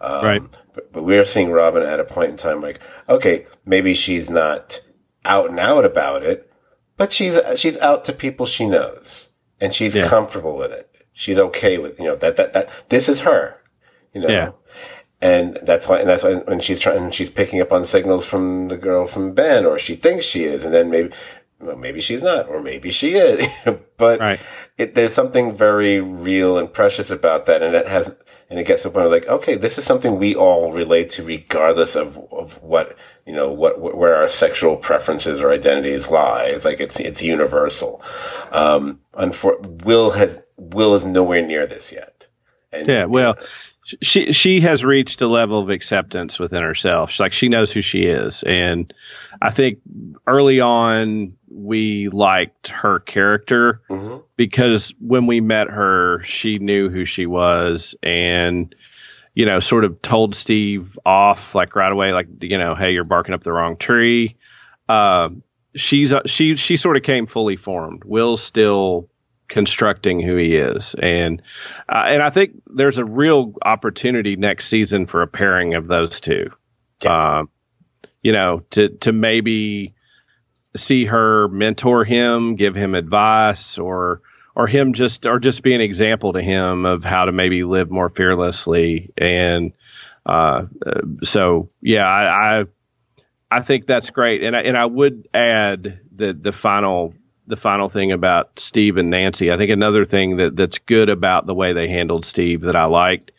um, 0.00 0.24
right? 0.24 0.42
But, 0.74 0.92
but 0.92 1.04
we're 1.04 1.24
seeing 1.24 1.50
Robin 1.50 1.82
at 1.82 2.00
a 2.00 2.04
point 2.04 2.30
in 2.30 2.36
time 2.36 2.60
like, 2.60 2.80
okay, 3.08 3.46
maybe 3.64 3.94
she's 3.94 4.28
not 4.28 4.82
out 5.24 5.48
and 5.48 5.58
out 5.58 5.84
about 5.84 6.22
it, 6.22 6.50
but 6.96 7.12
she's 7.12 7.38
she's 7.56 7.78
out 7.78 8.04
to 8.06 8.12
people 8.12 8.46
she 8.46 8.66
knows, 8.66 9.28
and 9.60 9.74
she's 9.74 9.94
yeah. 9.94 10.08
comfortable 10.08 10.56
with 10.56 10.72
it. 10.72 10.90
She's 11.18 11.38
okay 11.38 11.78
with 11.78 11.98
you 11.98 12.04
know 12.04 12.16
that 12.16 12.36
that 12.36 12.52
that 12.52 12.68
this 12.90 13.08
is 13.08 13.20
her, 13.20 13.56
you 14.12 14.20
know. 14.20 14.28
Yeah. 14.28 14.50
And 15.18 15.58
that's 15.62 15.88
why, 15.88 16.00
and 16.00 16.10
that's 16.10 16.22
why 16.22 16.34
when 16.34 16.60
she's 16.60 16.78
trying, 16.78 17.04
and 17.04 17.14
she's 17.14 17.30
picking 17.30 17.58
up 17.62 17.72
on 17.72 17.86
signals 17.86 18.26
from 18.26 18.68
the 18.68 18.76
girl 18.76 19.06
from 19.06 19.32
Ben, 19.32 19.64
or 19.64 19.78
she 19.78 19.96
thinks 19.96 20.26
she 20.26 20.44
is, 20.44 20.62
and 20.62 20.74
then 20.74 20.90
maybe 20.90 21.10
well, 21.58 21.74
maybe 21.74 22.02
she's 22.02 22.22
not, 22.22 22.48
or 22.48 22.60
maybe 22.60 22.90
she 22.90 23.14
is. 23.14 23.48
but 23.96 24.20
right. 24.20 24.40
it, 24.76 24.94
there's 24.94 25.14
something 25.14 25.56
very 25.56 26.02
real 26.02 26.58
and 26.58 26.70
precious 26.70 27.10
about 27.10 27.46
that, 27.46 27.62
and 27.62 27.74
it 27.74 27.88
has, 27.88 28.14
and 28.50 28.60
it 28.60 28.66
gets 28.66 28.82
to 28.82 28.88
the 28.88 28.92
point 28.92 29.06
of 29.06 29.12
like, 29.12 29.26
okay, 29.26 29.54
this 29.56 29.78
is 29.78 29.84
something 29.84 30.18
we 30.18 30.34
all 30.34 30.70
relate 30.70 31.08
to, 31.12 31.24
regardless 31.24 31.96
of 31.96 32.18
of 32.30 32.62
what 32.62 32.94
you 33.24 33.32
know, 33.32 33.50
what 33.50 33.80
where 33.80 34.16
our 34.16 34.28
sexual 34.28 34.76
preferences 34.76 35.40
or 35.40 35.50
identities 35.50 36.10
lie. 36.10 36.44
It's 36.44 36.66
like 36.66 36.78
it's 36.78 37.00
it's 37.00 37.22
universal. 37.22 38.02
Um, 38.52 39.00
unfor- 39.14 39.82
Will 39.82 40.10
has 40.10 40.42
Will 40.56 40.94
is 40.94 41.04
nowhere 41.04 41.44
near 41.44 41.66
this 41.66 41.92
yet. 41.92 42.26
And, 42.72 42.86
yeah, 42.86 43.04
well, 43.04 43.36
she 44.02 44.32
she 44.32 44.60
has 44.60 44.84
reached 44.84 45.20
a 45.20 45.28
level 45.28 45.60
of 45.60 45.70
acceptance 45.70 46.38
within 46.38 46.62
herself. 46.62 47.10
She's 47.10 47.20
like 47.20 47.32
she 47.32 47.48
knows 47.48 47.70
who 47.70 47.82
she 47.82 48.02
is, 48.02 48.42
and 48.44 48.92
I 49.40 49.50
think 49.52 49.78
early 50.26 50.60
on 50.60 51.36
we 51.48 52.08
liked 52.08 52.68
her 52.68 52.98
character 52.98 53.82
mm-hmm. 53.88 54.18
because 54.36 54.92
when 55.00 55.26
we 55.26 55.40
met 55.40 55.68
her, 55.68 56.22
she 56.24 56.58
knew 56.58 56.90
who 56.90 57.04
she 57.04 57.26
was, 57.26 57.94
and 58.02 58.74
you 59.34 59.46
know, 59.46 59.60
sort 59.60 59.84
of 59.84 60.02
told 60.02 60.34
Steve 60.34 60.98
off 61.06 61.54
like 61.54 61.76
right 61.76 61.92
away, 61.92 62.12
like 62.12 62.26
you 62.40 62.58
know, 62.58 62.74
hey, 62.74 62.90
you're 62.90 63.04
barking 63.04 63.34
up 63.34 63.44
the 63.44 63.52
wrong 63.52 63.76
tree. 63.76 64.36
Uh, 64.88 65.28
she's 65.76 66.12
she 66.24 66.56
she 66.56 66.76
sort 66.76 66.96
of 66.96 67.02
came 67.04 67.26
fully 67.26 67.56
formed. 67.56 68.02
Will's 68.04 68.42
still 68.42 69.08
constructing 69.48 70.20
who 70.20 70.36
he 70.36 70.56
is, 70.56 70.94
and 70.98 71.42
uh, 71.88 72.04
and 72.06 72.22
I 72.22 72.30
think 72.30 72.62
there's 72.66 72.98
a 72.98 73.04
real 73.04 73.54
opportunity 73.64 74.36
next 74.36 74.68
season 74.68 75.06
for 75.06 75.22
a 75.22 75.26
pairing 75.26 75.74
of 75.74 75.86
those 75.86 76.20
two. 76.20 76.50
Yeah. 77.02 77.38
Um, 77.38 77.50
you 78.22 78.32
know, 78.32 78.62
to 78.70 78.88
to 78.88 79.12
maybe 79.12 79.94
see 80.76 81.04
her 81.06 81.48
mentor 81.48 82.04
him, 82.04 82.56
give 82.56 82.74
him 82.74 82.94
advice, 82.94 83.78
or 83.78 84.22
or 84.54 84.66
him 84.66 84.94
just 84.94 85.26
or 85.26 85.38
just 85.38 85.62
be 85.62 85.74
an 85.74 85.80
example 85.80 86.32
to 86.32 86.42
him 86.42 86.86
of 86.86 87.04
how 87.04 87.26
to 87.26 87.32
maybe 87.32 87.62
live 87.62 87.90
more 87.90 88.08
fearlessly. 88.08 89.12
And 89.16 89.72
uh, 90.24 90.66
so, 91.22 91.70
yeah, 91.80 92.06
I, 92.06 92.60
I 92.60 92.64
I 93.50 93.62
think 93.62 93.86
that's 93.86 94.10
great, 94.10 94.42
and 94.42 94.56
I, 94.56 94.62
and 94.62 94.76
I 94.76 94.86
would 94.86 95.28
add 95.32 96.00
the 96.14 96.32
the 96.32 96.52
final 96.52 97.14
the 97.46 97.56
final 97.56 97.88
thing 97.88 98.12
about 98.12 98.58
Steve 98.58 98.96
and 98.96 99.10
Nancy. 99.10 99.52
I 99.52 99.56
think 99.56 99.70
another 99.70 100.04
thing 100.04 100.38
that 100.38 100.56
that's 100.56 100.78
good 100.78 101.08
about 101.08 101.46
the 101.46 101.54
way 101.54 101.72
they 101.72 101.88
handled 101.88 102.24
Steve 102.24 102.62
that 102.62 102.76
I 102.76 102.84
liked 102.84 103.32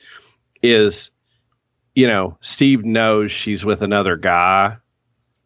is, 0.62 1.12
you 1.94 2.08
know, 2.08 2.38
Steve 2.42 2.86
knows 2.86 3.32
she's 3.32 3.66
with 3.66 3.82
another 3.82 4.16
guy, 4.16 4.78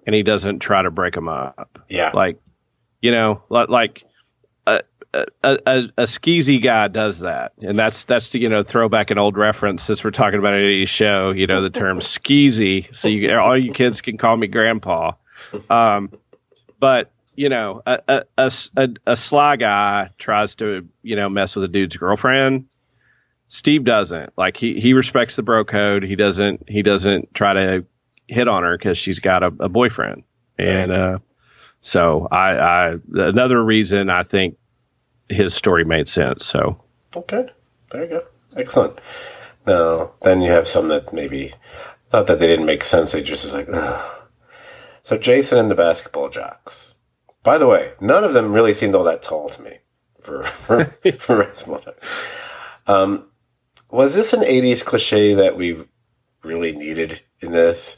and 0.06 0.16
he 0.16 0.24
doesn't 0.24 0.60
try 0.60 0.82
to 0.82 0.92
break 0.92 1.14
them 1.14 1.28
up. 1.28 1.80
Yeah, 1.90 2.12
like, 2.14 2.40
you 3.02 3.12
know, 3.12 3.44
like 3.50 4.04
a, 5.14 5.26
a, 5.44 5.58
a, 5.66 5.78
a 5.98 6.04
skeezy 6.04 6.64
guy 6.64 6.88
does 6.88 7.20
that, 7.20 7.54
and 7.60 7.78
that's 7.78 8.06
that's 8.06 8.30
to, 8.30 8.40
you 8.40 8.50
know 8.50 8.64
throwback 8.64 9.12
an 9.12 9.18
old 9.18 9.38
reference 9.38 9.84
since 9.84 10.04
we're 10.04 10.12
talking 10.12 10.40
about 10.40 10.54
a 10.54 10.86
show. 10.86 11.32
You 11.32 11.48
know 11.48 11.62
the 11.62 11.70
term 11.70 12.00
skeezy, 12.00 12.96
so 12.96 13.08
you 13.08 13.36
all 13.38 13.58
you 13.58 13.74
kids 13.74 14.02
can 14.02 14.18
call 14.18 14.38
me 14.38 14.48
grandpa. 14.48 15.14
Um, 15.70 16.12
but 16.80 17.11
you 17.36 17.50
know, 17.50 17.82
a, 17.86 18.24
a, 18.38 18.52
a, 18.76 18.90
a 19.06 19.18
sly 19.18 19.56
guy 19.56 20.10
tries 20.18 20.56
to, 20.56 20.88
you 21.02 21.16
know, 21.16 21.30
mess 21.30 21.56
with 21.56 21.66
a 21.66 21.68
dude's 21.68 21.98
girlfriend. 21.98 22.68
Steve 23.48 23.84
doesn't. 23.84 24.32
Like 24.38 24.56
he, 24.58 24.80
he 24.80 24.94
respects 24.94 25.36
the 25.36 25.44
bro 25.44 25.66
code. 25.66 26.04
He 26.04 26.16
doesn't 26.16 26.70
he 26.70 26.84
doesn't 26.84 27.34
try 27.34 27.54
to 27.54 27.86
hit 28.28 28.48
on 28.48 28.64
her 28.64 28.78
because 28.78 28.98
she's 28.98 29.20
got 29.20 29.44
a, 29.44 29.48
a 29.60 29.68
boyfriend. 29.70 30.24
And 30.58 30.92
uh, 30.92 31.20
so 31.82 32.28
I, 32.32 32.58
I 32.58 32.96
another 33.14 33.62
reason 33.62 34.10
I 34.10 34.24
think 34.24 34.58
his 35.28 35.54
story 35.54 35.84
made 35.84 36.08
sense. 36.08 36.46
So 36.46 36.82
okay, 37.14 37.50
there 37.90 38.04
you 38.04 38.10
go, 38.10 38.24
excellent. 38.56 39.00
Now 39.68 40.12
then 40.22 40.42
you 40.42 40.50
have 40.52 40.68
some 40.68 40.88
that 40.88 41.12
maybe 41.12 41.54
not 42.14 42.28
that 42.28 42.40
they 42.40 42.48
didn't 42.48 42.66
make 42.66 42.86
sense. 42.86 43.12
They 43.12 43.22
just 43.22 43.44
was 43.44 43.54
like, 43.54 43.68
Ugh. 43.72 44.22
so 45.04 45.18
Jason 45.18 45.58
and 45.58 45.72
the 45.72 45.76
basketball 45.76 46.30
jocks. 46.30 46.91
By 47.44 47.58
the 47.58 47.68
way, 47.68 47.94
none 48.00 48.24
of 48.24 48.34
them 48.34 48.54
really 48.54 48.74
seemed 48.74 48.96
all 48.96 49.04
that 49.04 49.24
tall 49.24 49.50
to 49.50 49.62
me 49.62 49.80
for 50.20 50.44
for, 50.44 50.86
for 51.20 51.52
Um, 52.88 53.28
was 53.90 54.14
this 54.14 54.34
an 54.34 54.42
'80s 54.42 54.86
cliche 54.86 55.34
that 55.34 55.58
we 55.58 55.86
really 56.44 56.74
needed 56.74 57.22
in 57.40 57.52
this? 57.52 57.98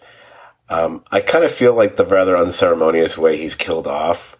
Um, 0.69 1.03
I 1.11 1.19
kind 1.19 1.43
of 1.43 1.51
feel 1.51 1.73
like 1.75 1.97
the 1.97 2.05
rather 2.05 2.37
unceremonious 2.37 3.17
way 3.17 3.37
he's 3.37 3.55
killed 3.55 3.85
off 3.85 4.37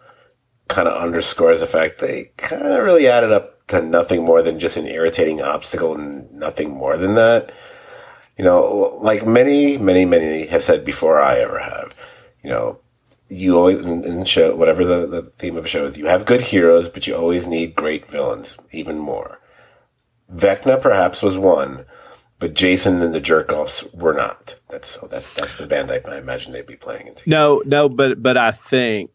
kind 0.68 0.88
of 0.88 1.00
underscores 1.00 1.60
the 1.60 1.66
fact 1.66 1.98
they 1.98 2.32
kind 2.36 2.62
of 2.62 2.82
really 2.82 3.06
added 3.06 3.30
up 3.30 3.66
to 3.66 3.82
nothing 3.82 4.24
more 4.24 4.42
than 4.42 4.58
just 4.58 4.76
an 4.76 4.86
irritating 4.86 5.42
obstacle 5.42 5.94
and 5.94 6.32
nothing 6.32 6.70
more 6.70 6.96
than 6.96 7.14
that. 7.14 7.52
You 8.38 8.44
know, 8.44 8.98
like 9.00 9.26
many, 9.26 9.76
many, 9.76 10.04
many 10.04 10.46
have 10.46 10.64
said 10.64 10.84
before 10.84 11.20
I 11.20 11.38
ever 11.38 11.60
have, 11.60 11.94
you 12.42 12.50
know, 12.50 12.80
you 13.28 13.56
always 13.56 13.78
in, 13.78 14.24
show 14.24 14.54
whatever 14.54 14.84
the, 14.84 15.06
the 15.06 15.22
theme 15.22 15.56
of 15.56 15.64
a 15.64 15.68
show 15.68 15.84
is 15.84 15.96
you 15.96 16.06
have 16.06 16.26
good 16.26 16.42
heroes 16.42 16.88
but 16.88 17.06
you 17.06 17.16
always 17.16 17.46
need 17.46 17.74
great 17.74 18.10
villains 18.10 18.56
even 18.72 18.98
more. 18.98 19.40
Vecna 20.32 20.80
perhaps 20.80 21.22
was 21.22 21.38
one 21.38 21.84
but 22.38 22.54
jason 22.54 23.00
and 23.00 23.14
the 23.14 23.20
jerkoffs 23.20 23.94
were 23.94 24.14
not. 24.14 24.56
That's 24.70 24.88
so 24.88 25.06
that's 25.06 25.30
that's 25.30 25.54
the 25.54 25.66
band 25.66 25.90
I, 25.90 26.00
I 26.06 26.18
imagine 26.18 26.52
they'd 26.52 26.66
be 26.66 26.76
playing 26.76 27.08
into 27.08 27.28
no 27.28 27.62
no 27.64 27.88
but 27.88 28.22
but 28.22 28.36
i 28.36 28.52
think 28.52 29.10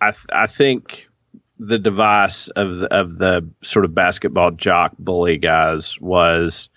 i 0.00 0.12
i 0.32 0.46
think 0.46 1.06
the 1.58 1.78
device 1.78 2.48
of 2.48 2.78
the, 2.78 2.94
of 2.94 3.18
the 3.18 3.48
sort 3.62 3.84
of 3.84 3.94
basketball 3.94 4.50
jock 4.50 4.92
bully 4.98 5.38
guys 5.38 6.00
was 6.00 6.68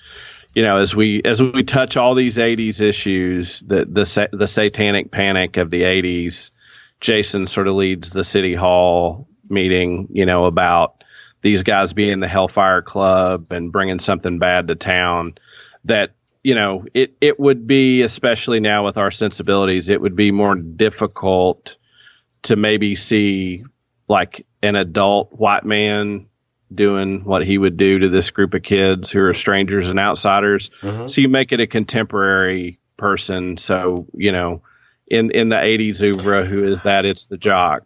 you 0.55 0.63
know, 0.63 0.77
as 0.77 0.95
we 0.95 1.21
as 1.25 1.43
we 1.43 1.63
touch 1.63 1.97
all 1.97 2.15
these 2.15 2.37
'80s 2.37 2.79
issues, 2.79 3.59
the 3.59 3.85
the 3.85 4.29
the 4.31 4.47
satanic 4.47 5.11
panic 5.11 5.57
of 5.57 5.69
the 5.69 5.81
'80s, 5.81 6.49
Jason 7.05 7.45
sort 7.45 7.67
of 7.67 7.75
leads 7.75 8.09
the 8.09 8.23
city 8.23 8.55
hall 8.55 9.27
meeting, 9.47 10.07
you 10.11 10.25
know, 10.25 10.45
about 10.45 11.03
these 11.43 11.61
guys 11.61 11.93
being 11.93 12.19
the 12.19 12.27
Hellfire 12.27 12.81
Club 12.81 13.51
and 13.51 13.71
bringing 13.71 13.99
something 13.99 14.39
bad 14.39 14.69
to 14.69 14.75
town. 14.75 15.35
That 15.83 16.15
you 16.41 16.55
know, 16.55 16.85
it 16.95 17.15
it 17.21 17.39
would 17.39 17.67
be 17.67 18.01
especially 18.01 18.59
now 18.59 18.85
with 18.85 18.97
our 18.97 19.11
sensibilities, 19.11 19.87
it 19.87 20.01
would 20.01 20.15
be 20.15 20.31
more 20.31 20.55
difficult 20.55 21.77
to 22.43 22.55
maybe 22.55 22.95
see 22.95 23.63
like 24.07 24.47
an 24.63 24.75
adult 24.75 25.31
white 25.31 25.63
man 25.63 26.25
doing 26.73 27.23
what 27.23 27.45
he 27.45 27.59
would 27.59 27.77
do 27.77 27.99
to 27.99 28.09
this 28.09 28.31
group 28.31 28.55
of 28.55 28.63
kids 28.63 29.11
who 29.11 29.21
are 29.21 29.35
strangers 29.35 29.91
and 29.91 29.99
outsiders. 29.99 30.71
Mm-hmm. 30.81 31.05
So 31.05 31.21
you 31.21 31.29
make 31.29 31.51
it 31.51 31.59
a 31.59 31.67
contemporary 31.67 32.79
person. 32.97 33.57
So, 33.57 34.07
you 34.15 34.31
know, 34.31 34.63
in 35.07 35.31
in 35.31 35.49
the 35.49 35.55
80s 35.55 36.01
Ubra 36.01 36.47
who 36.47 36.63
is 36.63 36.83
that 36.83 37.05
it's 37.05 37.27
the 37.27 37.37
jock. 37.37 37.83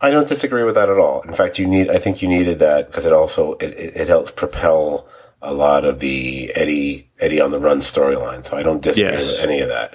I 0.00 0.10
don't 0.10 0.28
disagree 0.28 0.64
with 0.64 0.74
that 0.74 0.88
at 0.88 0.98
all. 0.98 1.22
In 1.22 1.32
fact, 1.32 1.58
you 1.58 1.66
need 1.66 1.88
I 1.90 1.98
think 1.98 2.22
you 2.22 2.28
needed 2.28 2.58
that 2.58 2.88
because 2.88 3.06
it 3.06 3.12
also 3.12 3.54
it, 3.54 3.70
it, 3.70 3.96
it, 3.96 4.08
helps 4.08 4.30
propel 4.30 5.06
a 5.40 5.54
lot 5.54 5.84
of 5.84 6.00
the 6.00 6.52
Eddie 6.54 7.10
Eddie 7.20 7.40
on 7.40 7.52
the 7.52 7.60
run 7.60 7.78
storyline. 7.78 8.44
So 8.44 8.56
I 8.56 8.62
don't 8.62 8.82
disagree 8.82 9.18
yes. 9.18 9.26
with 9.26 9.40
any 9.40 9.60
of 9.60 9.68
that. 9.68 9.94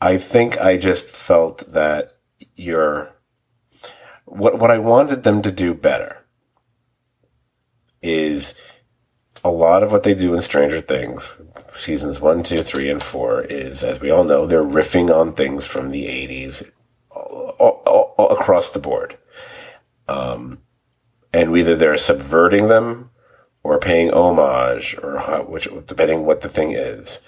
I 0.00 0.16
think 0.18 0.58
I 0.58 0.76
just 0.76 1.06
felt 1.06 1.72
that 1.72 2.16
you're 2.54 3.12
what 4.24 4.58
what 4.58 4.70
I 4.70 4.78
wanted 4.78 5.24
them 5.24 5.42
to 5.42 5.50
do 5.50 5.74
better 5.74 6.24
is 8.00 8.54
a 9.44 9.50
lot 9.50 9.82
of 9.82 9.92
what 9.92 10.02
they 10.02 10.14
do 10.14 10.34
in 10.34 10.40
Stranger 10.40 10.80
Things, 10.80 11.32
seasons 11.78 12.20
one, 12.20 12.42
two, 12.42 12.62
three, 12.62 12.90
and 12.90 13.02
four, 13.02 13.42
is, 13.42 13.82
as 13.82 14.00
we 14.00 14.10
all 14.10 14.24
know, 14.24 14.46
they're 14.46 14.62
riffing 14.62 15.14
on 15.14 15.32
things 15.32 15.66
from 15.66 15.90
the 15.90 16.06
80s 16.06 16.70
all, 17.10 17.82
all, 17.86 18.14
all 18.16 18.30
across 18.30 18.70
the 18.70 18.78
board. 18.78 19.18
Um, 20.08 20.60
and 21.32 21.56
either 21.56 21.76
they're 21.76 21.96
subverting 21.98 22.68
them 22.68 23.10
or 23.62 23.78
paying 23.78 24.10
homage, 24.10 24.96
or 25.02 25.18
how, 25.18 25.42
which, 25.42 25.68
depending 25.86 26.24
what 26.24 26.40
the 26.40 26.48
thing 26.48 26.72
is. 26.72 27.20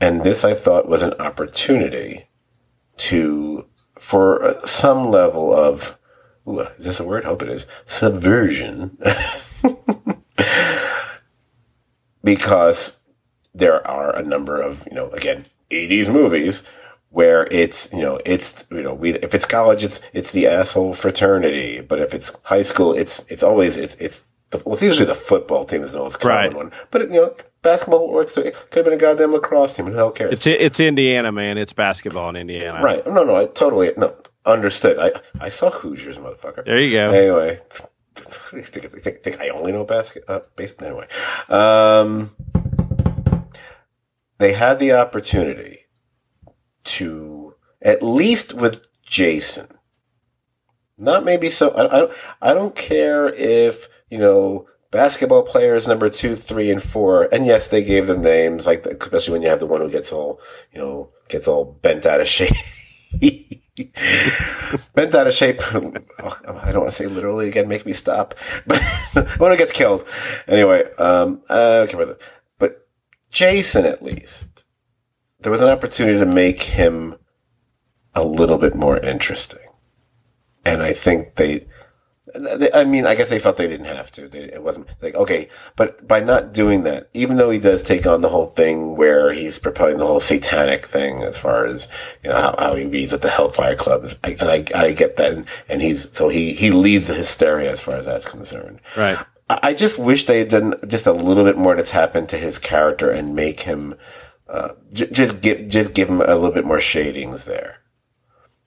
And 0.00 0.22
this, 0.22 0.44
I 0.44 0.54
thought, 0.54 0.88
was 0.88 1.02
an 1.02 1.12
opportunity 1.14 2.28
to, 2.98 3.66
for 3.98 4.58
some 4.64 5.10
level 5.10 5.54
of, 5.54 5.98
ooh, 6.48 6.60
is 6.60 6.86
this 6.86 7.00
a 7.00 7.04
word? 7.04 7.24
Hope 7.24 7.42
it 7.42 7.50
is. 7.50 7.66
Subversion. 7.84 8.96
because 12.24 12.99
there 13.60 13.86
are 13.86 14.14
a 14.14 14.22
number 14.22 14.60
of, 14.60 14.86
you 14.90 14.96
know, 14.96 15.10
again, 15.10 15.46
80s 15.70 16.12
movies 16.12 16.64
where 17.10 17.46
it's, 17.50 17.92
you 17.92 18.00
know, 18.00 18.20
it's, 18.24 18.66
you 18.70 18.82
know, 18.82 18.94
we, 18.94 19.14
if 19.14 19.34
it's 19.34 19.46
college, 19.46 19.84
it's, 19.84 20.00
it's 20.12 20.32
the 20.32 20.46
asshole 20.46 20.94
fraternity. 20.94 21.80
But 21.80 22.00
if 22.00 22.14
it's 22.14 22.36
high 22.44 22.62
school, 22.62 22.92
it's, 22.94 23.24
it's 23.28 23.42
always, 23.42 23.76
it's, 23.76 23.94
it's, 23.96 24.24
the, 24.50 24.58
well, 24.64 24.74
it's 24.74 24.82
usually 24.82 25.06
the 25.06 25.14
football 25.14 25.64
team 25.64 25.82
is 25.82 25.92
the 25.92 25.98
most 25.98 26.18
common 26.18 26.36
right. 26.36 26.56
one. 26.56 26.72
But, 26.90 27.02
you 27.02 27.20
know, 27.20 27.36
basketball 27.62 28.10
works. 28.10 28.36
It 28.36 28.54
could 28.70 28.76
have 28.76 28.84
been 28.84 28.94
a 28.94 28.96
goddamn 28.96 29.32
lacrosse 29.32 29.74
team. 29.74 29.86
Who 29.86 29.92
the 29.92 29.98
hell 29.98 30.10
cares? 30.10 30.32
It's, 30.32 30.46
it's 30.46 30.80
Indiana, 30.80 31.30
man. 31.30 31.58
It's 31.58 31.72
basketball 31.72 32.30
in 32.30 32.36
Indiana. 32.36 32.82
Right. 32.82 33.06
No, 33.06 33.22
no, 33.22 33.36
I 33.36 33.46
totally, 33.46 33.92
no, 33.96 34.14
understood. 34.44 34.98
I, 34.98 35.12
I 35.44 35.48
saw 35.50 35.70
Hoosiers, 35.70 36.16
motherfucker. 36.16 36.64
There 36.64 36.80
you 36.80 36.96
go. 36.96 37.10
Anyway, 37.10 37.60
think, 38.14 39.02
think, 39.02 39.22
think 39.22 39.40
I 39.40 39.48
only 39.50 39.72
know 39.72 39.84
basket, 39.84 40.24
uh, 40.28 40.40
baseball. 40.56 40.88
Anyway, 40.88 41.06
um, 41.48 42.30
they 44.40 44.54
had 44.54 44.78
the 44.78 44.90
opportunity 44.92 45.80
to, 46.82 47.54
at 47.82 48.02
least 48.02 48.54
with 48.54 48.86
Jason, 49.02 49.68
not 50.96 51.26
maybe 51.26 51.50
so, 51.50 51.68
I, 51.72 51.84
I, 51.94 52.00
don't, 52.00 52.12
I 52.40 52.54
don't 52.54 52.74
care 52.74 53.28
if, 53.28 53.86
you 54.08 54.16
know, 54.16 54.66
basketball 54.90 55.42
players 55.42 55.86
number 55.86 56.08
two, 56.08 56.34
three, 56.34 56.70
and 56.70 56.82
four, 56.82 57.28
and 57.30 57.44
yes, 57.44 57.68
they 57.68 57.84
gave 57.84 58.06
them 58.06 58.22
names, 58.22 58.66
like, 58.66 58.86
especially 58.86 59.34
when 59.34 59.42
you 59.42 59.50
have 59.50 59.60
the 59.60 59.66
one 59.66 59.82
who 59.82 59.90
gets 59.90 60.10
all, 60.10 60.40
you 60.72 60.80
know, 60.80 61.10
gets 61.28 61.46
all 61.46 61.78
bent 61.82 62.06
out 62.06 62.22
of 62.22 62.26
shape. 62.26 62.54
bent 64.94 65.14
out 65.14 65.26
of 65.26 65.34
shape. 65.34 65.60
I 65.74 66.72
don't 66.72 66.80
want 66.80 66.90
to 66.90 66.96
say 66.96 67.06
literally 67.06 67.48
again. 67.48 67.68
Make 67.68 67.84
me 67.84 67.92
stop. 67.92 68.34
But 68.66 68.80
when 69.38 69.52
it 69.52 69.58
gets 69.58 69.72
killed, 69.72 70.04
anyway. 70.48 70.84
Um, 70.94 71.42
I 71.48 71.54
don't 71.56 71.90
care 71.90 72.02
about 72.02 72.18
that. 72.18 72.26
Jason, 73.30 73.84
at 73.86 74.02
least, 74.02 74.64
there 75.40 75.52
was 75.52 75.62
an 75.62 75.68
opportunity 75.68 76.18
to 76.18 76.26
make 76.26 76.62
him 76.62 77.16
a 78.14 78.24
little 78.24 78.58
bit 78.58 78.74
more 78.74 78.98
interesting, 78.98 79.68
and 80.64 80.82
I 80.82 80.92
think 80.92 81.36
they 81.36 81.66
I 82.72 82.84
mean, 82.84 83.06
I 83.06 83.14
guess 83.14 83.30
they 83.30 83.38
felt 83.38 83.56
they 83.56 83.66
didn't 83.66 83.86
have 83.86 84.12
to. 84.12 84.28
They, 84.28 84.40
it 84.40 84.62
wasn't 84.62 84.88
like 85.00 85.14
okay, 85.14 85.48
but 85.76 86.06
by 86.06 86.20
not 86.20 86.52
doing 86.52 86.82
that, 86.84 87.08
even 87.14 87.36
though 87.36 87.50
he 87.50 87.58
does 87.58 87.82
take 87.82 88.06
on 88.06 88.20
the 88.20 88.28
whole 88.28 88.46
thing 88.46 88.96
where 88.96 89.32
he's 89.32 89.58
propelling 89.58 89.98
the 89.98 90.06
whole 90.06 90.20
satanic 90.20 90.86
thing, 90.86 91.22
as 91.22 91.38
far 91.38 91.66
as 91.66 91.88
you 92.22 92.30
know 92.30 92.36
how, 92.36 92.54
how 92.58 92.74
he 92.74 92.84
reads 92.84 93.12
with 93.12 93.22
the 93.22 93.30
Hellfire 93.30 93.76
Clubs, 93.76 94.16
I, 94.22 94.36
and 94.38 94.50
I, 94.50 94.64
I 94.74 94.92
get 94.92 95.16
that, 95.16 95.32
and, 95.32 95.46
and 95.68 95.82
he's 95.82 96.10
so 96.12 96.28
he 96.28 96.54
he 96.54 96.70
leads 96.70 97.08
the 97.08 97.14
hysteria 97.14 97.70
as 97.70 97.80
far 97.80 97.96
as 97.96 98.06
that's 98.06 98.26
concerned. 98.26 98.80
Right. 98.96 99.18
I, 99.62 99.74
just 99.74 99.98
wish 99.98 100.26
they 100.26 100.38
had 100.38 100.48
done 100.48 100.74
just 100.86 101.06
a 101.06 101.12
little 101.12 101.44
bit 101.44 101.56
more 101.56 101.74
to 101.74 101.82
tap 101.82 102.14
into 102.14 102.36
his 102.36 102.58
character 102.58 103.10
and 103.10 103.34
make 103.34 103.60
him 103.60 103.94
uh, 104.48 104.70
j- 104.92 105.10
just 105.10 105.40
give 105.40 105.68
just 105.68 105.94
give 105.94 106.08
him 106.08 106.20
a 106.20 106.34
little 106.34 106.50
bit 106.50 106.64
more 106.64 106.80
shadings 106.80 107.44
there. 107.44 107.78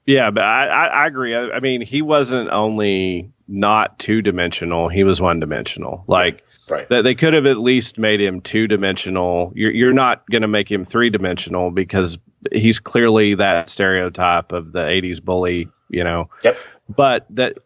Yeah, 0.06 0.30
but 0.30 0.44
I, 0.44 0.66
I, 0.66 0.86
I 0.86 1.06
agree. 1.06 1.34
I, 1.34 1.50
I, 1.50 1.60
mean, 1.60 1.80
he 1.80 2.02
wasn't 2.02 2.50
only 2.50 3.32
not 3.48 3.98
two 3.98 4.22
dimensional; 4.22 4.88
he 4.88 5.04
was 5.04 5.20
one 5.20 5.40
dimensional. 5.40 6.04
Like 6.06 6.42
right. 6.68 6.88
that, 6.88 7.02
they 7.02 7.14
could 7.14 7.34
have 7.34 7.46
at 7.46 7.58
least 7.58 7.98
made 7.98 8.20
him 8.20 8.40
two 8.40 8.66
dimensional. 8.66 9.52
You're 9.54 9.72
you're 9.72 9.92
not 9.92 10.28
going 10.30 10.42
to 10.42 10.48
make 10.48 10.70
him 10.70 10.84
three 10.84 11.10
dimensional 11.10 11.70
because 11.70 12.18
he's 12.52 12.78
clearly 12.78 13.36
that 13.36 13.68
stereotype 13.68 14.52
of 14.52 14.72
the 14.72 14.80
'80s 14.80 15.22
bully. 15.22 15.68
You 15.88 16.04
know. 16.04 16.30
Yep. 16.42 16.58
But 16.88 17.26
that 17.30 17.56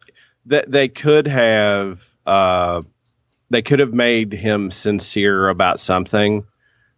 that 0.45 0.71
they 0.71 0.87
could 0.87 1.27
have 1.27 1.99
uh, 2.25 2.83
they 3.49 3.61
could 3.61 3.79
have 3.79 3.93
made 3.93 4.31
him 4.31 4.71
sincere 4.71 5.49
about 5.49 5.79
something 5.79 6.45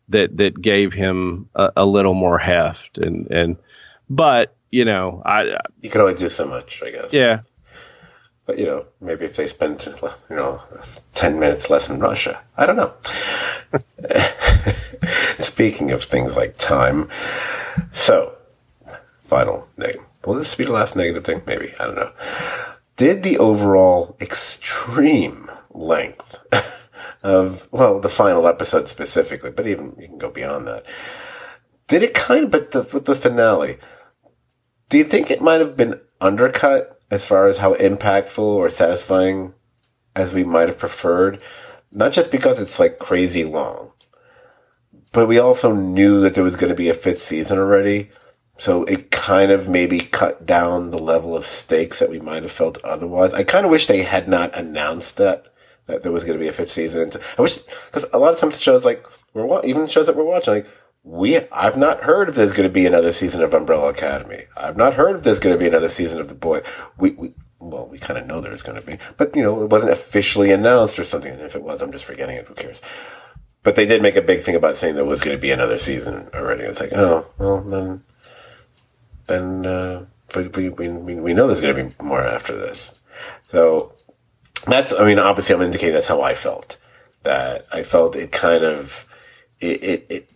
that 0.10 0.38
that 0.38 0.62
gave 0.62 0.94
him 0.94 1.50
a, 1.56 1.72
a 1.78 1.86
little 1.86 2.14
more 2.14 2.38
heft 2.38 2.98
and 2.98 3.28
and 3.32 3.58
but 4.10 4.56
you 4.72 4.86
know, 4.86 5.22
I 5.26 5.58
you 5.82 5.90
can 5.90 6.02
only 6.02 6.16
do 6.16 6.30
so 6.30 6.48
much, 6.48 6.82
I 6.82 6.92
guess. 6.92 7.14
Yeah, 7.14 7.42
but 8.46 8.58
you 8.58 8.66
know, 8.66 8.86
maybe 9.02 9.26
if 9.26 9.36
they 9.36 9.46
spent 9.46 9.86
you 9.86 10.36
know 10.36 10.62
ten 11.14 11.40
minutes 11.40 11.70
less 11.70 11.90
in 11.90 12.00
Russia, 12.00 12.42
I 12.58 12.66
don't 12.66 12.78
know. 12.78 12.94
Speaking 15.38 15.92
of 15.92 16.04
things 16.06 16.36
like 16.36 16.58
time, 16.58 17.10
so 17.92 18.36
final 19.24 19.68
name. 19.78 20.06
Will 20.26 20.36
this 20.36 20.56
be 20.56 20.66
the 20.66 20.74
last 20.74 20.96
negative 20.96 21.26
thing? 21.26 21.42
Maybe 21.46 21.74
I 21.80 21.86
don't 21.86 21.96
know. 21.96 22.12
Did 22.96 23.24
the 23.24 23.38
overall 23.40 24.16
extreme 24.22 25.51
length 25.74 26.40
of 27.24 27.68
well 27.72 28.00
the 28.00 28.10
final 28.10 28.48
episode 28.48 28.90
specifically, 28.90 29.52
but 29.52 29.68
even 29.68 29.96
you 30.00 30.08
can 30.08 30.18
go 30.18 30.30
beyond 30.30 30.68
that. 30.68 30.86
Did 31.88 32.04
it 32.04 32.14
kind 32.14 32.46
of, 32.46 32.52
but 32.52 32.72
the, 32.72 32.82
with 32.94 33.06
the 33.06 33.16
finale, 33.16 33.78
do 34.88 34.98
you 34.98 35.04
think 35.04 35.30
it 35.30 35.42
might 35.42 35.60
have 35.60 35.76
been 35.76 36.00
undercut 36.22 37.00
as 37.10 37.26
far 37.26 37.48
as 37.48 37.58
how 37.58 37.74
impactful 37.76 38.40
or 38.40 38.70
satisfying 38.70 39.54
as 40.16 40.32
we 40.32 40.44
might 40.44 40.70
have 40.70 40.78
preferred? 40.78 41.42
Not 41.92 42.14
just 42.14 42.32
because 42.32 42.62
it's 42.62 42.80
like 42.80 43.00
crazy 43.00 43.44
long, 43.44 43.92
but 45.12 45.28
we 45.28 45.38
also 45.38 45.76
knew 45.76 46.22
that 46.22 46.34
there 46.34 46.44
was 46.44 46.56
going 46.56 46.70
to 46.70 46.76
be 46.76 46.88
a 46.88 46.94
fifth 46.94 47.22
season 47.22 47.58
already. 47.58 48.10
So 48.58 48.84
it 48.86 49.12
kind 49.12 49.52
of 49.52 49.68
maybe 49.68 50.00
cut 50.00 50.46
down 50.46 50.92
the 50.92 51.00
level 51.00 51.36
of 51.36 51.46
stakes 51.46 52.00
that 52.00 52.10
we 52.10 52.20
might 52.20 52.44
have 52.44 52.52
felt 52.52 52.78
otherwise. 52.84 53.34
I 53.34 53.44
kind 53.44 53.66
of 53.66 53.72
wish 53.72 53.88
they 53.88 54.04
had 54.04 54.30
not 54.30 54.56
announced 54.58 55.18
that 55.18 55.51
that 55.92 56.04
there 56.04 56.12
was 56.12 56.24
going 56.24 56.38
to 56.38 56.44
be 56.44 56.48
a 56.48 56.54
fifth 56.54 56.72
season. 56.72 57.04
And 57.04 57.18
I 57.38 57.42
wish 57.42 57.58
because 57.58 58.06
a 58.12 58.18
lot 58.18 58.34
of 58.34 58.40
times 58.40 58.60
shows 58.60 58.86
like 58.86 59.06
we're 59.34 59.64
even 59.64 59.88
shows 59.88 60.08
that 60.08 60.16
we're 60.16 60.24
watching 60.24 60.54
like 60.56 60.68
we 61.04 61.38
I've 61.52 61.78
not 61.78 62.04
heard 62.04 62.30
if 62.30 62.36
there's 62.36 62.54
going 62.54 62.68
to 62.68 62.74
be 62.74 62.86
another 62.86 63.12
season 63.12 63.42
of 63.42 63.54
Umbrella 63.54 63.90
Academy. 63.90 64.46
I've 64.56 64.78
not 64.78 64.96
heard 64.96 65.18
if 65.18 65.24
there's 65.24 65.40
going 65.40 65.56
to 65.56 65.60
be 65.60 65.68
another 65.68 65.90
season 65.90 66.20
of 66.20 66.28
The 66.28 66.36
Boy. 66.36 66.62
We, 66.98 67.12
we 67.12 67.34
well, 67.60 67.88
we 67.88 67.98
kind 67.98 68.20
of 68.20 68.26
know 68.26 68.42
there's 68.42 68.64
going 68.64 68.80
to 68.80 68.86
be, 68.86 68.98
but 69.18 69.36
you 69.36 69.44
know, 69.44 69.64
it 69.64 69.70
wasn't 69.70 69.92
officially 69.92 70.52
announced 70.52 70.98
or 70.98 71.06
something. 71.06 71.32
And 71.32 71.42
if 71.42 71.56
it 71.56 71.64
was, 71.64 71.82
I'm 71.82 71.92
just 71.92 72.06
forgetting 72.06 72.36
it. 72.36 72.48
Who 72.48 72.56
cares? 72.56 72.82
But 73.64 73.76
they 73.76 73.86
did 73.86 74.02
make 74.02 74.16
a 74.16 74.22
big 74.22 74.42
thing 74.42 74.56
about 74.56 74.78
saying 74.78 74.96
there 74.96 75.06
was 75.06 75.22
going 75.22 75.38
to 75.38 75.42
be 75.42 75.52
another 75.52 75.78
season 75.78 76.28
already. 76.34 76.64
It's 76.64 76.80
like, 76.80 76.94
oh, 76.94 77.28
well, 77.38 77.62
then, 77.62 78.04
then, 79.28 79.66
uh, 79.68 80.06
but 80.34 80.58
we, 80.58 80.70
we, 80.70 80.90
we 80.90 81.34
know 81.36 81.46
there's 81.46 81.62
going 81.62 81.76
to 81.76 81.84
be 81.84 82.04
more 82.04 82.26
after 82.26 82.58
this. 82.58 82.98
So 83.50 83.94
that's, 84.68 84.94
I 84.94 85.06
mean, 85.06 85.20
obviously 85.20 85.56
I'm 85.56 85.62
indicating 85.62 85.94
that's 85.94 86.08
how 86.08 86.22
I 86.22 86.36
felt. 86.36 86.78
That 87.24 87.68
I 87.72 87.84
felt 87.84 88.16
it 88.16 88.32
kind 88.32 88.64
of, 88.64 89.08
it, 89.60 89.84
it, 89.84 90.06
it 90.10 90.32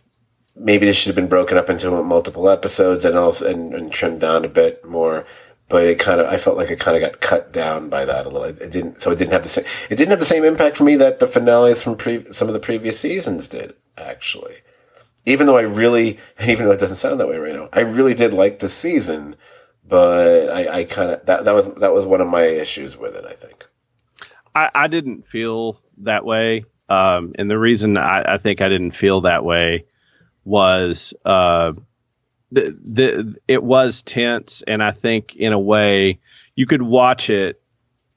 maybe 0.56 0.86
this 0.86 0.98
should 0.98 1.10
have 1.10 1.16
been 1.16 1.28
broken 1.28 1.58
up 1.58 1.70
into 1.70 1.90
multiple 2.04 2.50
episodes 2.50 3.06
and 3.06 3.18
also 3.18 3.50
and, 3.50 3.74
and 3.74 3.92
trimmed 3.92 4.22
down 4.22 4.46
a 4.46 4.50
bit 4.50 4.86
more. 4.86 5.26
But 5.68 5.88
it 5.88 5.98
kind 5.98 6.22
of, 6.22 6.28
I 6.28 6.38
felt 6.38 6.58
like 6.58 6.70
it 6.70 6.80
kind 6.80 6.96
of 6.96 7.02
got 7.02 7.22
cut 7.22 7.52
down 7.52 7.90
by 7.90 8.06
that 8.06 8.28
a 8.28 8.30
little. 8.30 8.44
It 8.44 8.72
didn't, 8.72 9.02
so 9.02 9.12
it 9.12 9.18
didn't 9.18 9.32
have 9.32 9.44
the 9.44 9.50
same, 9.50 9.66
it 9.90 9.96
didn't 9.96 10.12
have 10.12 10.20
the 10.20 10.26
same 10.26 10.44
impact 10.44 10.78
for 10.78 10.84
me 10.84 10.96
that 10.98 11.20
the 11.20 11.28
finales 11.28 11.82
from 11.82 11.96
pre, 11.96 12.32
some 12.32 12.48
of 12.48 12.54
the 12.54 12.60
previous 12.60 13.00
seasons 13.00 13.48
did, 13.48 13.74
actually. 13.98 14.58
Even 15.26 15.48
though 15.48 15.58
I 15.58 15.62
really, 15.62 16.20
even 16.46 16.66
though 16.66 16.72
it 16.72 16.80
doesn't 16.80 16.98
sound 16.98 17.20
that 17.20 17.28
way 17.28 17.38
right 17.38 17.56
now, 17.56 17.70
I 17.74 17.80
really 17.80 18.14
did 18.14 18.32
like 18.32 18.60
the 18.60 18.70
season, 18.70 19.36
but 19.88 20.50
I, 20.52 20.80
I 20.80 20.84
kind 20.84 21.12
of, 21.12 21.26
that, 21.26 21.46
that 21.46 21.56
was, 21.56 21.66
that 21.76 21.94
was 21.94 22.06
one 22.06 22.22
of 22.22 22.28
my 22.28 22.44
issues 22.44 22.96
with 22.96 23.16
it, 23.16 23.26
I 23.26 23.34
think. 23.34 23.66
I, 24.56 24.70
I 24.74 24.88
didn't 24.88 25.28
feel 25.28 25.82
that 26.00 26.26
way. 26.26 26.64
Um, 26.88 27.34
and 27.38 27.50
the 27.50 27.60
reason 27.60 27.98
I, 27.98 28.36
I 28.36 28.38
think 28.38 28.62
I 28.62 28.70
didn't 28.70 28.92
feel 28.92 29.22
that 29.22 29.44
way 29.44 29.86
was 30.44 31.14
uh, 31.26 31.74
the, 32.52 32.78
the 32.84 33.36
it 33.48 33.62
was 33.62 34.02
tense, 34.02 34.64
and 34.66 34.82
I 34.82 34.92
think 34.92 35.36
in 35.36 35.52
a 35.52 35.60
way 35.60 36.20
you 36.56 36.68
could 36.68 36.82
watch 36.82 37.30
it 37.30 37.62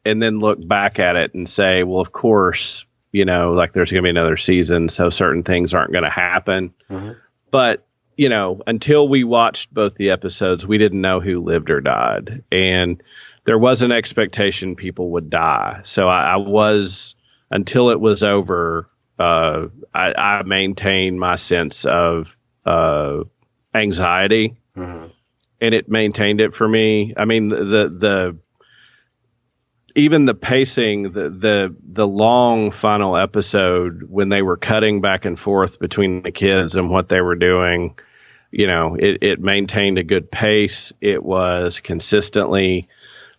and 0.05 0.23
then 0.23 0.39
look 0.39 0.67
back 0.67 0.99
at 0.99 1.17
it 1.17 1.35
and 1.35 1.49
say, 1.49 1.83
well, 1.83 2.01
of 2.01 2.13
course, 2.13 2.85
you 3.11 3.25
know, 3.25 3.53
like 3.53 3.73
there's 3.73 3.91
going 3.91 4.03
to 4.03 4.07
be 4.07 4.11
another 4.11 4.37
season, 4.37 4.89
so 4.91 5.11
certain 5.11 5.43
things 5.43 5.75
aren't 5.75 5.93
going 5.93 6.05
to 6.05 6.11
happen. 6.11 6.75
Mm-hmm. 6.91 7.13
But 7.51 7.87
you 8.17 8.29
know, 8.29 8.61
until 8.67 9.09
we 9.09 9.25
watched 9.25 9.73
both 9.73 9.95
the 9.95 10.11
episodes, 10.11 10.67
we 10.67 10.77
didn't 10.77 11.01
know 11.01 11.21
who 11.21 11.41
lived 11.41 11.71
or 11.71 11.81
died, 11.81 12.45
and 12.53 13.03
there 13.49 13.59
was 13.59 13.81
an 13.81 13.93
expectation 13.93 14.77
people 14.77 15.13
would 15.13 15.31
die. 15.31 15.81
So 15.85 16.07
I, 16.07 16.33
I 16.33 16.37
was 16.37 17.15
until 17.51 17.89
it 17.89 17.99
was 17.99 18.23
over 18.23 18.91
uh, 19.19 19.69
I, 19.95 20.13
I 20.13 20.43
maintain 20.43 21.19
my 21.19 21.37
sense 21.37 21.87
of 21.87 22.37
uh, 22.67 23.21
anxiety, 23.75 24.59
mm-hmm. 24.77 25.07
and 25.63 25.75
it 25.75 25.89
maintained 25.89 26.43
it 26.43 26.55
for 26.55 26.69
me. 26.69 27.15
I 27.17 27.25
mean, 27.25 27.49
the 27.49 27.57
the 27.89 28.37
even 29.97 30.27
the 30.27 30.35
pacing, 30.35 31.13
the 31.13 31.31
the 31.31 31.75
the 31.91 32.07
long 32.07 32.71
final 32.71 33.17
episode 33.17 34.03
when 34.11 34.29
they 34.29 34.43
were 34.43 34.59
cutting 34.59 35.01
back 35.01 35.25
and 35.25 35.41
forth 35.41 35.79
between 35.79 36.21
the 36.21 36.33
kids 36.33 36.75
and 36.75 36.91
what 36.91 37.09
they 37.09 37.23
were 37.23 37.35
doing, 37.35 37.99
you 38.51 38.67
know, 38.67 38.95
it, 38.95 39.23
it 39.23 39.41
maintained 39.41 39.97
a 39.97 40.05
good 40.05 40.31
pace. 40.31 40.93
It 41.01 41.23
was 41.25 41.81
consistently 41.81 42.89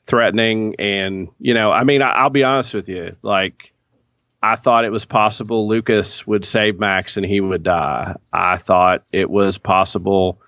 threatening, 0.09 0.75
and 0.79 1.29
you 1.39 1.53
know, 1.53 1.71
I 1.71 1.85
mean, 1.85 2.01
I, 2.01 2.11
I'll 2.11 2.29
be 2.29 2.43
honest 2.43 2.73
with 2.73 2.89
you, 2.89 3.15
like 3.21 3.71
I 4.41 4.55
thought 4.55 4.85
it 4.85 4.91
was 4.91 5.05
possible 5.05 5.67
Lucas 5.67 6.25
would 6.25 6.43
save 6.43 6.79
Max 6.79 7.15
and 7.15 7.25
he 7.25 7.39
would 7.39 7.63
die. 7.63 8.15
I 8.33 8.57
thought 8.57 9.03
it 9.13 9.29
was 9.29 9.57
possible 9.57 10.41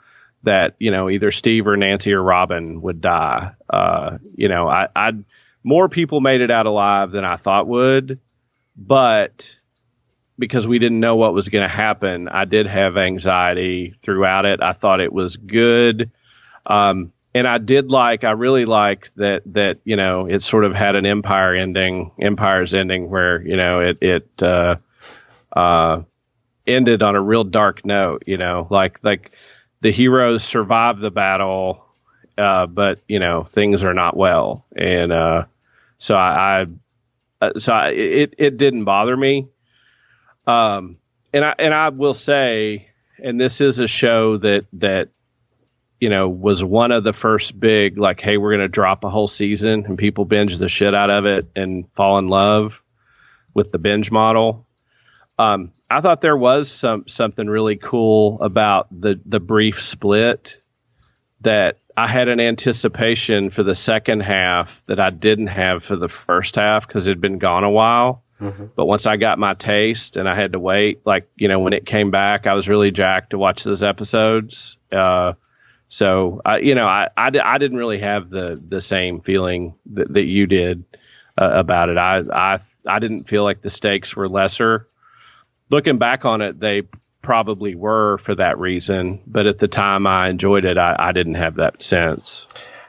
that 0.43 0.75
you 0.79 0.91
know 0.91 1.09
either 1.09 1.31
Steve 1.31 1.67
or 1.67 1.77
Nancy 1.77 2.11
or 2.11 2.21
Robin 2.21 2.81
would 2.81 2.99
die. 2.99 3.51
Uh, 3.69 4.17
you 4.35 4.49
know, 4.49 4.67
I, 4.67 4.87
I 4.95 5.13
more 5.63 5.87
people 5.87 6.19
made 6.19 6.41
it 6.41 6.51
out 6.51 6.65
alive 6.65 7.11
than 7.11 7.23
I 7.23 7.37
thought 7.37 7.67
would, 7.67 8.19
but 8.75 9.55
because 10.39 10.65
we 10.65 10.79
didn't 10.79 10.99
know 10.99 11.17
what 11.17 11.35
was 11.35 11.49
going 11.49 11.61
to 11.61 11.73
happen, 11.73 12.27
I 12.27 12.45
did 12.45 12.65
have 12.65 12.97
anxiety 12.97 13.93
throughout 14.01 14.45
it. 14.45 14.59
I 14.59 14.73
thought 14.73 14.99
it 14.99 15.13
was 15.13 15.37
good. 15.37 16.09
Um, 16.65 17.13
and 17.33 17.47
I 17.47 17.57
did 17.59 17.89
like, 17.89 18.23
I 18.23 18.31
really 18.31 18.65
liked 18.65 19.11
that, 19.15 19.43
that, 19.53 19.77
you 19.85 19.95
know, 19.95 20.27
it 20.27 20.43
sort 20.43 20.65
of 20.65 20.73
had 20.73 20.95
an 20.95 21.05
empire 21.05 21.55
ending, 21.55 22.11
empire's 22.19 22.73
ending 22.73 23.09
where, 23.09 23.41
you 23.41 23.55
know, 23.55 23.79
it, 23.79 23.97
it, 24.01 24.43
uh, 24.43 24.75
uh, 25.53 26.01
ended 26.67 27.01
on 27.01 27.15
a 27.15 27.21
real 27.21 27.43
dark 27.43 27.85
note, 27.85 28.23
you 28.27 28.37
know, 28.37 28.67
like, 28.69 28.99
like 29.01 29.31
the 29.79 29.91
heroes 29.91 30.43
survive 30.43 30.99
the 30.99 31.09
battle, 31.09 31.85
uh, 32.37 32.65
but, 32.65 32.99
you 33.07 33.19
know, 33.19 33.43
things 33.43 33.83
are 33.83 33.93
not 33.93 34.17
well. 34.17 34.65
And, 34.75 35.11
uh, 35.13 35.45
so 35.99 36.15
I, 36.15 36.61
I 36.61 36.65
uh, 37.45 37.59
so 37.59 37.73
I, 37.73 37.89
it, 37.89 38.35
it 38.37 38.57
didn't 38.57 38.83
bother 38.83 39.15
me. 39.15 39.47
Um, 40.45 40.97
and 41.33 41.45
I, 41.45 41.55
and 41.57 41.73
I 41.73 41.89
will 41.89 42.13
say, 42.13 42.89
and 43.23 43.39
this 43.39 43.61
is 43.61 43.79
a 43.79 43.87
show 43.87 44.37
that, 44.37 44.65
that, 44.73 45.09
you 46.01 46.09
know, 46.09 46.27
was 46.27 46.63
one 46.63 46.91
of 46.91 47.03
the 47.03 47.13
first 47.13 47.57
big, 47.57 47.97
like, 47.97 48.19
hey, 48.19 48.35
we're 48.35 48.49
going 48.49 48.61
to 48.61 48.67
drop 48.67 49.03
a 49.03 49.09
whole 49.09 49.27
season 49.27 49.85
and 49.85 49.97
people 49.97 50.25
binge 50.25 50.57
the 50.57 50.67
shit 50.67 50.95
out 50.95 51.11
of 51.11 51.25
it 51.25 51.49
and 51.55 51.85
fall 51.95 52.17
in 52.17 52.27
love 52.27 52.81
with 53.53 53.71
the 53.71 53.77
binge 53.77 54.09
model. 54.09 54.65
Um, 55.37 55.71
I 55.89 56.01
thought 56.01 56.21
there 56.21 56.35
was 56.35 56.71
some 56.71 57.05
something 57.07 57.47
really 57.47 57.75
cool 57.75 58.41
about 58.41 58.87
the 58.91 59.19
the 59.25 59.39
brief 59.39 59.83
split 59.83 60.59
that 61.41 61.77
I 61.95 62.07
had 62.07 62.29
an 62.29 62.39
anticipation 62.39 63.51
for 63.51 63.61
the 63.61 63.75
second 63.75 64.21
half 64.21 64.81
that 64.87 64.99
I 64.99 65.11
didn't 65.11 65.47
have 65.47 65.83
for 65.83 65.95
the 65.95 66.09
first 66.09 66.55
half 66.55 66.87
because 66.87 67.05
it 67.05 67.11
had 67.11 67.21
been 67.21 67.37
gone 67.37 67.63
a 67.63 67.69
while. 67.69 68.23
Mm-hmm. 68.39 68.67
But 68.75 68.85
once 68.85 69.05
I 69.05 69.17
got 69.17 69.37
my 69.37 69.53
taste 69.53 70.17
and 70.17 70.27
I 70.27 70.35
had 70.35 70.53
to 70.53 70.59
wait, 70.59 71.01
like, 71.05 71.29
you 71.35 71.47
know, 71.47 71.59
when 71.59 71.73
it 71.73 71.85
came 71.85 72.09
back, 72.09 72.47
I 72.47 72.53
was 72.53 72.67
really 72.67 72.89
jacked 72.89 73.31
to 73.31 73.37
watch 73.37 73.63
those 73.63 73.83
episodes. 73.83 74.77
Uh, 74.91 75.33
so, 75.91 76.39
you 76.61 76.73
know, 76.73 76.87
I, 76.87 77.09
I, 77.17 77.31
I, 77.43 77.57
didn't 77.57 77.75
really 77.75 77.99
have 77.99 78.29
the, 78.29 78.57
the 78.65 78.79
same 78.79 79.19
feeling 79.19 79.75
that, 79.87 80.13
that 80.13 80.23
you 80.23 80.47
did 80.47 80.85
uh, 81.37 81.51
about 81.51 81.89
it. 81.89 81.97
I, 81.97 82.21
I, 82.31 82.59
I 82.87 82.99
didn't 82.99 83.25
feel 83.25 83.43
like 83.43 83.61
the 83.61 83.69
stakes 83.69 84.15
were 84.15 84.29
lesser. 84.29 84.87
Looking 85.69 85.97
back 85.97 86.23
on 86.23 86.39
it, 86.39 86.61
they 86.61 86.83
probably 87.21 87.75
were 87.75 88.19
for 88.19 88.35
that 88.35 88.57
reason. 88.57 89.19
But 89.27 89.47
at 89.47 89.59
the 89.59 89.67
time 89.67 90.07
I 90.07 90.29
enjoyed 90.29 90.63
it, 90.63 90.77
I, 90.77 90.95
I 90.97 91.11
didn't 91.11 91.35
have 91.35 91.55
that 91.55 91.83
sense. 91.83 92.47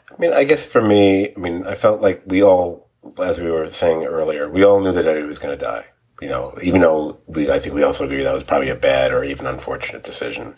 I 0.08 0.14
mean, 0.20 0.32
I 0.32 0.44
guess 0.44 0.64
for 0.64 0.80
me, 0.80 1.34
I 1.36 1.40
mean, 1.40 1.66
I 1.66 1.74
felt 1.74 2.02
like 2.02 2.22
we 2.24 2.40
all, 2.40 2.88
as 3.20 3.40
we 3.40 3.50
were 3.50 3.68
saying 3.72 4.04
earlier, 4.04 4.48
we 4.48 4.62
all 4.62 4.78
knew 4.78 4.92
that 4.92 5.08
Eddie 5.08 5.24
was 5.24 5.40
going 5.40 5.58
to 5.58 5.64
die. 5.64 5.86
You 6.20 6.28
know, 6.28 6.56
even 6.62 6.80
though 6.80 7.18
we, 7.26 7.50
I 7.50 7.58
think 7.58 7.74
we 7.74 7.82
also 7.82 8.04
agree 8.04 8.22
that 8.22 8.32
was 8.32 8.44
probably 8.44 8.68
a 8.68 8.76
bad 8.76 9.10
or 9.10 9.24
even 9.24 9.44
unfortunate 9.44 10.04
decision. 10.04 10.54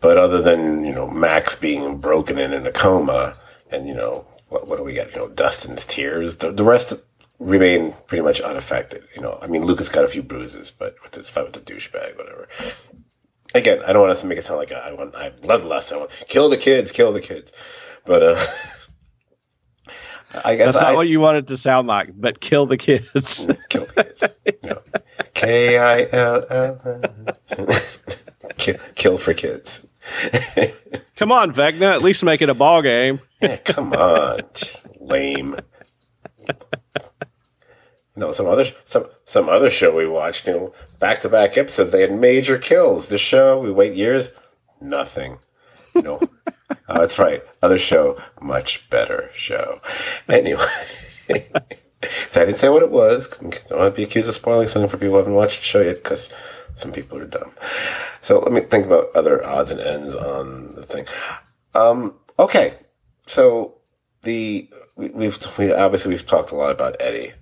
But 0.00 0.16
other 0.16 0.40
than 0.40 0.84
you 0.84 0.94
know 0.94 1.08
Max 1.08 1.54
being 1.54 1.98
broken 1.98 2.38
in 2.38 2.52
in 2.52 2.66
a 2.66 2.72
coma, 2.72 3.36
and 3.70 3.86
you 3.86 3.94
know 3.94 4.26
what, 4.48 4.66
what 4.66 4.76
do 4.78 4.82
we 4.84 4.94
got? 4.94 5.10
You 5.12 5.16
know, 5.16 5.28
Dustin's 5.28 5.86
tears. 5.86 6.36
The, 6.36 6.50
the 6.52 6.64
rest 6.64 6.92
remain 7.38 7.94
pretty 8.06 8.22
much 8.22 8.40
unaffected. 8.40 9.04
You 9.14 9.22
know, 9.22 9.38
I 9.42 9.46
mean, 9.46 9.64
Lucas 9.64 9.88
got 9.88 10.04
a 10.04 10.08
few 10.08 10.22
bruises, 10.22 10.70
but 10.70 10.96
with 11.02 11.14
his 11.14 11.28
fight 11.28 11.44
with 11.44 11.52
the 11.52 11.60
douchebag, 11.60 12.16
whatever. 12.16 12.48
Again, 13.54 13.80
I 13.86 13.92
don't 13.92 14.02
want 14.02 14.12
us 14.12 14.20
to 14.20 14.26
make 14.26 14.38
it 14.38 14.44
sound 14.44 14.58
like 14.58 14.72
I 14.72 14.92
want 14.92 15.14
I 15.14 15.30
bloodlust. 15.30 15.92
I 15.92 15.96
want 15.96 16.10
kill 16.28 16.48
the 16.48 16.56
kids, 16.56 16.92
kill 16.92 17.12
the 17.12 17.20
kids. 17.20 17.52
But 18.06 18.22
uh, 18.22 18.46
I 20.44 20.56
guess 20.56 20.74
that's 20.74 20.82
not 20.82 20.92
I, 20.92 20.96
what 20.96 21.08
you 21.08 21.20
want 21.20 21.38
it 21.38 21.46
to 21.48 21.58
sound 21.58 21.88
like. 21.88 22.10
But 22.14 22.40
kill 22.40 22.66
the 22.66 22.76
kids. 22.76 23.46
kill 23.68 23.86
the 23.86 24.04
kids. 24.04 24.36
K 25.34 25.78
I 25.78 26.08
L 26.12 26.44
L. 26.50 27.02
Kill 28.94 29.16
for 29.16 29.32
kids. 29.32 29.86
come 31.16 31.32
on, 31.32 31.52
Vecna. 31.52 31.92
At 31.92 32.02
least 32.02 32.22
make 32.22 32.42
it 32.42 32.48
a 32.48 32.54
ball 32.54 32.82
game. 32.82 33.20
yeah, 33.40 33.56
come 33.56 33.92
on, 33.92 34.40
lame. 35.00 35.56
No, 38.16 38.32
some 38.32 38.46
other 38.46 38.66
some 38.84 39.06
some 39.24 39.48
other 39.48 39.70
show 39.70 39.94
we 39.96 40.06
watched, 40.06 40.46
you 40.46 40.52
know, 40.52 40.74
back 40.98 41.20
to 41.20 41.28
back 41.28 41.56
episodes. 41.56 41.92
They 41.92 42.02
had 42.02 42.12
major 42.12 42.58
kills. 42.58 43.08
This 43.08 43.20
show, 43.20 43.58
we 43.58 43.70
wait 43.70 43.94
years, 43.94 44.32
nothing. 44.80 45.38
You 45.94 46.02
know, 46.02 46.20
oh, 46.88 47.00
that's 47.00 47.18
right. 47.18 47.42
Other 47.62 47.78
show, 47.78 48.20
much 48.40 48.90
better 48.90 49.30
show. 49.34 49.80
Anyway, 50.28 50.66
so 52.30 52.42
I 52.42 52.44
didn't 52.44 52.58
say 52.58 52.68
what 52.68 52.82
it 52.82 52.90
was. 52.90 53.32
I 53.32 53.42
Don't 53.42 53.78
want 53.78 53.94
to 53.94 53.96
be 53.96 54.02
accused 54.02 54.28
of 54.28 54.34
spoiling 54.34 54.66
something 54.66 54.88
for 54.88 54.96
people 54.98 55.12
who 55.12 55.18
haven't 55.18 55.34
watched 55.34 55.60
the 55.60 55.64
show 55.64 55.80
yet, 55.80 56.02
because 56.02 56.30
some 56.80 56.92
people 56.92 57.18
are 57.18 57.26
dumb. 57.26 57.52
So 58.20 58.40
let 58.40 58.52
me 58.52 58.60
think 58.62 58.86
about 58.86 59.14
other 59.14 59.44
odds 59.44 59.70
and 59.70 59.80
ends 59.80 60.14
on 60.14 60.74
the 60.74 60.84
thing. 60.84 61.06
Um, 61.74 62.14
okay, 62.38 62.74
so 63.26 63.74
the 64.22 64.68
we, 64.96 65.24
have 65.24 65.58
we 65.58 65.72
obviously 65.72 66.10
we've 66.10 66.26
talked 66.26 66.50
a 66.50 66.56
lot 66.56 66.70
about 66.70 66.96
Eddie. 67.00 67.32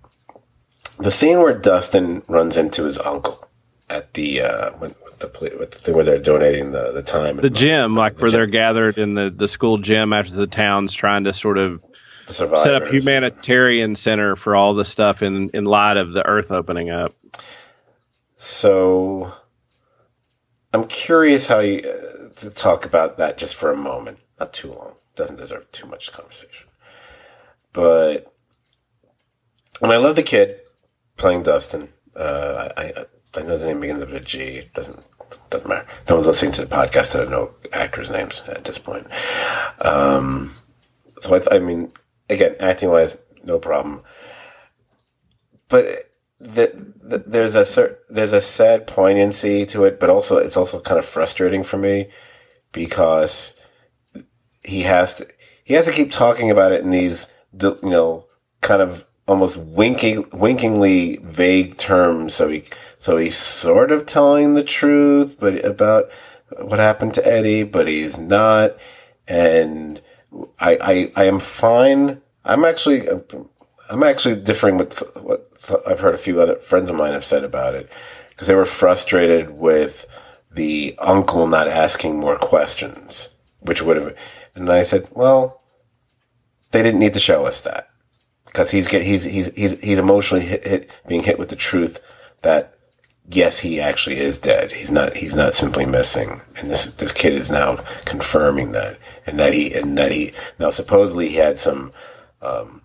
The 0.98 1.10
scene 1.10 1.38
where 1.38 1.54
Dustin 1.54 2.22
runs 2.28 2.56
into 2.56 2.84
his 2.84 2.98
uncle 2.98 3.48
at 3.88 4.14
the 4.14 4.42
uh, 4.42 4.70
when, 4.72 4.94
with 5.04 5.18
the 5.20 5.56
with 5.58 5.70
the 5.70 5.78
thing 5.78 5.94
where 5.94 6.04
they're 6.04 6.18
donating 6.18 6.72
the 6.72 6.92
the 6.92 7.02
time. 7.02 7.36
The 7.36 7.50
gym, 7.50 7.94
like 7.94 8.16
the 8.16 8.22
where 8.22 8.30
gym. 8.30 8.38
they're 8.38 8.46
gathered 8.46 8.98
in 8.98 9.14
the 9.14 9.32
the 9.34 9.48
school 9.48 9.78
gym 9.78 10.12
after 10.12 10.32
the 10.32 10.46
town's 10.46 10.92
trying 10.92 11.24
to 11.24 11.32
sort 11.32 11.58
of 11.58 11.82
set 12.28 12.74
up 12.74 12.88
humanitarian 12.88 13.96
center 13.96 14.36
for 14.36 14.54
all 14.54 14.74
the 14.74 14.84
stuff 14.84 15.22
in 15.22 15.50
in 15.50 15.64
light 15.64 15.96
of 15.96 16.12
the 16.12 16.26
Earth 16.26 16.50
opening 16.50 16.90
up. 16.90 17.14
So 18.38 19.34
I'm 20.72 20.86
curious 20.86 21.48
how 21.48 21.58
you 21.58 21.80
uh, 21.80 22.28
to 22.36 22.50
talk 22.50 22.86
about 22.86 23.18
that 23.18 23.36
just 23.36 23.56
for 23.56 23.70
a 23.70 23.76
moment. 23.76 24.18
Not 24.38 24.52
too 24.52 24.72
long. 24.72 24.92
Doesn't 25.16 25.36
deserve 25.36 25.70
too 25.72 25.86
much 25.86 26.12
conversation. 26.12 26.68
But 27.72 28.32
and 29.82 29.92
I 29.92 29.96
love 29.96 30.16
the 30.16 30.22
kid 30.22 30.60
playing 31.16 31.42
Dustin. 31.42 31.88
Uh, 32.16 32.70
I, 32.76 32.82
I, 32.82 33.06
I 33.34 33.42
know 33.42 33.50
his 33.50 33.64
name 33.64 33.80
begins 33.80 34.04
with 34.04 34.14
a 34.14 34.20
G. 34.20 34.40
It 34.40 34.72
Doesn't 34.72 35.04
doesn't 35.50 35.68
matter. 35.68 35.86
No 36.08 36.14
one's 36.14 36.28
listening 36.28 36.52
to 36.52 36.64
the 36.64 36.74
podcast 36.74 37.12
that 37.12 37.26
I 37.26 37.30
know 37.30 37.54
actors' 37.72 38.10
names 38.10 38.44
at 38.46 38.64
this 38.64 38.78
point. 38.78 39.06
Um, 39.80 40.54
so 41.20 41.34
I, 41.34 41.56
I 41.56 41.58
mean, 41.58 41.92
again, 42.30 42.54
acting 42.60 42.90
wise, 42.90 43.16
no 43.42 43.58
problem. 43.58 44.02
But 45.68 46.07
the, 46.40 46.94
the, 47.02 47.18
there's 47.18 47.56
a 47.56 47.96
there's 48.08 48.32
a 48.32 48.40
sad 48.40 48.86
poignancy 48.86 49.66
to 49.66 49.84
it, 49.84 49.98
but 49.98 50.10
also 50.10 50.36
it's 50.36 50.56
also 50.56 50.80
kind 50.80 50.98
of 50.98 51.04
frustrating 51.04 51.64
for 51.64 51.78
me 51.78 52.08
because 52.72 53.54
he 54.62 54.82
has 54.82 55.16
to 55.16 55.26
he 55.64 55.74
has 55.74 55.86
to 55.86 55.92
keep 55.92 56.10
talking 56.10 56.50
about 56.50 56.72
it 56.72 56.82
in 56.82 56.90
these 56.90 57.28
you 57.60 57.78
know 57.82 58.26
kind 58.60 58.82
of 58.82 59.06
almost 59.26 59.56
winking 59.56 60.28
winkingly 60.32 61.18
vague 61.22 61.76
terms. 61.76 62.34
So 62.34 62.48
he 62.48 62.64
so 62.98 63.16
he's 63.16 63.36
sort 63.36 63.90
of 63.90 64.06
telling 64.06 64.54
the 64.54 64.64
truth, 64.64 65.36
but 65.40 65.64
about 65.64 66.08
what 66.60 66.78
happened 66.78 67.14
to 67.14 67.26
Eddie, 67.26 67.64
but 67.64 67.88
he's 67.88 68.16
not. 68.16 68.76
And 69.26 70.00
I 70.60 70.78
I, 70.80 71.12
I 71.16 71.24
am 71.24 71.40
fine. 71.40 72.20
I'm 72.44 72.64
actually 72.64 73.08
I'm 73.90 74.02
actually 74.02 74.36
differing 74.36 74.78
with 74.78 75.02
what 75.16 75.47
I've 75.86 76.00
heard 76.00 76.14
a 76.14 76.18
few 76.18 76.40
other 76.40 76.56
friends 76.56 76.90
of 76.90 76.96
mine 76.96 77.12
have 77.12 77.24
said 77.24 77.44
about 77.44 77.74
it 77.74 77.88
because 78.30 78.48
they 78.48 78.54
were 78.54 78.64
frustrated 78.64 79.50
with 79.50 80.06
the 80.50 80.94
uncle 80.98 81.46
not 81.46 81.68
asking 81.68 82.18
more 82.18 82.38
questions, 82.38 83.28
which 83.60 83.82
would 83.82 83.96
have. 83.96 84.14
And 84.54 84.70
I 84.70 84.82
said, 84.82 85.08
well, 85.12 85.62
they 86.70 86.82
didn't 86.82 87.00
need 87.00 87.14
to 87.14 87.20
show 87.20 87.46
us 87.46 87.62
that 87.62 87.88
because 88.46 88.70
he's 88.70 88.88
get 88.88 89.02
he's 89.02 89.24
he's 89.24 89.52
he's 89.54 89.78
he's 89.80 89.98
emotionally 89.98 90.44
hit, 90.44 90.66
hit 90.66 90.90
being 91.06 91.22
hit 91.22 91.38
with 91.38 91.48
the 91.48 91.56
truth 91.56 92.00
that 92.42 92.78
yes, 93.30 93.60
he 93.60 93.80
actually 93.80 94.18
is 94.18 94.38
dead. 94.38 94.72
He's 94.72 94.90
not 94.90 95.16
he's 95.16 95.34
not 95.34 95.54
simply 95.54 95.86
missing, 95.86 96.42
and 96.56 96.70
this 96.70 96.86
this 96.86 97.12
kid 97.12 97.34
is 97.34 97.50
now 97.50 97.76
confirming 98.04 98.72
that, 98.72 98.98
and 99.26 99.38
that 99.38 99.52
he 99.52 99.74
and 99.74 99.96
that 99.98 100.12
he 100.12 100.32
now 100.58 100.70
supposedly 100.70 101.28
he 101.30 101.36
had 101.36 101.58
some. 101.58 101.92
Um, 102.40 102.82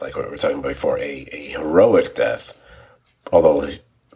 like 0.00 0.16
we 0.16 0.22
were 0.22 0.36
talking 0.36 0.58
about 0.58 0.68
before, 0.68 0.98
a, 0.98 1.28
a 1.32 1.50
heroic 1.52 2.14
death. 2.14 2.56
Although 3.32 3.70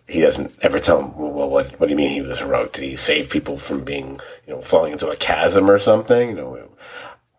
he 0.08 0.20
doesn't 0.20 0.54
ever 0.60 0.78
tell 0.78 1.00
him, 1.00 1.16
well, 1.16 1.48
what, 1.48 1.78
what 1.78 1.86
do 1.86 1.90
you 1.90 1.96
mean 1.96 2.10
he 2.10 2.20
was 2.20 2.38
heroic? 2.38 2.72
Did 2.72 2.84
he 2.84 2.96
save 2.96 3.30
people 3.30 3.56
from 3.56 3.84
being, 3.84 4.20
you 4.46 4.54
know, 4.54 4.60
falling 4.60 4.92
into 4.92 5.08
a 5.08 5.16
chasm 5.16 5.70
or 5.70 5.78
something? 5.78 6.30
You 6.30 6.34
know, 6.34 6.68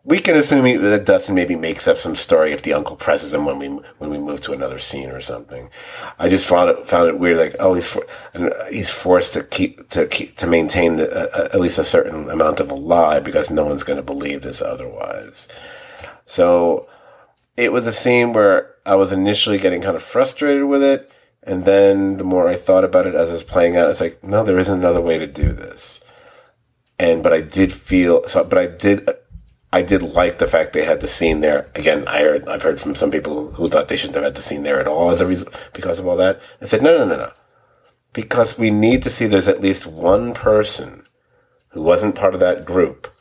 we 0.06 0.20
can 0.20 0.36
assume 0.36 0.66
he, 0.66 0.78
that 0.78 1.06
Dustin 1.06 1.34
maybe 1.34 1.56
makes 1.56 1.88
up 1.88 1.98
some 1.98 2.16
story 2.16 2.54
if 2.54 2.62
the 2.62 2.74
uncle 2.74 2.96
presses 2.96 3.34
him 3.34 3.44
when 3.44 3.58
we 3.58 3.68
when 3.98 4.12
we 4.12 4.20
move 4.20 4.40
to 4.42 4.54
another 4.54 4.78
scene 4.78 5.10
or 5.10 5.20
something. 5.20 5.70
I 6.20 6.30
just 6.30 6.48
found 6.48 6.70
it 6.70 6.88
found 6.88 7.10
it 7.10 7.20
weird, 7.20 7.38
like 7.38 7.56
oh 7.60 7.74
he's 7.74 7.88
for, 7.88 8.06
he's 8.70 8.90
forced 8.90 9.34
to 9.34 9.44
keep 9.44 9.90
to 9.90 10.06
keep 10.06 10.38
to 10.38 10.48
maintain 10.48 10.98
the, 10.98 11.10
uh, 11.12 11.50
at 11.52 11.60
least 11.60 11.80
a 11.80 11.84
certain 11.84 12.30
amount 12.30 12.60
of 12.60 12.70
a 12.70 12.76
lie 12.76 13.20
because 13.20 13.50
no 13.50 13.66
one's 13.66 13.84
going 13.84 13.98
to 13.98 14.04
believe 14.04 14.44
this 14.44 14.62
otherwise. 14.62 15.48
So 16.28 16.88
it 17.58 17.72
was 17.72 17.88
a 17.88 17.92
scene 17.92 18.34
where 18.34 18.76
I 18.86 18.96
was 18.96 19.12
initially 19.12 19.58
getting 19.58 19.82
kind 19.82 19.96
of 19.96 20.04
frustrated 20.04 20.66
with 20.66 20.84
it. 20.84 21.12
And 21.44 21.66
then 21.66 22.18
the 22.18 22.24
more 22.24 22.48
I 22.48 22.56
thought 22.56 22.84
about 22.84 23.06
it 23.06 23.16
as 23.16 23.30
I 23.30 23.34
was 23.34 23.44
playing 23.44 23.78
out, 23.78 23.90
it's 23.90 24.02
like, 24.02 24.24
no, 24.24 24.44
there 24.44 24.58
isn't 24.58 24.80
another 24.80 25.02
way 25.02 25.18
to 25.18 25.28
do 25.28 25.54
this. 25.54 26.02
And, 26.98 27.22
but 27.22 27.34
I 27.34 27.42
did 27.42 27.72
feel, 27.72 28.28
so, 28.28 28.44
but 28.44 28.58
I 28.58 28.68
did, 28.68 29.08
I 29.72 29.82
did 29.82 30.02
like 30.02 30.40
the 30.40 30.48
fact 30.48 30.74
they 30.74 30.86
had 30.86 31.02
the 31.02 31.08
scene 31.08 31.42
there. 31.42 31.70
Again, 31.76 32.08
I 32.08 32.22
heard, 32.22 32.48
I've 32.48 32.64
heard 32.64 32.82
from 32.82 32.96
some 32.96 33.12
people 33.12 33.52
who 33.52 33.70
thought 33.70 33.90
they 33.90 33.98
shouldn't 33.98 34.16
have 34.16 34.24
had 34.24 34.36
the 34.36 34.42
scene 34.42 34.64
there 34.64 34.80
at 34.80 34.88
all 34.88 35.12
as 35.12 35.22
a 35.22 35.28
reason, 35.28 35.50
because 35.74 36.00
of 36.00 36.08
all 36.08 36.18
that. 36.18 36.42
I 36.62 36.66
said, 36.66 36.82
no, 36.82 36.98
no, 36.98 37.06
no, 37.06 37.16
no. 37.16 37.32
Because 38.12 38.58
we 38.58 38.72
need 38.72 39.04
to 39.04 39.10
see 39.10 39.28
there's 39.28 39.48
at 39.48 39.62
least 39.62 39.86
one 39.86 40.34
person 40.34 41.06
who 41.70 41.82
wasn't 41.82 42.16
part 42.16 42.34
of 42.34 42.40
that 42.40 42.66
group 42.66 43.14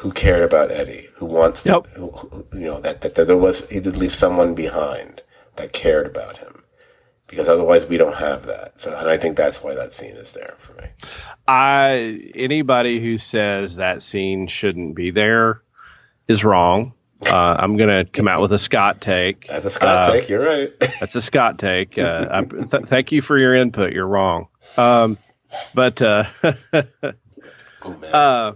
who 0.00 0.10
cared 0.10 0.42
about 0.42 0.70
Eddie, 0.70 1.10
who 1.16 1.26
wants 1.26 1.62
to, 1.62 1.68
yep. 1.68 1.86
who, 1.94 2.10
who, 2.10 2.46
you 2.54 2.64
know, 2.64 2.80
that, 2.80 3.02
that, 3.02 3.16
that 3.16 3.26
there 3.26 3.36
was, 3.36 3.68
he 3.68 3.80
did 3.80 3.98
leave 3.98 4.14
someone 4.14 4.54
behind 4.54 5.20
that 5.56 5.74
cared 5.74 6.06
about 6.06 6.38
him. 6.38 6.62
Because 7.26 7.50
otherwise 7.50 7.84
we 7.84 7.98
don't 7.98 8.16
have 8.16 8.46
that. 8.46 8.80
So, 8.80 8.96
and 8.96 9.10
I 9.10 9.18
think 9.18 9.36
that's 9.36 9.62
why 9.62 9.74
that 9.74 9.92
scene 9.92 10.16
is 10.16 10.32
there 10.32 10.54
for 10.56 10.72
me. 10.80 10.88
I, 11.46 12.32
anybody 12.34 12.98
who 12.98 13.18
says 13.18 13.76
that 13.76 14.02
scene 14.02 14.46
shouldn't 14.46 14.96
be 14.96 15.10
there 15.10 15.60
is 16.28 16.44
wrong. 16.44 16.94
Uh, 17.26 17.56
I'm 17.58 17.76
going 17.76 17.90
to 17.90 18.10
come 18.10 18.26
out 18.26 18.40
with 18.40 18.52
a 18.52 18.58
Scot 18.58 19.02
take. 19.02 19.48
That's 19.48 19.66
a 19.66 19.70
Scot 19.70 20.08
uh, 20.08 20.12
take. 20.12 20.30
You're 20.30 20.46
right. 20.46 20.72
that's 20.98 21.14
a 21.14 21.20
Scot 21.20 21.58
take. 21.58 21.98
Uh, 21.98 22.42
th- 22.44 22.86
thank 22.86 23.12
you 23.12 23.20
for 23.20 23.38
your 23.38 23.54
input. 23.54 23.92
You're 23.92 24.06
wrong. 24.06 24.48
Um, 24.78 25.18
but, 25.74 26.00
uh, 26.00 26.24
oh, 26.72 27.92
uh, 28.02 28.52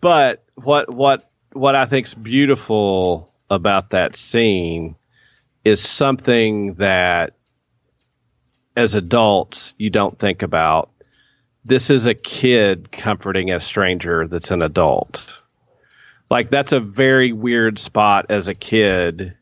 but 0.00 0.44
what 0.54 0.92
what 0.92 1.30
what 1.52 1.74
I 1.74 1.86
think's 1.86 2.14
beautiful 2.14 3.32
about 3.48 3.90
that 3.90 4.16
scene 4.16 4.96
is 5.64 5.80
something 5.80 6.74
that 6.74 7.34
as 8.76 8.94
adults 8.94 9.74
you 9.78 9.90
don't 9.90 10.18
think 10.18 10.42
about. 10.42 10.90
This 11.64 11.90
is 11.90 12.06
a 12.06 12.14
kid 12.14 12.90
comforting 12.90 13.50
a 13.50 13.60
stranger 13.60 14.26
that's 14.26 14.50
an 14.50 14.62
adult. 14.62 15.22
Like 16.30 16.50
that's 16.50 16.72
a 16.72 16.80
very 16.80 17.32
weird 17.32 17.78
spot 17.78 18.26
as 18.30 18.48
a 18.48 18.54
kid 18.54 19.34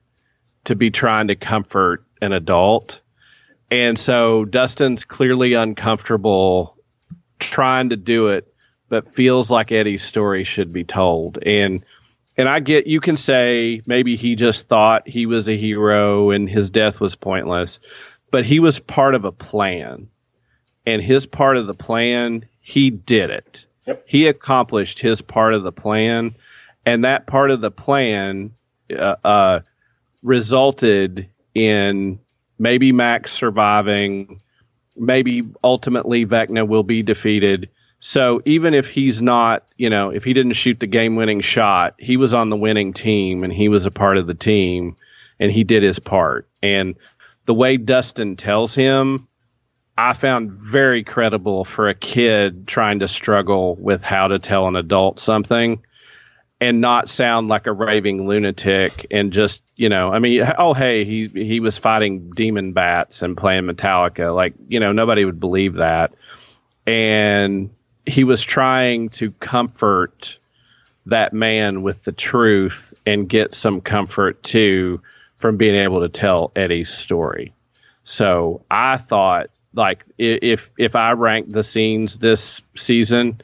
to 0.65 0.75
be 0.75 0.91
trying 0.91 1.29
to 1.29 1.37
comfort 1.37 2.05
an 2.21 2.33
adult. 2.33 3.01
And 3.71 3.99
so 3.99 4.45
Dustin's 4.45 5.05
clearly 5.05 5.53
uncomfortable 5.53 6.77
trying 7.39 7.91
to 7.91 7.97
do 7.97 8.29
it 8.29 8.48
but 8.89 9.15
feels 9.15 9.51
like 9.51 9.73
Eddie's 9.73 10.03
story 10.03 10.45
should 10.45 10.73
be 10.73 10.85
told. 10.85 11.39
And 11.39 11.85
and 12.37 12.49
I 12.49 12.61
get 12.61 12.87
you 12.87 13.01
can 13.01 13.17
say 13.17 13.83
maybe 13.87 14.17
he 14.17 14.37
just 14.37 14.69
thought 14.69 15.09
he 15.09 15.27
was 15.27 15.49
a 15.49 15.57
hero 15.57 16.31
and 16.31 16.49
his 16.49 16.71
death 16.71 17.01
was 17.01 17.15
pointless, 17.15 17.81
but 18.31 18.45
he 18.45 18.61
was 18.61 18.79
part 18.79 19.15
of 19.15 19.25
a 19.25 19.33
plan. 19.33 20.09
And 20.87 21.03
his 21.03 21.27
part 21.27 21.59
of 21.59 21.67
the 21.67 21.75
plan, 21.75 22.47
he 22.61 22.91
did 22.91 23.31
it. 23.31 23.65
Yep. 23.87 24.05
He 24.07 24.27
accomplished 24.27 25.01
his 25.01 25.21
part 25.21 25.53
of 25.53 25.63
the 25.63 25.73
plan, 25.73 26.35
and 26.87 27.05
that 27.05 27.27
part 27.27 27.51
of 27.51 27.61
the 27.61 27.71
plan 27.71 28.53
uh, 28.91 29.17
uh, 29.23 29.61
resulted 30.23 31.29
in 31.55 32.21
maybe 32.59 32.93
Max 32.93 33.33
surviving, 33.33 34.41
maybe 34.97 35.49
ultimately 35.63 36.27
Vecna 36.27 36.67
will 36.67 36.83
be 36.83 37.03
defeated. 37.03 37.71
So 38.01 38.41
even 38.45 38.75
if 38.75 38.89
he's 38.89 39.21
not, 39.21 39.67
you 39.77 39.91
know, 39.91 40.11
if 40.11 40.25
he 40.25 40.33
didn't 40.33 40.53
shoot 40.53 40.79
the 40.79 40.87
game 40.87 41.17
winning 41.17 41.41
shot, 41.41 41.95
he 41.99 42.17
was 42.17 42.33
on 42.33 42.49
the 42.49 42.57
winning 42.57 42.93
team 42.93 43.43
and 43.43 43.53
he 43.53 43.69
was 43.69 43.87
a 43.87 43.91
part 43.91 44.19
of 44.19 44.27
the 44.27 44.35
team 44.35 44.97
and 45.41 45.51
he 45.51 45.65
did 45.65 45.83
his 45.83 45.99
part. 45.99 46.49
And 46.63 46.95
the 47.47 47.55
way 47.55 47.77
Dustin 47.77 48.37
tells 48.37 48.75
him, 48.75 49.27
I 49.97 50.13
found 50.13 50.53
very 50.53 51.03
credible 51.03 51.65
for 51.65 51.89
a 51.89 51.95
kid 51.95 52.69
trying 52.69 53.01
to 53.01 53.09
struggle 53.09 53.75
with 53.75 54.05
how 54.05 54.29
to 54.29 54.39
tell 54.39 54.69
an 54.69 54.77
adult 54.77 55.19
something 55.19 55.83
and 56.61 56.81
not 56.81 57.09
sound 57.09 57.49
like 57.49 57.67
a 57.67 57.73
raving 57.73 58.29
lunatic 58.29 59.07
and 59.11 59.33
just 59.33 59.63
you 59.77 59.89
know 59.89 60.13
i 60.13 60.19
mean 60.19 60.43
oh 60.59 60.75
hey 60.75 61.05
he 61.05 61.29
he 61.29 61.61
was 61.61 61.79
fighting 61.79 62.31
demon 62.31 62.73
bats 62.73 63.23
and 63.23 63.37
playing 63.37 63.65
metallica 63.65 64.35
like 64.35 64.55
you 64.67 64.81
know 64.81 64.91
nobody 64.91 65.25
would 65.25 65.39
believe 65.39 65.75
that 65.75 66.15
and 66.87 67.71
he 68.09 68.25
was 68.25 68.43
trying 68.43 69.09
to 69.11 69.31
comfort 69.33 70.39
that 71.07 71.33
man 71.33 71.83
with 71.83 72.03
the 72.05 72.13
truth 72.13 72.93
and 73.07 73.29
get 73.29 73.55
some 73.55 73.81
comfort 73.81 74.43
too 74.43 75.01
from 75.37 75.57
being 75.57 75.75
able 75.75 76.01
to 76.01 76.09
tell 76.09 76.51
eddie's 76.57 76.91
story 76.91 77.53
so 78.05 78.63
i 78.71 78.97
thought 78.97 79.51
like 79.75 80.05
if 80.19 80.71
if 80.77 80.97
i 80.97 81.13
ranked 81.13 81.53
the 81.53 81.63
scenes 81.63 82.19
this 82.19 82.61
season 82.75 83.41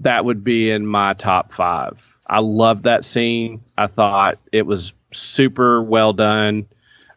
that 0.00 0.24
would 0.24 0.42
be 0.42 0.70
in 0.70 0.86
my 0.86 1.14
top 1.14 1.52
five 1.52 2.00
I 2.26 2.40
loved 2.40 2.84
that 2.84 3.04
scene. 3.04 3.62
I 3.78 3.86
thought 3.86 4.38
it 4.50 4.66
was 4.66 4.92
super 5.12 5.82
well 5.82 6.12
done. 6.12 6.66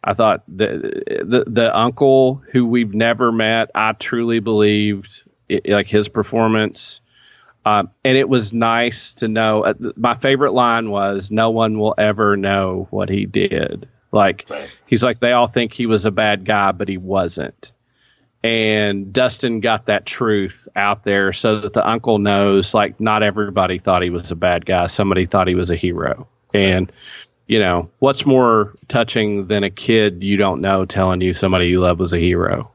I 0.03 0.13
thought 0.13 0.43
the 0.47 1.03
the, 1.25 1.43
the 1.47 1.77
uncle 1.77 2.41
who 2.51 2.65
we've 2.65 2.93
never 2.93 3.31
met, 3.31 3.71
I 3.73 3.93
truly 3.93 4.39
believed 4.39 5.09
it, 5.49 5.67
like 5.67 5.87
his 5.87 6.07
performance. 6.07 7.01
Um, 7.65 7.89
and 8.05 8.17
it 8.17 8.29
was 8.29 8.53
nice 8.53 9.13
to 9.15 9.27
know. 9.27 9.65
Uh, 9.65 9.73
my 9.97 10.15
favorite 10.15 10.53
line 10.53 10.89
was, 10.91 11.29
"No 11.29 11.49
one 11.49 11.77
will 11.77 11.93
ever 11.97 12.37
know 12.37 12.87
what 12.89 13.09
he 13.09 13.25
did." 13.25 13.87
Like 14.11 14.45
right. 14.49 14.69
he's 14.87 15.03
like 15.03 15.19
they 15.19 15.33
all 15.33 15.47
think 15.47 15.73
he 15.73 15.85
was 15.85 16.05
a 16.05 16.11
bad 16.11 16.45
guy, 16.45 16.71
but 16.71 16.87
he 16.87 16.97
wasn't 16.97 17.71
and 18.43 19.11
Dustin 19.11 19.59
got 19.59 19.87
that 19.87 20.05
truth 20.05 20.67
out 20.75 21.03
there 21.03 21.33
so 21.33 21.59
that 21.61 21.73
the 21.73 21.87
uncle 21.87 22.19
knows 22.19 22.73
like 22.73 22.99
not 22.99 23.21
everybody 23.21 23.79
thought 23.79 24.01
he 24.01 24.09
was 24.09 24.31
a 24.31 24.35
bad 24.35 24.65
guy. 24.65 24.87
Somebody 24.87 25.25
thought 25.25 25.47
he 25.47 25.55
was 25.55 25.71
a 25.71 25.75
hero. 25.75 26.27
And 26.53 26.91
you 27.47 27.59
know, 27.59 27.89
what's 27.99 28.25
more 28.25 28.73
touching 28.87 29.47
than 29.47 29.63
a 29.63 29.69
kid 29.69 30.23
you 30.23 30.37
don't 30.37 30.61
know 30.61 30.85
telling 30.85 31.19
you 31.19 31.33
somebody 31.33 31.67
you 31.67 31.81
love 31.81 31.99
was 31.99 32.13
a 32.13 32.19
hero? 32.19 32.71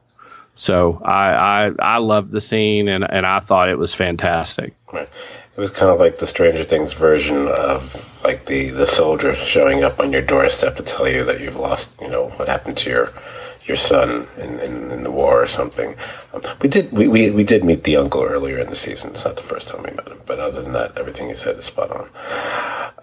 So 0.55 1.01
I 1.03 1.67
I, 1.67 1.71
I 1.79 1.97
loved 1.97 2.31
the 2.31 2.41
scene 2.41 2.87
and, 2.87 3.05
and 3.09 3.25
I 3.25 3.39
thought 3.39 3.69
it 3.69 3.77
was 3.77 3.93
fantastic. 3.93 4.73
Right. 4.91 5.09
It 5.55 5.61
was 5.61 5.71
kind 5.71 5.89
of 5.89 5.99
like 5.99 6.19
the 6.19 6.27
Stranger 6.27 6.65
Things 6.65 6.93
version 6.93 7.47
of 7.47 8.21
like 8.23 8.45
the, 8.45 8.71
the 8.71 8.85
soldier 8.85 9.35
showing 9.35 9.83
up 9.83 9.99
on 10.01 10.11
your 10.11 10.21
doorstep 10.21 10.75
to 10.75 10.83
tell 10.83 11.07
you 11.07 11.23
that 11.23 11.39
you've 11.39 11.55
lost, 11.55 11.93
you 12.01 12.09
know, 12.09 12.29
what 12.31 12.47
happened 12.49 12.77
to 12.79 12.89
your 12.89 13.13
your 13.65 13.77
son 13.77 14.27
in, 14.37 14.59
in, 14.59 14.91
in 14.91 15.03
the 15.03 15.11
war 15.11 15.41
or 15.41 15.47
something. 15.47 15.95
Um, 16.33 16.41
we 16.61 16.69
did 16.69 16.91
we, 16.91 17.07
we, 17.07 17.31
we 17.31 17.43
did 17.43 17.63
meet 17.63 17.83
the 17.83 17.95
uncle 17.97 18.23
earlier 18.23 18.59
in 18.59 18.69
the 18.69 18.75
season. 18.75 19.11
It's 19.11 19.25
not 19.25 19.37
the 19.37 19.43
first 19.43 19.69
time 19.69 19.83
we 19.83 19.91
met 19.91 20.07
him, 20.07 20.19
but 20.25 20.39
other 20.39 20.61
than 20.61 20.73
that, 20.73 20.97
everything 20.97 21.29
he 21.29 21.33
said 21.35 21.57
is 21.57 21.65
spot 21.65 21.91
on. 21.91 22.09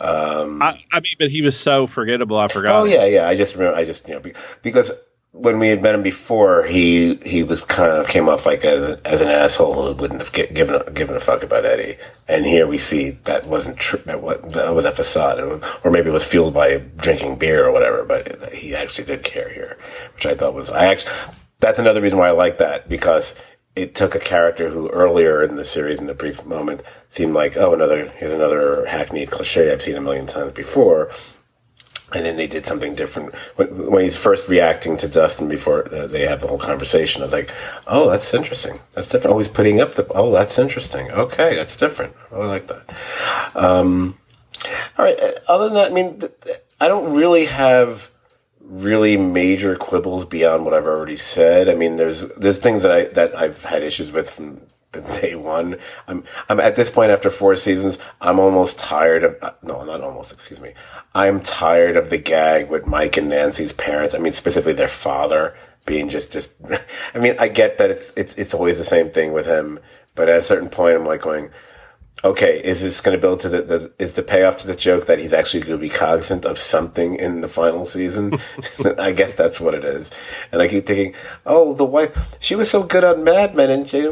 Um, 0.00 0.62
I, 0.62 0.84
I, 0.92 1.00
mean, 1.00 1.14
but 1.18 1.30
he 1.30 1.42
was 1.42 1.58
so 1.58 1.86
forgettable. 1.86 2.38
I 2.38 2.48
forgot. 2.48 2.80
Oh 2.80 2.84
yeah, 2.84 3.04
yeah. 3.06 3.28
I 3.28 3.36
just 3.36 3.54
remember. 3.54 3.76
I 3.76 3.84
just 3.84 4.06
you 4.08 4.14
know 4.14 4.32
because 4.62 4.92
when 5.32 5.58
we 5.58 5.68
had 5.68 5.82
met 5.82 5.94
him 5.94 6.02
before, 6.02 6.64
he 6.64 7.16
he 7.24 7.42
was 7.42 7.62
kind 7.62 7.90
of 7.92 8.06
came 8.06 8.28
off 8.28 8.44
like 8.44 8.64
as 8.64 9.00
as 9.00 9.22
an 9.22 9.28
asshole 9.28 9.74
who 9.74 9.94
wouldn't 9.94 10.20
have 10.20 10.32
get, 10.32 10.52
given 10.52 10.74
a, 10.74 10.90
given 10.90 11.16
a 11.16 11.20
fuck 11.20 11.42
about 11.42 11.64
Eddie. 11.64 11.96
And 12.28 12.44
here 12.44 12.66
we 12.66 12.78
see 12.78 13.18
that 13.24 13.46
wasn't 13.46 13.78
true. 13.78 14.00
That, 14.04 14.20
that 14.52 14.74
was 14.74 14.84
a 14.84 14.92
facade, 14.92 15.40
or 15.82 15.90
maybe 15.90 16.10
it 16.10 16.12
was 16.12 16.24
fueled 16.24 16.54
by 16.54 16.78
drinking 16.96 17.36
beer 17.36 17.66
or 17.66 17.72
whatever. 17.72 18.04
But 18.04 18.52
he 18.52 18.74
actually 18.74 19.04
did 19.04 19.24
care 19.24 19.48
here, 19.48 19.78
which 20.14 20.26
I 20.26 20.34
thought 20.34 20.54
was 20.54 20.70
I 20.70 20.86
actually 20.86 21.12
that's 21.60 21.78
another 21.78 22.02
reason 22.02 22.18
why 22.18 22.28
I 22.28 22.32
like 22.32 22.58
that 22.58 22.88
because 22.88 23.34
it 23.74 23.94
took 23.94 24.14
a 24.14 24.20
character 24.20 24.68
who 24.68 24.90
earlier 24.90 25.42
in 25.42 25.56
the 25.56 25.64
series 25.64 25.98
in 25.98 26.08
the 26.08 26.14
brief 26.14 26.44
moment 26.44 26.82
seemed 27.08 27.32
like 27.32 27.56
oh 27.56 27.72
another 27.72 28.10
here's 28.10 28.32
another 28.32 28.84
hackneyed 28.86 29.30
cliche 29.30 29.72
I've 29.72 29.80
seen 29.80 29.96
a 29.96 30.00
million 30.00 30.26
times 30.26 30.52
before 30.52 31.10
and 32.14 32.24
then 32.24 32.36
they 32.36 32.46
did 32.46 32.64
something 32.64 32.94
different 32.94 33.34
when, 33.56 34.04
he's 34.04 34.16
first 34.16 34.48
reacting 34.48 34.96
to 34.98 35.08
Dustin 35.08 35.48
before 35.48 35.92
uh, 35.94 36.06
they 36.06 36.26
have 36.26 36.40
the 36.40 36.46
whole 36.46 36.58
conversation. 36.58 37.22
I 37.22 37.26
was 37.26 37.32
like, 37.32 37.50
"Oh, 37.86 38.10
that's 38.10 38.32
interesting. 38.34 38.80
That's 38.92 39.08
different." 39.08 39.32
Always 39.32 39.48
putting 39.48 39.80
up 39.80 39.94
the, 39.94 40.06
"Oh, 40.12 40.32
that's 40.32 40.58
interesting. 40.58 41.10
Okay, 41.10 41.56
that's 41.56 41.76
different. 41.76 42.14
Oh, 42.30 42.42
I 42.42 42.46
like 42.46 42.66
that." 42.68 43.56
Um, 43.56 44.18
all 44.98 45.04
right. 45.04 45.18
Uh, 45.18 45.32
other 45.48 45.64
than 45.64 45.74
that, 45.74 45.90
I 45.90 45.94
mean, 45.94 46.22
I 46.80 46.88
don't 46.88 47.14
really 47.14 47.46
have 47.46 48.10
really 48.60 49.16
major 49.16 49.76
quibbles 49.76 50.24
beyond 50.24 50.64
what 50.64 50.74
I've 50.74 50.86
already 50.86 51.16
said. 51.16 51.68
I 51.68 51.74
mean, 51.74 51.96
there's 51.96 52.26
there's 52.36 52.58
things 52.58 52.82
that 52.82 52.92
I 52.92 53.04
that 53.04 53.36
I've 53.36 53.64
had 53.64 53.82
issues 53.82 54.12
with 54.12 54.30
from 54.30 54.60
day 55.20 55.34
one. 55.34 55.76
I'm 56.06 56.24
I'm 56.48 56.60
at 56.60 56.76
this 56.76 56.90
point 56.90 57.10
after 57.10 57.30
four 57.30 57.56
seasons. 57.56 57.98
I'm 58.20 58.38
almost 58.38 58.78
tired 58.78 59.24
of 59.24 59.36
uh, 59.42 59.52
no, 59.62 59.84
not 59.84 60.02
almost. 60.02 60.32
Excuse 60.32 60.60
me. 60.60 60.74
I'm 61.14 61.40
tired 61.40 61.96
of 61.96 62.10
the 62.10 62.18
gag 62.18 62.68
with 62.68 62.86
Mike 62.86 63.16
and 63.16 63.28
Nancy's 63.28 63.72
parents. 63.72 64.14
I 64.14 64.18
mean, 64.18 64.32
specifically 64.32 64.74
their 64.74 64.88
father 64.88 65.56
being 65.86 66.08
just 66.08 66.32
just. 66.32 66.54
I 67.14 67.18
mean, 67.18 67.36
I 67.38 67.48
get 67.48 67.78
that 67.78 67.90
it's 67.90 68.12
it's 68.16 68.34
it's 68.34 68.54
always 68.54 68.78
the 68.78 68.84
same 68.84 69.10
thing 69.10 69.32
with 69.32 69.46
him, 69.46 69.78
but 70.14 70.28
at 70.28 70.38
a 70.38 70.42
certain 70.42 70.68
point, 70.68 70.96
I'm 70.96 71.04
like 71.04 71.22
going. 71.22 71.50
Okay, 72.24 72.60
is 72.62 72.82
this 72.82 73.00
going 73.00 73.16
to 73.16 73.20
build 73.20 73.40
to 73.40 73.48
the, 73.48 73.62
the 73.62 73.92
is 73.98 74.12
the 74.12 74.22
payoff 74.22 74.58
to 74.58 74.66
the 74.66 74.76
joke 74.76 75.06
that 75.06 75.18
he's 75.18 75.32
actually 75.32 75.60
going 75.60 75.72
to 75.72 75.78
be 75.78 75.88
cognizant 75.88 76.44
of 76.44 76.58
something 76.58 77.16
in 77.16 77.40
the 77.40 77.48
final 77.48 77.84
season? 77.84 78.38
I 78.98 79.12
guess 79.12 79.34
that's 79.34 79.60
what 79.60 79.74
it 79.74 79.82
is. 79.82 80.10
And 80.52 80.62
I 80.62 80.68
keep 80.68 80.86
thinking, 80.86 81.14
oh, 81.46 81.72
the 81.74 81.86
wife, 81.86 82.36
she 82.38 82.54
was 82.54 82.70
so 82.70 82.84
good 82.84 83.02
on 83.02 83.24
Mad 83.24 83.56
Men, 83.56 83.70
and 83.70 83.88
she 83.88 84.06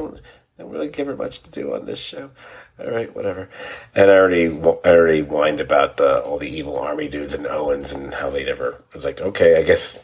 don't 0.61 0.71
really 0.71 0.89
give 0.89 1.07
her 1.07 1.17
much 1.17 1.43
to 1.43 1.51
do 1.51 1.75
on 1.75 1.87
this 1.87 1.99
show. 1.99 2.31
All 2.79 2.91
right, 2.91 3.15
whatever. 3.15 3.49
And 3.95 4.11
I 4.11 4.15
already, 4.15 4.47
I 4.47 4.89
already 4.89 5.23
whined 5.23 5.61
about 5.61 5.97
the, 5.97 6.23
all 6.23 6.39
the 6.39 6.49
evil 6.49 6.79
army 6.79 7.09
dudes 7.09 7.35
and 7.35 7.47
Owens 7.47 7.93
and 7.93 8.15
how 8.15 8.31
they 8.31 8.45
never. 8.45 8.83
I 8.93 8.97
was 8.97 9.05
like, 9.05 9.21
okay, 9.21 9.59
I 9.59 9.63
guess 9.63 9.99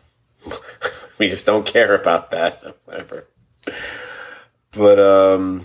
we 1.18 1.28
just 1.28 1.46
don't 1.46 1.66
care 1.66 1.94
about 1.94 2.30
that. 2.30 2.76
Whatever. 2.84 3.26
But 4.72 5.00
um, 5.00 5.64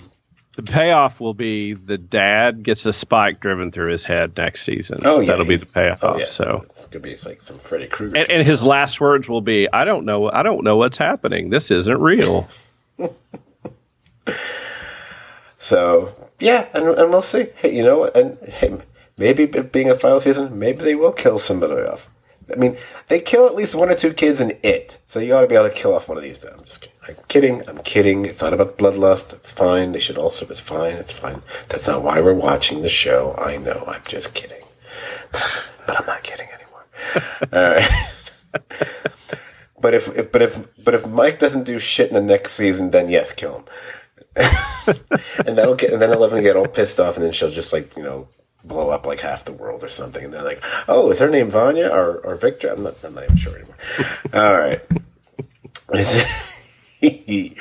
the 0.55 0.63
payoff 0.63 1.19
will 1.19 1.33
be 1.33 1.73
the 1.73 1.97
dad 1.97 2.63
gets 2.63 2.85
a 2.85 2.93
spike 2.93 3.39
driven 3.39 3.71
through 3.71 3.91
his 3.91 4.05
head 4.05 4.35
next 4.37 4.63
season. 4.63 4.99
Oh 5.03 5.19
yeah, 5.19 5.27
that'll 5.27 5.45
be 5.45 5.57
the 5.57 5.65
payoff. 5.65 5.99
Oh, 6.01 6.17
yeah. 6.17 6.25
So 6.27 6.65
it's 6.69 6.85
gonna 6.87 7.03
be 7.03 7.17
like 7.25 7.41
some 7.41 7.59
Freddy 7.59 7.87
Krueger. 7.87 8.17
And, 8.17 8.29
and 8.29 8.47
his 8.47 8.63
last 8.63 9.01
words 9.01 9.27
will 9.27 9.41
be, 9.41 9.67
"I 9.71 9.83
don't 9.83 10.05
know. 10.05 10.31
I 10.31 10.43
don't 10.43 10.63
know 10.63 10.77
what's 10.77 10.97
happening. 10.97 11.49
This 11.49 11.71
isn't 11.71 11.99
real." 11.99 12.47
So 15.61 16.13
yeah, 16.39 16.67
and, 16.73 16.87
and 16.87 17.11
we'll 17.11 17.21
see. 17.21 17.47
Hey, 17.55 17.73
you 17.75 17.83
know? 17.83 18.05
And 18.05 18.37
hey, 18.49 18.79
maybe 19.15 19.45
being 19.45 19.91
a 19.91 19.95
final 19.95 20.19
season, 20.19 20.57
maybe 20.57 20.83
they 20.83 20.95
will 20.95 21.13
kill 21.13 21.37
somebody 21.37 21.73
off. 21.83 22.09
I 22.51 22.55
mean, 22.55 22.77
they 23.07 23.21
kill 23.21 23.45
at 23.45 23.55
least 23.55 23.75
one 23.75 23.89
or 23.89 23.93
two 23.93 24.11
kids 24.11 24.41
in 24.41 24.57
it, 24.63 24.97
so 25.05 25.19
you 25.19 25.33
ought 25.35 25.41
to 25.41 25.47
be 25.47 25.55
able 25.55 25.69
to 25.69 25.73
kill 25.73 25.93
off 25.93 26.09
one 26.09 26.17
of 26.17 26.23
these. 26.23 26.43
I'm 26.43 26.65
just 26.65 26.81
kidding. 26.81 26.97
I'm 27.07 27.15
kidding. 27.27 27.69
I'm 27.69 27.77
kidding. 27.83 28.25
It's 28.25 28.41
not 28.41 28.53
about 28.53 28.77
bloodlust. 28.79 29.33
It's 29.33 29.53
fine. 29.53 29.91
They 29.91 29.99
should 29.99 30.17
also. 30.17 30.47
It's 30.47 30.59
fine. 30.59 30.95
It's 30.95 31.11
fine. 31.11 31.43
That's 31.69 31.87
not 31.87 32.01
why 32.01 32.19
we're 32.19 32.33
watching 32.33 32.81
the 32.81 32.89
show. 32.89 33.35
I 33.37 33.57
know. 33.57 33.83
I'm 33.87 34.01
just 34.05 34.33
kidding. 34.33 34.63
But, 35.31 35.67
but 35.87 36.01
I'm 36.01 36.07
not 36.07 36.23
kidding 36.23 36.47
anymore. 36.49 36.85
All 37.53 37.75
right. 37.75 38.11
but 39.79 39.93
if, 39.93 40.09
if 40.17 40.31
but 40.31 40.41
if 40.41 40.83
but 40.83 40.95
if 40.95 41.05
Mike 41.05 41.37
doesn't 41.37 41.63
do 41.63 41.77
shit 41.77 42.09
in 42.09 42.15
the 42.15 42.21
next 42.21 42.53
season, 42.53 42.89
then 42.89 43.09
yes, 43.09 43.31
kill 43.31 43.57
him. 43.57 43.63
and 45.45 45.57
that'll 45.57 45.75
get, 45.75 45.91
and 45.91 46.01
then 46.01 46.11
Eleven 46.11 46.37
will 46.37 46.43
get 46.43 46.55
all 46.55 46.67
pissed 46.67 46.99
off, 46.99 47.17
and 47.17 47.25
then 47.25 47.33
she'll 47.33 47.51
just 47.51 47.73
like 47.73 47.95
you 47.97 48.03
know 48.03 48.27
blow 48.63 48.89
up 48.89 49.05
like 49.05 49.19
half 49.19 49.43
the 49.45 49.51
world 49.51 49.83
or 49.83 49.89
something, 49.89 50.23
and 50.23 50.33
they're 50.33 50.43
like, 50.43 50.63
"Oh, 50.87 51.11
is 51.11 51.19
her 51.19 51.29
name 51.29 51.49
Vanya 51.49 51.89
or, 51.89 52.17
or 52.19 52.35
Viktor?" 52.35 52.69
I'm 52.69 52.83
not, 52.83 53.03
I'm 53.03 53.13
not 53.13 53.25
even 53.25 53.37
sure 53.37 53.55
anymore. 53.55 53.75
all 54.33 54.57
right. 54.57 54.81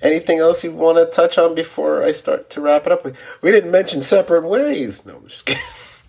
Anything 0.00 0.38
else 0.38 0.62
you 0.62 0.72
want 0.72 0.96
to 0.98 1.06
touch 1.06 1.38
on 1.38 1.54
before 1.54 2.04
I 2.04 2.12
start 2.12 2.50
to 2.50 2.60
wrap 2.60 2.86
it 2.86 2.92
up? 2.92 3.04
We, 3.04 3.12
we 3.42 3.50
didn't 3.50 3.70
mention 3.70 4.02
separate 4.02 4.46
ways. 4.46 5.04
No, 5.04 5.16
I'm 5.16 5.26
just 5.26 5.44
kidding. 5.44 5.62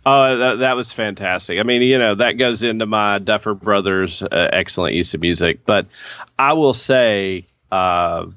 Oh, 0.05 0.37
that, 0.37 0.59
that 0.59 0.75
was 0.75 0.91
fantastic. 0.91 1.59
I 1.59 1.63
mean, 1.63 1.81
you 1.81 1.97
know, 1.97 2.15
that 2.15 2.33
goes 2.33 2.63
into 2.63 2.85
my 2.85 3.19
Duffer 3.19 3.53
Brothers' 3.53 4.23
uh, 4.23 4.49
excellent 4.53 4.95
use 4.95 5.13
of 5.13 5.21
music. 5.21 5.65
But 5.65 5.87
I 6.37 6.53
will 6.53 6.73
say, 6.73 7.47
uh, 7.71 8.27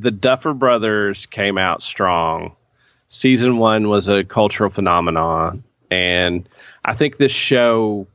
the 0.00 0.10
Duffer 0.10 0.52
Brothers 0.52 1.26
came 1.26 1.58
out 1.58 1.82
strong. 1.82 2.54
Season 3.08 3.58
one 3.58 3.88
was 3.88 4.08
a 4.08 4.24
cultural 4.24 4.70
phenomenon, 4.70 5.64
and 5.90 6.48
I 6.84 6.94
think 6.94 7.16
this 7.16 7.32
show 7.32 8.06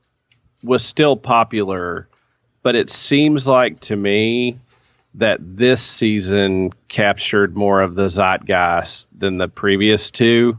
was 0.63 0.83
still 0.83 1.15
popular. 1.15 2.07
But 2.63 2.75
it 2.75 2.89
seems 2.89 3.45
like 3.45 3.79
to 3.81 3.95
me 3.95 4.57
that 5.15 5.39
this 5.41 5.81
season 5.81 6.73
captured 6.87 7.55
more 7.55 7.81
of 7.81 7.95
the 7.95 8.09
zeitgeist 8.09 9.07
than 9.17 9.37
the 9.37 9.47
previous 9.47 10.11
two 10.11 10.57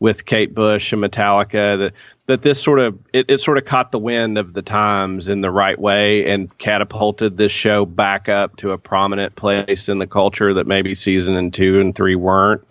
with 0.00 0.24
Kate 0.24 0.54
Bush 0.54 0.92
and 0.92 1.02
Metallica 1.02 1.92
that 2.26 2.42
this 2.42 2.62
sort 2.62 2.80
of 2.80 2.98
it, 3.12 3.26
it 3.28 3.40
sort 3.40 3.58
of 3.58 3.64
caught 3.64 3.92
the 3.92 3.98
wind 3.98 4.38
of 4.38 4.52
the 4.52 4.62
times 4.62 5.28
in 5.28 5.40
the 5.40 5.50
right 5.50 5.78
way 5.78 6.30
and 6.30 6.56
catapulted 6.58 7.36
this 7.36 7.52
show 7.52 7.84
back 7.84 8.28
up 8.28 8.56
to 8.56 8.72
a 8.72 8.78
prominent 8.78 9.36
place 9.36 9.88
in 9.88 9.98
the 9.98 10.06
culture 10.06 10.54
that 10.54 10.66
maybe 10.66 10.94
season 10.94 11.36
and 11.36 11.52
two 11.52 11.80
and 11.80 11.94
three 11.94 12.14
weren't. 12.14 12.62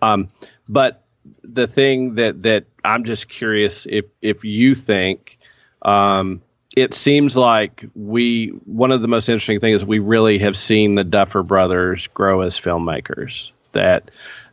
Um, 0.00 0.30
but 0.68 1.02
the 1.42 1.66
thing 1.66 2.16
that 2.16 2.42
that 2.42 2.64
I'm 2.84 3.04
just 3.04 3.28
curious 3.28 3.86
if 3.88 4.06
if 4.22 4.44
you 4.44 4.74
think 4.74 5.38
um, 5.82 6.42
it 6.76 6.94
seems 6.94 7.36
like 7.36 7.84
we 7.94 8.48
one 8.64 8.90
of 8.90 9.00
the 9.00 9.08
most 9.08 9.28
interesting 9.28 9.60
things 9.60 9.82
is 9.82 9.84
we 9.84 9.98
really 9.98 10.38
have 10.38 10.56
seen 10.56 10.94
the 10.94 11.04
Duffer 11.04 11.42
brothers 11.42 12.06
grow 12.08 12.40
as 12.40 12.58
filmmakers. 12.58 13.50
That 13.72 14.10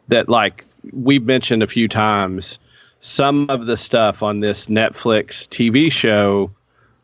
that 0.10 0.30
like 0.30 0.66
we've 0.92 1.24
mentioned 1.24 1.64
a 1.64 1.68
few 1.68 1.88
times, 1.88 2.60
some 3.02 3.50
of 3.50 3.66
the 3.66 3.76
stuff 3.76 4.24
on 4.24 4.40
this 4.40 4.68
Netflix 4.68 5.48
TV 5.48 5.92
show 5.92 6.52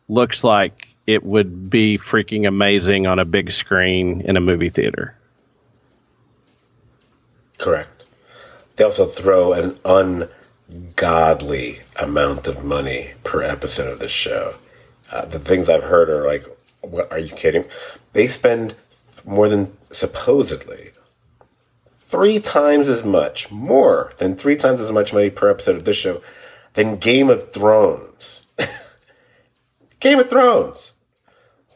looks 0.08 0.42
like 0.42 0.86
it 1.06 1.24
would 1.24 1.68
be 1.68 1.98
freaking 1.98 2.46
amazing 2.46 3.06
on 3.06 3.18
a 3.18 3.24
big 3.24 3.50
screen 3.50 4.22
in 4.22 4.36
a 4.36 4.40
movie 4.40 4.70
theater. 4.70 5.16
Correct. 7.58 8.04
They 8.76 8.84
also 8.84 9.06
throw 9.06 9.52
an 9.52 9.80
ungodly 10.70 11.80
amount 11.96 12.46
of 12.46 12.64
money 12.64 13.14
per 13.24 13.42
episode 13.42 13.92
of 13.92 13.98
the 13.98 14.08
show. 14.08 14.54
Uh, 15.10 15.24
the 15.24 15.40
things 15.40 15.68
I've 15.68 15.82
heard 15.82 16.08
are 16.08 16.24
like, 16.24 16.44
what 16.80 17.10
are 17.10 17.18
you 17.18 17.34
kidding? 17.34 17.64
They 18.12 18.28
spend 18.28 18.76
more 19.24 19.48
than 19.48 19.76
supposedly 19.90 20.92
three 22.08 22.40
times 22.40 22.88
as 22.88 23.04
much, 23.04 23.50
more 23.50 24.12
than 24.16 24.34
three 24.34 24.56
times 24.56 24.80
as 24.80 24.90
much 24.90 25.12
money 25.12 25.28
per 25.28 25.50
episode 25.50 25.76
of 25.76 25.84
this 25.84 25.98
show 25.98 26.22
than 26.72 26.96
Game 26.96 27.28
of 27.28 27.52
Thrones. 27.52 28.46
Game 30.00 30.18
of 30.18 30.30
Thrones 30.30 30.92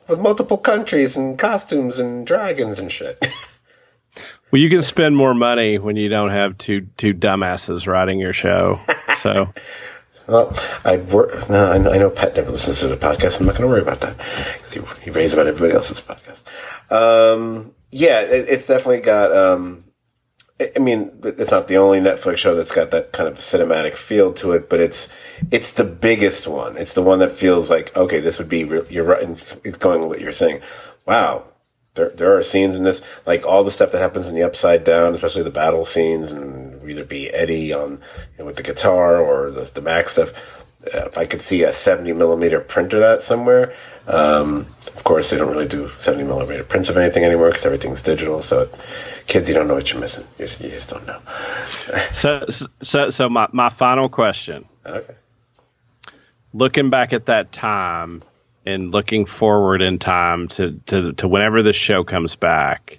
with 0.09 0.21
multiple 0.21 0.57
countries 0.57 1.17
and 1.17 1.39
costumes 1.39 1.99
and 1.99 2.27
dragons 2.27 2.79
and 2.79 2.91
shit. 2.91 3.19
well, 4.51 4.63
you 4.63 4.71
can 4.71 4.81
spend 4.81 5.17
more 5.17 5.35
money 5.35 5.77
when 5.77 5.97
you 5.97 6.09
don't 6.09 6.31
have 6.31 6.57
two 6.57 6.87
two 6.97 7.13
dumbasses 7.13 7.87
writing 7.87 8.19
your 8.19 8.33
show. 8.33 8.81
So 9.21 9.53
Well, 10.27 10.57
I 10.85 10.97
work. 10.97 11.51
No, 11.51 11.73
I 11.73 11.77
know, 11.77 11.93
I 11.93 11.99
know 11.99 12.09
Pat 12.09 12.37
never 12.37 12.53
listens 12.53 12.81
to 12.81 12.89
the 12.89 12.97
podcast. 12.97 13.39
I'm 13.39 13.47
not 13.47 13.57
going 13.57 13.63
to 13.63 13.69
worry 13.69 13.83
about 13.83 14.01
that 14.01 14.17
because 14.17 14.73
he, 14.73 14.81
he 15.03 15.11
raves 15.11 15.35
about 15.35 15.47
everybody 15.47 15.75
else's 15.75 16.01
podcast. 16.01 16.45
Um, 16.91 17.75
yeah, 17.91 18.21
it, 18.21 18.49
it's 18.49 18.67
definitely 18.67 19.01
got. 19.01 19.37
Um, 19.37 19.85
I 20.77 20.79
mean, 20.79 21.11
it's 21.25 21.51
not 21.51 21.69
the 21.69 21.77
only 21.77 21.99
Netflix 21.99 22.39
show 22.39 22.55
that's 22.55 22.73
got 22.73 22.91
that 22.91 23.13
kind 23.13 23.29
of 23.29 23.39
cinematic 23.39 23.97
feel 23.97 24.33
to 24.35 24.53
it, 24.53 24.69
but 24.69 24.81
it's 24.81 25.09
it's 25.51 25.73
the 25.73 25.85
biggest 25.85 26.47
one. 26.47 26.77
It's 26.77 26.95
the 26.95 27.03
one 27.03 27.19
that 27.21 27.33
feels 27.33 27.71
like 27.71 27.97
okay, 27.97 28.21
this 28.21 28.39
would 28.39 28.49
be. 28.49 28.65
Re- 28.65 28.87
you're 28.91 29.05
right. 29.05 29.23
It's 29.23 29.79
going 29.79 30.09
what 30.09 30.21
you're 30.21 30.33
saying. 30.33 30.61
Wow, 31.07 31.45
there 31.95 32.11
there 32.11 32.37
are 32.37 32.43
scenes 32.43 32.77
in 32.77 32.85
this, 32.85 33.03
like 33.27 33.45
all 33.45 33.65
the 33.65 33.71
stuff 33.71 33.91
that 33.91 34.01
happens 34.01 34.29
in 34.29 34.35
the 34.35 34.43
Upside 34.43 34.85
Down, 34.85 35.15
especially 35.15 35.43
the 35.43 35.51
battle 35.51 35.85
scenes, 35.85 36.31
and 36.31 36.89
either 36.89 37.05
be 37.05 37.31
Eddie 37.31 37.73
on 37.73 37.93
you 37.93 38.39
know, 38.39 38.45
with 38.47 38.57
the 38.57 38.63
guitar 38.63 39.19
or 39.21 39.51
the, 39.51 39.71
the 39.75 39.83
Mac 39.83 40.09
stuff. 40.09 40.33
Uh, 40.85 41.07
if 41.07 41.17
I 41.17 41.27
could 41.27 41.43
see 41.43 41.63
a 41.63 41.73
70 41.73 42.13
millimeter 42.13 42.61
printer 42.61 42.99
that 43.01 43.23
somewhere, 43.23 43.75
um, 44.07 44.67
of 44.89 45.05
course 45.05 45.31
they 45.31 45.37
don't 45.37 45.51
really 45.51 45.69
do 45.69 45.89
70 46.01 46.25
millimeter 46.25 46.65
prints 46.65 46.89
of 46.89 46.97
anything 46.97 47.25
anymore 47.25 47.49
because 47.49 47.65
everything's 47.65 48.03
digital. 48.03 48.43
So, 48.43 48.69
kids, 49.27 49.49
you 49.49 49.55
don't 49.55 49.69
know 49.69 49.75
what 49.75 49.93
you're 49.93 50.01
missing. 50.01 50.27
You 50.39 50.47
just, 50.47 50.61
you 50.61 50.71
just 50.71 50.91
don't 50.91 51.07
know. 51.07 51.21
so, 52.13 52.47
so, 52.83 53.11
so 53.11 53.29
my 53.29 53.49
my 53.53 53.69
final 53.69 54.09
question. 54.09 54.65
Okay. 54.85 55.15
Looking 56.55 56.91
back 56.91 57.13
at 57.13 57.27
that 57.27 57.53
time 57.53 58.23
and 58.67 58.93
looking 58.93 59.27
forward 59.27 59.83
in 59.83 59.99
time 59.99 60.49
to, 60.49 60.81
to, 60.87 61.13
to 61.15 61.29
whenever 61.29 61.63
the 61.63 61.73
show 61.73 62.05
comes 62.05 62.37
back, 62.37 62.99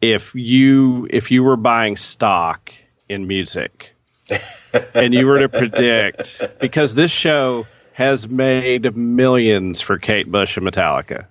if 0.00 0.34
you 0.34 1.06
if 1.10 1.30
you 1.30 1.42
were 1.42 1.56
buying 1.56 1.96
stock 1.96 2.72
in 3.08 3.26
music 3.26 3.90
and 4.94 5.14
you 5.14 5.26
were 5.26 5.40
to 5.40 5.48
predict 5.48 6.42
because 6.60 6.94
this 6.94 7.10
show 7.10 7.66
has 7.92 8.28
made 8.28 8.96
millions 8.96 9.80
for 9.80 9.98
Kate 9.98 10.30
Bush 10.30 10.56
and 10.56 10.66
Metallica. 10.66 11.26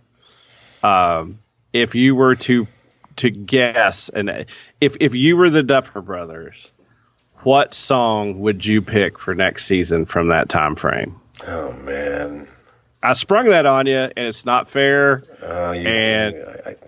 Um, 0.84 1.40
if 1.74 1.96
you 1.96 2.16
were 2.16 2.36
to 2.36 2.68
to 3.18 3.30
guess 3.30 4.10
and 4.10 4.46
if 4.80 4.98
if 5.00 5.14
you 5.14 5.36
were 5.36 5.50
the 5.50 5.64
Duffer 5.64 6.02
Brothers, 6.02 6.72
what 7.40 7.74
song 7.74 8.40
would 8.40 8.66
you 8.66 8.82
pick 8.82 9.20
for 9.20 9.36
next 9.36 9.66
season 9.66 10.06
from 10.06 10.30
that 10.30 10.50
time 10.50 10.76
frame? 10.76 11.20
Oh 11.48 11.72
man. 11.74 12.48
I 13.02 13.14
sprung 13.14 13.50
that 13.50 13.66
on 13.66 13.88
you, 13.88 13.98
and 13.98 14.14
it's 14.18 14.44
not 14.44 14.70
fair. 14.70 15.24
Uh, 15.42 15.72
you, 15.72 15.88
and 15.88 16.36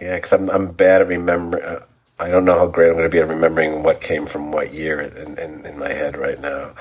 yeah, 0.01 0.15
because 0.15 0.33
I'm 0.33 0.49
I'm 0.49 0.67
bad 0.67 1.01
at 1.01 1.07
remembering. 1.07 1.81
Uh, 2.21 2.25
I 2.25 2.29
don't 2.29 2.45
know 2.45 2.57
how 2.57 2.67
great 2.67 2.87
I'm 2.87 2.93
going 2.93 3.03
to 3.03 3.09
be 3.09 3.19
at 3.19 3.27
remembering 3.27 3.83
what 3.83 4.01
came 4.01 4.25
from 4.25 4.51
what 4.51 4.73
year 4.73 5.01
in, 5.01 5.37
in, 5.37 5.65
in 5.65 5.79
my 5.79 5.89
head 5.89 6.17
right 6.17 6.39
now, 6.39 6.71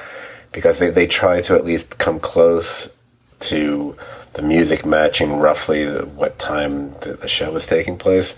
because 0.52 0.78
they 0.78 0.90
they 0.90 1.06
try 1.06 1.40
to 1.42 1.54
at 1.54 1.64
least 1.64 1.98
come 1.98 2.20
close 2.20 2.94
to 3.40 3.96
the 4.34 4.42
music 4.42 4.84
matching 4.84 5.38
roughly 5.38 5.86
what 5.86 6.38
time 6.38 6.92
the, 7.00 7.14
the 7.14 7.28
show 7.28 7.52
was 7.52 7.66
taking 7.66 7.96
place, 7.96 8.34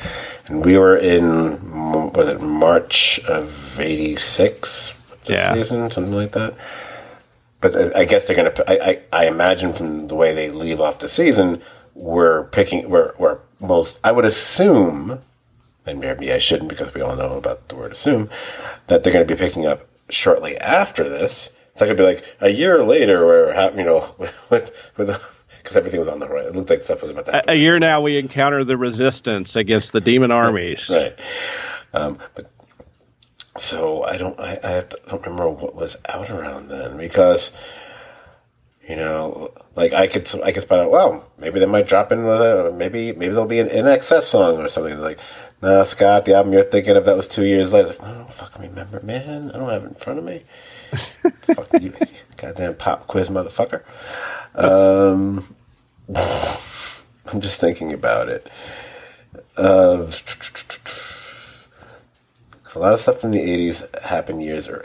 and 0.46 0.64
we 0.64 0.78
were 0.78 0.96
in 0.96 2.12
was 2.12 2.28
it 2.28 2.40
March 2.40 3.18
of 3.20 3.78
'86 3.78 4.94
yeah. 5.24 5.54
season, 5.54 5.90
something 5.90 6.14
like 6.14 6.32
that. 6.32 6.54
But 7.60 7.96
I 7.96 8.04
guess 8.04 8.26
they're 8.26 8.36
going 8.36 8.52
to. 8.52 8.70
I, 8.70 8.90
I 8.90 9.24
I 9.24 9.26
imagine 9.26 9.72
from 9.72 10.08
the 10.08 10.14
way 10.14 10.34
they 10.34 10.50
leave 10.50 10.80
off 10.80 10.98
the 10.98 11.08
season, 11.08 11.62
we're 11.94 12.44
picking. 12.44 12.88
We're 12.88 13.12
we're 13.18 13.38
most. 13.60 14.00
I 14.02 14.10
would 14.12 14.24
assume 14.24 15.20
and 15.86 16.00
maybe 16.00 16.32
I 16.32 16.38
shouldn't 16.38 16.68
because 16.68 16.94
we 16.94 17.00
all 17.00 17.16
know 17.16 17.36
about 17.36 17.68
the 17.68 17.76
word 17.76 17.92
assume, 17.92 18.30
that 18.86 19.02
they're 19.02 19.12
going 19.12 19.26
to 19.26 19.34
be 19.34 19.38
picking 19.38 19.66
up 19.66 19.88
shortly 20.08 20.56
after 20.58 21.08
this. 21.08 21.50
It's 21.72 21.80
not 21.80 21.86
going 21.86 21.96
to 21.96 22.02
be 22.02 22.06
like 22.06 22.24
a 22.40 22.50
year 22.50 22.84
later 22.84 23.26
where, 23.26 23.76
you 23.76 23.84
know, 23.84 24.14
with, 24.18 24.72
with, 24.96 25.40
because 25.62 25.76
everything 25.76 26.00
was 26.00 26.08
on 26.08 26.18
the 26.18 26.28
right. 26.28 26.46
It 26.46 26.54
looked 26.54 26.70
like 26.70 26.84
stuff 26.84 27.02
was 27.02 27.10
about 27.10 27.26
that. 27.26 27.48
A, 27.48 27.52
a 27.52 27.54
year 27.54 27.78
now, 27.78 28.00
we 28.00 28.18
encounter 28.18 28.64
the 28.64 28.76
resistance 28.76 29.56
against 29.56 29.92
the 29.92 30.00
demon 30.00 30.30
armies. 30.30 30.88
right. 30.90 31.18
Um, 31.94 32.18
but 32.34 32.50
so 33.58 34.02
I 34.04 34.16
don't, 34.16 34.38
I, 34.40 34.52
I, 34.52 34.80
to, 34.80 34.98
I 35.06 35.10
don't 35.10 35.22
remember 35.26 35.50
what 35.50 35.74
was 35.74 35.96
out 36.08 36.30
around 36.30 36.68
then 36.68 36.96
because, 36.96 37.52
you 38.88 38.96
know, 38.96 39.52
like 39.76 39.92
I 39.92 40.06
could, 40.06 40.28
I 40.42 40.52
could 40.52 40.62
spot 40.62 40.80
out. 40.80 40.90
Well, 40.90 41.30
maybe 41.38 41.60
they 41.60 41.66
might 41.66 41.86
drop 41.86 42.12
in 42.12 42.24
with 42.24 42.40
a, 42.40 42.72
maybe, 42.76 43.12
maybe 43.12 43.32
there'll 43.32 43.46
be 43.46 43.60
an 43.60 43.68
INXS 43.68 44.22
song 44.22 44.58
or 44.58 44.68
something 44.68 44.98
like. 45.00 45.18
No, 45.62 45.84
Scot, 45.84 46.24
the 46.24 46.34
album 46.34 46.52
you're 46.52 46.64
thinking 46.64 46.96
of 46.96 47.04
that 47.04 47.14
was 47.14 47.28
two 47.28 47.44
years 47.44 47.72
later. 47.72 47.90
Like, 47.90 48.02
I 48.02 48.12
don't 48.14 48.32
fucking 48.32 48.62
remember, 48.62 49.00
man. 49.00 49.52
I 49.52 49.58
don't 49.58 49.70
have 49.70 49.84
it 49.84 49.88
in 49.90 49.94
front 49.94 50.18
of 50.18 50.24
me. 50.24 50.42
Fuck 50.92 51.68
you, 51.80 51.94
goddamn 52.36 52.74
pop 52.74 53.06
quiz 53.06 53.28
motherfucker. 53.28 53.82
Um, 54.56 55.54
I'm 56.14 57.40
just 57.40 57.60
thinking 57.60 57.92
about 57.92 58.28
it. 58.28 58.50
Uh, 59.56 60.10
a 62.74 62.78
lot 62.78 62.92
of 62.92 63.00
stuff 63.00 63.20
from 63.20 63.30
the 63.30 63.38
80s 63.38 64.00
happened 64.00 64.42
years 64.42 64.68
or 64.68 64.84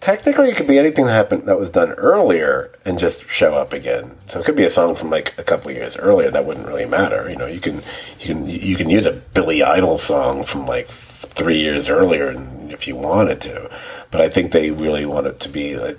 technically 0.00 0.48
it 0.48 0.56
could 0.56 0.66
be 0.66 0.78
anything 0.78 1.06
that 1.06 1.12
happened 1.12 1.44
that 1.44 1.58
was 1.58 1.70
done 1.70 1.92
earlier 1.92 2.70
and 2.84 2.98
just 2.98 3.28
show 3.28 3.56
up 3.56 3.72
again. 3.72 4.16
So 4.28 4.40
it 4.40 4.44
could 4.46 4.56
be 4.56 4.64
a 4.64 4.70
song 4.70 4.94
from 4.94 5.10
like 5.10 5.36
a 5.38 5.44
couple 5.44 5.70
years 5.70 5.96
earlier 5.96 6.30
that 6.30 6.44
wouldn't 6.44 6.68
really 6.68 6.84
matter. 6.84 7.28
You 7.28 7.36
know, 7.36 7.46
you 7.46 7.60
can 7.60 7.82
you 8.20 8.26
can 8.26 8.48
you 8.48 8.76
can 8.76 8.90
use 8.90 9.06
a 9.06 9.12
Billy 9.12 9.62
Idol 9.62 9.98
song 9.98 10.44
from 10.44 10.66
like 10.66 10.88
three 10.88 11.58
years 11.58 11.88
earlier 11.88 12.34
if 12.70 12.86
you 12.86 12.96
wanted 12.96 13.40
to. 13.42 13.70
But 14.10 14.20
I 14.20 14.28
think 14.28 14.52
they 14.52 14.70
really 14.70 15.06
want 15.06 15.26
it 15.26 15.40
to 15.40 15.48
be 15.48 15.76
like 15.76 15.98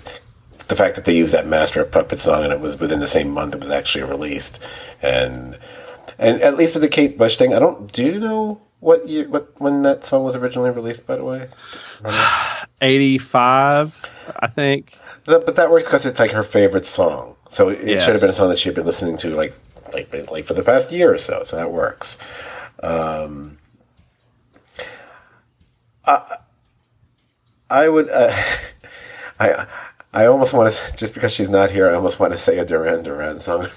the 0.68 0.76
fact 0.76 0.94
that 0.94 1.04
they 1.04 1.16
used 1.16 1.34
that 1.34 1.46
Master 1.46 1.82
of 1.82 1.90
Puppets 1.90 2.24
song 2.24 2.44
and 2.44 2.52
it 2.52 2.60
was 2.60 2.78
within 2.78 3.00
the 3.00 3.06
same 3.06 3.30
month 3.30 3.54
it 3.54 3.60
was 3.60 3.70
actually 3.70 4.04
released, 4.04 4.58
and 5.02 5.58
and 6.18 6.40
at 6.42 6.56
least 6.56 6.74
with 6.74 6.82
the 6.82 6.88
Kate 6.88 7.18
Bush 7.18 7.36
thing, 7.36 7.52
I 7.52 7.58
don't 7.58 7.92
do 7.92 8.04
you 8.04 8.20
know 8.20 8.60
What 8.80 9.08
year? 9.08 9.28
What 9.28 9.60
when 9.60 9.82
that 9.82 10.06
song 10.06 10.24
was 10.24 10.34
originally 10.34 10.70
released? 10.70 11.06
By 11.06 11.16
the 11.16 11.24
way, 11.24 11.48
eighty 12.80 13.18
five, 13.18 13.94
I 14.36 14.46
think. 14.46 14.98
But 15.24 15.54
that 15.56 15.70
works 15.70 15.84
because 15.84 16.06
it's 16.06 16.18
like 16.18 16.30
her 16.30 16.42
favorite 16.42 16.86
song, 16.86 17.36
so 17.50 17.68
it 17.68 17.86
yes. 17.86 18.04
should 18.04 18.14
have 18.14 18.22
been 18.22 18.30
a 18.30 18.34
song 18.34 18.48
that 18.48 18.58
she'd 18.58 18.74
been 18.74 18.86
listening 18.86 19.18
to 19.18 19.34
like 19.36 19.54
like 19.92 20.30
like 20.30 20.44
for 20.44 20.54
the 20.54 20.62
past 20.62 20.90
year 20.92 21.12
or 21.12 21.18
so. 21.18 21.44
So 21.44 21.56
that 21.56 21.70
works. 21.70 22.16
Um, 22.82 23.58
I 26.06 26.36
I 27.68 27.88
would 27.88 28.08
uh, 28.08 28.34
I. 29.40 29.66
I 30.12 30.26
almost 30.26 30.52
want 30.52 30.72
to, 30.72 30.96
just 30.96 31.14
because 31.14 31.32
she's 31.32 31.48
not 31.48 31.70
here, 31.70 31.88
I 31.88 31.94
almost 31.94 32.18
want 32.18 32.32
to 32.32 32.38
say 32.38 32.58
a 32.58 32.64
Duran 32.64 33.04
Duran 33.04 33.38
song. 33.38 33.62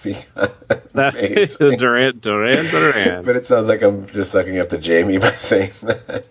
that 0.93 1.15
is 1.15 1.55
Duran 1.57 2.19
Duran 2.19 2.65
Duran. 2.65 3.23
but 3.23 3.35
it 3.35 3.45
sounds 3.45 3.67
like 3.67 3.83
I'm 3.83 4.07
just 4.07 4.31
sucking 4.31 4.57
up 4.57 4.69
to 4.69 4.79
Jamie 4.79 5.17
by 5.19 5.31
saying 5.31 5.71
that. 5.83 6.25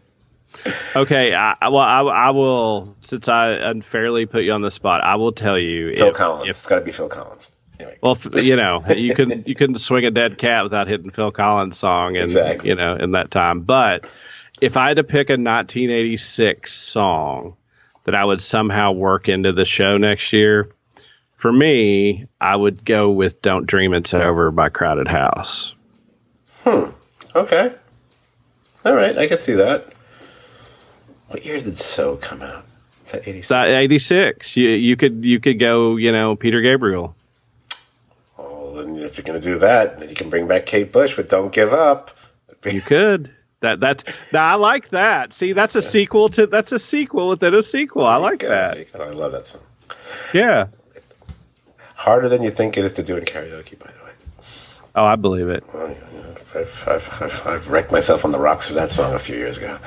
Okay, 0.97 1.35
I, 1.35 1.57
well, 1.69 1.79
I, 1.79 2.01
I, 2.03 2.31
will, 2.31 2.97
since 3.01 3.29
I 3.29 3.51
unfairly 3.51 4.27
put 4.27 4.43
you 4.43 4.53
on 4.53 4.63
the 4.63 4.71
spot, 4.71 5.03
I 5.03 5.17
will 5.17 5.33
tell 5.33 5.59
you. 5.59 5.95
Phil 5.97 6.09
if, 6.09 6.15
Collins. 6.15 6.45
If, 6.45 6.51
it's 6.51 6.67
got 6.67 6.77
to 6.77 6.85
be 6.85 6.93
Phil 6.93 7.09
Collins. 7.09 7.51
Anyway. 7.79 7.99
Well, 8.03 8.19
you 8.35 8.57
know, 8.57 8.85
you 8.95 9.15
couldn't 9.15 9.49
you 9.49 9.55
couldn't 9.55 9.79
swing 9.79 10.05
a 10.05 10.11
dead 10.11 10.39
cat 10.39 10.65
without 10.65 10.89
hitting 10.89 11.11
Phil 11.11 11.33
Collins 11.33 11.79
song, 11.79 12.17
and 12.17 12.27
exactly. 12.27 12.69
you 12.69 12.75
know, 12.75 12.97
in 12.97 13.13
that 13.13 13.31
time. 13.31 13.63
But 13.63 14.07
if 14.61 14.77
I 14.77 14.89
had 14.89 14.99
to 14.99 15.05
pick 15.05 15.31
a 15.31 15.35
1986 15.35 16.73
song 16.73 17.57
that 18.05 18.15
I 18.15 18.25
would 18.25 18.41
somehow 18.41 18.93
work 18.93 19.29
into 19.29 19.53
the 19.53 19.65
show 19.65 19.97
next 19.97 20.33
year, 20.33 20.71
for 21.37 21.53
me, 21.53 22.27
I 22.41 22.55
would 22.55 22.85
go 22.85 23.11
with 23.11 23.43
"Don't 23.43 23.67
Dream 23.67 23.95
It's 23.95 24.15
Over" 24.15 24.51
by 24.51 24.69
Crowded 24.69 25.09
House. 25.09 25.75
Hmm. 26.63 26.91
Okay. 27.35 27.75
All 28.85 28.95
right, 28.95 29.17
I 29.17 29.27
can 29.27 29.39
see 29.39 29.55
that. 29.55 29.93
What 31.29 31.45
year 31.45 31.61
did 31.61 31.77
"So" 31.77 32.17
come 32.17 32.43
out? 32.43 32.65
Is 33.07 33.13
that 33.13 33.29
86? 33.29 33.51
86. 33.51 34.57
You, 34.57 34.69
you 34.71 34.97
could 34.97 35.25
you 35.25 35.41
could 35.41 35.59
go, 35.59 35.97
you 35.97 36.13
know, 36.13 36.37
Peter 36.37 36.61
Gabriel. 36.61 37.15
Oh, 38.39 38.75
then 38.77 38.97
if 38.97 39.19
you're 39.19 39.25
going 39.25 39.41
to 39.41 39.47
do 39.47 39.59
that, 39.59 39.99
then 39.99 40.09
you 40.09 40.15
can 40.15 40.31
bring 40.31 40.47
back 40.47 40.67
Kate 40.67 40.93
Bush 40.93 41.17
with 41.17 41.29
"Don't 41.29 41.53
Give 41.53 41.73
Up." 41.73 42.17
you 42.65 42.81
could. 42.81 43.31
That 43.63 43.81
that's 43.81 44.05
I 44.33 44.57
like 44.57 44.91
that. 44.91 45.33
See, 45.33 45.53
that's 45.53 45.75
a 45.77 45.83
sequel 45.83 46.29
to 46.31 46.47
that's 46.47 46.73
a 46.73 46.79
sequel 46.79 47.29
within 47.29 47.55
a 47.55 47.63
sequel. 47.63 48.05
I 48.05 48.17
like 48.17 48.41
that. 48.41 48.89
I 48.95 49.11
love 49.11 49.33
that 49.33 49.47
song. 49.47 49.63
Yeah. 50.35 50.67
Harder 51.95 52.29
than 52.29 52.43
you 52.43 52.51
think 52.51 52.77
it 52.77 52.85
is 52.85 52.93
to 52.95 53.05
do 53.05 53.17
in 53.17 53.25
karaoke, 53.25 53.79
by 53.79 53.87
the 53.87 54.05
way. 54.05 54.11
Oh, 54.97 55.05
I 55.05 55.15
believe 55.15 55.49
it. 55.49 55.65
I've, 55.75 56.85
I've, 56.87 57.23
I've, 57.23 57.47
I've, 57.47 57.71
wrecked 57.71 57.93
myself 57.93 58.25
on 58.25 58.33
the 58.33 58.39
rocks 58.39 58.67
for 58.69 58.75
that 58.75 58.91
song 58.91 59.15
a 59.15 59.19
few 59.19 59.37
years 59.37 59.57
ago. 59.57 59.79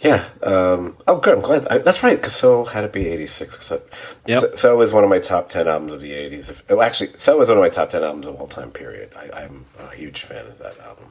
Yeah. 0.00 0.24
Um, 0.42 0.96
oh, 1.06 1.18
good. 1.18 1.34
I'm 1.34 1.42
glad. 1.42 1.66
I, 1.68 1.78
that's 1.78 2.02
right. 2.02 2.16
Because 2.16 2.34
So 2.36 2.64
had 2.64 2.82
to 2.82 2.88
be 2.88 3.08
86. 3.08 3.66
So, 3.66 3.82
yep. 4.26 4.40
so, 4.40 4.54
so 4.54 4.80
is 4.80 4.92
one 4.92 5.04
of 5.04 5.10
my 5.10 5.18
top 5.18 5.48
10 5.48 5.66
albums 5.66 5.92
of 5.92 6.00
the 6.00 6.12
80s. 6.12 6.48
If, 6.48 6.64
oh, 6.70 6.80
actually, 6.80 7.10
So 7.18 7.40
is 7.42 7.48
one 7.48 7.58
of 7.58 7.62
my 7.62 7.68
top 7.68 7.90
10 7.90 8.02
albums 8.02 8.26
of 8.26 8.36
all 8.36 8.46
time, 8.46 8.70
period. 8.70 9.12
I, 9.16 9.42
I'm 9.42 9.66
a 9.78 9.94
huge 9.94 10.22
fan 10.22 10.46
of 10.46 10.58
that 10.60 10.78
album. 10.80 11.06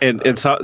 And, 0.00 0.26
and 0.26 0.38
so, 0.38 0.58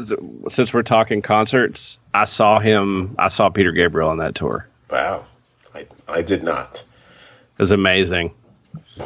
since 0.48 0.74
we're 0.74 0.82
talking 0.82 1.22
concerts, 1.22 1.98
I 2.12 2.24
saw 2.24 2.58
him. 2.58 3.14
I 3.18 3.28
saw 3.28 3.48
Peter 3.48 3.72
Gabriel 3.72 4.10
on 4.10 4.18
that 4.18 4.34
tour. 4.34 4.66
Wow, 4.90 5.24
I 5.74 5.86
I 6.08 6.22
did 6.22 6.42
not. 6.42 6.84
It 7.58 7.62
was 7.62 7.70
amazing. 7.70 8.32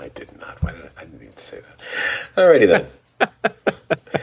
I 0.00 0.08
did 0.14 0.38
not. 0.38 0.62
Why 0.62 0.72
did 0.72 0.82
I, 0.82 1.00
I 1.00 1.04
didn't 1.04 1.20
need 1.20 1.36
to 1.36 1.42
say 1.42 1.60
that. 1.60 1.78
Alrighty 2.36 2.66
then. 2.68 2.86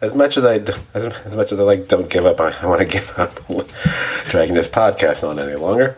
as 0.00 0.14
much 0.14 0.36
as 0.36 0.46
I 0.46 0.54
as, 0.94 1.06
as 1.24 1.36
much 1.36 1.52
as 1.52 1.58
I 1.58 1.62
like, 1.62 1.88
don't 1.88 2.08
give 2.08 2.26
up. 2.26 2.40
I, 2.40 2.52
I 2.52 2.66
want 2.66 2.80
to 2.80 2.86
give 2.86 3.18
up 3.18 3.46
dragging 4.28 4.54
this 4.54 4.68
podcast 4.68 5.28
on 5.28 5.38
any 5.38 5.56
longer. 5.56 5.96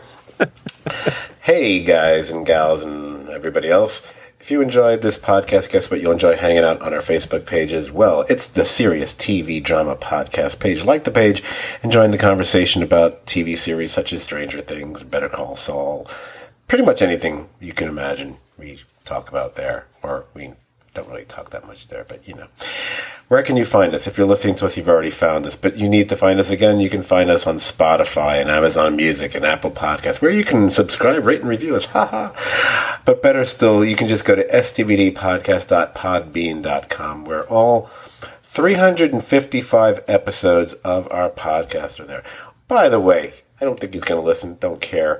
hey 1.41 1.83
guys 1.83 2.29
and 2.31 2.45
gals 2.45 2.83
and 2.83 3.29
everybody 3.29 3.69
else. 3.69 4.05
If 4.43 4.51
you 4.51 4.61
enjoyed 4.61 5.01
this 5.01 5.17
podcast, 5.17 5.71
guess 5.71 5.89
what? 5.89 6.01
You'll 6.01 6.11
enjoy 6.11 6.35
hanging 6.35 6.65
out 6.65 6.81
on 6.81 6.93
our 6.93 6.99
Facebook 6.99 7.45
page 7.45 7.71
as 7.71 7.89
well. 7.89 8.25
It's 8.27 8.45
the 8.45 8.65
Serious 8.65 9.13
TV 9.13 9.63
Drama 9.63 9.95
Podcast 9.95 10.59
page. 10.59 10.83
Like 10.83 11.05
the 11.05 11.11
page 11.11 11.41
and 11.81 11.93
join 11.93 12.11
the 12.11 12.17
conversation 12.17 12.83
about 12.83 13.25
TV 13.25 13.57
series 13.57 13.93
such 13.93 14.11
as 14.11 14.21
Stranger 14.21 14.59
Things, 14.59 15.01
Better 15.03 15.29
Call 15.29 15.55
Saul, 15.55 16.05
pretty 16.67 16.83
much 16.83 17.01
anything 17.01 17.47
you 17.61 17.71
can 17.71 17.87
imagine 17.87 18.35
we 18.57 18.81
talk 19.05 19.29
about 19.29 19.55
there, 19.55 19.87
or 20.01 20.25
we 20.33 20.51
don't 20.93 21.09
really 21.09 21.25
talk 21.25 21.49
that 21.49 21.65
much 21.65 21.87
there, 21.87 22.05
but 22.07 22.27
you 22.27 22.35
know. 22.35 22.45
Where 23.27 23.41
can 23.41 23.57
you 23.57 23.65
find 23.65 23.95
us? 23.95 24.05
If 24.05 24.15
you're 24.17 24.27
listening 24.27 24.55
to 24.57 24.65
us, 24.65 24.77
you've 24.77 24.89
already 24.89 25.09
found 25.09 25.47
us, 25.47 25.55
but 25.55 25.79
you 25.79 25.89
need 25.89 26.07
to 26.09 26.15
find 26.15 26.39
us 26.39 26.51
again. 26.51 26.79
You 26.79 26.89
can 26.89 27.01
find 27.01 27.31
us 27.31 27.47
on 27.47 27.57
Spotify 27.57 28.39
and 28.39 28.47
Amazon 28.49 28.95
Music 28.95 29.33
and 29.33 29.43
Apple 29.43 29.71
Podcasts, 29.71 30.21
where 30.21 30.29
you 30.29 30.43
can 30.43 30.69
subscribe, 30.69 31.25
rate, 31.25 31.41
and 31.41 31.49
review 31.49 31.75
us. 31.75 31.85
Haha. 31.87 32.31
but 33.05 33.23
better 33.23 33.43
still, 33.45 33.83
you 33.83 33.95
can 33.95 34.07
just 34.07 34.25
go 34.25 34.35
to 34.35 34.47
stvdpodcast.podbean.com, 34.47 37.25
where 37.25 37.49
all 37.49 37.89
355 38.43 40.03
episodes 40.07 40.73
of 40.75 41.11
our 41.11 41.31
podcast 41.31 41.99
are 41.99 42.05
there. 42.05 42.23
By 42.67 42.87
the 42.87 42.99
way, 42.99 43.33
I 43.59 43.65
don't 43.65 43.79
think 43.79 43.95
he's 43.95 44.03
going 44.03 44.21
to 44.21 44.27
listen, 44.27 44.57
don't 44.59 44.81
care. 44.81 45.19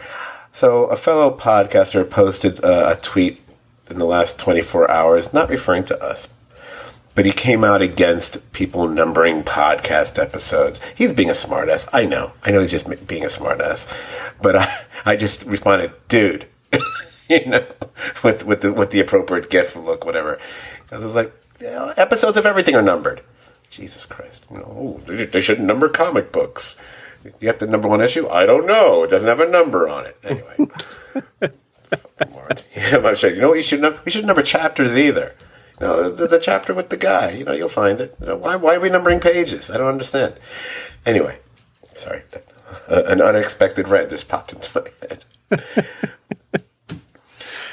So, 0.51 0.85
a 0.85 0.95
fellow 0.95 1.35
podcaster 1.35 2.07
posted 2.07 2.63
uh, 2.63 2.95
a 2.95 3.01
tweet 3.01 3.42
in 3.89 3.99
the 3.99 4.05
last 4.05 4.37
24 4.39 4.89
hours, 4.89 5.33
not 5.33 5.49
referring 5.49 5.83
to 5.85 6.01
us, 6.01 6.29
but 7.15 7.25
he 7.25 7.31
came 7.31 7.63
out 7.63 7.81
against 7.81 8.51
people 8.53 8.87
numbering 8.87 9.43
podcast 9.43 10.17
episodes. 10.17 10.79
He's 10.95 11.13
being 11.13 11.29
a 11.29 11.33
smartass. 11.33 11.87
I 11.93 12.05
know. 12.05 12.33
I 12.43 12.51
know 12.51 12.61
he's 12.61 12.71
just 12.71 13.07
being 13.07 13.23
a 13.23 13.27
smartass. 13.27 13.91
But 14.41 14.55
I, 14.55 14.85
I 15.05 15.15
just 15.15 15.43
responded, 15.43 15.91
dude, 16.07 16.47
you 17.29 17.45
know, 17.45 17.65
with 18.23 18.45
with 18.45 18.61
the 18.61 18.73
with 18.73 18.91
the 18.91 18.99
appropriate 18.99 19.49
gif 19.49 19.75
look, 19.75 20.05
whatever. 20.05 20.39
I 20.91 20.97
was 20.97 21.15
like, 21.15 21.33
yeah, 21.61 21.93
episodes 21.97 22.37
of 22.37 22.45
everything 22.45 22.75
are 22.75 22.81
numbered. 22.81 23.21
Jesus 23.69 24.05
Christ, 24.05 24.43
you 24.51 24.57
know, 24.57 24.99
oh, 25.07 25.25
they 25.25 25.41
shouldn't 25.41 25.65
number 25.65 25.89
comic 25.89 26.31
books. 26.31 26.75
You 27.39 27.47
have 27.47 27.57
the 27.57 27.65
number 27.67 27.87
one 27.87 28.01
issue? 28.01 28.27
I 28.27 28.45
don't 28.45 28.67
know. 28.67 29.03
It 29.03 29.09
doesn't 29.09 29.27
have 29.27 29.39
a 29.39 29.49
number 29.49 29.87
on 29.87 30.05
it. 30.05 30.17
Anyway. 30.23 31.51
yeah, 32.75 32.97
I'm 32.97 33.15
sure. 33.15 33.33
You 33.33 33.41
know 33.41 33.49
what? 33.49 33.57
You 33.57 33.63
should 33.63 33.81
num- 33.81 33.99
we 34.05 34.11
should 34.11 34.25
number 34.25 34.43
chapters 34.43 34.97
either. 34.97 35.35
You 35.79 35.87
know, 35.87 36.09
the, 36.09 36.27
the, 36.27 36.39
chapter 36.39 36.73
with 36.73 36.89
the 36.89 36.97
guy. 36.97 37.31
You 37.31 37.45
know, 37.45 37.51
you'll 37.51 37.69
find 37.69 37.99
it. 37.99 38.15
You 38.19 38.27
know, 38.27 38.37
why 38.37 38.55
why 38.55 38.75
are 38.75 38.79
we 38.79 38.89
numbering 38.89 39.19
pages? 39.19 39.69
I 39.69 39.77
don't 39.77 39.87
understand. 39.87 40.35
Anyway, 41.05 41.39
sorry, 41.95 42.21
uh, 42.87 43.03
an 43.05 43.21
unexpected 43.21 43.87
rant 43.87 44.09
just 44.09 44.27
popped 44.27 44.53
into 44.53 44.81
my 44.81 45.07
head. 45.07 45.87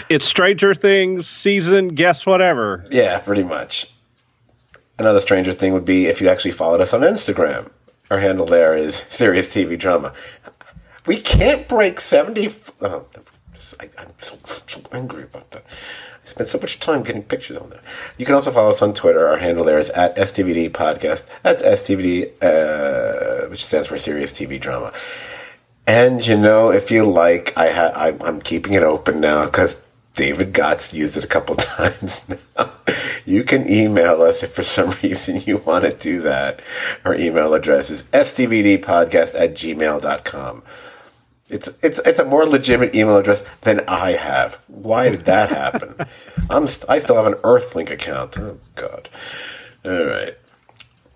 it's 0.09 0.25
Stranger 0.25 0.75
Things 0.75 1.29
season. 1.29 1.89
Guess 1.89 2.27
whatever. 2.27 2.87
Yeah, 2.91 3.19
pretty 3.19 3.43
much. 3.43 3.93
Another 4.99 5.21
Stranger 5.21 5.53
Thing 5.53 5.73
would 5.73 5.85
be 5.85 6.07
if 6.07 6.21
you 6.21 6.29
actually 6.29 6.51
followed 6.51 6.81
us 6.81 6.93
on 6.93 7.01
Instagram. 7.01 7.71
Our 8.11 8.19
handle 8.19 8.45
there 8.45 8.75
is 8.75 8.97
Serious 9.09 9.49
TV 9.49 9.79
Drama. 9.79 10.13
We 11.07 11.19
can't 11.19 11.67
break 11.69 12.01
70. 12.01 12.55
Oh, 12.83 13.07
I, 13.81 13.91
am 14.03 14.13
so, 14.19 14.39
so 14.67 14.81
angry 14.93 15.25
about 15.25 15.51
that. 15.53 15.65
I 16.25 16.27
spent 16.29 16.49
so 16.49 16.59
much 16.59 16.81
time 16.81 17.03
getting 17.03 17.23
pictures 17.23 17.57
on 17.57 17.71
there. 17.71 17.81
You 18.19 18.27
can 18.27 18.35
also 18.35 18.51
follow 18.51 18.71
us 18.71 18.83
on 18.83 18.95
Twitter. 18.95 19.29
Our 19.29 19.39
handle 19.39 19.65
there 19.65 19.79
is 19.79 19.91
at 19.91 20.17
STVD 20.17 20.71
Podcast. 20.71 21.27
That's 21.43 21.63
STVD, 21.63 22.33
uh, 22.43 23.49
which 23.49 23.65
stands 23.65 23.89
for 23.89 23.99
Serious 23.99 24.33
TV 24.33 24.61
Drama. 24.61 24.93
And 25.87 26.25
you 26.27 26.37
know, 26.37 26.71
if 26.71 26.91
you 26.91 27.05
like, 27.05 27.53
I 27.57 27.73
ha- 27.73 27.93
I, 27.95 28.15
I'm 28.25 28.41
keeping 28.41 28.75
it 28.75 28.83
open 28.83 29.21
now 29.21 29.47
because 29.47 29.81
David 30.15 30.53
Gotts 30.53 30.93
used 30.93 31.17
it 31.17 31.25
a 31.25 31.27
couple 31.27 31.57
times 31.57 32.29
now. 32.29 32.71
You 33.25 33.45
can 33.45 33.69
email 33.71 34.23
us 34.23 34.43
if 34.43 34.53
for 34.53 34.63
some 34.63 34.91
reason 35.03 35.41
you 35.41 35.59
want 35.59 35.85
to 35.85 35.93
do 35.93 36.21
that. 36.23 36.61
Our 37.05 37.15
email 37.15 37.55
address 37.55 37.91
is 37.91 38.05
stvdpodcast 38.05 39.35
at 39.35 39.55
gmail.com. 39.55 40.63
It's 41.51 41.69
it's 41.83 41.99
it's 42.01 42.21
a 42.21 42.25
more 42.25 42.47
legitimate 42.47 42.95
email 42.95 43.17
address 43.17 43.45
than 43.63 43.81
I 43.89 44.13
have. 44.13 44.61
Why 44.69 45.09
did 45.09 45.25
that 45.25 45.51
happen? 45.51 45.95
I'm 46.51 46.67
st- 46.67 46.89
I 46.89 46.99
still 46.99 47.17
have 47.17 47.27
an 47.27 47.35
Earthlink 47.35 47.91
account. 47.91 48.39
Oh 48.39 48.59
God. 48.77 49.09
All 49.85 50.05
right. 50.05 50.37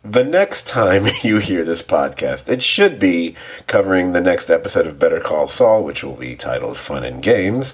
The 0.05 0.25
next 0.25 0.67
time 0.67 1.07
you 1.23 1.39
hear 1.39 1.65
this 1.65 1.83
podcast, 1.83 2.49
it 2.49 2.63
should 2.63 2.99
be 2.99 3.37
covering 3.67 4.13
the 4.13 4.21
next 4.21 4.51
episode 4.51 4.87
of 4.87 4.99
Better 4.99 5.21
Call 5.21 5.49
Saul, 5.49 5.83
which 5.83 6.05
will 6.05 6.17
be 6.17 6.37
titled 6.37 6.77
"Fun 6.77 7.05
and 7.05 7.23
Games." 7.23 7.73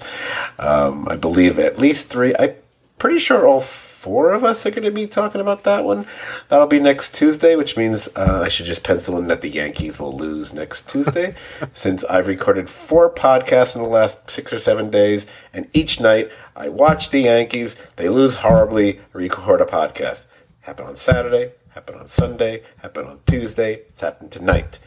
Um, 0.57 1.07
I 1.09 1.15
believe 1.17 1.59
at 1.59 1.77
least 1.77 2.07
three. 2.07 2.35
I'm 2.37 2.55
pretty 2.99 3.19
sure 3.19 3.47
all 3.47 3.61
four 4.01 4.33
of 4.33 4.43
us 4.43 4.65
are 4.65 4.71
going 4.71 4.81
to 4.81 4.89
be 4.89 5.05
talking 5.05 5.39
about 5.39 5.63
that 5.63 5.83
one. 5.83 6.07
That'll 6.49 6.65
be 6.65 6.79
next 6.79 7.13
Tuesday, 7.13 7.55
which 7.55 7.77
means 7.77 8.09
uh, 8.15 8.41
I 8.43 8.47
should 8.47 8.65
just 8.65 8.81
pencil 8.81 9.15
in 9.19 9.27
that 9.27 9.41
the 9.41 9.49
Yankees 9.49 9.99
will 9.99 10.17
lose 10.17 10.51
next 10.51 10.89
Tuesday, 10.89 11.35
since 11.73 12.03
I've 12.05 12.25
recorded 12.25 12.67
four 12.67 13.13
podcasts 13.13 13.75
in 13.75 13.83
the 13.83 13.87
last 13.87 14.27
six 14.27 14.51
or 14.51 14.57
seven 14.57 14.89
days, 14.89 15.27
and 15.53 15.67
each 15.71 16.01
night 16.01 16.31
I 16.55 16.69
watch 16.69 17.11
the 17.11 17.19
Yankees. 17.19 17.75
They 17.97 18.09
lose 18.09 18.35
horribly, 18.35 19.01
record 19.13 19.61
a 19.61 19.65
podcast. 19.65 20.25
Happened 20.61 20.89
on 20.89 20.95
Saturday, 20.95 21.51
happened 21.69 21.99
on 21.99 22.07
Sunday, 22.07 22.63
happened 22.77 23.07
on 23.07 23.19
Tuesday, 23.27 23.83
it's 23.89 24.01
happened 24.01 24.31
tonight. 24.31 24.79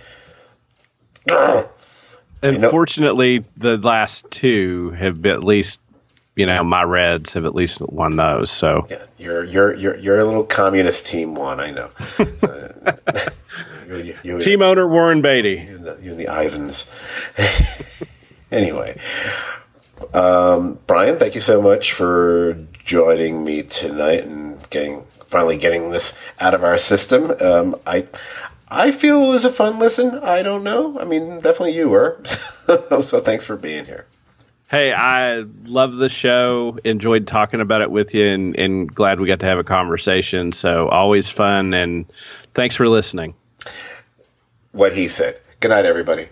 Unfortunately, 2.42 3.44
the 3.56 3.78
last 3.78 4.28
two 4.32 4.90
have 4.90 5.22
been 5.22 5.34
at 5.34 5.44
least, 5.44 5.78
you 6.36 6.47
know, 6.47 6.65
my 6.65 6.82
Reds 6.82 7.35
have 7.35 7.44
at 7.44 7.55
least 7.55 7.81
won 7.81 8.16
those. 8.16 8.51
So 8.51 8.86
yeah, 8.90 9.05
you're 9.19 9.44
you're 9.44 9.74
you're 9.74 9.97
you're 9.97 10.19
a 10.19 10.24
little 10.24 10.44
communist 10.44 11.06
team 11.06 11.35
one. 11.35 11.61
I 11.61 11.70
know. 11.70 11.90
you, 13.89 14.16
you, 14.23 14.40
team 14.40 14.62
owner 14.62 14.89
Warren 14.89 15.23
Beatty. 15.23 15.66
You're 15.69 15.78
the, 15.78 16.15
the 16.15 16.28
Ivans. 16.28 16.90
anyway, 18.51 18.98
um, 20.12 20.78
Brian, 20.86 21.19
thank 21.19 21.35
you 21.35 21.40
so 21.40 21.62
much 21.62 21.93
for 21.93 22.55
joining 22.85 23.44
me 23.44 23.62
tonight 23.62 24.24
and 24.24 24.69
getting 24.70 25.05
finally 25.24 25.56
getting 25.56 25.90
this 25.90 26.16
out 26.40 26.55
of 26.55 26.65
our 26.65 26.78
system. 26.78 27.32
Um, 27.40 27.77
I 27.86 28.09
I 28.69 28.90
feel 28.90 29.23
it 29.23 29.31
was 29.31 29.44
a 29.44 29.52
fun 29.52 29.78
listen. 29.78 30.19
I 30.19 30.43
don't 30.43 30.65
know. 30.65 30.98
I 30.98 31.05
mean, 31.05 31.36
definitely 31.36 31.77
you 31.77 31.89
were. 31.89 32.20
so 32.66 33.20
thanks 33.20 33.44
for 33.44 33.56
being 33.56 33.85
here. 33.85 34.06
Hey, 34.70 34.92
I 34.92 35.44
love 35.64 35.96
the 35.96 36.08
show. 36.08 36.78
Enjoyed 36.84 37.26
talking 37.26 37.60
about 37.60 37.82
it 37.82 37.90
with 37.90 38.14
you, 38.14 38.26
and, 38.26 38.56
and 38.56 38.92
glad 38.92 39.20
we 39.20 39.28
got 39.28 39.40
to 39.40 39.46
have 39.46 39.58
a 39.58 39.64
conversation. 39.64 40.52
So 40.52 40.88
always 40.88 41.28
fun, 41.28 41.74
and 41.74 42.06
thanks 42.54 42.74
for 42.74 42.88
listening. 42.88 43.34
What 44.72 44.94
he 44.94 45.08
said. 45.08 45.38
Good 45.60 45.68
night, 45.68 45.84
everybody. 45.84 46.28